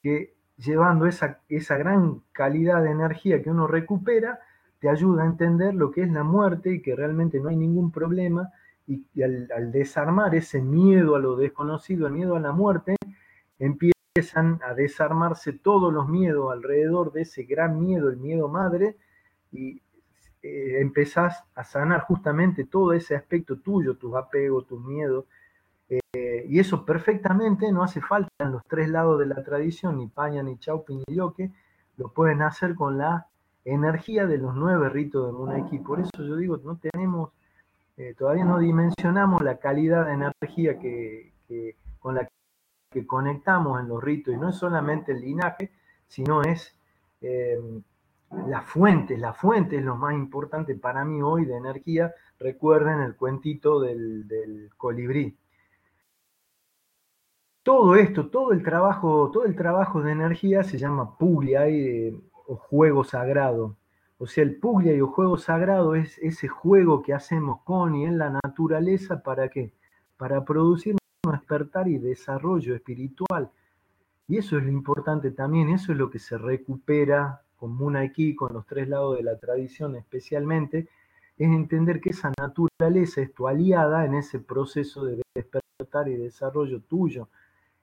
que 0.02 0.36
llevando 0.58 1.08
esa, 1.08 1.40
esa 1.50 1.78
gran 1.78 2.22
calidad 2.32 2.84
de 2.84 2.92
energía 2.92 3.42
que 3.42 3.50
uno 3.50 3.68
recupera, 3.68 4.40
te 4.80 4.90
ayuda 4.90 5.24
a 5.24 5.28
entender 5.28 5.74
lo 5.74 5.92
que 5.92 6.02
es 6.02 6.12
la 6.12 6.24
muerte 6.24 6.74
y 6.74 6.82
que 6.82 6.96
realmente 6.96 7.40
no 7.40 7.50
hay 7.50 7.56
ningún 7.56 7.92
problema 7.92 8.52
y, 8.88 9.06
al, 9.22 9.72
desarmar 9.72 10.36
ese 10.36 10.62
miedo 10.62 11.16
a 11.16 11.20
lo 11.20 11.36
desconocido, 11.36 12.08
el 12.08 12.14
miedo 12.14 12.36
a 12.36 12.40
la 12.40 12.52
muerte, 12.52 12.96
empiezan 13.60 14.60
a 14.68 14.74
desarmarse 14.74 15.54
todos 15.54 15.94
los 15.94 16.10
miedos 16.10 16.52
alrededor 16.52 17.14
de 17.14 17.22
ese 17.22 17.44
gran 17.44 17.80
miedo, 17.80 18.10
el 18.10 18.18
miedo 18.18 18.48
madre, 18.48 18.98
y 19.52 19.82
eh, 20.42 20.82
empezás 20.82 21.44
a 21.56 21.64
sanar 21.64 22.02
justamente 22.02 22.66
todo 22.66 22.94
ese 22.94 23.16
aspecto 23.16 23.58
tuyo, 23.60 23.96
tus 23.96 24.16
apegos, 24.16 24.68
tus 24.68 24.84
miedos. 24.84 25.26
Eh, 25.90 26.46
y 26.48 26.60
eso 26.60 26.86
perfectamente 26.86 27.72
no 27.72 27.84
hace 27.84 28.02
falta 28.02 28.30
en 28.40 28.52
los 28.52 28.64
tres 28.68 28.90
lados 28.90 29.20
de 29.20 29.26
la 29.26 29.44
tradición, 29.44 29.98
ni 29.98 30.08
paña, 30.08 30.44
ni 30.44 30.58
chaupi, 30.58 30.96
ni 30.96 31.16
yoke, 31.16 31.52
lo 31.98 32.10
pueden 32.10 32.42
hacer 32.42 32.76
con 32.76 32.98
la 32.98 33.28
energía 33.66 34.26
de 34.26 34.38
los 34.38 34.56
nueve 34.56 34.90
ritos 34.90 35.28
de 35.28 35.34
Munaiki. 35.34 35.80
Por 35.80 36.00
eso 36.00 36.12
yo 36.18 36.36
digo, 36.36 36.58
no 36.64 36.78
tenemos, 36.78 37.32
eh, 37.98 38.16
todavía 38.18 38.46
no 38.46 38.60
dimensionamos 38.60 39.42
la 39.42 39.58
calidad 39.58 40.06
de 40.06 40.14
energía 40.14 40.80
que, 40.80 41.34
con 42.00 42.16
la 42.16 42.28
que 42.90 43.06
conectamos 43.06 43.80
en 43.80 43.88
los 43.88 44.04
ritos, 44.04 44.34
y 44.34 44.38
no 44.38 44.50
es 44.50 44.56
solamente 44.56 45.12
el 45.12 45.22
linaje, 45.22 45.72
sino 46.08 46.42
es 46.42 46.76
la 48.48 48.62
fuente, 48.62 49.18
la 49.18 49.34
fuente 49.34 49.78
es 49.78 49.84
lo 49.84 49.96
más 49.96 50.14
importante 50.14 50.76
para 50.76 51.06
mí 51.06 51.22
hoy 51.22 51.46
de 51.46 51.56
energía. 51.56 52.14
Recuerden 52.40 53.00
el 53.00 53.16
cuentito 53.16 53.80
del, 53.80 54.70
colibrí. 54.78 55.38
Todo 57.64 57.96
esto, 57.96 58.28
todo 58.28 58.52
el 58.52 58.62
trabajo, 58.62 59.32
todo 59.32 59.46
el 59.46 59.56
trabajo 59.56 60.02
de 60.02 60.12
energía 60.12 60.64
se 60.64 60.78
llama 60.78 61.18
puglia 61.18 61.68
eh, 61.70 62.14
o 62.46 62.56
juego 62.58 63.04
sagrado. 63.06 63.78
O 64.18 64.28
sea, 64.28 64.44
el 64.44 64.58
puglia 64.58 64.94
y 64.94 64.98
el 64.98 65.04
juego 65.04 65.38
sagrado 65.38 65.96
es 65.96 66.18
ese 66.20 66.48
juego 66.48 67.02
que 67.02 67.14
hacemos 67.14 67.62
con 67.64 67.96
y 67.96 68.06
en 68.06 68.18
la 68.18 68.30
naturaleza 68.30 69.24
para 69.24 69.50
qué? 69.50 69.74
Para 70.18 70.44
producir 70.46 70.96
un 71.26 71.32
despertar 71.32 71.88
y 71.88 71.98
desarrollo 71.98 72.76
espiritual. 72.76 73.50
Y 74.28 74.38
eso 74.38 74.58
es 74.58 74.64
lo 74.64 74.72
importante 74.72 75.32
también, 75.32 75.70
eso 75.70 75.92
es 75.92 75.98
lo 75.98 76.10
que 76.10 76.20
se 76.20 76.38
recupera 76.38 77.42
con 77.56 77.76
Munaiki, 77.76 78.36
con 78.36 78.54
los 78.54 78.66
tres 78.66 78.90
lados 78.90 79.16
de 79.18 79.24
la 79.24 79.38
tradición 79.38 79.96
especialmente, 79.96 80.90
es 81.38 81.48
entender 81.48 82.02
que 82.02 82.10
esa 82.10 82.32
naturaleza 82.38 83.22
es 83.22 83.34
tu 83.34 83.48
aliada 83.48 84.06
en 84.06 84.16
ese 84.16 84.40
proceso 84.40 85.06
de 85.06 85.22
despertar 85.34 86.08
y 86.08 86.16
desarrollo 86.16 86.82
tuyo. 86.82 87.30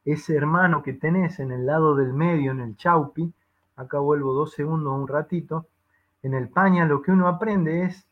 Ese 0.04 0.34
hermano 0.34 0.82
que 0.82 0.92
tenés 0.92 1.40
en 1.40 1.52
el 1.52 1.66
lado 1.66 1.94
del 1.94 2.12
medio, 2.12 2.52
en 2.52 2.60
el 2.60 2.76
chaupi, 2.76 3.32
acá 3.76 3.98
vuelvo 3.98 4.32
dos 4.32 4.52
segundos, 4.52 4.92
un 4.92 5.08
ratito, 5.08 5.66
en 6.22 6.34
el 6.34 6.48
paña 6.48 6.84
lo 6.84 7.02
que 7.02 7.12
uno 7.12 7.28
aprende 7.28 7.84
es 7.84 8.06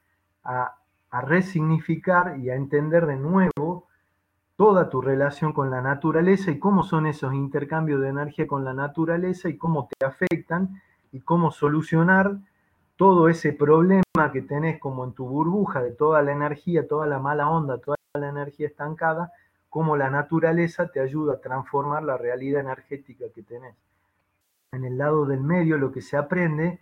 a, 0.44 0.74
resignificar 1.22 2.38
y 2.38 2.50
a 2.50 2.54
entender 2.54 3.06
de 3.06 3.16
nuevo 3.16 3.86
toda 4.56 4.90
tu 4.90 5.00
relación 5.00 5.54
con 5.54 5.70
la 5.70 5.80
naturaleza 5.80 6.50
y 6.50 6.58
cómo 6.58 6.82
son 6.82 7.06
esos 7.06 7.32
intercambios 7.32 8.02
de 8.02 8.08
energía 8.08 8.46
con 8.46 8.62
la 8.62 8.74
naturaleza 8.74 9.48
y 9.48 9.56
cómo 9.56 9.88
te 9.88 10.04
afectan 10.04 10.82
y 11.10 11.20
cómo 11.20 11.50
solucionar 11.50 12.36
todo 12.96 13.30
ese 13.30 13.54
problema 13.54 14.02
que 14.32 14.42
tenés 14.42 14.78
como 14.78 15.04
en 15.04 15.12
tu 15.12 15.26
burbuja 15.26 15.80
de 15.80 15.92
toda 15.92 16.20
la 16.20 16.32
energía, 16.32 16.86
toda 16.86 17.06
la 17.06 17.18
mala 17.18 17.48
onda, 17.48 17.78
toda 17.78 17.96
la 18.12 18.28
energía 18.28 18.66
estancada, 18.66 19.32
cómo 19.68 19.96
la 19.96 20.10
naturaleza 20.10 20.88
te 20.88 21.00
ayuda 21.00 21.34
a 21.34 21.40
transformar 21.40 22.02
la 22.02 22.16
realidad 22.16 22.60
energética 22.60 23.26
que 23.34 23.42
tenés. 23.42 23.74
En 24.72 24.84
el 24.84 24.98
lado 24.98 25.26
del 25.26 25.40
medio 25.40 25.78
lo 25.78 25.92
que 25.92 26.02
se 26.02 26.16
aprende 26.16 26.80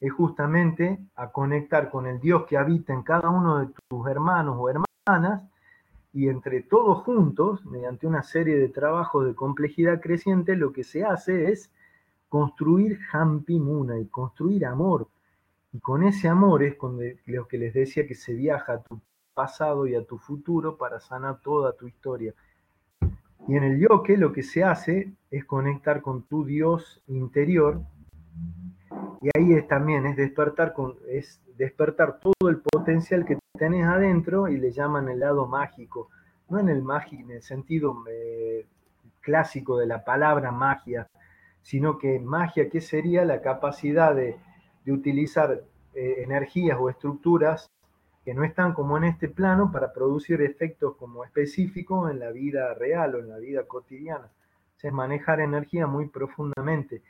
es 0.00 0.12
justamente 0.12 0.98
a 1.16 1.30
conectar 1.30 1.90
con 1.90 2.06
el 2.06 2.20
Dios 2.20 2.44
que 2.46 2.56
habita 2.56 2.92
en 2.92 3.02
cada 3.02 3.30
uno 3.30 3.58
de 3.58 3.68
tus 3.88 4.06
hermanos 4.08 4.56
o 4.58 4.68
hermanas 4.68 5.42
y 6.12 6.28
entre 6.28 6.62
todos 6.62 7.02
juntos, 7.02 7.64
mediante 7.66 8.06
una 8.06 8.22
serie 8.22 8.56
de 8.56 8.68
trabajos 8.68 9.26
de 9.26 9.34
complejidad 9.34 10.00
creciente, 10.00 10.54
lo 10.54 10.72
que 10.72 10.84
se 10.84 11.04
hace 11.04 11.50
es 11.50 11.72
construir 12.28 13.00
Hampi 13.12 13.58
Muna 13.58 13.98
y 13.98 14.06
construir 14.06 14.64
amor. 14.64 15.08
Y 15.72 15.80
con 15.80 16.04
ese 16.04 16.28
amor 16.28 16.62
es 16.62 16.76
con 16.76 17.00
lo 17.26 17.48
que 17.48 17.58
les 17.58 17.74
decía 17.74 18.06
que 18.06 18.14
se 18.14 18.32
viaja 18.32 18.74
a 18.74 18.82
tu 18.82 19.00
pasado 19.34 19.86
y 19.86 19.94
a 19.94 20.04
tu 20.04 20.18
futuro 20.18 20.76
para 20.76 21.00
sanar 21.00 21.40
toda 21.40 21.72
tu 21.72 21.86
historia. 21.86 22.34
Y 23.46 23.56
en 23.56 23.64
el 23.64 23.78
yoke 23.78 24.16
lo 24.16 24.32
que 24.32 24.42
se 24.42 24.64
hace 24.64 25.12
es 25.30 25.44
conectar 25.44 26.00
con 26.00 26.22
tu 26.22 26.44
Dios 26.44 27.02
interior. 27.08 27.80
Y 29.20 29.28
ahí 29.36 29.52
es 29.54 29.68
también, 29.68 30.06
es 30.06 30.16
despertar, 30.16 30.72
con, 30.72 30.96
es 31.08 31.42
despertar 31.56 32.20
todo 32.20 32.48
el 32.48 32.60
potencial 32.60 33.24
que 33.24 33.38
tenés 33.58 33.86
adentro 33.86 34.48
y 34.48 34.56
le 34.56 34.70
llaman 34.70 35.08
el 35.08 35.20
lado 35.20 35.46
mágico. 35.46 36.08
No 36.48 36.58
en 36.58 36.68
el 36.68 36.82
mágico, 36.82 37.22
en 37.22 37.30
el 37.32 37.42
sentido 37.42 38.04
eh, 38.10 38.66
clásico 39.20 39.78
de 39.78 39.86
la 39.86 40.04
palabra 40.04 40.52
magia, 40.52 41.08
sino 41.62 41.98
que 41.98 42.18
magia, 42.20 42.68
¿qué 42.68 42.80
sería 42.80 43.24
la 43.24 43.40
capacidad 43.40 44.14
de, 44.14 44.36
de 44.84 44.92
utilizar 44.92 45.64
eh, 45.94 46.22
energías 46.22 46.78
o 46.80 46.90
estructuras 46.90 47.70
que 48.24 48.34
no 48.34 48.44
están 48.44 48.72
como 48.72 48.96
en 48.96 49.04
este 49.04 49.28
plano 49.28 49.70
para 49.70 49.92
producir 49.92 50.40
efectos 50.40 50.96
como 50.96 51.24
específicos 51.24 52.10
en 52.10 52.20
la 52.20 52.30
vida 52.30 52.72
real 52.74 53.14
o 53.14 53.18
en 53.18 53.28
la 53.28 53.38
vida 53.38 53.64
cotidiana. 53.64 54.30
Es 54.82 54.92
manejar 54.92 55.40
energía 55.40 55.86
muy 55.86 56.08
profundamente. 56.08 57.02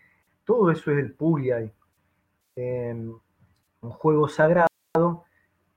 Todo 0.44 0.70
eso 0.70 0.92
es 0.92 0.98
el 0.98 1.12
Pugyai. 1.12 1.72
un 2.56 3.20
juego 3.80 4.28
sagrado. 4.28 5.24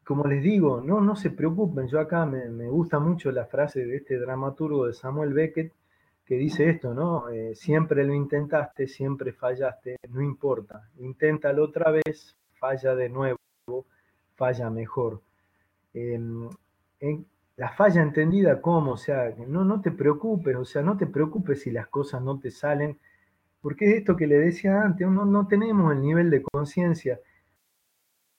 Como 0.05 0.25
les 0.25 0.43
digo, 0.43 0.79
no, 0.81 1.01
no 1.01 1.15
se 1.15 1.31
preocupen. 1.31 1.87
Yo 1.87 1.99
acá 1.99 2.25
me, 2.25 2.49
me 2.49 2.69
gusta 2.69 2.99
mucho 2.99 3.31
la 3.31 3.45
frase 3.45 3.83
de 3.83 3.97
este 3.97 4.19
dramaturgo 4.19 4.85
de 4.85 4.93
Samuel 4.93 5.33
Beckett 5.33 5.73
que 6.27 6.35
dice 6.35 6.69
esto, 6.69 6.93
¿no? 6.93 7.29
Eh, 7.29 7.55
siempre 7.55 8.03
lo 8.03 8.13
intentaste, 8.13 8.85
siempre 8.87 9.31
fallaste, 9.31 9.95
no 10.09 10.21
importa. 10.21 10.89
Inténtalo 10.97 11.63
otra 11.63 11.89
vez, 11.89 12.37
falla 12.59 12.95
de 12.95 13.07
nuevo, 13.07 13.39
falla 14.35 14.69
mejor. 14.69 15.21
Em, 15.99 16.49
la 17.55 17.69
falla 17.69 18.03
entendida 18.03 18.61
como, 18.61 18.91
o 18.91 18.97
sea, 18.97 19.33
no, 19.47 19.63
no 19.65 19.81
te 19.81 19.91
preocupes, 19.91 20.55
o 20.55 20.65
sea, 20.65 20.83
no 20.83 20.95
te 20.95 21.07
preocupes 21.07 21.61
si 21.63 21.71
las 21.71 21.87
cosas 21.87 22.21
no 22.21 22.39
te 22.39 22.51
salen, 22.51 22.99
porque 23.61 23.89
es 23.89 23.97
esto 23.97 24.15
que 24.15 24.27
le 24.27 24.37
decía 24.37 24.81
antes, 24.83 25.07
no, 25.07 25.25
no 25.25 25.47
tenemos 25.47 25.91
el 25.93 26.01
nivel 26.01 26.29
de 26.29 26.43
conciencia 26.43 27.19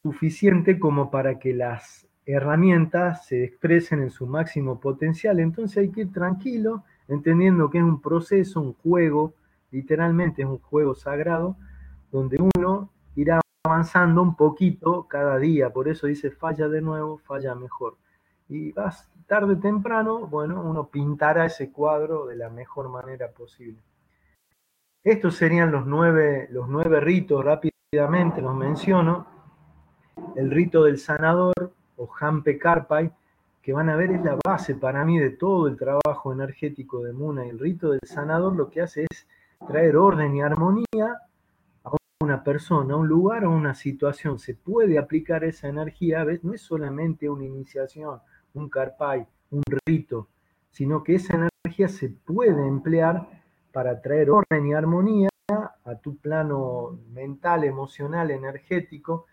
suficiente 0.02 0.78
como 0.78 1.10
para 1.10 1.40
que 1.40 1.52
las 1.52 2.06
herramientas 2.26 3.26
se 3.26 3.42
expresen 3.44 4.02
en 4.02 4.10
su 4.10 4.26
máximo 4.26 4.78
potencial, 4.78 5.40
entonces 5.40 5.78
hay 5.78 5.90
que 5.90 6.02
ir 6.02 6.12
tranquilo, 6.12 6.84
entendiendo 7.08 7.70
que 7.70 7.78
es 7.78 7.84
un 7.84 8.00
proceso, 8.00 8.60
un 8.60 8.74
juego, 8.74 9.34
literalmente 9.72 10.42
es 10.42 10.48
un 10.48 10.58
juego 10.58 10.94
sagrado, 10.94 11.56
donde 12.12 12.38
uno 12.56 12.90
irá 13.16 13.40
avanzando 13.64 14.22
un 14.22 14.34
poquito 14.34 15.06
cada 15.08 15.38
día, 15.38 15.70
por 15.70 15.88
eso 15.88 16.06
dice 16.06 16.30
falla 16.30 16.68
de 16.68 16.80
nuevo, 16.80 17.18
falla 17.18 17.54
mejor. 17.54 17.96
Y 18.48 18.72
vas 18.72 19.08
tarde 19.26 19.54
o 19.54 19.58
temprano, 19.58 20.26
bueno, 20.26 20.62
uno 20.62 20.88
pintará 20.88 21.46
ese 21.46 21.70
cuadro 21.70 22.26
de 22.26 22.36
la 22.36 22.48
mejor 22.48 22.88
manera 22.88 23.30
posible. 23.30 23.78
Estos 25.04 25.36
serían 25.36 25.70
los 25.70 25.86
nueve, 25.86 26.48
los 26.50 26.68
nueve 26.68 27.00
ritos, 27.00 27.44
rápidamente 27.44 28.40
los 28.40 28.54
menciono. 28.54 29.26
El 30.34 30.50
rito 30.50 30.84
del 30.84 30.98
sanador 30.98 31.72
o 31.96 32.08
Hampe 32.20 32.58
Karpai, 32.58 33.12
que 33.62 33.72
van 33.72 33.90
a 33.90 33.96
ver 33.96 34.10
es 34.10 34.24
la 34.24 34.38
base 34.44 34.74
para 34.74 35.04
mí 35.04 35.18
de 35.18 35.30
todo 35.30 35.68
el 35.68 35.76
trabajo 35.76 36.32
energético 36.32 37.02
de 37.02 37.12
Muna. 37.12 37.44
El 37.44 37.58
rito 37.58 37.90
del 37.90 38.00
sanador 38.02 38.56
lo 38.56 38.70
que 38.70 38.80
hace 38.80 39.06
es 39.10 39.26
traer 39.66 39.96
orden 39.96 40.34
y 40.34 40.42
armonía 40.42 41.20
persona, 42.42 42.96
un 42.96 43.08
lugar 43.08 43.44
o 43.44 43.50
una 43.50 43.74
situación, 43.74 44.38
se 44.38 44.54
puede 44.54 44.98
aplicar 44.98 45.44
esa 45.44 45.68
energía, 45.68 46.24
¿ves? 46.24 46.44
no 46.44 46.54
es 46.54 46.62
solamente 46.62 47.28
una 47.28 47.44
iniciación, 47.44 48.20
un 48.54 48.68
carpay, 48.68 49.26
un 49.50 49.62
rito, 49.86 50.28
sino 50.70 51.02
que 51.02 51.16
esa 51.16 51.34
energía 51.64 51.88
se 51.88 52.08
puede 52.08 52.66
emplear 52.66 53.28
para 53.72 54.00
traer 54.00 54.30
orden 54.30 54.66
y 54.66 54.74
armonía 54.74 55.28
a 55.84 55.94
tu 56.02 56.16
plano 56.18 56.98
mental, 57.10 57.64
emocional, 57.64 58.30
energético. 58.30 59.26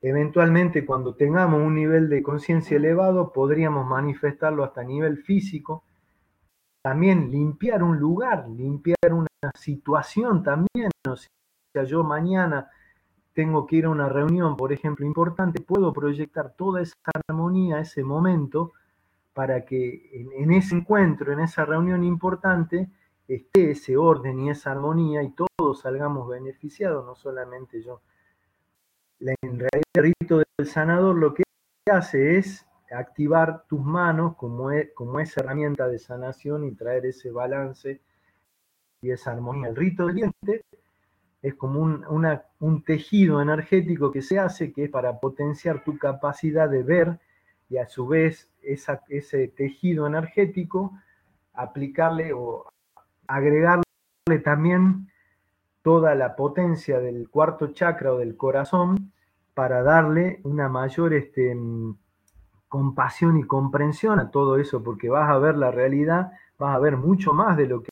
Eventualmente, 0.00 0.84
cuando 0.84 1.14
tengamos 1.14 1.62
un 1.62 1.74
nivel 1.74 2.08
de 2.08 2.22
conciencia 2.22 2.76
elevado, 2.76 3.32
podríamos 3.32 3.86
manifestarlo 3.86 4.64
hasta 4.64 4.82
nivel 4.82 5.18
físico. 5.18 5.84
También 6.82 7.30
limpiar 7.30 7.82
un 7.82 7.98
lugar, 7.98 8.48
limpiar 8.48 9.12
una 9.12 9.28
situación 9.54 10.42
también, 10.42 10.90
yo 11.82 12.04
mañana 12.04 12.70
tengo 13.32 13.66
que 13.66 13.76
ir 13.76 13.86
a 13.86 13.90
una 13.90 14.08
reunión, 14.08 14.56
por 14.56 14.72
ejemplo, 14.72 15.04
importante, 15.04 15.60
puedo 15.60 15.92
proyectar 15.92 16.54
toda 16.56 16.80
esa 16.80 16.94
armonía, 17.28 17.80
ese 17.80 18.04
momento, 18.04 18.72
para 19.32 19.64
que 19.64 20.10
en, 20.12 20.52
ese 20.52 20.76
encuentro, 20.76 21.32
en 21.32 21.40
esa 21.40 21.64
reunión 21.64 22.04
importante, 22.04 22.88
esté 23.26 23.72
ese 23.72 23.96
orden 23.96 24.38
y 24.38 24.50
esa 24.50 24.70
armonía 24.70 25.22
y 25.24 25.34
todos 25.34 25.80
salgamos 25.80 26.28
beneficiados, 26.28 27.04
no 27.04 27.16
solamente 27.16 27.82
yo. 27.82 28.00
En 29.18 29.58
realidad, 29.58 29.82
el 29.94 30.14
rito 30.20 30.38
del 30.38 30.66
sanador 30.66 31.16
lo 31.16 31.34
que 31.34 31.42
hace 31.90 32.38
es 32.38 32.64
activar 32.92 33.64
tus 33.66 33.80
manos 33.80 34.36
como, 34.36 34.70
e, 34.70 34.92
como 34.94 35.18
esa 35.18 35.40
herramienta 35.40 35.88
de 35.88 35.98
sanación 35.98 36.64
y 36.64 36.72
traer 36.72 37.06
ese 37.06 37.32
balance 37.32 38.00
y 39.00 39.10
esa 39.10 39.32
armonía. 39.32 39.68
El 39.68 39.76
rito 39.76 40.06
del 40.06 40.14
diente 40.14 40.64
es 41.44 41.54
como 41.56 41.80
un, 41.80 42.82
tejido 42.86 43.42
energético 43.42 44.10
que 44.10 44.22
se 44.22 44.38
hace, 44.38 44.72
que 44.72 44.84
es 44.84 44.90
para 44.90 45.20
potenciar 45.20 45.84
tu 45.84 45.98
capacidad 45.98 46.70
de 46.70 46.82
ver 46.82 47.20
y 47.68 47.76
a 47.76 47.86
su 47.86 48.06
vez 48.06 48.48
ese 48.62 49.48
tejido 49.48 50.06
energético 50.06 50.92
aplicarle 51.52 52.32
o 52.32 52.64
agregarle 53.26 53.84
también 54.42 55.10
toda 55.82 56.14
la 56.14 56.34
potencia 56.34 56.98
del 56.98 57.28
cuarto 57.28 57.74
chakra 57.74 58.14
o 58.14 58.18
del 58.18 58.38
corazón 58.38 59.12
para 59.52 59.82
darle 59.82 60.40
una 60.44 60.70
mayor 60.70 61.12
este, 61.12 61.54
compasión 62.68 63.36
y 63.36 63.42
comprensión 63.42 64.18
a 64.18 64.30
todo 64.30 64.56
eso, 64.56 64.82
porque 64.82 65.10
vas 65.10 65.28
a 65.28 65.36
ver 65.36 65.56
la 65.56 65.70
realidad, 65.70 66.32
vas 66.58 66.74
a 66.74 66.78
ver 66.78 66.96
mucho 66.96 67.34
más 67.34 67.58
de 67.58 67.66
lo 67.66 67.82
que 67.82 67.90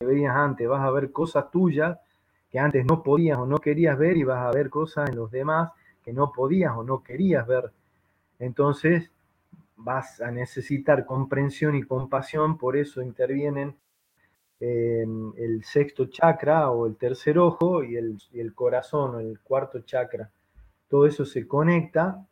veías 0.00 0.34
antes, 0.34 0.66
vas 0.66 0.80
a 0.80 0.90
ver 0.90 1.12
cosas 1.12 1.50
tuyas 1.50 1.98
que 2.54 2.60
antes 2.60 2.86
no 2.86 3.02
podías 3.02 3.36
o 3.36 3.46
no 3.46 3.58
querías 3.58 3.98
ver 3.98 4.16
y 4.16 4.22
vas 4.22 4.46
a 4.46 4.56
ver 4.56 4.70
cosas 4.70 5.10
en 5.10 5.16
los 5.16 5.28
demás 5.32 5.72
que 6.04 6.12
no 6.12 6.30
podías 6.30 6.70
o 6.76 6.84
no 6.84 7.02
querías 7.02 7.44
ver. 7.48 7.72
Entonces 8.38 9.10
vas 9.74 10.20
a 10.20 10.30
necesitar 10.30 11.04
comprensión 11.04 11.74
y 11.74 11.82
compasión, 11.82 12.56
por 12.56 12.76
eso 12.76 13.02
intervienen 13.02 13.74
el 14.60 15.64
sexto 15.64 16.04
chakra 16.06 16.70
o 16.70 16.86
el 16.86 16.94
tercer 16.94 17.40
ojo 17.40 17.82
y 17.82 17.96
el, 17.96 18.22
y 18.32 18.38
el 18.38 18.54
corazón 18.54 19.16
o 19.16 19.18
el 19.18 19.40
cuarto 19.40 19.80
chakra. 19.80 20.30
Todo 20.88 21.08
eso 21.08 21.24
se 21.24 21.48
conecta 21.48 22.24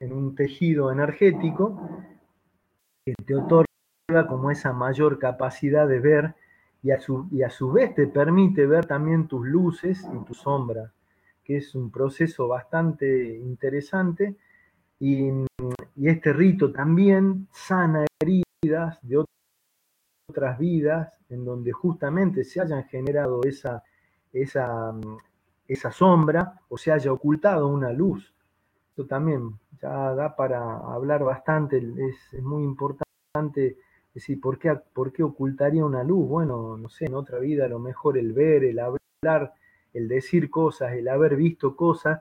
en 0.00 0.12
un 0.12 0.34
tejido 0.34 0.90
energético 0.90 1.80
que 3.04 3.14
te 3.24 3.36
otorga 3.36 4.26
como 4.26 4.50
esa 4.50 4.72
mayor 4.72 5.20
capacidad 5.20 5.86
de 5.86 6.00
ver 6.00 6.34
y 6.82 6.90
a, 6.90 7.00
su, 7.00 7.28
y 7.30 7.42
a 7.42 7.50
su 7.50 7.70
vez 7.72 7.94
te 7.94 8.06
permite 8.06 8.66
ver 8.66 8.86
también 8.86 9.28
tus 9.28 9.46
luces 9.46 10.06
y 10.14 10.24
tus 10.24 10.38
sombras, 10.38 10.92
que 11.44 11.58
es 11.58 11.74
un 11.74 11.90
proceso 11.90 12.48
bastante 12.48 13.38
interesante. 13.38 14.36
Y, 14.98 15.30
este 16.02 16.32
rito 16.32 16.72
también 16.72 17.46
sana 17.52 18.06
heridas 18.20 18.98
de 19.02 19.22
otras 20.28 20.58
vidas 20.58 21.12
en 21.28 21.44
donde 21.44 21.72
justamente 21.72 22.42
se 22.42 22.60
hayan 22.60 22.84
generado 22.84 23.40
esa, 23.44 23.82
esa, 24.32 24.92
esa 25.68 25.92
sombra 25.92 26.60
o 26.68 26.78
se 26.78 26.90
haya 26.90 27.12
ocultado 27.12 27.68
una 27.68 27.92
luz. 27.92 28.34
Esto 28.88 29.06
también 29.06 29.58
ya 29.80 30.14
da 30.14 30.34
para 30.34 30.78
hablar 30.78 31.22
bastante, 31.22 31.78
es 31.78 32.42
muy 32.42 32.64
importante 32.64 33.76
es 34.10 34.14
decir, 34.14 34.40
¿por 34.40 34.58
qué, 34.58 34.74
¿por 34.92 35.12
qué 35.12 35.22
ocultaría 35.22 35.84
una 35.84 36.02
luz? 36.02 36.28
Bueno, 36.28 36.76
no 36.76 36.88
sé, 36.88 37.04
en 37.04 37.14
otra 37.14 37.38
vida 37.38 37.66
a 37.66 37.68
lo 37.68 37.78
mejor 37.78 38.18
el 38.18 38.32
ver, 38.32 38.64
el 38.64 38.80
hablar, 38.80 39.54
el 39.94 40.08
decir 40.08 40.50
cosas, 40.50 40.94
el 40.94 41.06
haber 41.06 41.36
visto 41.36 41.76
cosas, 41.76 42.20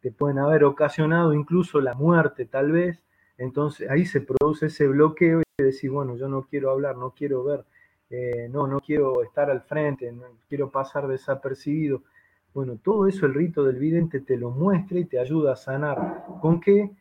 te 0.00 0.12
pueden 0.12 0.38
haber 0.38 0.62
ocasionado 0.62 1.34
incluso 1.34 1.80
la 1.80 1.94
muerte 1.94 2.46
tal 2.46 2.70
vez. 2.70 3.02
Entonces 3.36 3.90
ahí 3.90 4.06
se 4.06 4.20
produce 4.20 4.66
ese 4.66 4.86
bloqueo 4.86 5.40
y 5.40 5.62
decir, 5.62 5.90
bueno, 5.90 6.16
yo 6.16 6.28
no 6.28 6.44
quiero 6.44 6.70
hablar, 6.70 6.96
no 6.96 7.10
quiero 7.10 7.42
ver, 7.42 7.64
eh, 8.10 8.48
no, 8.48 8.68
no 8.68 8.78
quiero 8.78 9.24
estar 9.24 9.50
al 9.50 9.62
frente, 9.62 10.12
no 10.12 10.26
quiero 10.48 10.70
pasar 10.70 11.08
desapercibido. 11.08 12.04
Bueno, 12.54 12.76
todo 12.76 13.08
eso 13.08 13.26
el 13.26 13.34
rito 13.34 13.64
del 13.64 13.76
vidente 13.80 14.20
te 14.20 14.36
lo 14.36 14.50
muestra 14.50 15.00
y 15.00 15.04
te 15.04 15.18
ayuda 15.18 15.54
a 15.54 15.56
sanar. 15.56 16.26
¿Con 16.40 16.60
qué? 16.60 16.92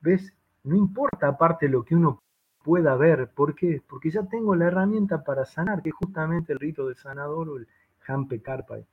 ¿Ves? 0.00 0.32
No 0.64 0.76
importa 0.76 1.28
aparte 1.28 1.68
lo 1.68 1.84
que 1.84 1.94
uno 1.94 2.21
pueda 2.62 2.96
ver. 2.96 3.30
¿Por 3.30 3.54
qué? 3.54 3.82
Porque 3.88 4.10
ya 4.10 4.22
tengo 4.24 4.54
la 4.54 4.66
herramienta 4.66 5.24
para 5.24 5.44
sanar, 5.44 5.82
que 5.82 5.90
es 5.90 5.94
justamente 5.94 6.52
el 6.52 6.60
rito 6.60 6.86
del 6.86 6.96
sanador 6.96 7.48
o 7.48 7.56
el 7.56 7.68
Hampe 8.06 8.40
Karpai. 8.40 8.86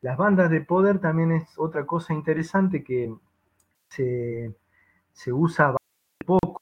Las 0.00 0.16
bandas 0.18 0.50
de 0.50 0.60
poder 0.60 0.98
también 0.98 1.32
es 1.32 1.58
otra 1.58 1.86
cosa 1.86 2.12
interesante 2.12 2.84
que 2.84 3.14
se, 3.88 5.32
usa 5.32 5.76
poco. 6.26 6.60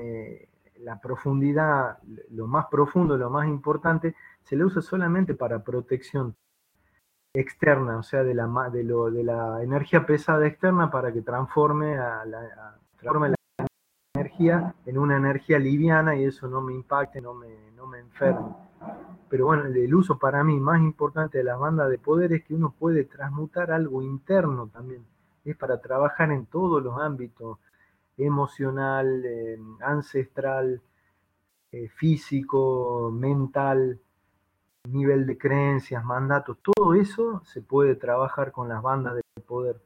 Eh, 0.00 0.48
la 0.78 1.00
profundidad, 1.00 1.98
lo 2.30 2.46
más 2.46 2.66
profundo, 2.66 3.16
lo 3.16 3.30
más 3.30 3.48
importante, 3.48 4.14
se 4.42 4.56
le 4.56 4.64
usa 4.64 4.82
solamente 4.82 5.34
para 5.34 5.62
protección 5.62 6.36
externa, 7.34 7.98
o 7.98 8.02
sea, 8.02 8.24
de 8.24 8.34
la, 8.34 8.46
de 8.72 8.84
lo, 8.84 9.10
de 9.10 9.22
la 9.22 9.62
energía 9.62 10.06
pesada 10.06 10.46
externa 10.46 10.90
para 10.90 11.12
que 11.12 11.22
transforme, 11.22 11.98
a 11.98 12.24
la, 12.24 12.78
transforme 12.96 13.35
en 14.38 14.98
una 14.98 15.16
energía 15.16 15.58
liviana 15.58 16.16
y 16.16 16.24
eso 16.24 16.48
no 16.48 16.60
me 16.60 16.74
impacte, 16.74 17.20
no 17.20 17.34
me, 17.34 17.70
no 17.74 17.86
me 17.86 17.98
enferme. 17.98 18.54
Pero 19.28 19.46
bueno, 19.46 19.64
el 19.64 19.94
uso 19.94 20.18
para 20.18 20.44
mí 20.44 20.60
más 20.60 20.80
importante 20.80 21.38
de 21.38 21.44
la 21.44 21.56
banda 21.56 21.88
de 21.88 21.98
poder 21.98 22.32
es 22.32 22.44
que 22.44 22.54
uno 22.54 22.74
puede 22.78 23.04
transmutar 23.04 23.70
algo 23.70 24.02
interno 24.02 24.68
también. 24.68 25.04
Es 25.44 25.56
para 25.56 25.80
trabajar 25.80 26.30
en 26.32 26.46
todos 26.46 26.82
los 26.82 26.98
ámbitos, 27.00 27.58
emocional, 28.16 29.22
eh, 29.24 29.58
ancestral, 29.80 30.80
eh, 31.72 31.88
físico, 31.88 33.10
mental, 33.12 34.00
nivel 34.88 35.26
de 35.26 35.36
creencias, 35.36 36.04
mandatos, 36.04 36.58
todo 36.62 36.94
eso 36.94 37.42
se 37.44 37.60
puede 37.60 37.96
trabajar 37.96 38.52
con 38.52 38.68
las 38.68 38.82
bandas 38.82 39.16
de 39.16 39.22
poder. 39.42 39.80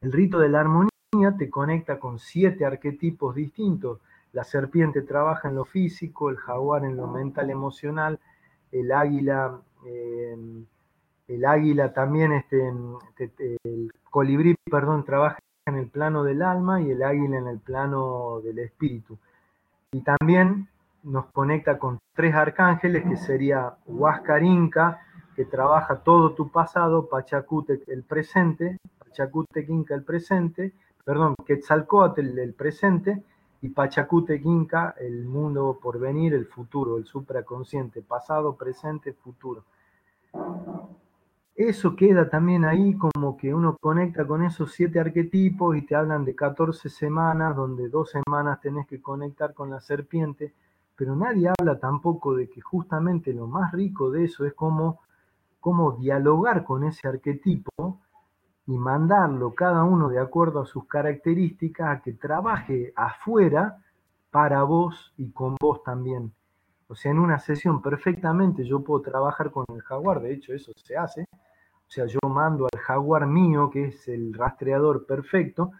El 0.00 0.12
rito 0.12 0.38
de 0.38 0.48
la 0.48 0.60
armonía 0.60 0.95
te 1.38 1.50
conecta 1.50 1.98
con 1.98 2.18
siete 2.18 2.64
arquetipos 2.64 3.34
distintos. 3.34 4.00
La 4.32 4.44
serpiente 4.44 5.02
trabaja 5.02 5.48
en 5.48 5.54
lo 5.54 5.64
físico, 5.64 6.30
el 6.30 6.36
jaguar 6.36 6.84
en 6.84 6.96
lo 6.96 7.06
mental 7.06 7.50
emocional, 7.50 8.18
el 8.72 8.92
águila, 8.92 9.60
eh, 9.86 10.36
el 11.28 11.44
águila 11.44 11.92
también, 11.92 12.32
este, 12.32 12.68
el 13.64 13.92
colibrí, 14.10 14.54
perdón, 14.70 15.04
trabaja 15.04 15.38
en 15.66 15.76
el 15.76 15.88
plano 15.88 16.22
del 16.22 16.42
alma 16.42 16.82
y 16.82 16.90
el 16.90 17.02
águila 17.02 17.38
en 17.38 17.46
el 17.46 17.58
plano 17.60 18.40
del 18.42 18.58
espíritu. 18.58 19.18
Y 19.92 20.02
también 20.02 20.68
nos 21.02 21.26
conecta 21.26 21.78
con 21.78 21.98
tres 22.14 22.34
arcángeles, 22.34 23.04
que 23.04 23.16
sería 23.16 23.76
Huáscar 23.86 24.42
Inca, 24.42 25.00
que 25.34 25.44
trabaja 25.44 26.00
todo 26.00 26.34
tu 26.34 26.50
pasado, 26.50 27.08
Pachacútec 27.08 27.88
el 27.88 28.02
presente, 28.02 28.78
Pachacútec 28.98 29.68
Inca 29.68 29.94
el 29.94 30.02
presente, 30.02 30.72
perdón, 31.06 31.34
Quetzalcóatl 31.46 32.38
el 32.38 32.52
presente 32.52 33.22
y 33.62 33.70
Pachacútec 33.70 34.44
Inca 34.44 34.94
el 34.98 35.24
mundo 35.24 35.78
por 35.80 35.98
venir, 35.98 36.34
el 36.34 36.46
futuro, 36.46 36.98
el 36.98 37.06
supraconsciente, 37.06 38.02
pasado, 38.02 38.56
presente, 38.56 39.14
futuro. 39.14 39.64
Eso 41.54 41.96
queda 41.96 42.28
también 42.28 42.66
ahí 42.66 42.98
como 42.98 43.38
que 43.38 43.54
uno 43.54 43.78
conecta 43.80 44.26
con 44.26 44.42
esos 44.42 44.72
siete 44.72 45.00
arquetipos 45.00 45.76
y 45.76 45.86
te 45.86 45.94
hablan 45.94 46.26
de 46.26 46.34
14 46.34 46.90
semanas, 46.90 47.56
donde 47.56 47.88
dos 47.88 48.10
semanas 48.10 48.60
tenés 48.60 48.86
que 48.86 49.00
conectar 49.00 49.54
con 49.54 49.70
la 49.70 49.80
serpiente 49.80 50.52
pero 50.96 51.14
nadie 51.14 51.50
habla 51.56 51.78
tampoco 51.78 52.34
de 52.34 52.48
que 52.48 52.60
justamente 52.60 53.32
lo 53.32 53.46
más 53.46 53.70
rico 53.72 54.10
de 54.10 54.24
eso 54.24 54.46
es 54.46 54.54
cómo, 54.54 55.00
cómo 55.60 55.92
dialogar 55.92 56.64
con 56.64 56.84
ese 56.84 57.06
arquetipo 57.06 58.00
y 58.66 58.76
mandarlo 58.78 59.54
cada 59.54 59.84
uno 59.84 60.08
de 60.08 60.18
acuerdo 60.18 60.60
a 60.60 60.66
sus 60.66 60.86
características 60.86 61.88
a 61.88 62.02
que 62.02 62.12
trabaje 62.12 62.92
afuera 62.96 63.78
para 64.30 64.64
vos 64.64 65.14
y 65.16 65.30
con 65.30 65.56
vos 65.60 65.82
también. 65.84 66.32
O 66.88 66.94
sea, 66.94 67.10
en 67.10 67.18
una 67.18 67.38
sesión 67.38 67.80
perfectamente 67.82 68.64
yo 68.64 68.82
puedo 68.82 69.02
trabajar 69.02 69.50
con 69.50 69.64
el 69.74 69.82
jaguar, 69.82 70.20
de 70.20 70.34
hecho 70.34 70.52
eso 70.52 70.72
se 70.76 70.96
hace. 70.96 71.26
O 71.32 71.90
sea, 71.90 72.06
yo 72.06 72.18
mando 72.28 72.66
al 72.72 72.80
jaguar 72.80 73.26
mío, 73.26 73.70
que 73.70 73.86
es 73.86 74.08
el 74.08 74.34
rastreador 74.34 75.06
perfecto, 75.06 75.70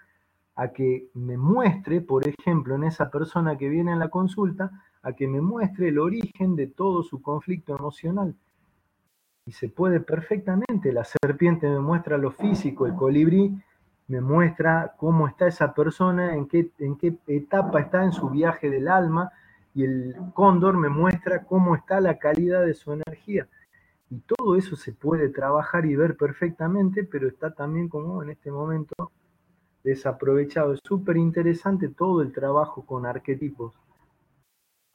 a 0.54 0.68
que 0.68 1.10
me 1.14 1.36
muestre, 1.36 2.00
por 2.00 2.22
ejemplo, 2.26 2.76
en 2.76 2.84
esa 2.84 3.10
persona 3.10 3.56
que 3.58 3.68
viene 3.68 3.92
a 3.92 3.96
la 3.96 4.08
consulta, 4.08 4.70
a 5.02 5.12
que 5.12 5.28
me 5.28 5.40
muestre 5.40 5.88
el 5.88 5.98
origen 5.98 6.56
de 6.56 6.68
todo 6.68 7.02
su 7.02 7.20
conflicto 7.20 7.76
emocional. 7.76 8.36
Y 9.46 9.52
se 9.52 9.68
puede 9.68 10.00
perfectamente, 10.00 10.92
la 10.92 11.04
serpiente 11.04 11.68
me 11.68 11.78
muestra 11.78 12.18
lo 12.18 12.32
físico, 12.32 12.86
el 12.86 12.94
colibrí 12.94 13.56
me 14.08 14.20
muestra 14.20 14.94
cómo 14.98 15.28
está 15.28 15.46
esa 15.46 15.72
persona, 15.72 16.34
en 16.34 16.46
qué, 16.46 16.70
en 16.78 16.96
qué 16.96 17.16
etapa 17.26 17.80
está 17.80 18.04
en 18.04 18.12
su 18.12 18.28
viaje 18.28 18.68
del 18.68 18.88
alma, 18.88 19.32
y 19.74 19.84
el 19.84 20.16
cóndor 20.34 20.76
me 20.76 20.88
muestra 20.88 21.44
cómo 21.44 21.74
está 21.76 22.00
la 22.00 22.18
calidad 22.18 22.64
de 22.64 22.74
su 22.74 22.92
energía. 22.92 23.48
Y 24.10 24.18
todo 24.20 24.56
eso 24.56 24.76
se 24.76 24.92
puede 24.92 25.28
trabajar 25.28 25.86
y 25.86 25.96
ver 25.96 26.16
perfectamente, 26.16 27.04
pero 27.04 27.28
está 27.28 27.54
también 27.54 27.88
como 27.88 28.22
en 28.22 28.30
este 28.30 28.50
momento 28.50 29.12
desaprovechado. 29.84 30.72
Es 30.72 30.80
súper 30.84 31.16
interesante 31.16 31.88
todo 31.88 32.22
el 32.22 32.32
trabajo 32.32 32.84
con 32.84 33.06
arquetipos 33.06 33.74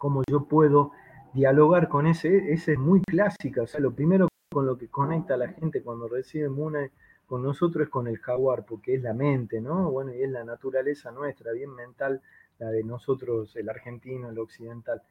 cómo 0.02 0.24
yo 0.28 0.46
puedo 0.46 0.94
dialogar 1.32 1.88
con 1.88 2.08
ese, 2.08 2.52
ese 2.52 2.74
es 2.74 2.80
muy 2.80 3.02
clásica, 3.02 3.62
o 3.62 3.68
sea, 3.68 3.80
lo 3.80 3.94
primero 3.94 4.28
con 4.52 4.66
lo 4.66 4.78
que 4.78 4.90
conecta 4.90 5.36
a 5.36 5.38
la 5.38 5.48
gente 5.48 5.82
cuando 5.82 6.08
recibe 6.08 6.50
Muna 6.50 6.90
con 7.26 7.42
nosotros 7.42 7.86
es 7.86 7.90
con 7.90 8.08
el 8.08 8.18
jaguar, 8.18 8.66
porque 8.66 8.96
es 8.96 9.02
la 9.02 9.14
mente, 9.14 9.62
¿no? 9.62 9.90
Bueno, 9.90 10.14
y 10.14 10.22
es 10.22 10.30
la 10.30 10.44
naturaleza 10.44 11.12
nuestra, 11.12 11.54
bien 11.54 11.74
mental, 11.74 12.22
la 12.60 12.70
de 12.70 12.84
nosotros, 12.84 13.56
el 13.56 13.70
argentino, 13.70 14.30
el 14.30 14.38
occidental. 14.38 15.02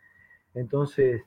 Entonces, 0.52 1.22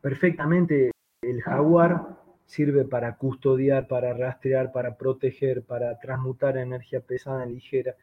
perfectamente 0.00 0.90
el 1.22 1.40
jaguar 1.42 2.18
sirve 2.46 2.84
para 2.84 3.16
custodiar, 3.16 3.86
para 3.86 4.12
rastrear, 4.12 4.72
para 4.72 4.96
proteger, 4.96 5.62
para 5.62 6.00
transmutar 6.00 6.58
energía 6.58 7.00
pesada 7.00 7.44
en 7.44 7.54
ligera 7.54 7.94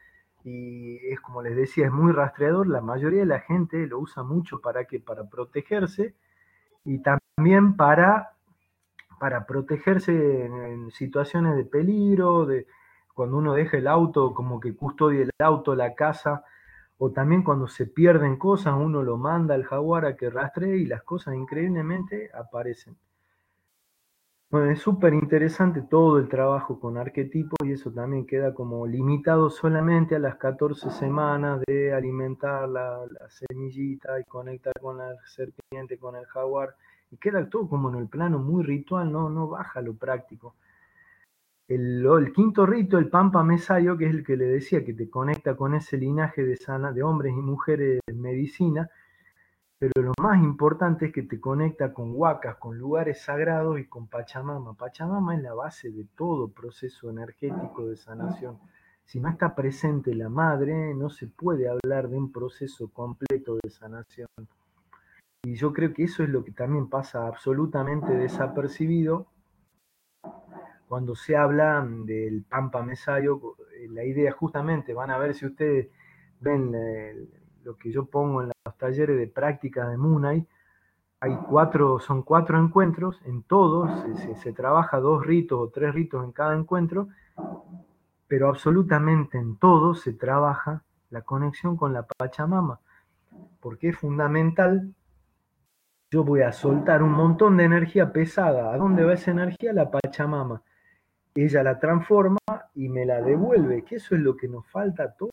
y 0.45 1.05
es 1.07 1.19
como 1.19 1.41
les 1.41 1.57
decía, 1.57 1.87
es 1.87 1.91
muy 1.91 2.13
rastreador, 2.13 2.67
la 2.67 2.79
mayoría 2.79 3.19
de 3.19 3.25
la 3.25 3.41
gente 3.41 3.85
lo 3.85 3.99
usa 3.99 4.23
mucho 4.23 4.61
para 4.61 4.85
que 4.85 5.01
para 5.01 5.25
protegerse 5.25 6.15
y 6.85 6.99
también 6.99 7.75
para 7.75 8.36
para 9.19 9.45
protegerse 9.45 10.45
en, 10.45 10.91
situaciones 10.91 11.55
de 11.55 11.65
peligro, 11.65 12.45
de 12.45 12.67
cuando 13.13 13.37
uno 13.37 13.53
deja 13.53 13.77
el 13.77 13.87
auto, 13.87 14.33
como 14.33 14.59
que 14.59 14.75
custodia 14.75 15.23
el 15.23 15.31
auto, 15.39 15.75
la 15.75 15.95
casa, 15.95 16.43
o 16.97 17.11
también 17.11 17.43
cuando 17.43 17.67
se 17.67 17.85
pierden 17.87 18.37
cosas, 18.37 18.75
uno 18.77 19.03
lo 19.03 19.17
manda 19.17 19.55
al 19.55 19.63
jaguar 19.63 20.05
a 20.05 20.15
que 20.15 20.29
rastree 20.29 20.77
y 20.77 20.85
las 20.85 21.03
cosas 21.03 21.35
increíblemente 21.35 22.29
aparecen. 22.33 22.97
Bueno, 24.49 24.71
es 24.71 24.79
súper 24.79 25.13
interesante 25.13 25.81
todo 25.81 26.17
el 26.19 26.29
trabajo 26.29 26.79
con 26.79 26.97
arquetipos 26.97 27.57
y 27.65 27.73
eso 27.73 27.91
también 27.91 28.25
queda 28.25 28.53
como 28.53 28.87
limitado 28.87 29.49
solamente 29.49 30.15
a 30.15 30.19
las 30.19 30.37
14 30.37 30.89
semanas 30.89 31.61
de 31.67 31.93
alimentar 31.93 32.69
la, 32.69 33.01
semillita 33.27 34.17
y 34.21 34.23
conectar 34.23 34.73
con 34.79 34.99
la 34.99 35.13
serpiente, 35.25 35.99
con 35.99 36.15
el 36.15 36.25
jaguar, 36.27 36.75
y 37.11 37.17
queda 37.17 37.49
todo 37.49 37.67
como 37.67 37.89
en 37.89 37.95
el 37.95 38.07
plano 38.07 38.39
muy 38.39 38.63
ritual, 38.63 39.11
no, 39.11 39.29
no 39.29 39.47
baja 39.47 39.81
lo 39.81 39.93
práctico. 39.95 40.55
El, 41.67 42.05
el, 42.05 42.33
quinto 42.33 42.65
rito, 42.65 42.97
el 42.97 43.09
Pampa 43.09 43.43
Mesayo, 43.43 43.97
que 43.97 44.05
es 44.05 44.13
el 44.13 44.23
que 44.23 44.37
le 44.37 44.45
decía, 44.45 44.85
que 44.85 44.93
te 44.93 45.09
conecta 45.09 45.55
con 45.55 45.73
ese 45.73 45.97
linaje 45.97 46.43
de, 46.43 46.55
sana, 46.55 46.91
de 46.93 47.03
hombres 47.03 47.33
y 47.33 47.41
mujeres 47.41 47.99
de 48.07 48.13
medicina, 48.13 48.89
pero 49.79 50.01
lo 50.01 50.13
más 50.19 50.43
importante 50.43 51.07
es 51.07 51.13
que 51.13 51.21
te 51.23 51.39
conecta 51.39 51.93
con 51.93 52.11
huacas, 52.15 52.55
con 52.55 52.77
lugares 52.77 53.21
sagrados 53.21 53.79
y 53.79 53.85
con 53.85 54.07
Pachamama. 54.07 54.73
Pachamama 54.73 55.35
es 55.35 55.43
la 55.43 55.53
base 55.53 55.91
de 55.91 56.05
todo 56.15 56.47
proceso 56.49 57.11
energético 57.11 57.85
de 57.85 57.95
sanación. 57.95 58.57
Si 59.05 59.19
no 59.19 59.29
está 59.29 59.53
presente 59.53 60.15
la 60.15 60.29
madre, 60.29 60.95
no 60.95 61.09
se 61.09 61.27
puede 61.27 61.69
hablar 61.69 62.09
de 62.09 62.17
un 62.17 62.31
proceso 62.31 62.89
completo 62.89 63.57
de 63.61 63.69
sanación. 63.69 64.27
Y 65.43 65.55
yo 65.55 65.73
creo 65.73 65.93
que 65.93 66.03
eso 66.03 66.23
es 66.23 66.29
lo 66.29 66.43
que 66.43 66.51
también 66.51 66.89
pasa 66.89 67.27
absolutamente 67.27 68.13
desapercibido 68.13 69.27
cuando 70.87 71.15
se 71.15 71.35
habla 71.35 71.85
del 71.87 72.43
Pampa 72.43 72.83
Mesayo. 72.83 73.55
La 73.89 74.03
idea 74.03 74.31
justamente, 74.31 74.93
van 74.93 75.11
a 75.11 75.17
ver 75.17 75.33
si 75.33 75.45
ustedes 75.45 75.89
ven 76.39 76.73
eh, 76.75 77.27
lo 77.63 77.77
que 77.77 77.91
yo 77.91 78.05
pongo 78.05 78.41
en 78.41 78.51
los 78.65 78.77
talleres 78.77 79.17
de 79.17 79.27
práctica 79.27 79.87
de 79.87 79.97
Munay, 79.97 80.47
hay 81.19 81.35
cuatro, 81.49 81.99
son 81.99 82.21
cuatro 82.21 82.63
encuentros, 82.63 83.19
en 83.25 83.41
todos 83.41 83.89
se, 84.43 84.53
trabaja 84.53 84.99
dos 84.99 85.25
ritos 85.25 85.59
o 85.59 85.69
tres 85.69 85.93
ritos 85.93 86.23
en 86.23 86.31
cada 86.31 86.55
encuentro, 86.55 87.07
pero 88.27 88.49
absolutamente 88.49 89.39
en 89.39 89.57
todos 89.57 90.01
se 90.01 90.13
trabaja 90.13 90.83
la 91.09 91.23
conexión 91.23 91.75
con 91.75 91.91
la 91.91 92.03
Pachamama, 92.03 92.81
porque 93.59 93.89
es 93.89 93.97
fundamental. 93.97 94.93
Yo 96.09 96.23
voy 96.23 96.41
a 96.41 96.51
soltar 96.51 97.03
un 97.03 97.11
montón 97.11 97.57
de 97.57 97.65
energía 97.65 98.11
pesada. 98.11 98.73
¿A 98.73 98.77
dónde 98.77 99.03
va 99.03 99.13
esa 99.13 99.31
energía? 99.31 99.73
La 99.73 99.91
Pachamama 99.91 100.63
ella 101.43 101.61
la 101.61 101.79
transforma 101.79 102.39
y 102.73 102.89
me 102.89 103.05
la 103.05 103.21
devuelve, 103.21 103.83
que 103.83 103.97
eso 103.97 104.15
es 104.15 104.21
lo 104.21 104.35
que 104.35 104.47
nos 104.47 104.65
falta 104.67 105.13
todo, 105.13 105.29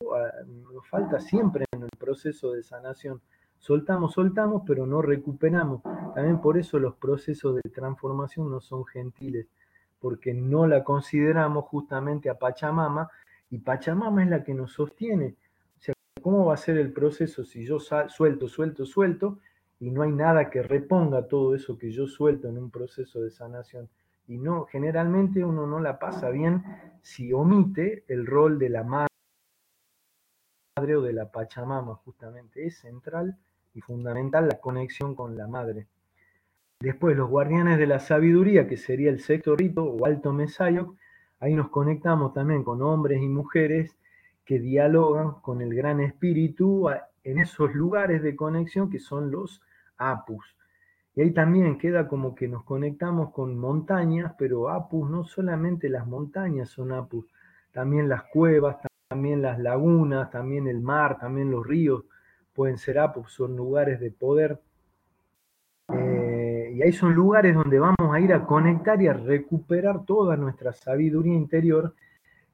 nos 0.73 0.87
falta 0.89 1.19
siempre 1.19 1.65
en 1.73 1.83
el 1.83 1.91
proceso 1.99 2.53
de 2.53 2.63
sanación. 2.63 3.23
Soltamos, 3.59 4.13
soltamos, 4.13 4.63
pero 4.67 4.87
no 4.87 5.01
recuperamos. 5.01 5.83
También 6.15 6.41
por 6.41 6.59
eso 6.59 6.79
los 6.79 6.97
procesos 6.97 7.55
de 7.57 7.71
transformación 7.71 8.51
no 8.51 8.61
son 8.61 8.85
gentiles, 8.85 9.47
porque 9.99 10.35
no 10.35 10.67
la 10.67 10.85
consideramos 10.85 11.65
justamente 11.67 12.29
a 12.29 12.39
Pachamama, 12.39 13.09
y 13.49 13.59
Pachamama 13.59 14.25
es 14.25 14.29
la 14.29 14.45
que 14.45 14.53
nos 14.53 14.73
sostiene. 14.73 15.37
O 15.79 15.81
sea, 15.81 15.95
¿cómo 16.21 16.45
va 16.45 16.55
a 16.55 16.59
ser 16.59 16.77
el 16.77 16.93
proceso 16.93 17.45
si 17.45 17.65
yo 17.65 17.79
suelto, 17.81 18.49
suelto, 18.49 18.85
suelto 18.85 19.39
y 19.85 19.91
no 19.91 20.01
hay 20.01 20.13
nada 20.13 20.49
que 20.49 20.63
reponga 20.63 21.29
todo 21.29 21.55
eso 21.55 21.77
que 21.77 21.91
yo 21.91 22.07
suelto 22.07 22.49
en 22.49 22.57
un 22.57 22.71
proceso 22.71 23.21
de 23.21 23.31
sanación? 23.31 23.91
Y 24.27 24.39
no, 24.39 24.65
generalmente 24.65 25.45
uno 25.45 25.67
no 25.67 25.79
la 25.79 25.99
pasa 25.99 26.31
bien 26.31 26.65
si 27.03 27.35
omite 27.35 28.03
el 28.09 28.25
rol 28.25 28.59
de 28.59 28.71
la 28.71 28.83
madre 28.83 29.09
o 30.97 31.03
de 31.03 31.13
la 31.13 31.31
Pachamama, 31.31 31.97
justamente. 31.97 32.67
Es 32.67 32.79
central 32.79 33.37
y 33.75 33.83
fundamental 33.83 34.49
la 34.49 34.59
conexión 34.59 35.15
con 35.15 35.37
la 35.37 35.49
madre. 35.49 35.87
Después, 36.81 37.15
los 37.15 37.29
guardianes 37.29 37.77
de 37.77 37.87
la 37.87 37.99
sabiduría, 37.99 38.67
que 38.67 38.79
sería 38.79 39.11
el 39.11 39.21
sexto 39.21 39.55
rito 39.55 39.85
o 39.85 40.07
alto 40.07 40.33
mesayo, 40.33 40.97
ahí 41.41 41.53
nos 41.53 41.69
conectamos 41.69 42.33
también 42.33 42.65
con 42.65 42.81
hombres 42.81 43.21
y 43.21 43.29
mujeres 43.29 43.99
que 44.47 44.59
dialogan 44.59 45.43
con 45.43 45.61
el 45.61 45.75
gran 45.75 46.01
espíritu 46.01 46.89
en 47.23 47.39
esos 47.39 47.75
lugares 47.75 48.23
de 48.23 48.35
conexión 48.35 48.89
que 48.89 48.99
son 48.99 49.31
los 49.31 49.61
apus. 49.99 50.45
Y 51.15 51.23
ahí 51.23 51.31
también 51.31 51.79
queda 51.79 52.09
como 52.09 52.35
que 52.35 52.49
nos 52.49 52.65
conectamos 52.65 53.33
con 53.33 53.57
montañas, 53.57 54.35
pero 54.37 54.69
apus 54.69 55.09
no 55.09 55.25
solamente 55.25 55.89
las 55.89 56.07
montañas 56.07 56.71
son 56.71 56.93
apus, 56.93 57.27
también 57.73 58.09
las 58.09 58.25
cuevas, 58.25 58.79
también 59.09 59.43
las 59.43 59.59
lagunas, 59.61 60.31
también 60.31 60.67
el 60.67 60.81
mar, 60.81 61.19
también 61.19 61.51
los 61.51 61.65
ríos 61.67 62.05
pueden 62.53 62.79
ser 62.79 62.99
apus, 62.99 63.33
son 63.33 63.57
lugares 63.57 64.01
de 64.01 64.11
poder. 64.11 64.61
Eh, 65.93 66.73
y 66.75 66.83
ahí 66.83 66.93
son 66.93 67.15
lugares 67.15 67.55
donde 67.55 67.79
vamos 67.79 68.13
a 68.15 68.21
ir 68.21 68.33
a 68.33 68.45
conectar 68.47 69.01
y 69.03 69.09
a 69.09 69.13
recuperar 69.13 70.05
toda 70.05 70.37
nuestra 70.37 70.73
sabiduría 70.73 71.35
interior. 71.35 71.95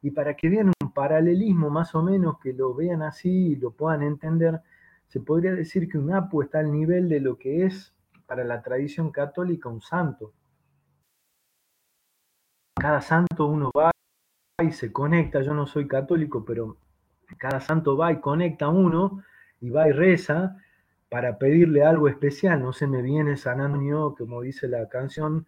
Y 0.02 0.10
para 0.10 0.34
que 0.34 0.48
vean 0.48 0.72
un 0.82 0.92
paralelismo 0.92 1.70
más 1.70 1.94
o 1.94 2.02
menos, 2.02 2.38
que 2.40 2.52
lo 2.52 2.74
vean 2.74 3.02
así 3.02 3.52
y 3.52 3.56
lo 3.56 3.70
puedan 3.70 4.02
entender, 4.02 4.60
se 5.10 5.18
podría 5.18 5.52
decir 5.52 5.88
que 5.88 5.98
un 5.98 6.12
apu 6.12 6.40
está 6.40 6.60
al 6.60 6.70
nivel 6.70 7.08
de 7.08 7.18
lo 7.18 7.36
que 7.36 7.66
es 7.66 7.92
para 8.26 8.44
la 8.44 8.62
tradición 8.62 9.10
católica 9.10 9.68
un 9.68 9.80
santo. 9.80 10.32
Cada 12.80 13.00
santo 13.00 13.46
uno 13.46 13.72
va 13.76 13.90
y 14.62 14.70
se 14.70 14.92
conecta, 14.92 15.42
yo 15.42 15.52
no 15.52 15.66
soy 15.66 15.88
católico, 15.88 16.44
pero 16.44 16.76
cada 17.38 17.58
santo 17.58 17.96
va 17.96 18.12
y 18.12 18.20
conecta 18.20 18.66
a 18.66 18.68
uno 18.68 19.24
y 19.60 19.70
va 19.70 19.88
y 19.88 19.92
reza 19.92 20.56
para 21.08 21.38
pedirle 21.38 21.82
algo 21.82 22.06
especial. 22.06 22.62
No 22.62 22.72
se 22.72 22.86
me 22.86 23.02
viene 23.02 23.36
San 23.36 23.60
Antonio, 23.60 24.14
como 24.16 24.42
dice 24.42 24.68
la 24.68 24.88
canción, 24.88 25.44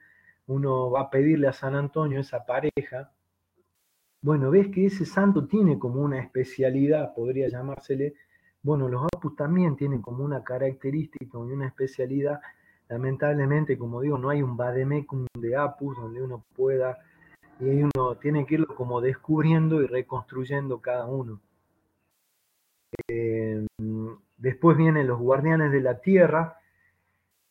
uno 0.49 0.91
va 0.91 1.03
a 1.03 1.11
pedirle 1.11 1.47
a 1.47 1.53
San 1.53 1.77
Antonio 1.77 2.19
esa 2.19 2.45
pareja. 2.45 3.13
Bueno, 4.23 4.51
ves 4.51 4.69
que 4.69 4.87
ese 4.87 5.07
santo 5.07 5.47
tiene 5.47 5.79
como 5.79 6.01
una 6.01 6.19
especialidad, 6.19 7.15
podría 7.15 7.49
llamársele. 7.49 8.15
Bueno, 8.63 8.89
los 8.89 9.05
apus 9.05 9.35
también 9.37 9.77
tienen 9.77 10.03
como 10.03 10.25
una 10.25 10.45
característica 10.45 11.39
y 11.39 11.53
una 11.53 11.67
especialidad 11.67 12.41
Lamentablemente, 12.93 13.79
como 13.79 14.03
digo, 14.03 14.19
no 14.19 14.29
hay 14.29 14.43
un 14.43 14.55
vademecum 14.55 15.25
de 15.39 15.57
Apus 15.57 15.97
donde 15.97 16.21
uno 16.21 16.45
pueda, 16.55 16.99
y 17.59 17.83
uno 17.85 18.17
tiene 18.21 18.45
que 18.45 18.57
irlo 18.57 18.67
como 18.75 19.01
descubriendo 19.01 19.81
y 19.81 19.87
reconstruyendo 19.87 20.79
cada 20.83 21.07
uno. 21.07 21.41
Eh, 23.09 23.67
después 24.37 24.77
vienen 24.77 25.07
los 25.07 25.19
guardianes 25.19 25.73
de 25.73 25.81
la 25.81 26.03
tierra, 26.03 26.59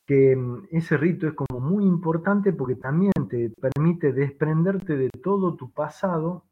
que 0.05 0.35
mm, 0.35 0.67
ese 0.69 0.95
rito 0.95 1.27
es 1.27 1.33
como 1.33 1.59
muy 1.59 1.85
importante 1.85 2.53
porque 2.53 2.75
también 2.75 3.13
te 3.27 3.49
permite 3.49 4.13
desprenderte 4.13 4.95
de 4.95 5.09
todo 5.09 5.55
tu 5.55 5.71
pasado, 5.71 6.43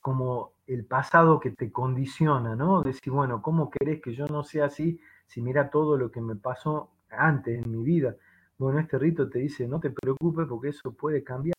como 0.00 0.52
el 0.66 0.84
pasado 0.84 1.40
que 1.40 1.50
te 1.50 1.70
condiciona, 1.70 2.56
¿no? 2.56 2.82
Decir, 2.82 3.12
bueno, 3.12 3.42
¿cómo 3.42 3.70
querés 3.70 4.00
que 4.02 4.14
yo 4.14 4.26
no 4.26 4.44
sea 4.44 4.66
así 4.66 5.00
si 5.26 5.42
mira 5.42 5.70
todo 5.70 5.96
lo 5.96 6.10
que 6.10 6.20
me 6.20 6.36
pasó 6.36 6.90
antes 7.10 7.64
en 7.64 7.70
mi 7.70 7.82
vida. 7.82 8.16
Bueno, 8.58 8.78
este 8.78 8.98
rito 8.98 9.28
te 9.28 9.40
dice, 9.40 9.68
no 9.68 9.80
te 9.80 9.90
preocupes 9.90 10.46
porque 10.48 10.68
eso 10.68 10.92
puede 10.92 11.22
cambiar. 11.22 11.54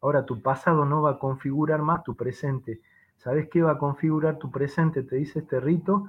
Ahora, 0.00 0.24
tu 0.24 0.40
pasado 0.40 0.84
no 0.84 1.02
va 1.02 1.12
a 1.12 1.18
configurar 1.18 1.82
más 1.82 2.04
tu 2.04 2.14
presente. 2.14 2.80
¿Sabes 3.16 3.48
qué 3.50 3.62
va 3.62 3.72
a 3.72 3.78
configurar 3.78 4.38
tu 4.38 4.50
presente? 4.50 5.02
Te 5.02 5.16
dice 5.16 5.40
este 5.40 5.58
rito, 5.58 6.06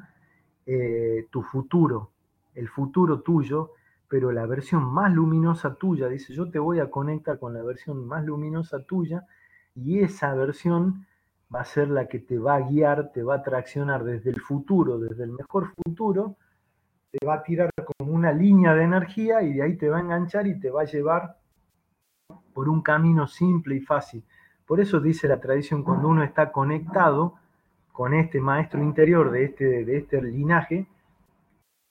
eh, 0.65 1.27
tu 1.31 1.41
futuro, 1.41 2.11
el 2.53 2.67
futuro 2.67 3.21
tuyo, 3.21 3.71
pero 4.07 4.31
la 4.31 4.45
versión 4.45 4.83
más 4.85 5.11
luminosa 5.13 5.75
tuya. 5.75 6.07
Dice, 6.09 6.33
yo 6.33 6.51
te 6.51 6.59
voy 6.59 6.79
a 6.79 6.91
conectar 6.91 7.39
con 7.39 7.53
la 7.53 7.63
versión 7.63 8.05
más 8.05 8.23
luminosa 8.23 8.83
tuya 8.83 9.25
y 9.73 9.99
esa 9.99 10.35
versión 10.35 11.06
va 11.53 11.61
a 11.61 11.65
ser 11.65 11.89
la 11.89 12.07
que 12.07 12.19
te 12.19 12.37
va 12.37 12.55
a 12.55 12.61
guiar, 12.61 13.11
te 13.11 13.23
va 13.23 13.35
a 13.35 13.43
traccionar 13.43 14.03
desde 14.03 14.29
el 14.29 14.41
futuro, 14.41 14.99
desde 14.99 15.23
el 15.23 15.31
mejor 15.31 15.73
futuro, 15.73 16.35
te 17.11 17.25
va 17.25 17.35
a 17.35 17.43
tirar 17.43 17.69
como 17.97 18.11
una 18.11 18.31
línea 18.31 18.73
de 18.73 18.83
energía 18.83 19.41
y 19.41 19.53
de 19.53 19.63
ahí 19.63 19.77
te 19.77 19.89
va 19.89 19.97
a 19.97 20.01
enganchar 20.01 20.47
y 20.47 20.59
te 20.59 20.69
va 20.69 20.81
a 20.81 20.85
llevar 20.85 21.37
por 22.53 22.67
un 22.67 22.81
camino 22.81 23.27
simple 23.27 23.75
y 23.75 23.79
fácil. 23.79 24.23
Por 24.65 24.81
eso 24.81 24.99
dice 24.99 25.27
la 25.27 25.39
tradición, 25.39 25.83
cuando 25.83 26.09
uno 26.09 26.23
está 26.23 26.51
conectado 26.51 27.35
con 27.93 28.13
este 28.13 28.41
maestro 28.41 28.83
interior 28.83 29.31
de 29.31 29.45
este, 29.45 29.85
de 29.85 29.97
este 29.97 30.21
linaje, 30.21 30.87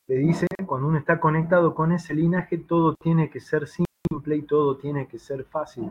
le 0.09 0.17
dice, 0.17 0.47
cuando 0.67 0.87
uno 0.89 0.99
está 0.99 1.19
conectado 1.19 1.75
con 1.75 1.93
ese 1.93 2.15
linaje, 2.15 2.59
todo 2.59 2.95
tiene 2.95 3.31
que 3.31 3.41
ser 3.41 3.67
simple 3.67 4.37
y 4.37 4.43
todo 4.43 4.77
tiene 4.77 5.09
que 5.09 5.19
ser 5.19 5.45
fácil. 5.45 5.91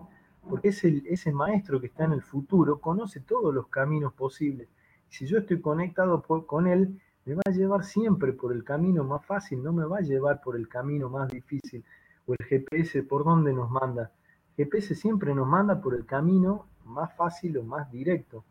Porque 0.50 0.70
ese, 0.70 1.04
ese 1.06 1.32
maestro 1.32 1.80
que 1.80 1.88
está 1.88 2.06
en 2.06 2.14
el 2.14 2.22
futuro 2.22 2.80
conoce 2.80 3.20
todos 3.20 3.54
los 3.54 3.68
caminos 3.68 4.14
posibles. 4.14 4.70
Si 5.10 5.26
yo 5.26 5.40
estoy 5.40 5.62
conectado 5.62 6.22
con 6.22 6.68
él, 6.68 7.00
me 7.26 7.34
va 7.34 7.42
a 7.46 7.52
llevar 7.52 7.84
siempre 7.84 8.34
por 8.34 8.54
el 8.54 8.64
camino 8.64 9.04
más 9.04 9.26
fácil, 9.26 9.64
no 9.64 9.74
me 9.74 9.86
va 9.86 9.98
a 9.98 10.02
llevar 10.02 10.42
por 10.42 10.56
el 10.56 10.68
camino 10.68 11.10
más 11.10 11.30
difícil. 11.30 11.84
O 12.28 12.34
el 12.34 12.46
GPS, 12.46 13.04
¿por 13.04 13.24
dónde 13.24 13.54
nos 13.54 13.70
manda? 13.70 14.12
El 14.58 14.66
GPS 14.66 14.96
siempre 14.96 15.34
nos 15.34 15.48
manda 15.48 15.82
por 15.82 15.96
el 15.96 16.06
camino 16.06 16.68
más 16.86 17.16
fácil 17.16 17.58
o 17.58 17.64
más 17.64 17.92
directo, 17.92 18.46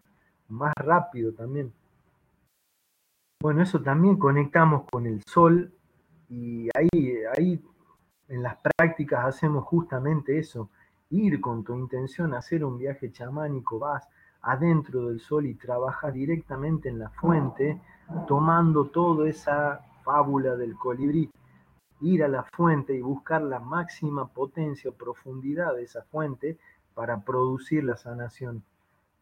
más 0.49 0.72
rápido 0.76 1.32
también. 1.32 1.72
Bueno, 3.40 3.62
eso 3.62 3.82
también 3.82 4.16
conectamos 4.16 4.84
con 4.90 5.07
el 5.07 5.22
sol 5.26 5.72
y 6.28 6.68
ahí, 6.74 7.18
ahí 7.36 7.62
en 8.28 8.42
las 8.42 8.57
prácticas 8.57 9.24
hacemos 9.26 9.64
justamente 9.64 10.38
eso, 10.38 10.70
ir 11.15 11.41
con 11.41 11.62
tu 11.62 11.75
intención 11.75 12.35
a 12.35 12.39
hacer 12.39 12.65
un 12.65 12.79
viaje 12.79 13.12
chamánico, 13.12 13.79
vas 13.79 14.09
adentro 14.43 15.09
del 15.09 15.21
sol 15.21 15.47
y 15.47 15.55
trabajas 15.55 16.12
directamente 16.12 16.89
en 16.89 16.99
la 16.99 17.09
fuente 17.11 17.81
tomando 18.27 18.87
toda 18.87 19.29
esa 19.29 19.81
fábula 20.05 20.57
del 20.57 20.75
colibrí, 20.75 21.31
ir 22.01 22.25
a 22.25 22.29
la 22.29 22.43
fuente 22.43 22.95
y 22.95 23.01
buscar 23.01 23.43
la 23.43 23.61
máxima 23.61 24.27
potencia 24.27 24.91
o 24.91 24.95
profundidad 24.95 25.75
de 25.75 25.85
esa 25.85 26.03
fuente 26.03 26.59
para 26.95 27.25
producir 27.25 27.85
la 27.85 27.97
sanación. 27.97 28.62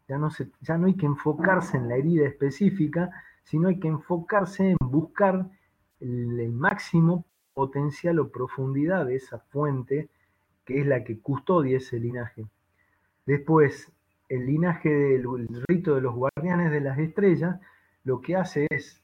Ya 0.09 0.18
no, 0.18 0.30
se, 0.30 0.51
ya 0.61 0.76
no 0.78 0.86
hay 0.86 0.95
que 0.95 1.07
enfocarse 1.07 1.76
en 1.76 1.88
la 1.88 1.97
herida 1.97 2.26
específica, 2.26 3.11
sino 3.45 3.68
hay 3.68 3.78
que 3.78 3.88
enfocarse 3.88 4.70
en 4.70 4.76
buscar 4.80 5.47
el, 6.01 6.40
el 6.40 6.53
máximo 6.53 7.24
potencial 7.55 8.18
o 8.18 8.30
profundidad 8.30 9.07
de 9.07 9.16
esa 9.16 9.38
fuente 9.38 10.09
que 10.64 10.80
es 10.80 10.86
la 10.86 11.04
que 11.04 11.20
custodia 11.20 11.78
ese 11.78 11.98
linaje. 11.98 12.46
Después, 13.26 13.92
el 14.28 14.46
linaje 14.46 14.88
del 14.88 15.24
rito 15.68 15.94
de 15.94 16.00
los 16.00 16.14
guardianes 16.14 16.70
de 16.70 16.80
las 16.80 16.98
estrellas 16.98 17.60
lo 18.04 18.20
que 18.20 18.36
hace 18.36 18.66
es, 18.70 19.00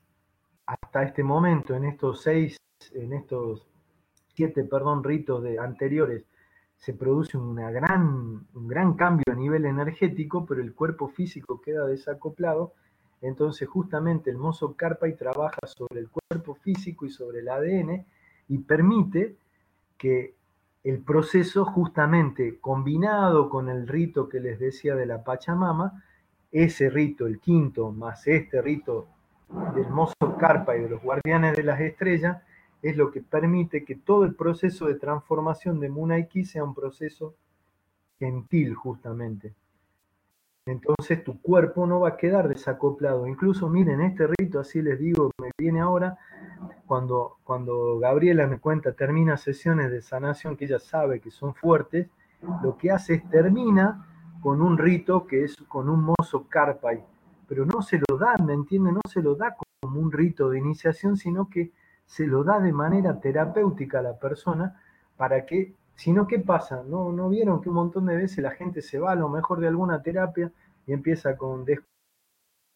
hasta 0.67 1.03
este 1.03 1.23
momento, 1.23 1.75
en 1.75 1.85
estos 1.85 2.23
seis, 2.23 2.57
en 2.93 3.13
estos 3.13 3.67
siete, 4.35 4.65
perdón, 4.65 5.05
ritos 5.05 5.43
de, 5.43 5.59
anteriores, 5.59 6.25
se 6.77 6.95
produce 6.95 7.37
una 7.37 7.71
gran, 7.71 8.47
un 8.55 8.69
gran 8.69 8.95
cambio 8.95 9.25
a 9.33 9.35
nivel 9.35 9.65
energético, 9.67 10.47
pero 10.47 10.63
el 10.63 10.75
cuerpo 10.75 11.09
físico 11.09 11.61
queda 11.61 11.87
desacoplado. 11.87 12.73
Entonces, 13.21 13.69
justamente 13.69 14.31
el 14.31 14.37
mozo 14.37 14.77
y 15.07 15.13
trabaja 15.15 15.67
sobre 15.67 16.01
el 16.01 16.09
cuerpo 16.09 16.55
físico 16.55 17.05
y 17.05 17.11
sobre 17.11 17.41
el 17.41 17.49
ADN 17.49 18.07
y 18.49 18.59
permite 18.59 19.37
que 19.97 20.35
el 20.85 21.01
proceso, 21.01 21.65
justamente 21.65 22.59
combinado 22.61 23.51
con 23.51 23.69
el 23.69 23.89
rito 23.89 24.29
que 24.29 24.41
les 24.41 24.59
decía 24.59 24.95
de 24.95 25.07
la 25.07 25.25
Pachamama, 25.25 26.05
ese 26.51 26.89
rito, 26.89 27.27
el 27.27 27.41
quinto, 27.41 27.93
más 27.93 28.27
este 28.27 28.63
rito 28.63 29.09
del 29.75 29.89
mozo 29.91 30.15
carpa 30.39 30.77
y 30.77 30.83
de 30.83 30.91
los 30.91 31.03
guardianes 31.03 31.57
de 31.57 31.63
las 31.63 31.81
estrellas, 31.81 32.43
es 32.83 32.97
lo 32.97 33.11
que 33.11 33.21
permite 33.21 33.85
que 33.85 33.97
todo 33.97 34.25
el 34.25 34.35
proceso 34.35 34.87
de 34.87 34.95
transformación 34.95 35.81
de 35.81 35.89
Munaiki 35.89 36.45
sea 36.45 36.65
un 36.65 36.75
proceso 36.75 37.35
gentil 38.19 38.75
justamente. 38.75 39.55
Entonces 40.67 41.25
tu 41.25 41.41
cuerpo 41.41 41.87
no 41.87 42.01
va 42.01 42.11
a 42.11 42.17
quedar 42.17 42.49
desacoplado. 42.49 43.27
Incluso 43.27 43.69
miren, 43.69 44.01
este 44.03 44.27
rito, 44.39 44.61
así 44.61 44.83
les 44.83 44.99
digo, 44.99 45.31
me 45.41 45.51
viene 45.57 45.81
ahora, 45.81 46.19
cuando, 46.87 47.39
cuando 47.45 47.99
Gabriela 47.99 48.47
me 48.47 48.59
cuenta, 48.59 48.93
termina 48.93 49.37
sesiones 49.37 49.91
de 49.91 50.03
sanación 50.03 50.57
que 50.57 50.65
ella 50.65 50.79
sabe 50.79 51.21
que 51.21 51.31
son 51.31 51.55
fuertes, 51.55 52.09
lo 52.63 52.77
que 52.77 52.91
hace 52.91 53.15
es 53.15 53.31
termina 53.31 54.07
con 54.41 54.63
un 54.63 54.79
rito 54.79 55.27
que 55.27 55.45
es 55.45 55.57
con 55.69 55.89
un 55.89 56.05
mozo 56.05 56.47
carpay, 56.49 57.05
pero 57.49 57.67
no 57.67 57.83
se 57.83 58.01
lo 58.09 58.17
da, 58.17 58.37
¿me 58.45 58.55
entiende? 58.55 58.93
No 58.93 59.01
se 59.09 59.23
lo 59.23 59.35
da 59.35 59.57
como 59.81 60.01
un 60.01 60.13
rito 60.13 60.49
de 60.51 60.59
iniciación, 60.59 61.17
sino 61.17 61.49
que 61.49 61.73
se 62.07 62.27
lo 62.27 62.45
da 62.45 62.61
de 62.61 62.73
manera 62.73 63.21
terapéutica 63.21 63.99
a 63.99 64.03
la 64.03 64.19
persona 64.19 64.81
para 65.17 65.45
que, 65.45 65.75
si 65.95 66.13
no, 66.13 66.27
¿qué 66.27 66.39
pasa? 66.39 66.83
¿No, 66.87 67.13
¿No 67.13 67.29
vieron 67.29 67.61
que 67.61 67.69
un 67.69 67.75
montón 67.75 68.07
de 68.07 68.17
veces 68.17 68.39
la 68.39 68.53
gente 68.53 68.83
se 68.83 68.99
va 68.99 69.13
a 69.13 69.17
lo 69.17 69.29
mejor 69.29 69.61
de 69.61 69.69
alguna 69.69 70.03
terapia 70.03 70.51
y 70.87 70.93
empieza 70.93 71.37
con 71.37 71.67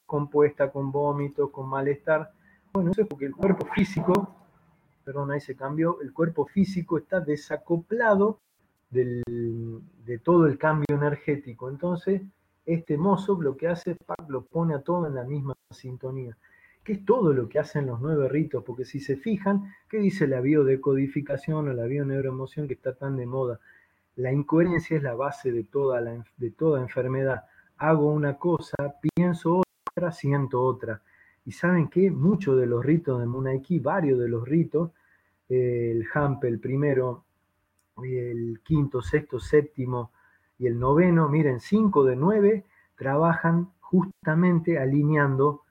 descompuesta, 0.07 0.70
con 0.70 0.93
vómitos, 0.93 1.51
con 1.51 1.68
malestar? 1.68 2.33
Bueno, 2.73 2.91
eso 2.91 3.03
es 3.03 3.09
porque 3.09 3.27
el 3.27 3.35
cuerpo 3.35 3.66
físico, 3.66 4.35
perdón, 5.05 5.31
ahí 5.31 5.41
se 5.41 5.55
cambió, 5.55 6.01
el 6.01 6.12
cuerpo 6.12 6.47
físico 6.47 6.99
está 6.99 7.20
desacoplado 7.20 8.41
del, 8.91 9.23
de 10.05 10.18
todo 10.18 10.47
el 10.47 10.59
cambio 10.59 10.97
energético. 10.97 11.68
Entonces, 11.68 12.23
este 12.64 12.97
mozo 12.97 13.41
lo 13.41 13.57
que 13.57 13.68
hace 13.68 13.93
es 13.93 13.97
lo 14.29 14.45
pone 14.45 14.75
a 14.75 14.81
todo 14.81 15.07
en 15.07 15.14
la 15.14 15.25
misma 15.25 15.55
sintonía 15.70 16.37
que 16.85 16.95
es 16.95 17.05
todo 17.05 17.33
lo 17.33 17.49
que 17.49 17.59
hacen 17.59 17.87
los 17.87 18.01
nueve 18.01 18.29
ritos, 18.29 18.64
porque 18.64 18.85
si 18.85 19.01
se 19.01 19.16
fijan, 19.16 19.73
¿qué 19.89 19.99
dice 19.99 20.27
la 20.27 20.41
biodecodificación 20.41 21.68
o 21.68 21.73
la 21.73 21.85
bioneuroemoción 21.85 22.66
que 22.66 22.75
está 22.75 22.95
tan 22.95 23.16
de 23.16 23.27
moda? 23.27 23.61
La 24.16 24.33
incoherencia 24.33 24.97
es 24.97 25.03
la 25.03 25.14
base 25.14 25.53
de 25.53 25.64
toda, 25.64 26.01
de 26.37 26.51
toda 26.51 26.81
enfermedad. 26.81 27.45
Hago 27.79 28.12
una 28.12 28.37
cosa, 28.37 28.97
pienso 29.14 29.62
otra, 29.97 30.12
siento 30.12 30.61
otra. 30.61 31.03
Y 31.45 31.53
saben 31.53 31.88
que 31.88 32.11
muchos 32.11 32.59
de 32.59 32.66
los 32.66 32.84
ritos 32.84 33.20
de 33.20 33.26
Munaiki, 33.26 33.78
varios 33.80 34.18
de 34.18 34.28
los 34.28 34.47
ritos, 34.47 34.90
el 35.49 36.07
Hampe, 36.14 36.49
el 36.49 36.61
primero, 36.61 37.24
el 38.03 38.61
quinto, 38.62 39.03
sexto, 39.03 39.38
séptimo 39.38 40.12
y 40.59 40.66
el 40.66 40.78
noveno, 40.78 41.28
miren, 41.28 41.61
cinco 41.61 42.05
de 42.05 42.16
nueve 42.16 42.64
trabajan 42.97 43.72
justamente 43.80 44.78
alineando 44.78 45.62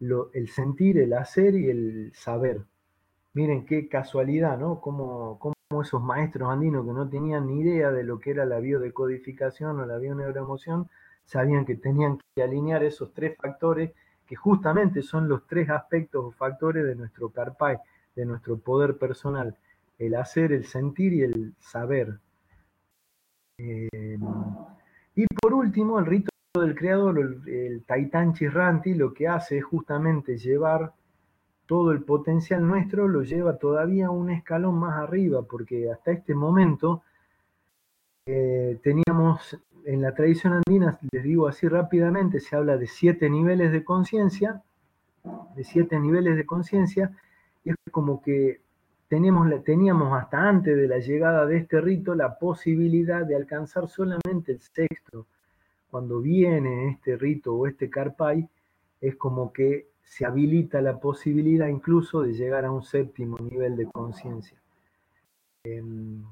el 0.00 0.48
sentir, 0.48 0.98
el 0.98 1.12
hacer 1.14 1.54
y 1.54 1.70
el 1.70 2.12
saber. 2.14 2.62
Miren 3.34 3.66
qué 3.66 3.88
casualidad, 3.88 4.58
¿no? 4.58 4.80
Como, 4.80 5.38
esos 5.82 6.00
maestros 6.00 6.48
andinos 6.48 6.86
que 6.86 6.92
no 6.92 7.08
tenían 7.08 7.48
ni 7.48 7.60
idea 7.60 7.90
de 7.90 8.04
lo 8.04 8.20
que 8.20 8.30
era 8.30 8.46
la 8.46 8.60
biodecodificación 8.60 9.80
o 9.80 9.84
la 9.84 9.98
bioneuroemoción, 9.98 10.88
sabían 11.24 11.66
que 11.66 11.74
tenían 11.74 12.18
que 12.34 12.42
alinear 12.42 12.84
esos 12.84 13.12
tres 13.12 13.36
factores 13.36 13.90
que 14.26 14.36
justamente 14.36 15.02
son 15.02 15.28
los 15.28 15.46
tres 15.46 15.70
aspectos 15.70 16.24
o 16.24 16.30
factores 16.32 16.84
de 16.84 16.94
nuestro 16.94 17.28
carpay, 17.30 17.76
de 18.14 18.24
nuestro 18.24 18.58
poder 18.58 18.96
personal, 18.96 19.56
el 19.98 20.14
hacer, 20.14 20.52
el 20.52 20.64
sentir 20.64 21.12
y 21.12 21.22
el 21.22 21.54
saber. 21.58 22.18
Eh, 23.58 24.18
y 25.14 25.26
por 25.40 25.54
último, 25.54 25.98
el 25.98 26.06
rito 26.06 26.30
del 26.54 26.74
creador, 26.74 27.18
el, 27.46 27.84
Taitán 27.84 28.34
Chirranti, 28.34 28.94
lo 28.94 29.12
que 29.14 29.28
hace 29.28 29.58
es 29.58 29.64
justamente 29.64 30.36
llevar 30.36 30.92
todo 31.66 31.92
el 31.92 32.02
potencial 32.02 32.66
nuestro, 32.66 33.08
lo 33.08 33.22
lleva 33.22 33.58
todavía 33.58 34.10
un 34.10 34.30
escalón 34.30 34.78
más 34.78 34.98
arriba, 34.98 35.42
porque 35.42 35.90
hasta 35.90 36.12
este 36.12 36.34
momento 36.34 37.02
eh, 38.26 38.78
teníamos 38.82 39.58
en 39.86 40.02
la 40.02 40.12
tradición 40.14 40.52
andina, 40.52 40.98
les 41.12 41.22
digo 41.22 41.46
así 41.46 41.68
rápidamente, 41.68 42.40
se 42.40 42.56
habla 42.56 42.76
de 42.76 42.88
siete 42.88 43.30
niveles 43.30 43.70
de 43.70 43.84
conciencia, 43.84 44.62
de 45.54 45.64
siete 45.64 46.00
niveles 46.00 46.36
de 46.36 46.44
conciencia, 46.44 47.16
y 47.64 47.70
es 47.70 47.76
como 47.92 48.20
que 48.20 48.60
teníamos, 49.08 49.48
teníamos 49.64 50.12
hasta 50.12 50.48
antes 50.48 50.76
de 50.76 50.88
la 50.88 50.98
llegada 50.98 51.46
de 51.46 51.58
este 51.58 51.80
rito 51.80 52.16
la 52.16 52.36
posibilidad 52.36 53.24
de 53.24 53.36
alcanzar 53.36 53.86
solamente 53.88 54.52
el 54.52 54.58
sexto, 54.58 55.26
cuando 55.88 56.20
viene 56.20 56.90
este 56.90 57.16
rito 57.16 57.54
o 57.54 57.68
este 57.68 57.88
carpay, 57.88 58.48
es 59.00 59.14
como 59.14 59.52
que 59.52 59.86
se 60.02 60.26
habilita 60.26 60.80
la 60.80 60.98
posibilidad 60.98 61.68
incluso 61.68 62.22
de 62.22 62.32
llegar 62.32 62.64
a 62.64 62.72
un 62.72 62.82
séptimo 62.82 63.38
nivel 63.38 63.76
de 63.76 63.86
conciencia. 63.86 64.58
Em, 65.62 66.24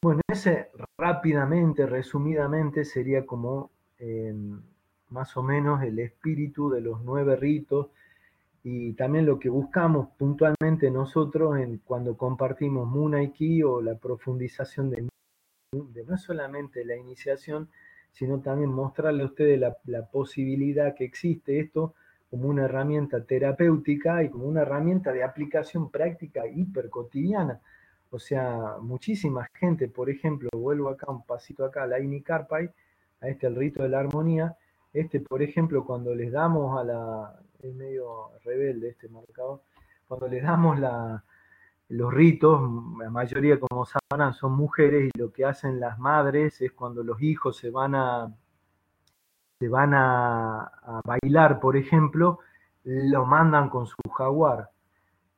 bueno, 0.00 0.22
ese 0.28 0.70
rápidamente, 0.98 1.86
resumidamente, 1.86 2.84
sería 2.84 3.24
como 3.24 3.70
em, 3.98 4.60
más 5.10 5.36
o 5.36 5.42
menos 5.42 5.82
el 5.82 5.98
espíritu 6.00 6.68
de 6.70 6.80
los 6.80 7.02
nueve 7.02 7.36
ritos 7.36 7.88
y 8.64 8.92
también 8.94 9.24
lo 9.24 9.38
que 9.38 9.48
buscamos 9.48 10.08
puntualmente 10.18 10.90
nosotros 10.90 11.58
en, 11.58 11.78
cuando 11.78 12.16
compartimos 12.16 12.86
Munaiki 12.88 13.62
o 13.62 13.80
la 13.80 13.94
profundización 13.94 14.90
de, 14.90 15.08
de 15.72 16.04
no 16.04 16.18
solamente 16.18 16.84
la 16.84 16.96
iniciación, 16.96 17.70
sino 18.12 18.40
también 18.40 18.70
mostrarle 18.70 19.22
a 19.22 19.26
ustedes 19.26 19.60
la, 19.60 20.06
posibilidad 20.06 20.94
que 20.94 21.04
existe 21.04 21.60
esto 21.60 21.94
como 22.30 22.48
una 22.48 22.64
herramienta 22.64 23.24
terapéutica 23.24 24.22
y 24.24 24.28
como 24.28 24.46
una 24.46 24.62
herramienta 24.62 25.12
de 25.12 25.22
aplicación 25.22 25.90
práctica 25.90 26.46
hiper 26.46 26.90
cotidiana. 26.90 27.60
O 28.10 28.18
sea, 28.18 28.76
muchísima 28.80 29.48
gente, 29.54 29.88
por 29.88 30.08
ejemplo, 30.10 30.48
vuelvo 30.52 30.88
acá 30.88 31.10
un 31.10 31.24
pasito 31.24 31.64
acá, 31.64 31.84
a 31.84 31.86
la 31.86 31.98
Carpay, 32.24 32.70
a 33.20 33.28
este 33.28 33.46
el 33.46 33.56
rito 33.56 33.82
de 33.82 33.88
la 33.90 34.00
armonía, 34.00 34.56
este, 34.92 35.20
por 35.20 35.42
ejemplo, 35.42 35.84
cuando 35.84 36.14
les 36.14 36.32
damos 36.32 36.78
a 36.80 36.84
la, 36.84 37.40
es 37.62 37.74
medio 37.74 38.30
rebelde 38.44 38.90
este 38.90 39.08
marcador, 39.08 39.60
cuando 40.06 40.28
les 40.28 40.42
damos 40.42 40.78
la, 40.78 41.22
los 41.88 42.12
ritos, 42.12 42.60
la 42.98 43.10
mayoría 43.10 43.58
como 43.58 43.86
sabrán 43.86 44.34
son 44.34 44.52
mujeres 44.52 45.10
y 45.14 45.18
lo 45.18 45.32
que 45.32 45.44
hacen 45.44 45.80
las 45.80 45.98
madres 45.98 46.60
es 46.60 46.72
cuando 46.72 47.02
los 47.02 47.20
hijos 47.22 47.56
se 47.56 47.70
van 47.70 47.94
a, 47.94 48.32
se 49.58 49.68
van 49.68 49.94
a, 49.94 50.70
bailar, 51.04 51.60
por 51.60 51.76
ejemplo, 51.76 52.40
lo 52.84 53.26
mandan 53.26 53.68
con 53.70 53.86
su 53.86 53.96
jaguar. 54.10 54.70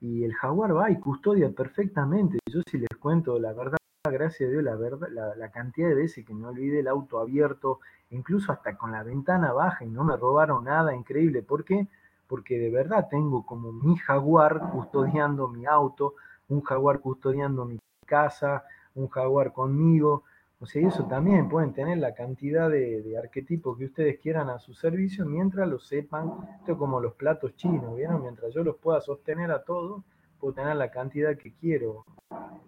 Y 0.01 0.24
el 0.24 0.34
jaguar 0.34 0.76
va 0.76 0.90
y 0.90 0.98
custodia 0.98 1.51
perfectamente. 1.51 2.38
Yo 2.51 2.61
si 2.70 2.78
les 2.78 2.88
cuento 2.98 3.38
la 3.38 3.53
verdad, 3.53 3.78
gracias 4.05 4.48
a 4.48 4.53
Dios, 4.53 4.64
la, 4.64 4.76
verdad, 4.76 5.09
la, 5.36 5.51
cantidad 5.51 5.88
de 5.88 5.94
veces 5.94 6.24
que 6.24 6.32
me 6.32 6.46
olvidé 6.46 6.80
el 6.80 6.88
auto 6.88 7.20
abierto, 7.20 7.80
incluso 8.11 8.51
hasta 8.51 8.76
con 8.76 8.92
la 8.92 9.03
ventana 9.03 9.53
baja 9.53 9.84
y 9.84 9.90
no 9.90 10.05
me 10.05 10.16
robaron 10.16 10.64
nada, 10.64 10.94
increíble. 10.94 11.42
¿Por 11.42 11.64
qué? 11.64 11.86
Porque 12.26 12.59
de 12.59 12.70
verdad 12.70 13.09
tengo 13.11 13.44
como 13.44 13.72
mi 13.72 13.96
jaguar 13.96 14.70
custodiando 14.72 15.48
mi 15.48 15.66
auto, 15.66 16.14
un 16.48 16.62
jaguar 16.62 17.01
custodiando 17.01 17.66
mi 17.66 17.78
casa, 18.07 18.64
un 18.94 19.09
jaguar 19.09 19.53
conmigo. 19.53 20.24
O 20.62 20.66
sea, 20.66 20.86
eso 20.86 21.06
también 21.06 21.48
pueden 21.48 21.72
tener 21.72 21.98
la 21.98 22.14
cantidad 22.14 22.68
de, 22.68 23.16
arquetipos 23.16 23.78
que 23.78 23.86
ustedes 23.86 24.20
quieran 24.20 24.50
a 24.50 24.58
su 24.58 24.74
servicio 24.74 25.24
mientras 25.24 25.66
lo 25.66 25.78
sepan. 25.78 26.32
Esto 26.61 26.72
es 26.72 26.78
como 26.78 27.00
los 27.00 27.14
platos 27.14 27.56
chinos, 27.56 27.96
¿vieron? 27.96 28.22
Mientras 28.22 28.52
yo 28.52 28.62
los 28.62 28.76
pueda 28.76 29.00
sostener 29.00 29.50
a 29.50 29.64
todos, 29.64 30.02
puedo 30.38 30.52
tener 30.54 30.76
la 30.76 30.90
cantidad 30.90 31.36
que 31.36 31.54
quiero 31.54 32.04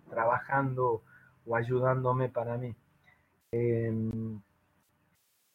trabajando 0.09 1.03
o 1.47 1.57
ayudándome 1.57 2.31
para 2.31 2.57
mí. 2.57 2.75
Em, 3.53 4.41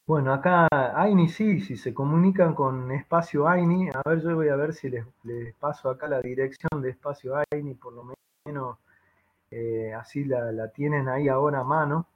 bueno, 0.05 0.31
acá 0.33 0.67
Aini 0.71 1.27
sí, 1.29 1.59
si 1.59 1.75
se 1.75 1.93
comunican 1.93 2.53
con 2.55 2.91
Espacio 2.91 3.47
Aini, 3.47 3.89
a 3.89 4.01
ver, 4.07 4.21
yo 4.21 4.35
voy 4.35 4.49
a 4.49 4.55
ver 4.55 4.73
si 4.73 4.89
les, 4.89 5.05
paso 5.59 5.89
acá 5.89 6.07
la 6.07 6.21
dirección 6.21 6.81
de 6.81 6.91
Espacio 6.91 7.33
Aini, 7.51 7.73
por 7.73 7.93
lo 7.93 8.13
menos 8.45 8.77
eh, 9.51 9.93
así 9.93 10.23
la, 10.23 10.69
tienen 10.69 11.09
ahí 11.09 11.27
ahora 11.27 11.59
a 11.59 11.63
mano. 11.63 12.07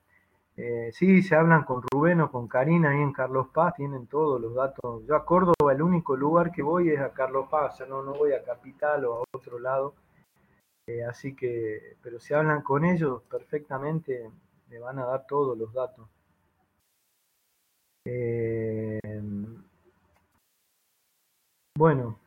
Eh, 0.64 0.92
sí, 0.94 1.24
se 1.24 1.36
hablan 1.36 1.64
con 1.64 1.82
Rubén 1.82 2.22
o 2.22 2.30
con 2.32 2.48
Karina 2.48 2.92
ahí 2.92 3.02
en 3.02 3.12
Carlos 3.12 3.48
Paz, 3.52 3.74
tienen 3.78 4.06
todos 4.06 4.40
los 4.40 4.54
datos. 4.54 5.04
Yo 5.08 5.16
a 5.16 5.26
Córdoba, 5.26 5.74
el 5.74 5.82
único 5.82 6.16
lugar 6.16 6.52
que 6.52 6.62
voy 6.62 6.90
es 6.92 7.00
a 7.00 7.14
Carlos 7.14 7.48
Paz, 7.50 7.82
o 7.82 7.88
no, 7.88 8.04
no 8.04 8.14
voy 8.14 8.34
a 8.34 8.44
Capital 8.44 9.06
o 9.06 9.16
a 9.16 9.24
otro 9.36 9.58
lado. 9.58 9.96
Eh, 10.88 11.04
así 11.04 11.36
que, 11.36 11.98
pero 12.04 12.20
si 12.20 12.36
hablan 12.36 12.62
con 12.62 12.86
ellos 12.86 13.24
perfectamente, 13.24 14.30
me 14.70 14.78
van 14.78 15.00
a 15.00 15.06
dar 15.06 15.26
todos 15.26 15.58
los 15.58 15.74
datos. 15.74 16.08
bueno, 21.76 22.20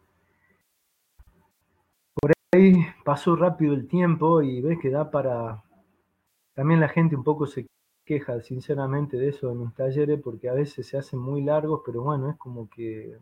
ahí 2.52 2.84
pasó 3.04 3.36
rápido 3.36 3.74
el 3.74 3.86
tiempo 3.86 4.42
y 4.42 4.60
ves 4.60 4.78
que 4.80 4.90
da 4.90 5.10
para... 5.10 5.62
También 6.54 6.80
la 6.80 6.88
gente 6.88 7.14
un 7.16 7.24
poco 7.24 7.46
se 7.46 7.66
queja 8.04 8.40
sinceramente 8.40 9.16
de 9.16 9.28
eso 9.28 9.50
en 9.50 9.60
mis 9.60 9.74
talleres 9.74 10.20
porque 10.22 10.48
a 10.48 10.54
veces 10.54 10.86
se 10.86 10.98
hacen 10.98 11.18
muy 11.18 11.42
largos, 11.42 11.82
pero 11.84 12.02
bueno, 12.02 12.30
es 12.30 12.36
como 12.36 12.68
que 12.68 13.18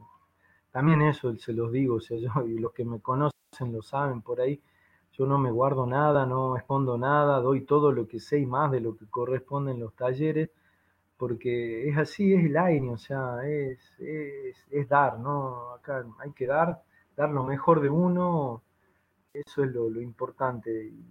también 0.70 1.02
eso 1.02 1.34
se 1.36 1.52
los 1.52 1.70
digo, 1.72 1.96
o 1.96 2.00
sea, 2.00 2.16
yo 2.18 2.46
y 2.46 2.58
los 2.58 2.72
que 2.72 2.84
me 2.84 3.00
conocen 3.00 3.32
lo 3.72 3.82
saben 3.82 4.22
por 4.22 4.40
ahí, 4.40 4.60
yo 5.12 5.26
no 5.26 5.38
me 5.38 5.50
guardo 5.50 5.86
nada, 5.86 6.26
no 6.26 6.56
escondo 6.56 6.96
nada, 6.98 7.40
doy 7.40 7.62
todo 7.66 7.92
lo 7.92 8.06
que 8.08 8.18
sé 8.18 8.38
y 8.38 8.46
más 8.46 8.70
de 8.72 8.80
lo 8.80 8.96
que 8.96 9.06
corresponde 9.06 9.72
en 9.72 9.80
los 9.80 9.94
talleres, 9.94 10.50
porque 11.18 11.88
es 11.88 11.96
así, 11.98 12.34
es 12.34 12.44
el 12.44 12.56
aire, 12.56 12.90
o 12.90 12.98
sea, 12.98 13.46
es, 13.46 13.78
es, 14.00 14.88
dar, 14.88 15.20
¿no? 15.20 15.74
Acá 15.74 16.04
hay 16.18 16.32
que 16.32 16.46
dar, 16.46 16.82
dar 17.14 17.30
lo 17.30 17.44
mejor 17.44 17.80
de 17.80 17.90
uno, 17.90 18.62
eso 19.32 19.62
es 19.62 19.72
lo, 19.72 20.00
importante. 20.00 20.86
Y 20.86 21.04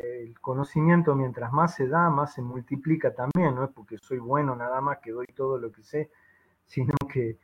el 0.00 0.38
conocimiento, 0.40 1.14
mientras 1.14 1.52
más 1.52 1.74
se 1.74 1.88
da, 1.88 2.10
más 2.10 2.34
se 2.34 2.42
multiplica 2.42 3.14
también. 3.14 3.54
No 3.54 3.64
es 3.64 3.70
porque 3.70 3.98
soy 3.98 4.18
bueno 4.18 4.56
nada 4.56 4.80
más 4.80 4.98
que 4.98 5.12
doy 5.12 5.26
todo 5.34 5.58
lo 5.58 5.70
que 5.72 5.82
sé, 5.82 6.10
sino 6.66 6.94
que 7.12 7.38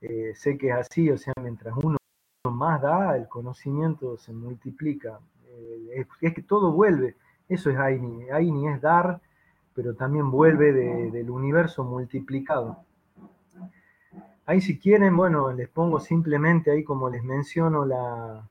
eh, 0.00 0.32
sé 0.34 0.56
que 0.58 0.68
es 0.68 0.74
así. 0.74 1.10
O 1.10 1.18
sea, 1.18 1.34
mientras 1.40 1.74
uno 1.82 1.98
más 2.50 2.80
da, 2.80 3.16
el 3.16 3.28
conocimiento 3.28 4.16
se 4.16 4.32
multiplica. 4.32 5.20
Eh, 5.46 6.06
es, 6.20 6.34
que 6.34 6.42
todo 6.42 6.72
vuelve. 6.72 7.16
Eso 7.48 7.70
es 7.70 7.76
Aini. 7.76 8.30
Aini 8.30 8.68
es 8.68 8.80
dar, 8.80 9.20
pero 9.74 9.94
también 9.94 10.30
vuelve 10.30 10.72
del 10.72 11.30
universo 11.30 11.84
multiplicado. 11.84 12.84
Ahí 14.46 14.60
si 14.60 14.78
quieren, 14.78 15.16
bueno, 15.16 15.52
les 15.52 15.68
pongo 15.68 16.00
simplemente 16.00 16.72
ahí 16.72 16.82
como 16.82 17.08
les 17.08 17.22
menciono 17.22 17.84
la, 17.84 18.48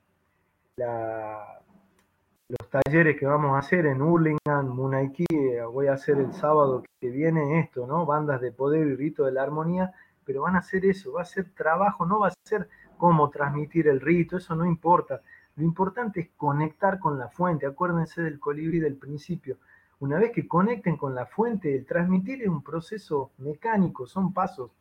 talleres 2.70 3.18
que 3.18 3.26
vamos 3.26 3.56
a 3.56 3.60
hacer 3.60 3.86
en 3.86 4.02
Hurlingham, 4.02 4.68
Munaiki, 4.68 5.26
voy 5.72 5.88
a 5.88 5.94
hacer 5.94 6.20
el 6.20 6.34
sábado 6.34 6.84
que 7.02 7.10
viene 7.10 7.60
esto, 7.60 7.88
¿no? 7.88 8.06
Bandas 8.06 8.42
de 8.42 8.52
poder 8.52 8.88
y 8.88 8.96
rito 8.96 9.26
de 9.26 9.32
la 9.32 9.44
armonía, 9.44 9.92
pero 10.24 10.44
van 10.44 10.56
a 10.56 10.60
hacer 10.60 10.86
eso, 10.86 11.14
va 11.14 11.24
a 11.24 11.26
ser 11.26 11.50
trabajo, 11.56 12.06
no 12.06 12.20
va 12.20 12.28
a 12.28 12.34
ser 12.44 12.70
cómo 12.98 13.30
transmitir 13.30 13.88
el 13.88 14.00
rito, 14.00 14.38
eso 14.38 14.56
no 14.56 14.66
importa. 14.66 15.22
Lo 15.56 15.64
importante 15.64 16.20
es 16.20 16.30
conectar 16.38 17.00
con 17.00 17.18
la 17.18 17.30
fuente, 17.30 17.66
acuérdense 17.66 18.22
del 18.22 18.40
colibrí 18.40 18.80
del 18.80 18.96
principio. 18.96 19.58
Una 20.00 20.20
vez 20.20 20.32
que 20.32 20.48
conecten 20.48 20.96
con 20.96 21.16
la 21.16 21.26
fuente, 21.26 21.76
el 21.76 21.86
transmitir 21.86 22.44
es 22.44 22.50
un 22.50 22.64
proceso 22.64 23.32
mecánico, 23.40 24.06
son 24.06 24.32
pasos. 24.32 24.72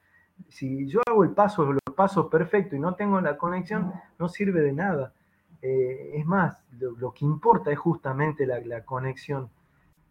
Si 0.49 0.87
yo 0.87 1.01
hago 1.09 1.25
el 1.25 1.31
paso, 1.31 1.73
los 1.73 1.95
pasos 1.97 2.27
perfectos 2.27 2.77
y 2.77 2.81
no 2.81 2.95
tengo 2.95 3.21
la 3.21 3.37
conexión, 3.39 3.93
no 4.19 4.29
sirve 4.29 4.61
de 4.61 4.73
nada. 4.73 5.13
Eh, 5.63 6.13
es 6.15 6.27
más, 6.27 6.63
lo, 6.79 7.13
que 7.13 7.25
importa 7.25 7.71
es 7.71 7.79
justamente 7.79 8.47
la, 8.47 8.85
conexión. 8.85 9.51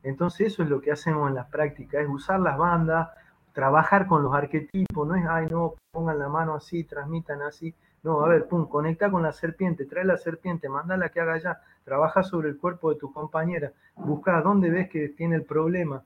Entonces 0.04 0.48
eso 0.48 0.64
es 0.64 0.70
lo 0.70 0.82
que 0.82 0.92
hacemos 0.92 1.30
en 1.30 1.36
las 1.36 1.48
prácticas, 1.48 2.02
es 2.02 2.10
usar 2.10 2.40
las 2.40 2.58
bandas, 2.58 3.10
trabajar 3.54 4.08
con 4.08 4.24
los 4.24 4.34
arquetipos, 4.34 5.08
no 5.08 5.16
es, 5.16 5.26
ay, 5.28 5.48
no, 5.50 5.76
pongan 5.92 6.20
la 6.20 6.30
mano 6.30 6.56
así, 6.56 6.84
transmitan 6.84 7.42
así. 7.42 7.74
No, 8.04 8.22
a 8.24 8.28
ver, 8.28 8.48
pum, 8.48 8.68
conecta 8.68 9.10
con 9.10 9.24
la 9.24 9.32
serpiente, 9.32 9.86
trae 9.86 10.06
la 10.06 10.18
serpiente, 10.18 10.70
mándala 10.70 11.10
que 11.10 11.20
haga 11.20 11.38
ya, 11.38 11.62
trabaja 11.84 12.24
sobre 12.24 12.50
el 12.50 12.58
cuerpo 12.58 12.92
de 12.92 13.00
tu 13.00 13.12
compañera, 13.12 13.72
busca 13.96 14.42
dónde 14.42 14.70
ves 14.70 14.90
que 14.90 15.10
tiene 15.10 15.36
el 15.36 15.44
problema. 15.44 16.04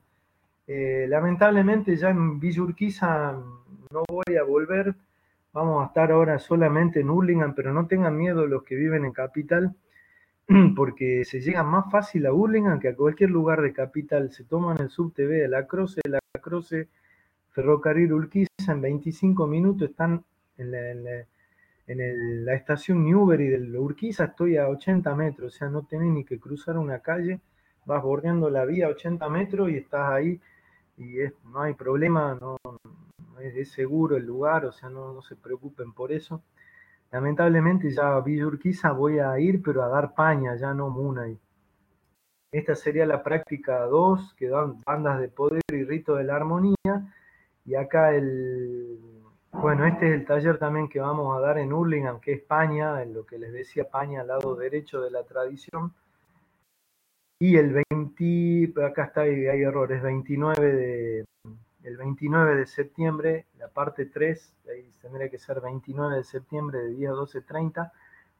Eh, 0.66 1.06
lamentablemente 1.08 1.96
ya 1.96 2.10
en 2.10 2.40
Villurquiza 2.40 3.32
no 3.32 4.04
voy 4.08 4.36
a 4.36 4.44
volver, 4.44 4.94
vamos 5.52 5.82
a 5.82 5.86
estar 5.86 6.10
ahora 6.10 6.38
solamente 6.38 7.00
en 7.00 7.10
Hurlingham, 7.10 7.54
pero 7.54 7.72
no 7.72 7.86
tengan 7.86 8.16
miedo 8.16 8.46
los 8.46 8.62
que 8.62 8.74
viven 8.74 9.04
en 9.04 9.12
Capital, 9.12 9.74
porque 10.76 11.24
se 11.24 11.40
llega 11.40 11.62
más 11.62 11.90
fácil 11.90 12.26
a 12.26 12.32
Hurlingham 12.32 12.80
que 12.80 12.88
a 12.88 12.96
cualquier 12.96 13.30
lugar 13.30 13.60
de 13.62 13.72
Capital. 13.72 14.32
Se 14.32 14.44
toman 14.44 14.80
el 14.80 14.90
subtv 14.90 15.28
de 15.28 15.48
la 15.48 15.66
Croce, 15.66 16.00
la 16.08 16.20
Croce 16.40 16.88
Ferrocarril 17.50 18.12
Urquiza 18.12 18.48
en 18.72 18.80
25 18.80 19.46
minutos 19.46 19.90
están 19.90 20.24
en 20.56 20.70
la, 20.72 22.54
estación 22.54 23.04
Newbery 23.04 23.48
del 23.48 23.76
Urquiza, 23.76 24.24
estoy 24.24 24.56
a 24.56 24.68
80 24.68 25.14
metros, 25.14 25.54
o 25.54 25.58
sea, 25.58 25.68
no 25.68 25.82
tenés 25.82 26.08
ni 26.08 26.24
que 26.24 26.38
cruzar 26.38 26.78
una 26.78 27.00
calle, 27.00 27.40
vas 27.84 28.02
bordeando 28.02 28.48
la 28.48 28.64
vía 28.64 28.86
a 28.86 28.90
80 28.90 29.28
metros 29.28 29.70
y 29.70 29.76
estás 29.76 30.10
ahí 30.10 30.40
y 30.96 31.16
no 31.44 31.60
hay 31.60 31.74
problema, 31.74 32.38
no, 32.40 32.56
es, 33.40 33.72
seguro 33.72 34.16
el 34.16 34.24
lugar, 34.24 34.64
o 34.64 34.72
sea, 34.72 34.88
no, 34.88 35.20
se 35.22 35.36
preocupen 35.36 35.92
por 35.92 36.12
eso. 36.12 36.42
Lamentablemente 37.10 37.90
ya 37.90 38.16
a 38.16 38.20
Villa 38.20 38.46
Urquiza 38.46 38.92
voy 38.92 39.18
a 39.18 39.38
ir, 39.38 39.62
pero 39.62 39.82
a 39.82 39.88
dar 39.88 40.14
paña, 40.14 40.56
ya 40.56 40.72
no 40.74 40.90
Munay. 40.90 41.38
Esta 42.50 42.74
sería 42.74 43.06
la 43.06 43.22
práctica 43.22 43.86
2, 43.86 44.34
que 44.34 44.48
dan 44.48 44.78
bandas 44.84 45.20
de 45.20 45.28
poder 45.28 45.62
y 45.72 45.84
rito 45.84 46.16
de 46.16 46.24
la 46.24 46.36
armonía. 46.36 47.14
Y 47.64 47.74
acá 47.74 48.14
el, 48.14 48.98
bueno, 49.52 49.86
este 49.86 50.08
es 50.08 50.14
el 50.14 50.26
taller 50.26 50.58
también 50.58 50.88
que 50.88 51.00
vamos 51.00 51.36
a 51.36 51.40
dar 51.40 51.58
en 51.58 51.72
Hurlingham, 51.72 52.20
que 52.20 52.32
es 52.32 52.40
España, 52.40 53.02
en 53.02 53.14
lo 53.14 53.24
que 53.26 53.38
les 53.38 53.52
decía 53.52 53.84
España, 53.84 54.22
al 54.22 54.28
lado 54.28 54.56
derecho 54.56 55.00
de 55.00 55.10
la 55.10 55.24
tradición. 55.24 55.92
Y 57.38 57.56
el 57.56 57.84
20, 57.90 58.72
acá 58.84 59.04
está, 59.04 59.22
hay 59.22 59.62
errores, 59.62 60.02
29 60.02 60.72
de, 60.72 61.24
el 61.84 61.96
29 61.96 62.56
de 62.56 62.66
septiembre, 62.66 63.46
la 63.58 63.68
parte 63.68 64.06
3, 64.06 64.54
ahí 64.70 64.90
tendría 65.00 65.28
que 65.28 65.38
ser 65.38 65.60
29 65.60 66.16
de 66.16 66.24
septiembre 66.24 66.78
de 66.78 66.88
día 66.90 67.10
12.30, 67.10 67.90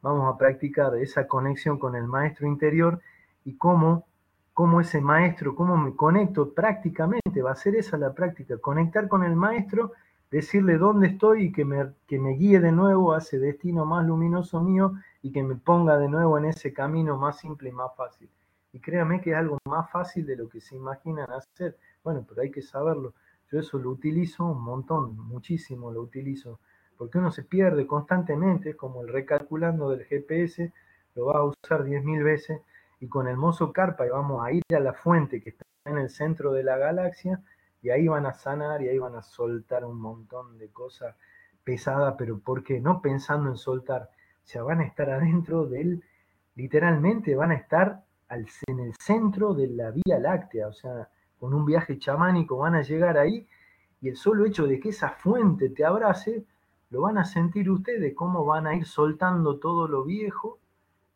vamos 0.01 0.33
a 0.33 0.37
practicar 0.37 0.95
esa 0.97 1.27
conexión 1.27 1.77
con 1.79 1.95
el 1.95 2.07
maestro 2.07 2.47
interior 2.47 3.01
y 3.45 3.55
cómo 3.57 4.05
cómo 4.53 4.81
ese 4.81 5.01
maestro, 5.01 5.55
cómo 5.55 5.77
me 5.77 5.95
conecto 5.95 6.53
prácticamente, 6.53 7.41
va 7.41 7.51
a 7.51 7.55
ser 7.55 7.75
esa 7.75 7.97
la 7.97 8.13
práctica, 8.13 8.57
conectar 8.57 9.07
con 9.07 9.23
el 9.23 9.35
maestro, 9.35 9.93
decirle 10.29 10.77
dónde 10.77 11.07
estoy 11.07 11.45
y 11.45 11.51
que 11.51 11.65
me, 11.65 11.91
que 12.07 12.19
me 12.19 12.31
guíe 12.31 12.59
de 12.59 12.71
nuevo 12.71 13.13
a 13.13 13.17
ese 13.17 13.39
destino 13.39 13.85
más 13.85 14.05
luminoso 14.05 14.61
mío 14.61 14.93
y 15.21 15.31
que 15.31 15.43
me 15.43 15.55
ponga 15.55 15.97
de 15.97 16.07
nuevo 16.07 16.37
en 16.37 16.45
ese 16.45 16.73
camino 16.73 17.17
más 17.17 17.39
simple 17.39 17.69
y 17.69 17.71
más 17.71 17.95
fácil. 17.95 18.29
Y 18.71 18.79
créame 18.79 19.21
que 19.21 19.31
es 19.31 19.37
algo 19.37 19.57
más 19.65 19.89
fácil 19.91 20.25
de 20.25 20.35
lo 20.35 20.49
que 20.49 20.59
se 20.61 20.75
imaginan 20.75 21.31
hacer. 21.31 21.77
Bueno, 22.03 22.25
pero 22.27 22.41
hay 22.41 22.51
que 22.51 22.61
saberlo. 22.61 23.13
Eso 23.59 23.77
lo 23.79 23.89
utilizo 23.91 24.45
un 24.45 24.61
montón, 24.61 25.17
muchísimo 25.17 25.91
lo 25.91 26.01
utilizo, 26.01 26.59
porque 26.97 27.17
uno 27.17 27.31
se 27.31 27.43
pierde 27.43 27.87
constantemente, 27.87 28.75
como 28.75 29.01
el 29.01 29.07
recalculando 29.07 29.89
del 29.89 30.05
GPS, 30.05 30.73
lo 31.15 31.25
va 31.25 31.39
a 31.39 31.43
usar 31.43 31.83
10.000 31.83 32.23
veces 32.23 32.61
y 32.99 33.07
con 33.07 33.27
el 33.27 33.37
mozo 33.37 33.71
carpa 33.73 34.05
y 34.05 34.09
vamos 34.09 34.45
a 34.45 34.51
ir 34.51 34.63
a 34.75 34.79
la 34.79 34.93
fuente 34.93 35.41
que 35.41 35.51
está 35.51 35.63
en 35.85 35.97
el 35.97 36.09
centro 36.09 36.53
de 36.53 36.63
la 36.63 36.77
galaxia 36.77 37.41
y 37.81 37.89
ahí 37.89 38.07
van 38.07 38.25
a 38.25 38.33
sanar 38.33 38.81
y 38.81 38.89
ahí 38.89 38.97
van 38.97 39.15
a 39.15 39.21
soltar 39.21 39.83
un 39.85 39.99
montón 39.99 40.57
de 40.57 40.69
cosas 40.69 41.15
pesadas, 41.63 42.15
pero 42.17 42.39
¿por 42.39 42.63
qué? 42.63 42.79
No 42.79 43.01
pensando 43.01 43.49
en 43.49 43.57
soltar, 43.57 44.09
o 44.43 44.47
sea, 44.47 44.63
van 44.63 44.79
a 44.79 44.85
estar 44.85 45.09
adentro 45.09 45.65
del, 45.65 46.03
literalmente 46.55 47.35
van 47.35 47.51
a 47.51 47.55
estar 47.55 48.03
en 48.67 48.79
el 48.79 48.93
centro 48.99 49.53
de 49.53 49.67
la 49.67 49.91
Vía 49.91 50.19
Láctea, 50.19 50.67
o 50.67 50.73
sea, 50.73 51.09
con 51.43 51.53
un 51.53 51.65
viaje 51.65 51.99
chamánico 51.99 52.55
van 52.55 52.75
a 52.75 52.83
llegar 52.83 53.17
ahí 53.17 53.45
y 53.99 54.07
el 54.07 54.15
solo 54.15 54.45
hecho 54.45 54.65
de 54.65 54.79
que 54.79 54.89
esa 54.89 55.09
fuente 55.09 55.67
te 55.67 55.83
abrace, 55.83 56.45
lo 56.89 57.01
van 57.01 57.17
a 57.17 57.25
sentir 57.25 57.69
ustedes, 57.69 58.15
cómo 58.15 58.45
van 58.45 58.65
a 58.65 58.75
ir 58.77 58.85
soltando 58.85 59.57
todo 59.57 59.89
lo 59.89 60.05
viejo 60.05 60.57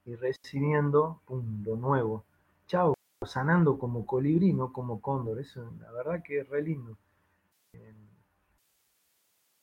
y 0.03 0.15
recibiendo 0.15 1.21
lo 1.29 1.77
nuevo. 1.77 2.25
Chao, 2.65 2.93
sanando 3.25 3.79
como 3.79 4.05
colibrí, 4.05 4.51
no 4.51 4.73
como 4.73 4.99
cóndor. 4.99 5.39
Eso, 5.39 5.71
la 5.79 5.93
verdad 5.93 6.21
que 6.21 6.39
es 6.41 6.49
re 6.49 6.61
lindo. 6.61 6.97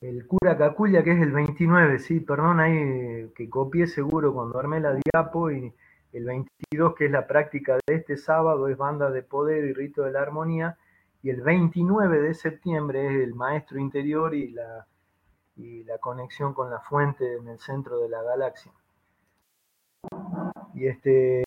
El 0.01 0.25
cura 0.25 0.57
Caculia, 0.57 1.03
que 1.03 1.11
es 1.11 1.21
el 1.21 1.31
29, 1.31 1.99
sí, 1.99 2.21
perdón 2.21 2.59
ahí 2.59 3.31
que 3.35 3.47
copié 3.51 3.85
seguro 3.85 4.33
cuando 4.33 4.57
armé 4.57 4.79
la 4.79 4.95
diapo 4.95 5.51
y 5.51 5.71
el 6.17 6.25
22, 6.25 6.95
que 6.95 7.05
es 7.05 7.11
la 7.11 7.27
práctica 7.27 7.77
de 7.85 7.95
este 7.95 8.15
sábado, 8.15 8.67
es 8.69 8.77
banda 8.77 9.11
de 9.11 9.21
poder 9.21 9.65
y 9.65 9.73
rito 9.73 10.03
de 10.03 10.11
la 10.11 10.21
armonía, 10.21 10.77
y 11.21 11.29
el 11.29 11.41
29 11.41 12.21
de 12.21 12.33
septiembre 12.33 13.07
es 13.07 13.23
el 13.23 13.33
maestro 13.33 13.79
interior 13.79 14.33
y 14.33 14.51
la, 14.51 14.87
y 15.57 15.83
la 15.83 15.97
conexión 15.97 16.53
con 16.53 16.69
la 16.69 16.79
fuente 16.79 17.35
en 17.35 17.47
el 17.49 17.59
centro 17.59 17.99
de 17.99 18.09
la 18.09 18.21
galaxia. 18.21 18.71
Y 20.73 20.87
este, 20.87 21.43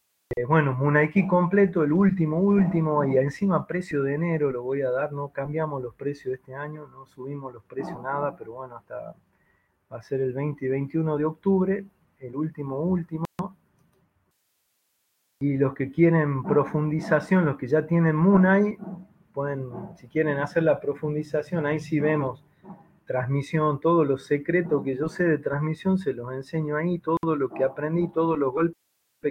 bueno, 0.46 0.74
Munaiki 0.74 1.26
completo, 1.26 1.82
el 1.82 1.92
último, 1.92 2.38
último, 2.38 3.04
y 3.04 3.16
encima 3.16 3.66
precio 3.66 4.02
de 4.02 4.14
enero 4.14 4.50
lo 4.50 4.62
voy 4.62 4.82
a 4.82 4.90
dar, 4.90 5.12
no 5.12 5.28
cambiamos 5.28 5.82
los 5.82 5.94
precios 5.94 6.34
este 6.34 6.54
año, 6.54 6.86
no 6.88 7.06
subimos 7.06 7.54
los 7.54 7.64
precios 7.64 8.00
nada, 8.02 8.36
pero 8.36 8.52
bueno, 8.52 8.76
hasta 8.76 9.14
va 9.90 9.96
a 9.96 10.02
ser 10.02 10.20
el 10.20 10.34
20 10.34 10.66
y 10.66 10.68
21 10.68 11.16
de 11.16 11.24
octubre, 11.24 11.84
el 12.18 12.36
último, 12.36 12.80
último. 12.80 13.27
Y 15.40 15.56
los 15.56 15.74
que 15.74 15.90
quieren 15.90 16.42
profundización, 16.42 17.44
los 17.44 17.56
que 17.56 17.68
ya 17.68 17.86
tienen 17.86 18.16
Munai, 18.16 18.76
pueden, 19.32 19.70
si 19.96 20.08
quieren 20.08 20.38
hacer 20.38 20.64
la 20.64 20.80
profundización, 20.80 21.64
ahí 21.64 21.78
sí 21.78 22.00
vemos 22.00 22.44
transmisión, 23.06 23.80
todos 23.80 24.06
los 24.06 24.26
secretos 24.26 24.84
que 24.84 24.96
yo 24.96 25.08
sé 25.08 25.24
de 25.24 25.38
transmisión, 25.38 25.96
se 25.96 26.12
los 26.12 26.32
enseño 26.32 26.76
ahí, 26.76 26.98
todo 26.98 27.36
lo 27.36 27.48
que 27.48 27.64
aprendí, 27.64 28.08
todos 28.12 28.38
los 28.38 28.52
golpes 28.52 28.76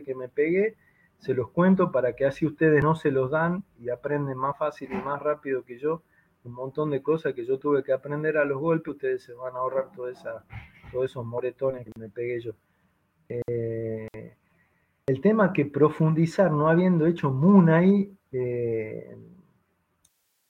que 0.04 0.16
me 0.16 0.30
pegué, 0.30 0.76
se 1.20 1.34
los 1.34 1.52
cuento 1.52 1.92
para 1.92 2.14
que 2.14 2.26
así 2.26 2.46
ustedes 2.46 2.84
no 2.84 2.96
se 2.96 3.12
los 3.12 3.30
dan 3.30 3.64
y 3.80 3.90
aprenden 3.90 4.38
más 4.38 4.58
fácil 4.58 4.90
y 4.92 4.96
más 4.96 5.22
rápido 5.22 5.64
que 5.64 5.78
yo. 5.78 6.02
Un 6.44 6.54
montón 6.54 6.90
de 6.90 7.04
cosas 7.04 7.34
que 7.34 7.46
yo 7.46 7.60
tuve 7.60 7.84
que 7.84 7.92
aprender 7.92 8.38
a 8.38 8.46
los 8.46 8.60
golpes, 8.60 8.94
ustedes 8.94 9.24
se 9.24 9.34
van 9.34 9.56
a 9.56 9.60
ahorrar 9.60 9.92
todos 9.92 10.18
esos 11.04 11.26
moretones 11.26 11.86
que 11.86 11.92
me 12.00 12.10
pegué 12.10 12.40
yo. 12.40 12.54
Eh, 13.30 14.08
el 15.08 15.22
tema 15.22 15.54
que 15.54 15.66
profundizar, 15.66 16.52
no 16.52 16.68
habiendo 16.68 17.08
hecho 17.08 17.32
Munay, 17.32 18.12
eh, 18.32 19.18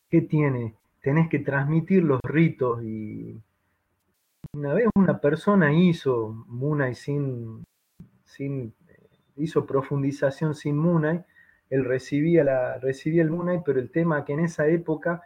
¿qué 0.10 0.22
tiene? 0.22 0.76
tenés 1.08 1.30
que 1.30 1.40
transmitir 1.40 2.04
los 2.04 2.20
ritos 2.22 2.84
y 2.84 3.42
una 4.54 4.74
vez 4.74 4.88
una 4.94 5.22
persona 5.22 5.72
hizo 5.72 6.44
Munay 6.48 6.96
sin, 6.96 7.64
sin 8.26 8.74
hizo 9.38 9.66
profundización 9.66 10.54
sin 10.54 10.78
Munay, 10.78 11.24
él 11.70 11.86
recibía, 11.86 12.44
la, 12.44 12.78
recibía 12.80 13.22
el 13.22 13.30
Munay, 13.30 13.62
pero 13.66 13.80
el 13.80 13.90
tema 13.90 14.26
que 14.26 14.34
en 14.34 14.42
esa 14.42 14.68
época 14.68 15.22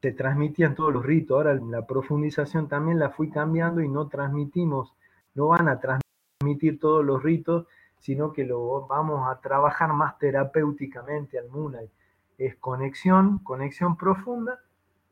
se 0.00 0.10
transmitían 0.10 0.74
todos 0.74 0.92
los 0.92 1.06
ritos, 1.06 1.36
ahora 1.36 1.54
la 1.54 1.86
profundización 1.86 2.66
también 2.66 2.98
la 2.98 3.10
fui 3.10 3.30
cambiando 3.30 3.80
y 3.80 3.88
no 3.88 4.08
transmitimos, 4.08 4.92
no 5.34 5.46
van 5.46 5.68
a 5.68 5.78
transmitir 5.78 6.80
todos 6.80 7.04
los 7.04 7.22
ritos, 7.22 7.68
sino 8.02 8.32
que 8.32 8.44
lo 8.44 8.84
vamos 8.88 9.30
a 9.30 9.40
trabajar 9.40 9.92
más 9.92 10.18
terapéuticamente 10.18 11.38
al 11.38 11.48
Munay. 11.48 11.88
Es 12.36 12.56
conexión, 12.56 13.38
conexión 13.44 13.96
profunda 13.96 14.58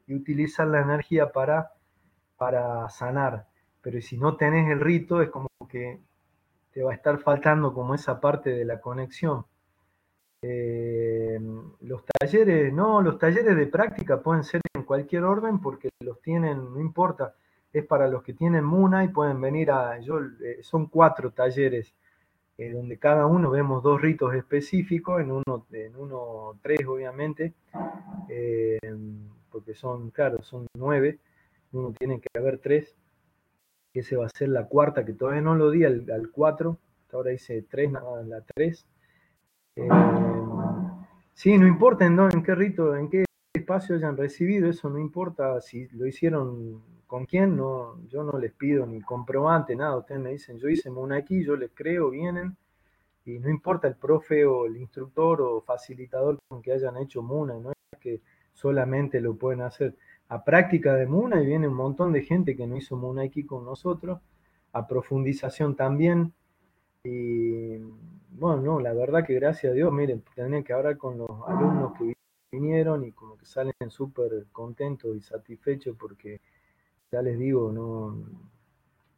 y 0.08 0.14
utilizar 0.16 0.66
la 0.66 0.80
energía 0.80 1.30
para, 1.30 1.70
para 2.36 2.88
sanar. 2.88 3.46
Pero 3.80 4.00
si 4.00 4.18
no 4.18 4.36
tenés 4.36 4.68
el 4.68 4.80
rito, 4.80 5.22
es 5.22 5.30
como 5.30 5.46
que 5.68 6.00
te 6.72 6.82
va 6.82 6.90
a 6.90 6.96
estar 6.96 7.20
faltando 7.20 7.72
como 7.72 7.94
esa 7.94 8.20
parte 8.20 8.50
de 8.50 8.64
la 8.64 8.80
conexión. 8.80 9.46
Eh, 10.42 11.38
los 11.82 12.04
talleres, 12.04 12.72
no, 12.72 13.02
los 13.02 13.20
talleres 13.20 13.54
de 13.54 13.68
práctica 13.68 14.20
pueden 14.20 14.42
ser 14.42 14.62
en 14.74 14.82
cualquier 14.82 15.22
orden 15.22 15.60
porque 15.60 15.90
los 16.00 16.20
tienen, 16.20 16.74
no 16.74 16.80
importa, 16.80 17.36
es 17.72 17.86
para 17.86 18.08
los 18.08 18.24
que 18.24 18.34
tienen 18.34 18.64
Muna 18.64 19.04
y 19.04 19.08
pueden 19.08 19.40
venir 19.40 19.70
a, 19.70 20.00
yo, 20.00 20.18
eh, 20.18 20.58
son 20.62 20.86
cuatro 20.86 21.30
talleres 21.30 21.94
eh, 22.60 22.70
donde 22.70 22.98
cada 22.98 23.24
uno 23.24 23.50
vemos 23.50 23.82
dos 23.82 24.02
ritos 24.02 24.34
específicos, 24.34 25.22
en 25.22 25.32
uno, 25.32 25.66
en 25.72 25.96
uno 25.96 26.58
tres 26.60 26.86
obviamente, 26.86 27.54
porque 29.50 29.74
son, 29.74 30.10
claro, 30.10 30.42
son 30.42 30.66
nueve, 30.76 31.18
uno 31.72 31.94
tiene 31.98 32.20
que 32.20 32.28
haber 32.38 32.58
tres, 32.58 32.94
ese 33.94 34.14
va 34.16 34.26
a 34.26 34.36
ser 34.36 34.50
la 34.50 34.66
cuarta, 34.66 35.06
que 35.06 35.14
todavía 35.14 35.40
no 35.40 35.54
lo 35.54 35.70
di 35.70 35.84
al, 35.84 36.30
cuatro, 36.30 36.76
ahora 37.14 37.30
dice 37.30 37.62
tres, 37.62 37.90
nada, 37.92 38.22
la 38.24 38.42
tres. 38.42 38.86
Eh, 39.76 39.88
sí, 41.32 41.56
no 41.56 41.66
importa 41.66 42.04
en, 42.04 42.20
en 42.20 42.42
qué 42.42 42.54
rito, 42.54 42.94
en 42.94 43.08
qué 43.08 43.24
espacio 43.54 43.96
hayan 43.96 44.18
recibido, 44.18 44.68
eso 44.68 44.90
no 44.90 44.98
importa 44.98 45.62
si 45.62 45.88
lo 45.96 46.06
hicieron 46.06 46.82
con 47.10 47.26
quién, 47.26 47.56
no, 47.56 48.00
yo 48.06 48.22
no 48.22 48.38
les 48.38 48.52
pido 48.52 48.86
ni 48.86 49.00
comprobante, 49.00 49.74
nada, 49.74 49.96
ustedes 49.96 50.20
me 50.20 50.30
dicen, 50.30 50.58
yo 50.60 50.68
hice 50.68 50.90
una 50.90 51.16
aquí, 51.16 51.42
yo 51.44 51.56
les 51.56 51.72
creo, 51.74 52.10
vienen, 52.10 52.56
y 53.24 53.40
no 53.40 53.50
importa 53.50 53.88
el 53.88 53.96
profe 53.96 54.46
o 54.46 54.66
el 54.66 54.76
instructor 54.76 55.42
o 55.42 55.60
facilitador 55.60 56.38
con 56.46 56.62
que 56.62 56.72
hayan 56.72 56.96
hecho 56.98 57.20
Muna, 57.20 57.54
no 57.58 57.72
es 57.72 57.98
que 57.98 58.20
solamente 58.54 59.20
lo 59.20 59.34
pueden 59.34 59.62
hacer. 59.62 59.96
A 60.28 60.44
práctica 60.44 60.94
de 60.94 61.08
Muna 61.08 61.42
y 61.42 61.46
viene 61.46 61.66
un 61.66 61.74
montón 61.74 62.12
de 62.12 62.22
gente 62.22 62.54
que 62.54 62.68
no 62.68 62.76
hizo 62.76 62.96
Muna 62.96 63.22
aquí 63.22 63.42
con 63.44 63.64
nosotros, 63.64 64.20
a 64.72 64.86
profundización 64.86 65.74
también, 65.74 66.32
y 67.02 67.76
bueno, 68.38 68.62
no, 68.62 68.78
la 68.78 68.92
verdad 68.92 69.26
que 69.26 69.34
gracias 69.34 69.72
a 69.72 69.74
Dios, 69.74 69.92
miren, 69.92 70.22
tenía 70.36 70.62
que 70.62 70.72
hablar 70.72 70.96
con 70.96 71.18
los 71.18 71.28
alumnos 71.48 71.92
que 71.98 72.14
vinieron 72.52 73.04
y 73.04 73.10
como 73.10 73.36
que 73.36 73.46
salen 73.46 73.74
súper 73.88 74.46
contentos 74.52 75.16
y 75.16 75.20
satisfechos 75.20 75.96
porque 75.98 76.40
ya 77.12 77.22
les 77.22 77.38
digo, 77.38 77.72
no, 77.72 78.24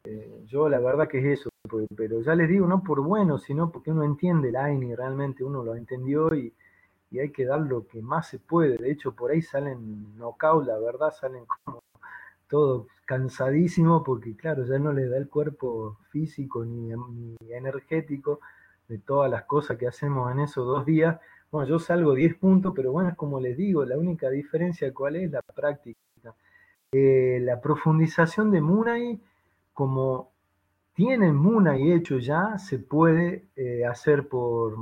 eh, 0.04 0.44
yo 0.46 0.68
la 0.68 0.78
verdad 0.80 1.08
que 1.08 1.18
es 1.18 1.40
eso, 1.40 1.50
pero 1.96 2.20
ya 2.20 2.34
les 2.34 2.48
digo, 2.48 2.66
no 2.66 2.82
por 2.82 3.00
bueno, 3.02 3.38
sino 3.38 3.70
porque 3.70 3.90
uno 3.90 4.04
entiende 4.04 4.48
el 4.48 4.56
AINI, 4.56 4.94
realmente 4.94 5.44
uno 5.44 5.62
lo 5.62 5.74
entendió 5.74 6.34
y, 6.34 6.52
y 7.10 7.18
hay 7.20 7.30
que 7.30 7.44
dar 7.44 7.60
lo 7.60 7.86
que 7.86 8.00
más 8.02 8.28
se 8.28 8.38
puede. 8.38 8.78
De 8.78 8.90
hecho, 8.90 9.14
por 9.14 9.30
ahí 9.30 9.42
salen 9.42 10.16
knockout, 10.16 10.66
la 10.66 10.78
verdad, 10.78 11.12
salen 11.12 11.44
como 11.46 11.82
todo 12.48 12.88
cansadísimo 13.06 14.02
porque, 14.02 14.36
claro, 14.36 14.64
ya 14.64 14.78
no 14.78 14.92
le 14.92 15.08
da 15.08 15.18
el 15.18 15.28
cuerpo 15.28 15.98
físico 16.10 16.64
ni, 16.64 16.90
energético 17.50 18.40
de 18.88 18.98
todas 18.98 19.30
las 19.30 19.44
cosas 19.44 19.76
que 19.78 19.86
hacemos 19.86 20.30
en 20.32 20.40
esos 20.40 20.66
dos 20.66 20.84
días. 20.86 21.20
Bueno, 21.50 21.68
yo 21.68 21.78
salgo 21.78 22.14
10 22.14 22.36
puntos, 22.36 22.72
pero 22.74 22.92
bueno, 22.92 23.10
es 23.10 23.16
como 23.16 23.40
les 23.40 23.56
digo, 23.56 23.84
la 23.84 23.98
única 23.98 24.30
diferencia 24.30 24.92
cuál 24.94 25.16
es 25.16 25.30
la 25.30 25.42
práctica. 25.42 25.98
Eh, 26.94 27.38
la 27.40 27.58
profundización 27.58 28.50
de 28.50 28.60
Munay, 28.60 29.18
como 29.72 30.30
tienen 30.92 31.34
Munay 31.36 31.92
hecho 31.92 32.18
ya, 32.18 32.58
se 32.58 32.78
puede 32.78 33.46
eh, 33.56 33.86
hacer 33.86 34.28
por, 34.28 34.76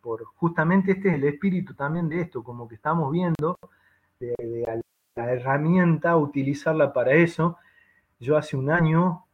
por, 0.00 0.24
justamente 0.36 0.92
este 0.92 1.08
es 1.08 1.14
el 1.16 1.24
espíritu 1.24 1.74
también 1.74 2.08
de 2.08 2.20
esto, 2.20 2.44
como 2.44 2.68
que 2.68 2.76
estamos 2.76 3.10
viendo 3.10 3.58
de, 4.20 4.80
la 5.16 5.32
herramienta, 5.32 6.16
utilizarla 6.16 6.92
para 6.92 7.14
eso. 7.14 7.56
Yo 8.20 8.36
hace 8.36 8.56
un 8.56 8.70
año 8.70 9.24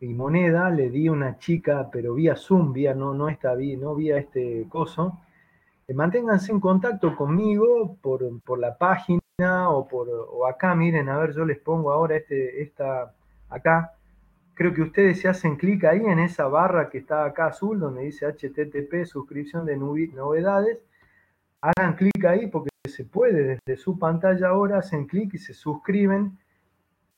y 0.00 0.14
moneda 0.14 0.70
le 0.70 0.88
di 0.88 1.08
a 1.08 1.12
una 1.12 1.38
chica, 1.38 1.90
pero 1.92 2.14
vía 2.14 2.36
Zoom, 2.36 2.72
vía 2.72 2.94
no, 2.94 3.12
no 3.12 3.28
esta 3.28 3.54
vía, 3.54 3.76
no 3.78 3.94
vía 3.94 4.16
este 4.16 4.66
coso. 4.70 5.20
Eh, 5.86 5.92
manténganse 5.94 6.50
en 6.52 6.60
contacto 6.60 7.14
conmigo 7.14 7.98
por, 8.00 8.40
por 8.42 8.58
la 8.58 8.78
página 8.78 9.20
o 9.40 9.86
por 9.86 10.08
o 10.08 10.46
acá, 10.46 10.74
miren, 10.74 11.08
a 11.08 11.16
ver, 11.18 11.32
yo 11.32 11.44
les 11.44 11.58
pongo 11.60 11.92
ahora 11.92 12.16
este, 12.16 12.60
esta 12.60 13.14
acá. 13.48 13.92
Creo 14.54 14.74
que 14.74 14.82
ustedes 14.82 15.20
se 15.20 15.28
hacen 15.28 15.56
clic 15.56 15.84
ahí 15.84 16.04
en 16.04 16.18
esa 16.18 16.48
barra 16.48 16.90
que 16.90 16.98
está 16.98 17.24
acá 17.24 17.46
azul, 17.46 17.78
donde 17.78 18.02
dice 18.02 18.26
HTTP, 18.26 19.04
suscripción 19.04 19.64
de 19.64 19.76
novedades. 19.76 20.78
Hagan 21.60 21.94
clic 21.94 22.24
ahí 22.24 22.48
porque 22.48 22.70
se 22.88 23.04
puede 23.04 23.60
desde 23.66 23.80
su 23.80 23.96
pantalla 23.98 24.48
ahora, 24.48 24.78
hacen 24.78 25.06
clic 25.06 25.34
y 25.34 25.38
se 25.38 25.54
suscriben 25.54 26.36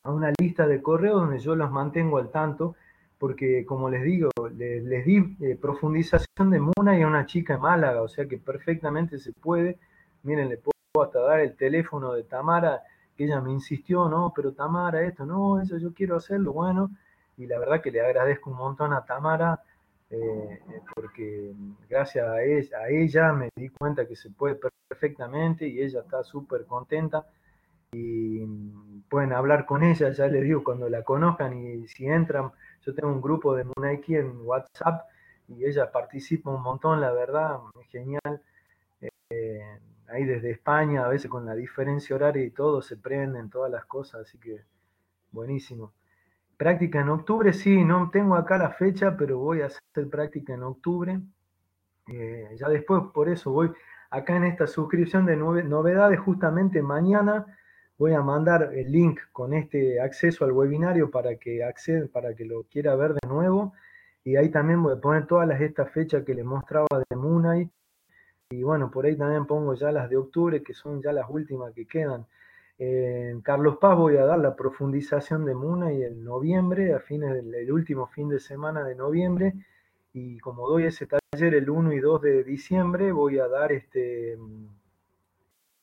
a 0.02 0.12
una 0.12 0.30
lista 0.38 0.66
de 0.66 0.82
correos 0.82 1.22
donde 1.22 1.38
yo 1.38 1.54
los 1.56 1.70
mantengo 1.70 2.18
al 2.18 2.30
tanto, 2.30 2.76
porque 3.18 3.64
como 3.64 3.88
les 3.88 4.02
digo, 4.02 4.28
les, 4.54 5.06
di 5.06 5.36
eh, 5.40 5.56
profundización 5.60 6.50
de 6.50 6.60
Muna 6.60 6.98
y 6.98 7.02
a 7.02 7.06
una 7.06 7.24
chica 7.24 7.54
en 7.54 7.62
Málaga, 7.62 8.02
o 8.02 8.08
sea 8.08 8.26
que 8.26 8.36
perfectamente 8.36 9.18
se 9.18 9.32
puede. 9.32 9.78
Miren, 10.22 10.50
le 10.50 10.58
puedo 10.58 10.79
hasta 10.98 11.20
dar 11.20 11.40
el 11.40 11.56
teléfono 11.56 12.12
de 12.12 12.24
Tamara, 12.24 12.82
que 13.16 13.24
ella 13.24 13.40
me 13.40 13.52
insistió, 13.52 14.08
no, 14.08 14.32
pero 14.34 14.52
Tamara, 14.52 15.02
esto, 15.02 15.24
no, 15.24 15.60
eso 15.60 15.78
yo 15.78 15.94
quiero 15.94 16.16
hacerlo, 16.16 16.52
bueno, 16.52 16.90
y 17.36 17.46
la 17.46 17.58
verdad 17.58 17.80
que 17.80 17.92
le 17.92 18.00
agradezco 18.00 18.50
un 18.50 18.56
montón 18.56 18.92
a 18.92 19.04
Tamara 19.04 19.62
eh, 20.10 20.60
porque 20.92 21.52
gracias 21.88 22.26
a 22.26 22.42
ella, 22.42 23.32
me 23.32 23.50
di 23.54 23.68
cuenta 23.68 24.08
que 24.08 24.16
se 24.16 24.30
puede 24.30 24.58
perfectamente 24.88 25.68
y 25.68 25.80
ella 25.80 26.00
está 26.00 26.24
súper 26.24 26.66
contenta 26.66 27.24
y 27.92 28.44
pueden 29.08 29.32
hablar 29.32 29.66
con 29.66 29.84
ella, 29.84 30.10
ya 30.10 30.26
les 30.26 30.42
digo, 30.42 30.64
cuando 30.64 30.88
la 30.88 31.04
conozcan 31.04 31.56
y 31.56 31.86
si 31.86 32.06
entran, 32.06 32.50
yo 32.84 32.94
tengo 32.94 33.12
un 33.12 33.20
grupo 33.20 33.54
de 33.54 33.64
Munaiki 33.64 34.16
en 34.16 34.40
WhatsApp 34.44 35.08
y 35.48 35.64
ella 35.64 35.90
participa 35.92 36.50
un 36.50 36.62
montón, 36.62 37.00
la 37.00 37.12
verdad, 37.12 37.58
genial. 37.90 38.42
Eh, 39.30 39.78
ahí 40.10 40.24
desde 40.24 40.50
España, 40.50 41.04
a 41.04 41.08
veces 41.08 41.30
con 41.30 41.46
la 41.46 41.54
diferencia 41.54 42.16
horaria 42.16 42.44
y 42.44 42.50
todo, 42.50 42.82
se 42.82 42.96
prenden 42.96 43.50
todas 43.50 43.70
las 43.70 43.84
cosas, 43.86 44.22
así 44.22 44.38
que 44.38 44.64
buenísimo. 45.32 45.92
Práctica 46.56 47.00
en 47.00 47.08
octubre, 47.08 47.52
sí, 47.52 47.84
no 47.84 48.10
tengo 48.10 48.34
acá 48.34 48.58
la 48.58 48.70
fecha, 48.70 49.16
pero 49.16 49.38
voy 49.38 49.62
a 49.62 49.66
hacer 49.66 50.10
práctica 50.10 50.54
en 50.54 50.62
octubre. 50.62 51.20
Eh, 52.06 52.56
ya 52.58 52.68
después, 52.68 53.02
por 53.14 53.28
eso 53.28 53.50
voy 53.52 53.70
acá 54.10 54.36
en 54.36 54.44
esta 54.44 54.66
suscripción 54.66 55.24
de 55.26 55.36
novedades, 55.36 56.18
justamente 56.20 56.82
mañana 56.82 57.46
voy 58.00 58.14
a 58.14 58.22
mandar 58.22 58.70
el 58.74 58.90
link 58.90 59.20
con 59.30 59.52
este 59.52 60.00
acceso 60.00 60.46
al 60.46 60.52
webinario 60.52 61.10
para 61.10 61.36
que 61.36 61.62
acceda, 61.62 62.06
para 62.10 62.34
que 62.34 62.46
lo 62.46 62.64
quiera 62.64 62.96
ver 62.96 63.12
de 63.12 63.28
nuevo. 63.28 63.74
Y 64.24 64.36
ahí 64.36 64.48
también 64.50 64.82
voy 64.82 64.94
a 64.94 65.00
poner 65.00 65.26
todas 65.26 65.46
las 65.46 65.60
estas 65.60 65.90
fechas 65.90 66.24
que 66.24 66.34
les 66.34 66.44
mostraba 66.44 66.86
de 67.08 67.16
Munay. 67.16 67.70
Y 68.52 68.64
bueno, 68.64 68.90
por 68.90 69.06
ahí 69.06 69.16
también 69.16 69.46
pongo 69.46 69.74
ya 69.74 69.92
las 69.92 70.10
de 70.10 70.16
octubre, 70.16 70.62
que 70.62 70.74
son 70.74 71.00
ya 71.00 71.12
las 71.12 71.30
últimas 71.30 71.72
que 71.72 71.86
quedan. 71.86 72.26
En 72.78 73.42
Carlos 73.42 73.76
Paz 73.76 73.96
voy 73.96 74.16
a 74.16 74.24
dar 74.24 74.38
la 74.40 74.56
profundización 74.56 75.44
de 75.44 75.54
Muna 75.54 75.92
y 75.92 76.02
en 76.02 76.24
noviembre, 76.24 76.92
a 76.94 76.98
fines 76.98 77.32
del 77.32 77.70
último 77.70 78.08
fin 78.08 78.28
de 78.28 78.40
semana 78.40 78.82
de 78.82 78.96
noviembre. 78.96 79.54
Y 80.12 80.38
como 80.40 80.68
doy 80.68 80.86
ese 80.86 81.06
taller 81.06 81.54
el 81.54 81.70
1 81.70 81.92
y 81.92 82.00
2 82.00 82.22
de 82.22 82.44
diciembre, 82.44 83.12
voy 83.12 83.38
a 83.38 83.46
dar 83.46 83.70
este 83.70 84.36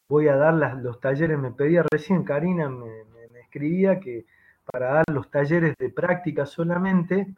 voy 0.10 0.28
a 0.28 0.36
dar 0.36 0.54
los 0.78 1.00
talleres. 1.00 1.40
Me 1.40 1.52
pedía 1.52 1.84
recién, 1.90 2.24
Karina 2.24 2.68
me, 2.70 3.06
escribía 3.40 4.00
que 4.00 4.26
para 4.66 4.94
dar 4.94 5.06
los 5.14 5.32
talleres 5.32 5.74
de 5.80 5.90
práctica 5.90 6.46
solamente, 6.46 7.34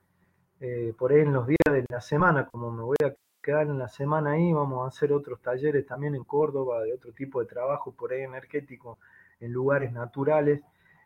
eh, 0.60 0.94
por 0.98 1.12
ahí 1.12 1.22
en 1.22 1.34
los 1.34 1.46
días 1.46 1.72
de 1.72 1.86
la 1.88 2.02
semana, 2.02 2.48
como 2.48 2.72
me 2.72 2.82
voy 2.82 2.98
a 3.04 3.14
quedar 3.42 3.68
en 3.68 3.80
la 3.80 3.88
semana 3.88 4.32
ahí, 4.32 4.54
vamos 4.54 4.86
a 4.86 4.88
hacer 4.88 5.14
otros 5.14 5.42
talleres 5.42 5.86
también 5.86 6.16
en 6.16 6.24
Córdoba, 6.24 6.82
de 6.84 6.94
otro 6.94 7.12
tipo 7.14 7.40
de 7.40 7.48
trabajo 7.48 7.92
por 7.92 8.12
ahí 8.12 8.22
energético 8.22 9.00
en 9.40 9.54
lugares 9.54 9.92
naturales, 9.92 10.62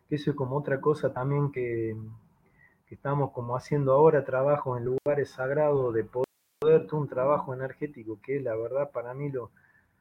que 0.09 0.15
eso 0.15 0.31
es 0.31 0.35
como 0.35 0.57
otra 0.57 0.81
cosa 0.81 1.13
también 1.13 1.51
que, 1.51 1.95
estamos 2.89 3.31
como 3.31 3.55
haciendo 3.55 3.93
ahora, 3.93 4.23
trabajo 4.23 4.77
en 4.77 4.85
lugares 4.85 5.31
sagrados 5.31 5.95
de 5.95 6.03
poder, 6.03 6.27
un 6.91 7.07
trabajo 7.07 7.53
energético 7.53 8.19
que 8.21 8.39
la 8.39 8.55
verdad 8.55 8.91
para 8.91 9.15
mí 9.15 9.29
lo, 9.31 9.49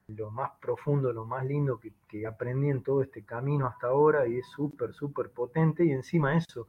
lo 0.09 0.31
más 0.31 0.51
profundo, 0.61 1.11
lo 1.13 1.25
más 1.25 1.47
lindo 1.47 1.81
que, 1.81 1.93
que, 2.07 2.27
aprendí 2.27 2.69
en 2.69 2.83
todo 2.83 3.03
este 3.03 3.23
camino 3.25 3.67
hasta 3.67 3.87
ahora 3.87 4.29
y 4.29 4.39
es 4.39 4.47
súper, 4.47 4.93
súper 4.93 5.31
potente 5.31 5.87
y 5.87 5.91
encima 5.91 6.37
eso, 6.37 6.69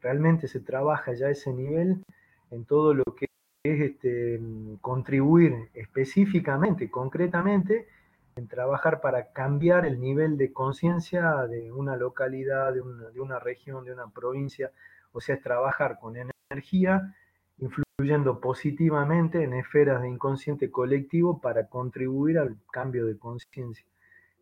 realmente 0.00 0.48
se 0.48 0.60
trabaja 0.60 1.12
ya 1.12 1.28
ese 1.28 1.52
nivel 1.52 2.02
en 2.50 2.64
todo 2.64 2.94
lo 2.94 3.04
que 3.14 3.28
es 3.62 3.80
este, 3.80 4.40
contribuir 4.80 5.70
específicamente, 5.74 6.90
concretamente 6.90 7.88
en 8.36 8.46
trabajar 8.46 9.00
para 9.00 9.32
cambiar 9.32 9.84
el 9.84 10.00
nivel 10.00 10.38
de 10.38 10.52
conciencia 10.52 11.46
de 11.46 11.72
una 11.72 11.96
localidad, 11.96 12.72
de 12.72 12.80
una, 12.80 13.08
de 13.10 13.20
una, 13.20 13.38
región, 13.40 13.84
de 13.84 13.92
una 13.92 14.08
provincia. 14.08 14.70
O 15.12 15.20
sea, 15.20 15.34
es 15.34 15.42
trabajar 15.42 15.98
con 15.98 16.14
energía 16.50 17.14
influyendo 17.58 18.40
positivamente 18.40 19.42
en 19.42 19.54
esferas 19.54 20.00
de 20.02 20.08
inconsciente 20.08 20.70
colectivo 20.70 21.40
para 21.40 21.66
contribuir 21.66 22.38
al 22.38 22.56
cambio 22.70 23.06
de 23.06 23.18
conciencia. 23.18 23.86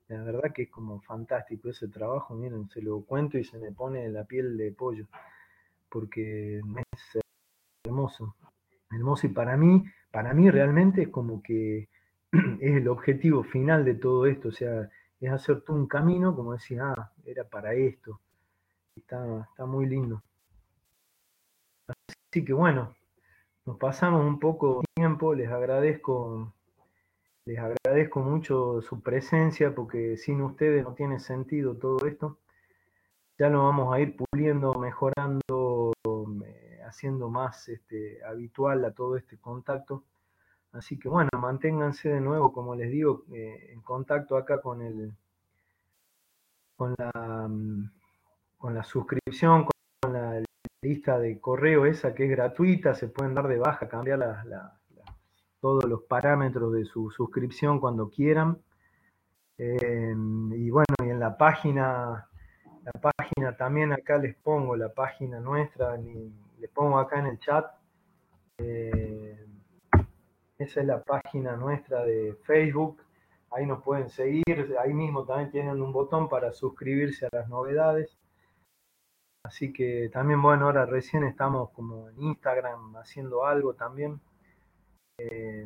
La 0.08 0.22
verdad 0.22 0.52
que 0.52 0.62
es 0.64 0.70
como 0.70 1.00
fantástico 1.00 1.70
ese 1.70 1.88
trabajo, 1.88 2.34
miren, 2.34 2.68
se 2.68 2.82
lo 2.82 3.00
cuento 3.00 3.38
y 3.38 3.44
se 3.44 3.58
me 3.58 3.72
pone 3.72 4.08
la 4.08 4.24
piel 4.24 4.56
de 4.56 4.72
pollo, 4.72 5.06
porque 5.88 6.58
es 6.58 7.18
hermoso, 7.84 8.36
hermoso 8.90 9.26
y 9.26 9.30
para 9.30 9.56
mí, 9.56 9.84
para 10.10 10.34
mí 10.34 10.50
realmente 10.50 11.02
es 11.02 11.08
como 11.08 11.42
que 11.42 11.88
es 12.60 12.76
el 12.76 12.88
objetivo 12.88 13.42
final 13.42 13.84
de 13.84 13.94
todo 13.94 14.26
esto, 14.26 14.48
o 14.48 14.52
sea, 14.52 14.90
es 15.20 15.30
hacer 15.30 15.62
todo 15.62 15.76
un 15.76 15.86
camino, 15.86 16.34
como 16.34 16.52
decía, 16.52 16.94
ah, 16.96 17.12
era 17.24 17.44
para 17.44 17.74
esto, 17.74 18.20
está, 18.96 19.48
está 19.50 19.66
muy 19.66 19.86
lindo. 19.86 20.22
Así 21.88 22.44
que 22.44 22.52
bueno, 22.52 22.94
nos 23.64 23.78
pasamos 23.78 24.24
un 24.24 24.38
poco 24.38 24.80
de 24.80 24.86
tiempo, 24.94 25.34
les 25.34 25.48
agradezco 25.48 26.52
les 27.46 27.60
agradezco 27.60 28.20
mucho 28.20 28.82
su 28.82 29.00
presencia 29.02 29.72
porque 29.72 30.16
sin 30.16 30.42
ustedes 30.42 30.82
no 30.82 30.94
tiene 30.94 31.20
sentido 31.20 31.76
todo 31.76 32.04
esto. 32.06 32.38
Ya 33.38 33.48
lo 33.48 33.62
vamos 33.64 33.94
a 33.94 34.00
ir 34.00 34.16
puliendo, 34.16 34.74
mejorando, 34.74 35.92
haciendo 36.86 37.28
más 37.28 37.68
este, 37.68 38.24
habitual 38.24 38.84
a 38.84 38.92
todo 38.92 39.16
este 39.16 39.38
contacto. 39.38 40.04
Así 40.72 40.98
que 40.98 41.08
bueno, 41.08 41.30
manténganse 41.38 42.08
de 42.08 42.20
nuevo, 42.20 42.52
como 42.52 42.74
les 42.74 42.90
digo, 42.90 43.24
eh, 43.32 43.72
en 43.72 43.80
contacto 43.82 44.36
acá 44.36 44.60
con 44.60 44.82
el 44.82 45.12
con 46.76 46.94
la 46.98 47.48
mm, 47.48 47.90
con 48.58 48.74
la 48.74 48.84
suscripción, 48.84 49.66
con 50.00 50.12
la 50.12 50.42
lista 50.82 51.18
de 51.18 51.40
correo 51.40 51.86
esa 51.86 52.14
que 52.14 52.24
es 52.24 52.30
gratuita, 52.30 52.94
se 52.94 53.08
pueden 53.08 53.34
dar 53.34 53.48
de 53.48 53.58
baja, 53.58 53.88
cambiar 53.88 54.44
todos 55.60 55.84
los 55.84 56.02
parámetros 56.02 56.72
de 56.72 56.84
su 56.84 57.10
suscripción 57.10 57.80
cuando 57.80 58.08
quieran. 58.10 58.58
Eh, 59.58 60.14
y 60.54 60.70
bueno, 60.70 60.94
y 61.04 61.08
en 61.10 61.18
la 61.18 61.36
página, 61.36 62.28
la 62.82 62.92
página 63.00 63.56
también 63.56 63.92
acá 63.92 64.18
les 64.18 64.36
pongo 64.36 64.76
la 64.76 64.92
página 64.92 65.40
nuestra, 65.40 65.96
les 66.58 66.70
pongo 66.70 66.98
acá 66.98 67.18
en 67.18 67.26
el 67.26 67.38
chat. 67.38 67.66
Eh, 68.58 69.46
esa 70.58 70.80
es 70.80 70.86
la 70.86 71.02
página 71.02 71.56
nuestra 71.56 72.04
de 72.04 72.34
Facebook. 72.44 73.02
Ahí 73.50 73.66
nos 73.66 73.82
pueden 73.82 74.08
seguir. 74.08 74.76
Ahí 74.82 74.92
mismo 74.92 75.24
también 75.24 75.50
tienen 75.50 75.80
un 75.80 75.92
botón 75.92 76.28
para 76.28 76.52
suscribirse 76.52 77.26
a 77.26 77.30
las 77.32 77.48
novedades. 77.48 78.16
Así 79.44 79.72
que 79.72 80.10
también, 80.12 80.42
bueno, 80.42 80.66
ahora 80.66 80.86
recién 80.86 81.22
estamos 81.24 81.70
como 81.70 82.08
en 82.08 82.20
Instagram 82.20 82.96
haciendo 82.96 83.46
algo 83.46 83.74
también. 83.74 84.20
Eh, 85.18 85.64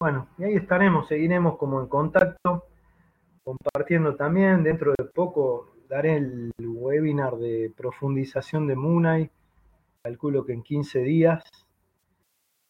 bueno, 0.00 0.28
y 0.38 0.44
ahí 0.44 0.54
estaremos, 0.54 1.06
seguiremos 1.08 1.58
como 1.58 1.80
en 1.80 1.86
contacto, 1.88 2.64
compartiendo 3.44 4.16
también. 4.16 4.62
Dentro 4.62 4.94
de 4.96 5.04
poco 5.04 5.74
daré 5.88 6.16
el 6.16 6.52
webinar 6.58 7.36
de 7.36 7.70
profundización 7.76 8.66
de 8.66 8.76
Munay, 8.76 9.30
calculo 10.02 10.44
que 10.44 10.52
en 10.52 10.62
15 10.62 11.00
días. 11.00 11.42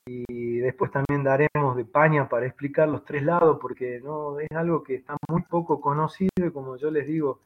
Y 0.06 0.58
después 0.58 0.90
también 0.90 1.22
daremos 1.22 1.76
de 1.76 1.84
paña 1.84 2.28
para 2.28 2.46
explicar 2.46 2.88
los 2.88 3.04
tres 3.04 3.22
lados, 3.22 3.58
porque 3.60 4.00
no 4.00 4.40
es 4.40 4.50
algo 4.52 4.82
que 4.82 4.96
está 4.96 5.16
muy 5.28 5.42
poco 5.42 5.80
conocido 5.80 6.46
y 6.46 6.50
como 6.50 6.76
yo 6.76 6.90
les 6.90 7.06
digo, 7.06 7.40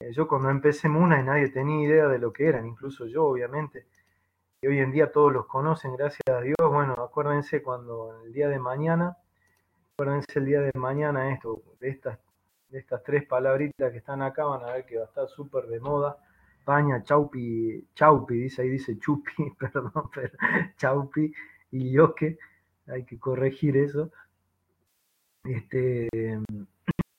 eh, 0.00 0.12
yo 0.12 0.26
cuando 0.26 0.48
empecé 0.50 0.88
Munay 0.88 1.22
nadie 1.22 1.48
tenía 1.50 1.86
idea 1.86 2.08
de 2.08 2.18
lo 2.18 2.32
que 2.32 2.46
eran, 2.46 2.66
incluso 2.66 3.06
yo 3.06 3.24
obviamente 3.24 3.86
y 4.60 4.66
hoy 4.68 4.78
en 4.78 4.90
día 4.90 5.12
todos 5.12 5.32
los 5.32 5.46
conocen, 5.46 5.96
gracias 5.96 6.22
a 6.28 6.40
Dios. 6.40 6.56
Bueno, 6.58 6.94
acuérdense 6.94 7.62
cuando 7.62 8.22
el 8.24 8.32
día 8.32 8.48
de 8.48 8.58
mañana, 8.58 9.16
acuérdense 9.92 10.38
el 10.38 10.46
día 10.46 10.60
de 10.60 10.72
mañana 10.74 11.32
esto, 11.32 11.62
de 11.78 11.90
estas, 11.90 12.18
de 12.70 12.78
estas 12.78 13.02
tres 13.02 13.26
palabritas 13.26 13.92
que 13.92 13.98
están 13.98 14.22
acá, 14.22 14.44
van 14.44 14.62
a 14.64 14.72
ver 14.72 14.86
que 14.86 14.96
va 14.96 15.04
a 15.04 15.08
estar 15.08 15.28
súper 15.28 15.66
de 15.66 15.80
moda. 15.80 16.16
Paña, 16.66 17.04
Chaupi, 17.04 17.86
Chaupi, 17.94 18.34
dice 18.34 18.62
ahí, 18.62 18.70
dice 18.70 18.98
Chupi, 18.98 19.52
perdón, 19.58 19.92
Chaupi 20.76 21.32
y 21.70 21.92
Yoke, 21.92 22.36
hay 22.88 23.04
que 23.04 23.20
corregir 23.20 23.76
eso. 23.76 24.10
Este, 25.44 26.08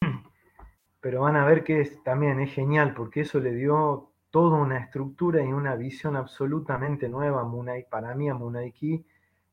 pero 1.00 1.22
van 1.22 1.38
a 1.38 1.46
ver 1.46 1.64
que 1.64 1.80
es, 1.80 2.04
también 2.04 2.42
es 2.42 2.54
genial, 2.54 2.94
porque 2.94 3.22
eso 3.22 3.40
le 3.40 3.54
dio 3.54 4.12
toda 4.32 4.58
una 4.58 4.80
estructura 4.80 5.42
y 5.42 5.54
una 5.54 5.76
visión 5.76 6.18
absolutamente 6.18 7.08
nueva 7.08 7.46
Munai, 7.46 7.88
para 7.90 8.14
mí 8.16 8.30
a 8.30 8.34
Munaiki 8.34 9.06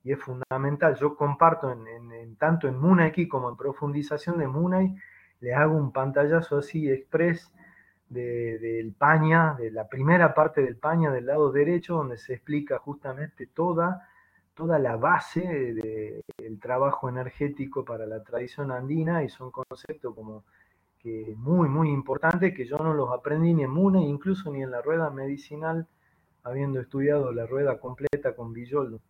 y 0.02 0.12
es 0.12 0.18
fundamental. 0.18 0.96
Yo 0.96 1.14
comparto 1.14 1.70
en, 1.70 2.34
tanto 2.34 2.66
en 2.66 2.76
Munaiki 2.78 3.28
como 3.28 3.48
en 3.48 3.56
profundización 3.56 4.38
de 4.38 4.48
Munai, 4.48 4.92
le 5.38 5.54
hago 5.54 5.76
un 5.76 5.92
pantallazo 5.92 6.58
así 6.58 6.90
express 6.90 7.52
del 8.08 8.92
paña, 8.92 9.54
de 9.54 9.70
la 9.70 9.88
primera 9.88 10.34
parte 10.34 10.62
del 10.62 10.76
paña 10.76 11.10
del 11.10 11.26
lado 11.26 11.50
derecho, 11.50 11.96
donde 11.96 12.16
se 12.16 12.34
explica 12.34 12.78
justamente 12.78 13.46
toda, 13.46 14.08
toda 14.54 14.78
la 14.78 14.96
base 14.96 15.74
del 15.74 16.60
trabajo 16.60 17.08
energético 17.08 17.84
para 17.84 18.06
la 18.06 18.22
tradición 18.22 18.70
andina 18.70 19.24
y 19.24 19.28
son 19.28 19.50
conceptos 19.50 20.14
como 20.14 20.44
muy, 21.36 21.68
muy 21.68 21.90
importante, 21.90 22.54
que 22.54 22.64
yo 22.64 22.78
no 22.78 22.94
los 22.94 23.12
aprendí 23.12 23.52
ni 23.52 23.64
en 23.64 23.70
MUNE, 23.70 24.02
incluso 24.06 24.50
ni 24.50 24.62
en 24.62 24.70
la 24.70 24.80
rueda 24.80 25.10
medicinal, 25.10 25.86
habiendo 26.42 26.80
estudiado 26.80 27.32
la 27.32 27.46
rueda 27.46 27.78
completa 27.78 28.34
con 28.34 28.52
Villoldo. 28.52 29.00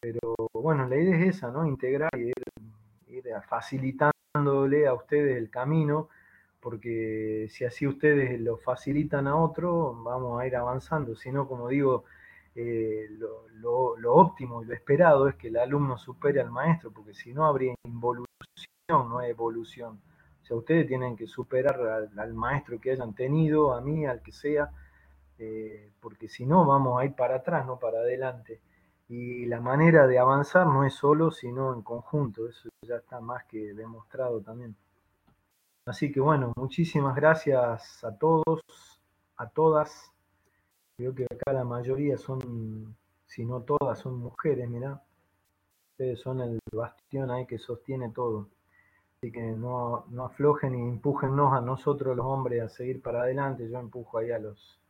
Pero 0.00 0.18
bueno, 0.52 0.88
la 0.88 0.96
idea 0.96 1.16
es 1.16 1.36
esa, 1.36 1.50
¿no? 1.50 1.66
Integrar 1.66 2.10
y 2.16 2.32
ir, 3.08 3.24
facilitándole 3.48 4.86
a 4.86 4.94
ustedes 4.94 5.36
el 5.36 5.50
camino, 5.50 6.08
porque 6.60 7.48
si 7.50 7.64
así 7.64 7.86
ustedes 7.86 8.40
lo 8.40 8.58
facilitan 8.58 9.26
a 9.26 9.36
otro, 9.36 9.94
vamos 10.02 10.40
a 10.40 10.46
ir 10.46 10.56
avanzando. 10.56 11.16
Si 11.16 11.32
no, 11.32 11.48
como 11.48 11.68
digo, 11.68 12.04
eh, 12.54 13.08
lo, 13.54 13.96
óptimo 14.12 14.62
y 14.62 14.66
lo 14.66 14.74
esperado 14.74 15.28
es 15.28 15.36
que 15.36 15.48
el 15.48 15.56
alumno 15.56 15.96
supere 15.98 16.40
al 16.40 16.50
maestro, 16.50 16.90
porque 16.92 17.14
si 17.14 17.32
no 17.32 17.46
habría 17.46 17.74
involución, 17.84 18.26
no 18.88 19.22
evolución 19.22 20.00
ustedes 20.54 20.86
tienen 20.86 21.16
que 21.16 21.26
superar 21.26 22.08
al, 22.16 22.34
maestro 22.34 22.80
que 22.80 22.92
hayan 22.92 23.14
tenido, 23.14 23.72
a 23.72 23.80
mí, 23.80 24.06
al 24.06 24.22
que 24.22 24.32
sea, 24.32 24.70
eh, 25.38 25.92
porque 26.00 26.28
si 26.28 26.46
no 26.46 26.64
vamos 26.66 27.00
a 27.00 27.04
ir 27.04 27.14
para 27.14 27.36
atrás, 27.36 27.66
no 27.66 27.78
para 27.78 27.98
adelante. 27.98 28.60
Y 29.08 29.46
la 29.46 29.60
manera 29.60 30.06
de 30.06 30.18
avanzar 30.18 30.66
no 30.66 30.84
es 30.84 30.94
solo, 30.94 31.30
sino 31.30 31.74
en 31.74 31.82
conjunto, 31.82 32.48
eso 32.48 32.68
ya 32.82 32.96
está 32.96 33.20
más 33.20 33.44
que 33.44 33.74
demostrado 33.74 34.40
también. 34.40 34.76
Así 35.86 36.12
que 36.12 36.20
bueno, 36.20 36.52
muchísimas 36.56 37.16
gracias 37.16 38.04
a 38.04 38.16
todos, 38.16 38.60
a 39.36 39.48
todas. 39.48 40.12
Creo 40.96 41.14
que 41.14 41.24
acá 41.24 41.52
la 41.52 41.64
mayoría 41.64 42.18
son, 42.18 42.96
si 43.26 43.44
no 43.44 43.62
todas, 43.62 43.98
son 43.98 44.18
mujeres, 44.18 44.68
mirá. 44.68 45.02
Ustedes 45.92 46.20
son 46.20 46.40
el 46.40 46.58
bastión 46.72 47.30
ahí 47.30 47.46
que 47.46 47.58
sostiene 47.58 48.10
todo. 48.10 48.48
Así 49.16 49.32
que 49.32 49.42
no, 49.42 50.06
no 50.10 50.24
aflojen 50.24 50.74
y 50.74 50.88
empújennos 50.88 51.52
a 51.52 51.60
nosotros 51.60 52.16
los 52.16 52.24
hombres 52.24 52.62
a 52.62 52.68
seguir 52.68 53.02
para 53.02 53.22
adelante. 53.22 53.68
Yo 53.68 53.78
empujo 53.78 54.18
ahí 54.18 54.30
a 54.30 54.38
los, 54.38 54.80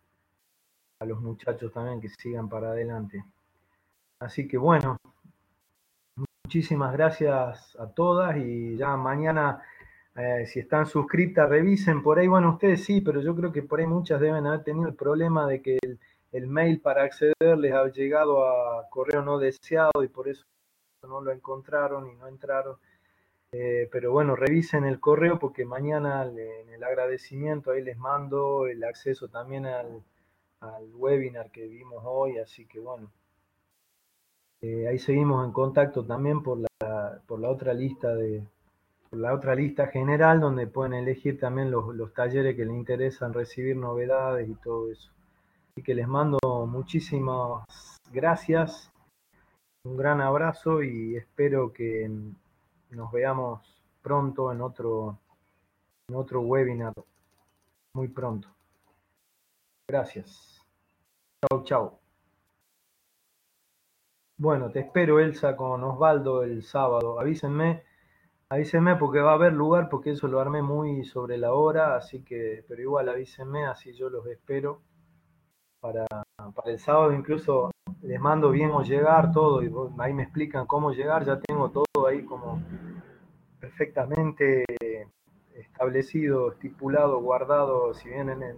a 1.00 1.04
los 1.04 1.20
muchachos 1.20 1.72
también 1.72 2.00
que 2.00 2.08
sigan 2.10 2.48
para 2.48 2.70
adelante. 2.70 3.24
Así 4.20 4.46
que 4.46 4.58
bueno, 4.58 4.98
muchísimas 6.44 6.92
gracias 6.92 7.76
a 7.76 7.86
todas 7.88 8.36
y 8.36 8.76
ya 8.76 8.96
mañana, 8.96 9.62
eh, 10.20 10.46
si 10.46 10.60
están 10.60 10.86
suscritas, 10.86 11.48
revisen 11.48 12.02
por 12.02 12.18
ahí. 12.18 12.26
Bueno, 12.26 12.50
ustedes 12.50 12.84
sí, 12.84 13.00
pero 13.00 13.20
yo 13.20 13.34
creo 13.34 13.52
que 13.52 13.62
por 13.62 13.80
ahí 13.80 13.86
muchas 13.86 14.20
deben 14.20 14.46
haber 14.46 14.64
tenido 14.64 14.88
el 14.88 14.94
problema 14.94 15.46
de 15.46 15.62
que 15.62 15.78
el, 16.32 16.46
mail 16.46 16.80
para 16.80 17.04
acceder 17.04 17.58
les 17.58 17.72
ha 17.72 17.86
llegado 17.88 18.46
a 18.46 18.88
correo 18.90 19.22
no 19.22 19.38
deseado 19.38 20.02
y 20.04 20.08
por 20.08 20.28
eso 20.28 20.44
no 21.02 21.20
lo 21.20 21.32
encontraron 21.32 22.06
y 22.08 22.14
no 22.16 22.26
entraron. 22.28 22.76
Eh, 23.52 23.88
pero 23.90 24.12
bueno, 24.12 24.36
revisen 24.36 24.84
el 24.84 25.00
correo 25.00 25.38
porque 25.38 25.64
mañana 25.64 26.24
en 26.24 26.70
el 26.70 26.84
agradecimiento 26.84 27.72
ahí 27.72 27.82
les 27.82 27.98
mando 27.98 28.66
el 28.66 28.84
acceso 28.84 29.28
también 29.28 29.66
al, 29.66 30.02
webinar 30.94 31.50
que 31.50 31.66
vimos 31.66 32.02
hoy, 32.04 32.38
así 32.38 32.66
que 32.66 32.80
bueno, 32.80 33.10
eh, 34.60 34.86
ahí 34.88 34.98
seguimos 34.98 35.44
en 35.46 35.52
contacto 35.52 36.04
también 36.04 36.42
por 36.42 36.58
la, 36.58 37.22
por 37.26 37.40
la 37.40 37.48
otra 37.48 37.72
lista 37.72 38.14
de 38.14 38.44
la 39.12 39.34
otra 39.34 39.54
lista 39.54 39.88
general 39.88 40.40
donde 40.40 40.66
pueden 40.66 40.94
elegir 40.94 41.38
también 41.38 41.70
los, 41.70 42.14
talleres 42.14 42.54
que 42.54 42.64
les 42.64 42.76
interesan 42.76 43.32
recibir 43.32 43.76
novedades 43.76 44.48
y 44.48 44.54
todo 44.54 44.90
eso. 44.90 45.10
Así 45.72 45.82
que 45.82 45.94
les 45.94 46.06
mando 46.06 46.38
muchísimas 46.66 47.64
gracias, 48.12 48.92
un 49.84 49.96
gran 49.96 50.20
abrazo 50.20 50.82
y 50.82 51.16
espero 51.16 51.72
que 51.72 52.08
nos 52.90 53.12
veamos 53.12 53.82
pronto 54.02 54.52
en 54.52 54.60
otro, 54.60 55.18
en 56.08 56.14
otro 56.14 56.42
webinar, 56.42 56.92
muy 57.94 58.08
pronto. 58.08 58.48
Gracias. 59.88 60.64
Chau, 61.48 61.64
chau. 61.64 61.98
Bueno, 64.36 64.70
te 64.70 64.80
espero, 64.80 65.18
Elsa, 65.18 65.56
con 65.56 65.82
Osvaldo 65.82 66.44
el 66.44 66.62
sábado. 66.62 67.20
Avísenme, 67.20 67.82
avísenme 68.50 68.96
porque 68.96 69.20
va 69.20 69.30
a 69.30 69.34
haber 69.34 69.52
lugar, 69.52 69.88
porque 69.88 70.10
eso 70.10 70.26
lo 70.26 70.40
armé 70.40 70.60
muy 70.60 71.04
sobre 71.04 71.38
la 71.38 71.52
hora, 71.52 71.96
así 71.96 72.22
que, 72.24 72.64
pero 72.68 72.82
igual 72.82 73.08
avísenme, 73.08 73.66
así 73.66 73.92
yo 73.94 74.10
los 74.10 74.26
espero 74.26 74.82
para, 75.80 76.04
para 76.54 76.70
el 76.70 76.78
sábado. 76.78 77.12
Incluso 77.12 77.70
les 78.02 78.20
mando 78.20 78.50
bien 78.50 78.70
o 78.72 78.82
llegar 78.82 79.32
todo 79.32 79.62
y 79.62 79.72
ahí 79.98 80.12
me 80.12 80.24
explican 80.24 80.66
cómo 80.66 80.92
llegar. 80.92 81.24
Ya 81.24 81.38
tengo 81.38 81.70
todo 81.70 82.06
ahí 82.08 82.24
como 82.24 82.60
perfectamente 83.60 84.64
establecido, 85.54 86.52
estipulado, 86.52 87.20
guardado, 87.20 87.94
si 87.94 88.08
vienen 88.08 88.42
en, 88.42 88.56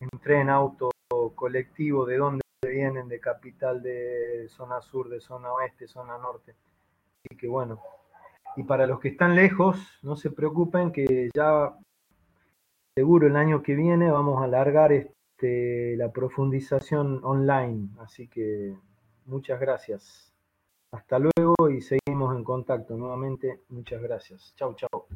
en 0.00 0.08
tren, 0.20 0.50
auto, 0.50 0.90
colectivo, 1.36 2.04
de 2.04 2.16
dónde 2.16 2.42
vienen, 2.62 3.08
de 3.08 3.20
capital, 3.20 3.82
de 3.82 4.48
zona 4.48 4.80
sur, 4.80 5.08
de 5.08 5.20
zona 5.20 5.52
oeste, 5.52 5.86
zona 5.86 6.18
norte. 6.18 6.56
Así 7.24 7.36
que 7.36 7.46
bueno, 7.46 7.80
y 8.58 8.64
para 8.64 8.88
los 8.88 8.98
que 8.98 9.08
están 9.08 9.36
lejos, 9.36 9.78
no 10.02 10.16
se 10.16 10.32
preocupen 10.32 10.90
que 10.90 11.30
ya 11.32 11.78
seguro 12.96 13.28
el 13.28 13.36
año 13.36 13.62
que 13.62 13.76
viene 13.76 14.10
vamos 14.10 14.42
a 14.42 14.46
alargar 14.46 14.90
este, 14.92 15.96
la 15.96 16.10
profundización 16.10 17.20
online. 17.22 17.90
Así 18.00 18.26
que 18.26 18.74
muchas 19.26 19.60
gracias. 19.60 20.34
Hasta 20.90 21.20
luego 21.20 21.70
y 21.70 21.80
seguimos 21.82 22.34
en 22.34 22.42
contacto 22.42 22.96
nuevamente. 22.96 23.60
Muchas 23.68 24.02
gracias. 24.02 24.52
Chau, 24.56 24.74
chau. 24.74 25.06